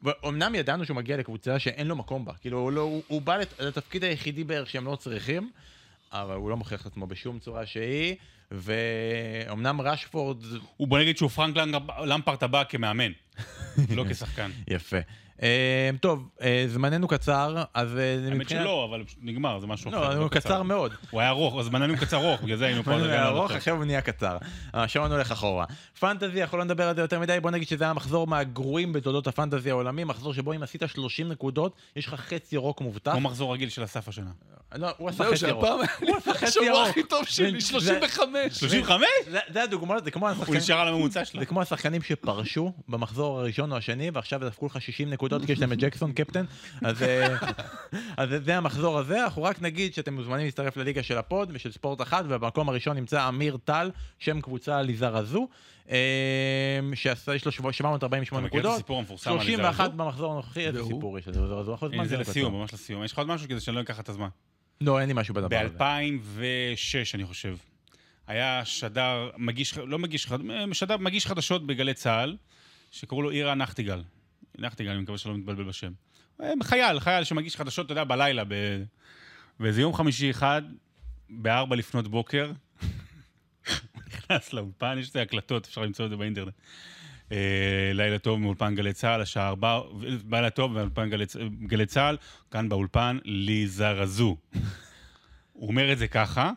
ואומנם 0.04 0.56
ידענו 0.56 0.86
שהוא 0.86 0.98
מגיע 0.98 1.18
לקבוצה 1.18 1.60
שאין 1.60 1.88
לו 1.88 1.96
מקום 1.96 2.26
בה. 2.26 2.34
כאילו, 2.42 2.60
הוא, 2.60 2.72
לא, 2.72 2.82
הוא, 2.82 3.04
הוא 3.08 3.22
בא 3.22 3.38
לת- 3.38 3.60
לתפקיד 3.60 4.04
היחידי 4.04 4.44
בערך 4.44 4.70
שהם 4.70 4.86
לא 4.86 4.96
צריכים, 4.96 5.50
אבל 6.12 6.36
הוא 6.36 6.50
לא 6.50 6.58
מוכיח 6.58 6.82
את 6.82 6.86
עצמו 6.86 7.08
בשום 7.08 7.40
צורה 7.40 7.66
שהיא, 7.66 8.16
ואומנם 8.52 9.82
רשפורד... 9.82 10.38
הוא 10.78 10.88
בוא 10.88 11.00
נגיד 11.00 11.18
שהוא 11.18 11.30
פרנק 11.30 11.56
למפרט 12.06 12.44
הבא 12.44 12.64
כמאמן, 12.70 13.12
לא 13.96 14.06
כשחקן. 14.10 14.52
יפה. 14.68 14.98
אה, 15.42 15.90
טוב, 16.02 16.30
אה, 16.42 16.66
זמננו 16.68 17.08
קצר, 17.08 17.64
אז... 17.74 17.98
אה, 17.98 18.18
האמת 18.32 18.50
שלא, 18.50 18.86
אבל 18.90 19.04
נגמר, 19.22 19.60
זה 19.60 19.68
משהו 19.68 19.90
אחר. 19.92 20.10
לא, 20.10 20.22
הוא 20.22 20.30
קצר 20.30 20.64
מאוד. 20.64 20.94
הוא 21.12 21.22
היה 21.22 21.30
ארוך, 21.30 21.60
אז 21.60 21.66
זמננו 21.66 21.98
קצר 21.98 22.18
ארוך, 22.18 22.42
בגלל 22.42 22.58
זה 22.58 22.66
היינו 22.66 22.84
פה. 22.84 22.94
הוא 22.94 23.06
היה 23.06 23.28
ארוך. 23.28 23.52
עכשיו 23.52 23.76
הוא 23.76 23.86
נהיה 23.86 24.02
קצר. 24.02 24.38
השעון 24.74 25.12
הולך 25.12 25.32
אחורה. 25.32 25.66
פנטזי, 26.00 26.40
יכול 26.40 26.60
לא 26.60 26.66
נדבר 26.66 26.88
על 26.88 26.96
זה 26.96 27.02
יותר 27.02 27.20
מדי, 27.20 27.38
בוא 27.42 27.52
נגיד 27.52 27.68
שזה 27.68 27.84
היה 27.84 27.94
מחזור 27.94 28.28
מהגרועים 28.28 28.94
בתולדות 28.94 29.28
הפנטזי 29.28 29.70
העולמי, 29.72 30.04
מחזור 30.04 30.34
שבו 30.34 30.54
אם 30.54 30.64
עשית 30.64 30.84
30 30.88 31.30
נקודות, 31.32 31.76
יש 31.96 32.08
לך 32.08 32.14
חצי 32.16 32.56
ירוק 32.56 32.82
מובטח. 32.82 33.12
כמו 33.12 33.22
מחזור 33.22 33.54
רגיל 33.54 33.70
של 33.70 33.84
אסף 33.84 34.08
השנה. 34.08 34.32
לא, 34.76 34.88
הוא 34.98 35.10
עשה 35.10 35.24
חצי 35.34 35.48
ירוק. 35.48 35.66
שהפעם 35.66 35.80
הוא 36.08 36.18
עשה 36.18 36.32
השבוע 36.48 36.66
ירוק. 36.66 36.88
הכי 36.90 37.04
טוב 37.04 37.26
שלי, 37.26 37.60
זה- 37.62 37.68
35. 37.68 38.54
35? 38.60 39.06
זה- 39.54 39.64
הדוגמאות, 39.64 40.04
זה 40.04 40.12
כמו 40.12 40.28
הוא 40.30 40.36
השחקנים... 40.36 40.58
נשאר 40.58 40.80
על 40.80 40.88
הממוצע 40.88 41.26
שלו. 41.26 41.40
זה 41.40 41.46
כמו 41.46 41.62
השחקנים 41.62 42.02
שפרשו 42.02 42.74
במחזור 42.90 43.40
הראשון 43.40 43.72
או 43.72 43.78
השני, 43.78 44.10
ועכשיו 44.14 44.40
דפקו 44.40 44.66
לך 44.66 44.82
60 44.82 45.10
נקודות 45.10 45.27
כי 45.46 45.52
יש 45.52 45.60
להם 45.60 45.74
את 45.74 45.78
ג'קסון 45.78 46.12
קפטן. 46.14 46.46
אז, 46.82 47.04
אה, 47.04 47.36
אז 48.18 48.30
זה 48.46 48.58
המחזור 48.58 49.00
הזה, 49.00 49.24
אנחנו 49.24 49.44
רק 49.44 49.62
נגיד 49.62 49.94
שאתם 49.94 50.14
מוזמנים 50.14 50.46
להצטרף 50.46 50.78
לליגה 50.78 51.04
של 51.04 51.18
הפוד 51.18 51.50
ושל 51.54 51.72
ספורט 51.72 52.02
אחת, 52.02 52.26
ובמקום 52.28 52.70
הראשון 52.70 52.98
נמצא 52.98 53.28
אמיר 53.30 53.58
טל, 53.66 53.92
שם 54.20 54.42
קבוצה 54.42 54.82
ליזה 54.82 55.08
רזו, 55.08 55.48
אה, 55.90 55.98
שיש 56.96 57.46
לו 57.46 57.52
748 57.52 57.98
אתה 58.00 58.08
מכיר 58.18 58.40
את 58.40 58.44
נקודות. 58.46 58.74
הסיפור 58.74 59.00
המפורסם 59.00 59.32
על 59.32 59.38
ליזה 59.38 59.52
31 59.52 59.80
רזו? 59.90 59.98
במחזור 59.98 60.34
הנוכחי, 60.34 60.68
איזה? 60.68 60.84
סיפור 60.84 61.20
יש 61.20 61.28
לזה, 61.28 61.40
זה 62.08 62.18
לסיום. 62.18 62.54
ממש 62.54 62.74
לסיום. 62.74 63.04
יש 63.04 63.12
לך 63.12 63.18
עוד 63.18 63.28
משהו 63.28 63.48
כדי 63.50 63.60
שאני 63.60 63.76
לא 63.76 63.82
אקח 63.82 64.00
את 64.00 64.10
הזמן. 64.10 64.28
לא, 64.82 65.00
אין 65.00 65.08
לי 65.08 65.14
משהו 65.14 65.34
בדבר 65.34 65.58
הזה. 65.66 65.78
ב-2006, 65.78 66.44
אני 67.14 67.26
חושב, 67.26 67.58
היה 68.28 68.62
שדר, 68.66 69.30
מגיש, 69.38 69.78
לא 69.78 70.00
מגיש, 70.00 70.28
חד- 70.28 70.42
משדר, 70.68 70.98
מגיש 70.98 71.28
חדשות 71.28 71.68
בגלי 71.68 71.94
צה"ל, 71.94 72.36
שקראו 72.92 73.22
לו 73.22 73.32
אירה 73.32 73.56
נחטיגל. 73.56 74.02
נחטיגל, 74.58 74.92
אני 74.92 75.02
מקווה 75.02 75.18
שלא 75.18 75.38
מתבלבל 75.38 75.64
בשם. 75.64 75.92
אה, 76.42 76.54
חייל, 76.64 77.00
חייל 77.00 77.24
שמגיש 77.24 77.56
חדשות, 77.56 77.86
אתה 77.86 77.92
יודע, 77.92 78.04
בלילה, 78.04 78.44
ב... 78.48 78.54
ואיזה 79.60 79.82
יום 79.82 79.94
חמישי 79.94 80.32
אחד, 80.32 80.62
בארבע 81.30 81.76
לפנות 81.76 82.08
בוקר, 82.08 82.52
נכנס 84.08 84.54
לאולפן, 84.54 84.98
יש 85.00 85.10
את 85.10 85.16
ההקלטות, 85.16 85.66
אפשר 85.66 85.82
למצוא 85.82 86.06
את 86.06 86.10
זה 86.10 86.18
באינטרנט. 86.18 86.54
אה, 87.32 87.92
לילה 87.94 88.20
טוב 88.20 88.40
מאולפן 88.40 88.76
גלי 88.76 88.94
צה"ל, 88.94 89.22
השעה 89.22 89.48
ארבע, 89.48 89.80
לילה 90.32 90.50
טוב 90.50 90.74
מאולפן 90.74 91.10
גלי, 91.10 91.26
גלי 91.62 91.86
צה"ל, 91.86 92.18
כאן 92.52 92.70
באולפן, 92.70 93.18
לי 93.24 93.68
זרזו. 93.68 94.38
הוא 95.54 95.68
אומר 95.68 95.92
את 95.94 95.98
זה 95.98 96.08
ככה, 96.08 96.52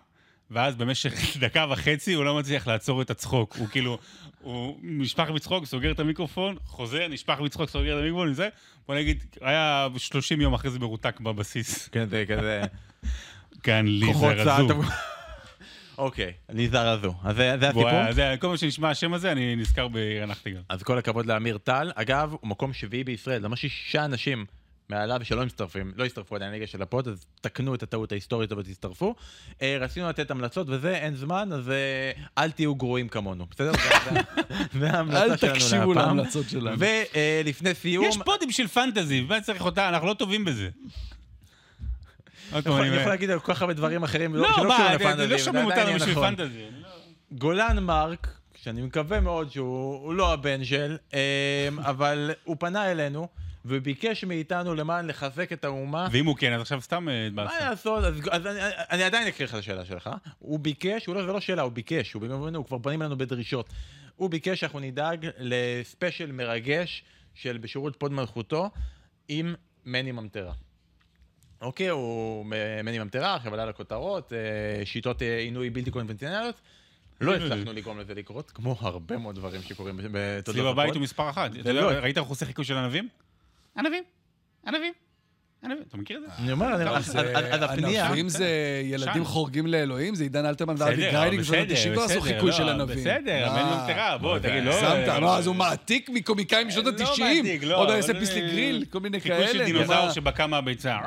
ואז 0.50 0.76
במשך 0.76 1.12
דקה 1.40 1.66
וחצי 1.70 2.12
הוא 2.12 2.24
לא 2.24 2.38
מצליח 2.38 2.66
לעצור 2.66 3.02
את 3.02 3.10
הצחוק. 3.10 3.56
הוא 3.56 3.68
כאילו, 3.68 3.98
הוא 4.40 4.78
נשפך 4.82 5.30
מצחוק, 5.30 5.64
סוגר 5.64 5.92
את 5.92 6.00
המיקרופון, 6.00 6.56
חוזר, 6.64 7.08
נשפך 7.08 7.40
מצחוק, 7.40 7.70
סוגר 7.70 7.92
את 7.92 7.98
המיקרופון, 7.98 8.28
וזה, 8.30 8.48
בוא 8.86 8.94
נגיד, 8.94 9.24
היה 9.40 9.88
30 9.96 10.40
יום 10.40 10.54
אחרי 10.54 10.70
זה 10.70 10.78
מרותק 10.78 11.20
בבסיס. 11.20 11.88
כן, 11.92 12.08
זה 12.08 12.24
כזה... 12.28 12.62
כאן 13.62 13.86
לי 13.86 14.06
כוחות 14.06 14.34
צה"ל. 14.44 14.68
זרזו. 14.68 14.82
אוקיי, 15.98 16.32
ליזה 16.48 16.82
רזו. 16.82 17.14
אז 17.24 17.36
זה 17.36 17.54
הסיפור? 17.54 17.90
כל 18.40 18.46
פעם 18.46 18.56
שנשמע 18.56 18.90
השם 18.90 19.14
הזה, 19.14 19.32
אני 19.32 19.56
נזכר 19.56 19.88
בנחטיגל. 19.88 20.60
אז 20.68 20.82
כל 20.82 20.98
הכבוד 20.98 21.26
לאמיר 21.26 21.58
טל. 21.58 21.92
אגב, 21.94 22.32
הוא 22.40 22.48
מקום 22.48 22.72
שביעי 22.72 23.04
בישראל. 23.04 23.42
למרות 23.42 23.58
שישה 23.58 24.04
אנשים 24.04 24.46
מעליו 24.90 25.20
שלא 25.22 25.46
מצטרפים, 25.46 25.92
לא 25.96 26.04
הצטרפו 26.04 26.36
עדיין 26.36 26.50
לליגה 26.50 26.66
של 26.66 26.82
ה 26.82 26.88
pod, 26.88 27.08
אז 27.08 27.26
תקנו 27.40 27.74
את 27.74 27.82
הטעות 27.82 28.12
ההיסטורית 28.12 28.52
ותצטרפו. 28.52 29.14
אה, 29.62 29.76
רצינו 29.80 30.08
לתת 30.08 30.30
המלצות 30.30 30.66
וזה, 30.70 30.94
אין 30.96 31.14
זמן, 31.14 31.48
אז 31.52 31.70
אה, 31.70 32.10
אל 32.38 32.50
תהיו 32.50 32.74
גרועים 32.74 33.08
כמונו, 33.08 33.46
בסדר? 33.50 33.72
זה- 33.72 33.78
זה- 34.14 34.20
זה 34.78 34.90
ההמלצה 34.90 35.22
אל 35.24 35.36
שלנו 35.36 35.54
תקשיבו 35.54 35.92
להפעם. 35.94 36.16
להמלצות 36.16 36.48
שלנו. 36.48 36.76
ולפני 36.78 37.74
סיום, 37.74 38.04
יש 38.04 38.18
פודים 38.24 38.50
של 38.52 38.66
fantasy, 38.68 39.20
מה 39.20 39.40
צריך 39.40 39.64
אותה? 39.64 39.88
אנחנו 39.88 40.08
לא 40.08 40.14
טובים 40.14 40.44
בזה. 40.44 40.68
אני 42.52 42.60
יכול 42.96 43.10
להגיד 43.12 43.30
על 43.30 43.38
כל 43.40 43.54
כך 43.54 43.60
הרבה 43.60 43.74
דברים 43.74 44.02
אחרים, 44.02 44.34
לא- 44.34 44.48
לא, 44.58 44.64
לא 45.28 45.38
שומעים 45.38 45.66
אותנו 45.66 45.94
בשביל 45.94 46.10
נכון. 46.14 46.36
פנטזי. 46.36 46.64
גולן 47.32 47.78
מרק, 47.78 48.28
שאני 48.62 48.82
מקווה 48.82 49.20
מאוד 49.20 49.52
שהוא 49.52 49.94
הוא 50.04 50.14
לא 50.14 50.32
הבן 50.32 50.64
של, 50.64 50.96
אבל 51.78 52.30
הוא 52.44 52.56
פנה 52.60 52.90
אלינו 52.90 53.28
וביקש 53.64 54.24
מאיתנו 54.24 54.74
למען 54.74 55.06
לחזק 55.06 55.52
את 55.52 55.64
האומה. 55.64 56.08
ואם 56.12 56.26
הוא 56.26 56.36
כן, 56.36 56.52
אז 56.52 56.60
עכשיו 56.60 56.80
סתם 56.80 57.08
אה, 57.08 57.28
מה. 57.32 57.44
לעשות? 57.60 58.04
אז, 58.04 58.14
אז 58.30 58.46
אני, 58.46 58.58
אני 58.90 59.02
עדיין 59.02 59.28
אקריא 59.28 59.48
לך 59.48 59.54
את 59.54 59.58
השאלה 59.58 59.84
שלך. 59.84 60.10
הוא 60.38 60.58
ביקש, 60.60 61.06
הוא 61.06 61.14
לא, 61.14 61.26
זה 61.26 61.32
לא 61.32 61.40
שאלה, 61.40 61.62
הוא 61.62 61.72
ביקש, 61.72 62.12
הוא, 62.12 62.22
במובן- 62.22 62.54
הוא 62.54 62.66
כבר 62.66 62.78
פונים 62.78 63.02
אלינו 63.02 63.18
בדרישות. 63.18 63.70
הוא 64.16 64.30
ביקש 64.30 64.60
שאנחנו 64.60 64.80
נדאג 64.80 65.28
לספיישל 65.38 66.32
מרגש 66.32 67.02
של 67.34 67.58
בשירות 67.58 67.96
פוד 67.96 68.12
מלכותו 68.12 68.70
עם 69.28 69.54
מני 69.84 70.12
ממטרה. 70.12 70.52
אוקיי, 71.60 71.88
הוא 71.88 72.46
מני 72.84 72.98
ממטרה, 72.98 73.34
עכשיו 73.34 73.54
עלה 73.54 73.66
לכותרות, 73.66 74.32
אה, 74.32 74.86
שיטות 74.86 75.22
אה, 75.22 75.38
עינוי 75.38 75.70
בלתי 75.70 75.90
קונבנציונליות. 75.90 76.60
לא 77.20 77.34
הצלחנו 77.34 77.72
לגרום 77.72 77.98
לזה 77.98 78.14
לקרות, 78.14 78.50
כמו 78.50 78.76
הרבה 78.80 79.16
מאוד 79.18 79.34
דברים 79.34 79.62
שקורים 79.62 79.96
בתולדות 79.96 80.48
אצלי 80.48 80.62
בבית 80.62 80.84
ה 80.84 80.87
pod. 80.87 80.96
הוא 80.96 81.02
מספר 81.02 81.30
אחת. 81.30 81.50
לא- 81.64 81.80
ראית 81.90 82.16
איך 82.18 82.24
הוא 82.26 82.32
עושה 82.32 82.46
חיקוי 82.46 82.64
של 82.64 82.76
ענבים? 82.76 83.08
ענבים, 83.78 84.02
ענבים. 84.66 84.92
אתה 85.88 85.96
מכיר 85.96 86.18
את 86.18 86.22
זה? 86.22 86.42
אני 86.42 86.52
אומר, 86.52 86.74
אני- 86.74 86.90
אז- 86.90 87.16
הפנייה... 87.62 88.06
ענבים 88.06 88.28
זה 88.28 88.48
ילדים. 88.84 89.24
חורגים 89.24 89.66
לאלוהים, 89.66 90.14
זה 90.14 90.22
עידן 90.22 90.46
אלתרמן 90.46 90.74
ואבי 90.78 91.02
בשנות 91.38 91.56
בסדר, 91.68 91.90
ה-90 91.90 91.96
לא 91.96 92.04
עשו 92.04 92.20
חיקוי 92.20 92.50
לא, 92.50 92.56
של 92.56 92.68
ענבים. 92.68 92.96
בסדר, 92.98 93.48
מה? 93.48 93.60
הבן 93.60 93.90
ממטרה, 93.90 94.18
בוא, 94.18 94.38
תגיד, 94.38 94.64
לא... 94.64 94.72
שמת, 94.72 95.08
אה, 95.08 95.20
מה, 95.20 95.36
אז 95.38 95.46
הוא 95.46 95.54
מעתיק 95.54 96.08
מקומיקאים 96.08 96.68
משנות 96.68 96.84
לא 96.84 96.90
ה-90? 97.04 97.20
מעתיק, 97.20 97.62
לא, 97.64 97.76
עוד 97.76 97.88
אבל 97.88 97.96
עושה 97.98 98.14
פיסלי 98.18 98.40
גריל, 98.40 98.84
כל 98.90 99.00
מיני 99.00 99.20
כאלה. 99.20 99.36
חיקוי 99.46 99.52
של 99.52 99.58
נו, 99.58 99.64
דינוזאור? 99.64 100.10
שבקע 100.10 100.46
מהביצה. 100.46 100.98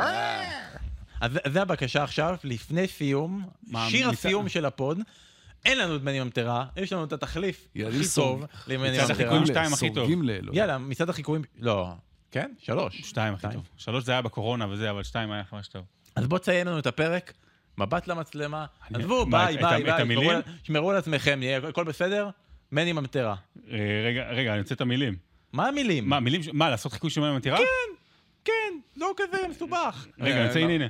אז 1.22 1.32
זה- 1.48 1.62
הבקשה 1.62 2.04
עכשיו, 2.04 2.36
לפני 2.44 2.88
סיום, 2.88 3.44
שיר 3.90 4.08
מצד- 4.08 4.14
הסיום 4.14 4.50
של 4.50 4.66
ה 4.66 4.72
pod. 4.72 5.00
אין 5.66 5.78
לנו 5.78 5.96
את 5.96 6.02
מני 6.02 6.20
ממטרה, 6.20 6.66
יש 6.78 6.94
לנו 6.94 7.04
את 7.04 7.14
התחליף 7.14 7.68
הכי. 7.76 8.16
טוב 8.16 8.46
למני 8.68 8.90
מצד 8.92 9.00
ממטרה. 9.02 9.16
החיקויים 9.16 9.46
שתיים 9.46 9.74
הכי 9.74 9.90
טוב. 9.94 10.10
יאללה, 10.54 10.78
מצעד 10.78 11.10
החיקויים... 11.10 11.44
לא, 11.60 11.88
כן? 12.34 12.52
שלוש. 12.60 13.02
שתיים 13.02 13.34
הכי. 13.34 13.48
טוב. 13.54 13.64
שלוש 13.78 14.04
זה 14.04 14.12
היה 14.12 14.22
בקורונה 14.22 14.68
וזה, 14.70 14.90
אבל 14.90 15.04
שתיים 15.04 15.32
היה 15.32 15.44
ממש 15.54 15.68
טוב. 15.68 15.84
אז 16.16 16.28
בוא 16.28 16.38
תציין 16.40 16.68
לנו 16.68 16.80
את 16.80 16.88
הפרק, 16.88 17.34
מבט 17.78 18.08
למצלמה, 18.08 18.66
עזבו, 18.94 19.26
ביי, 19.26 19.58
ביי, 19.58 19.82
את 19.82 20.08
ביי? 20.08 20.16
שמרו 20.64 20.92
על- 20.92 20.98
עצמכם, 20.98 21.40
יהיה 21.44 21.60
הכל 21.70 21.84
בסדר? 21.84 22.30
מני 22.72 22.94
ממטרה. 22.94 23.36
אה, 23.72 23.78
רגע, 24.08 24.30
רגע, 24.32 24.52
אני 24.54 24.62
רוצה 24.62 24.76
את 24.76 24.82
המילים. 24.82 25.16
מה 25.54 25.68
המילים? 25.68 26.10
מה, 26.10 26.20
מילים, 26.20 26.42
מה, 26.54 26.70
לעשות 26.70 26.94
חיקוי 26.94 27.10
של 27.10 27.22
מים 27.22 27.36
מתירה? 27.36 27.58
כן, 28.46 28.52
לא 28.98 29.14
כזה 29.18 29.48
מסובך. 29.50 30.08
רגע, 30.20 30.36
אני 30.38 30.48
רוצה, 30.48 30.60
אה, 30.60 30.64
הנה, 30.64 30.74
הנה. 30.74 30.88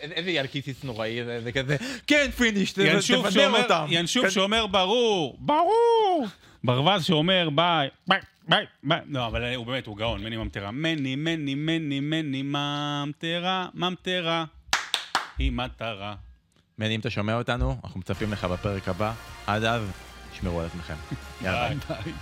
איזה- 0.00 0.30
ילקיסיס 0.30 0.84
נוראי, 0.84 1.24
זה- 1.24 1.40
זה 1.40 1.52
כזה, 1.52 1.76
כן, 2.06 2.30
פיניש, 2.36 2.72
תבדר 2.72 3.62
אותם. 3.62 3.86
ינשוף 3.88 4.24
כן. 4.24 4.30
שאומר 4.30 4.66
ברור, 4.66 5.36
ברור. 5.40 6.26
ברווז 6.64 7.04
שאומר 7.04 7.48
ביי, 7.50 7.88
ביי, 8.06 8.20
ביי, 8.48 8.66
ביי. 8.82 9.00
לא, 9.06 9.26
אבל 9.26 9.54
הוא 9.54 9.66
באמת, 9.66 9.86
הוא 9.86 9.96
גאון, 9.96 10.24
מני 10.24 10.36
ממטרה. 10.36 10.70
מני, 10.70 11.16
מני, 11.16 11.54
מני, 11.54 12.00
מני, 12.00 12.42
ממטרה, 12.42 13.68
ממטרה. 13.74 14.44
היא 15.38 15.52
מטרה. 15.52 16.14
מני, 16.78 16.94
אם 16.94 17.00
אתה 17.00 17.10
שומע 17.10 17.34
אותנו, 17.34 17.76
אנחנו 17.84 18.00
מצפים 18.00 18.32
לך 18.32 18.44
בפרק 18.44 18.88
הבא. 18.88 19.12
עד 19.46 19.64
אז, 19.64 19.90
שמרו 20.32 20.60
על 20.60 20.66
עצמכם. 20.66 20.94
יאללה. 21.42 21.68
ביי. 21.68 21.78
ביי. 21.88 22.12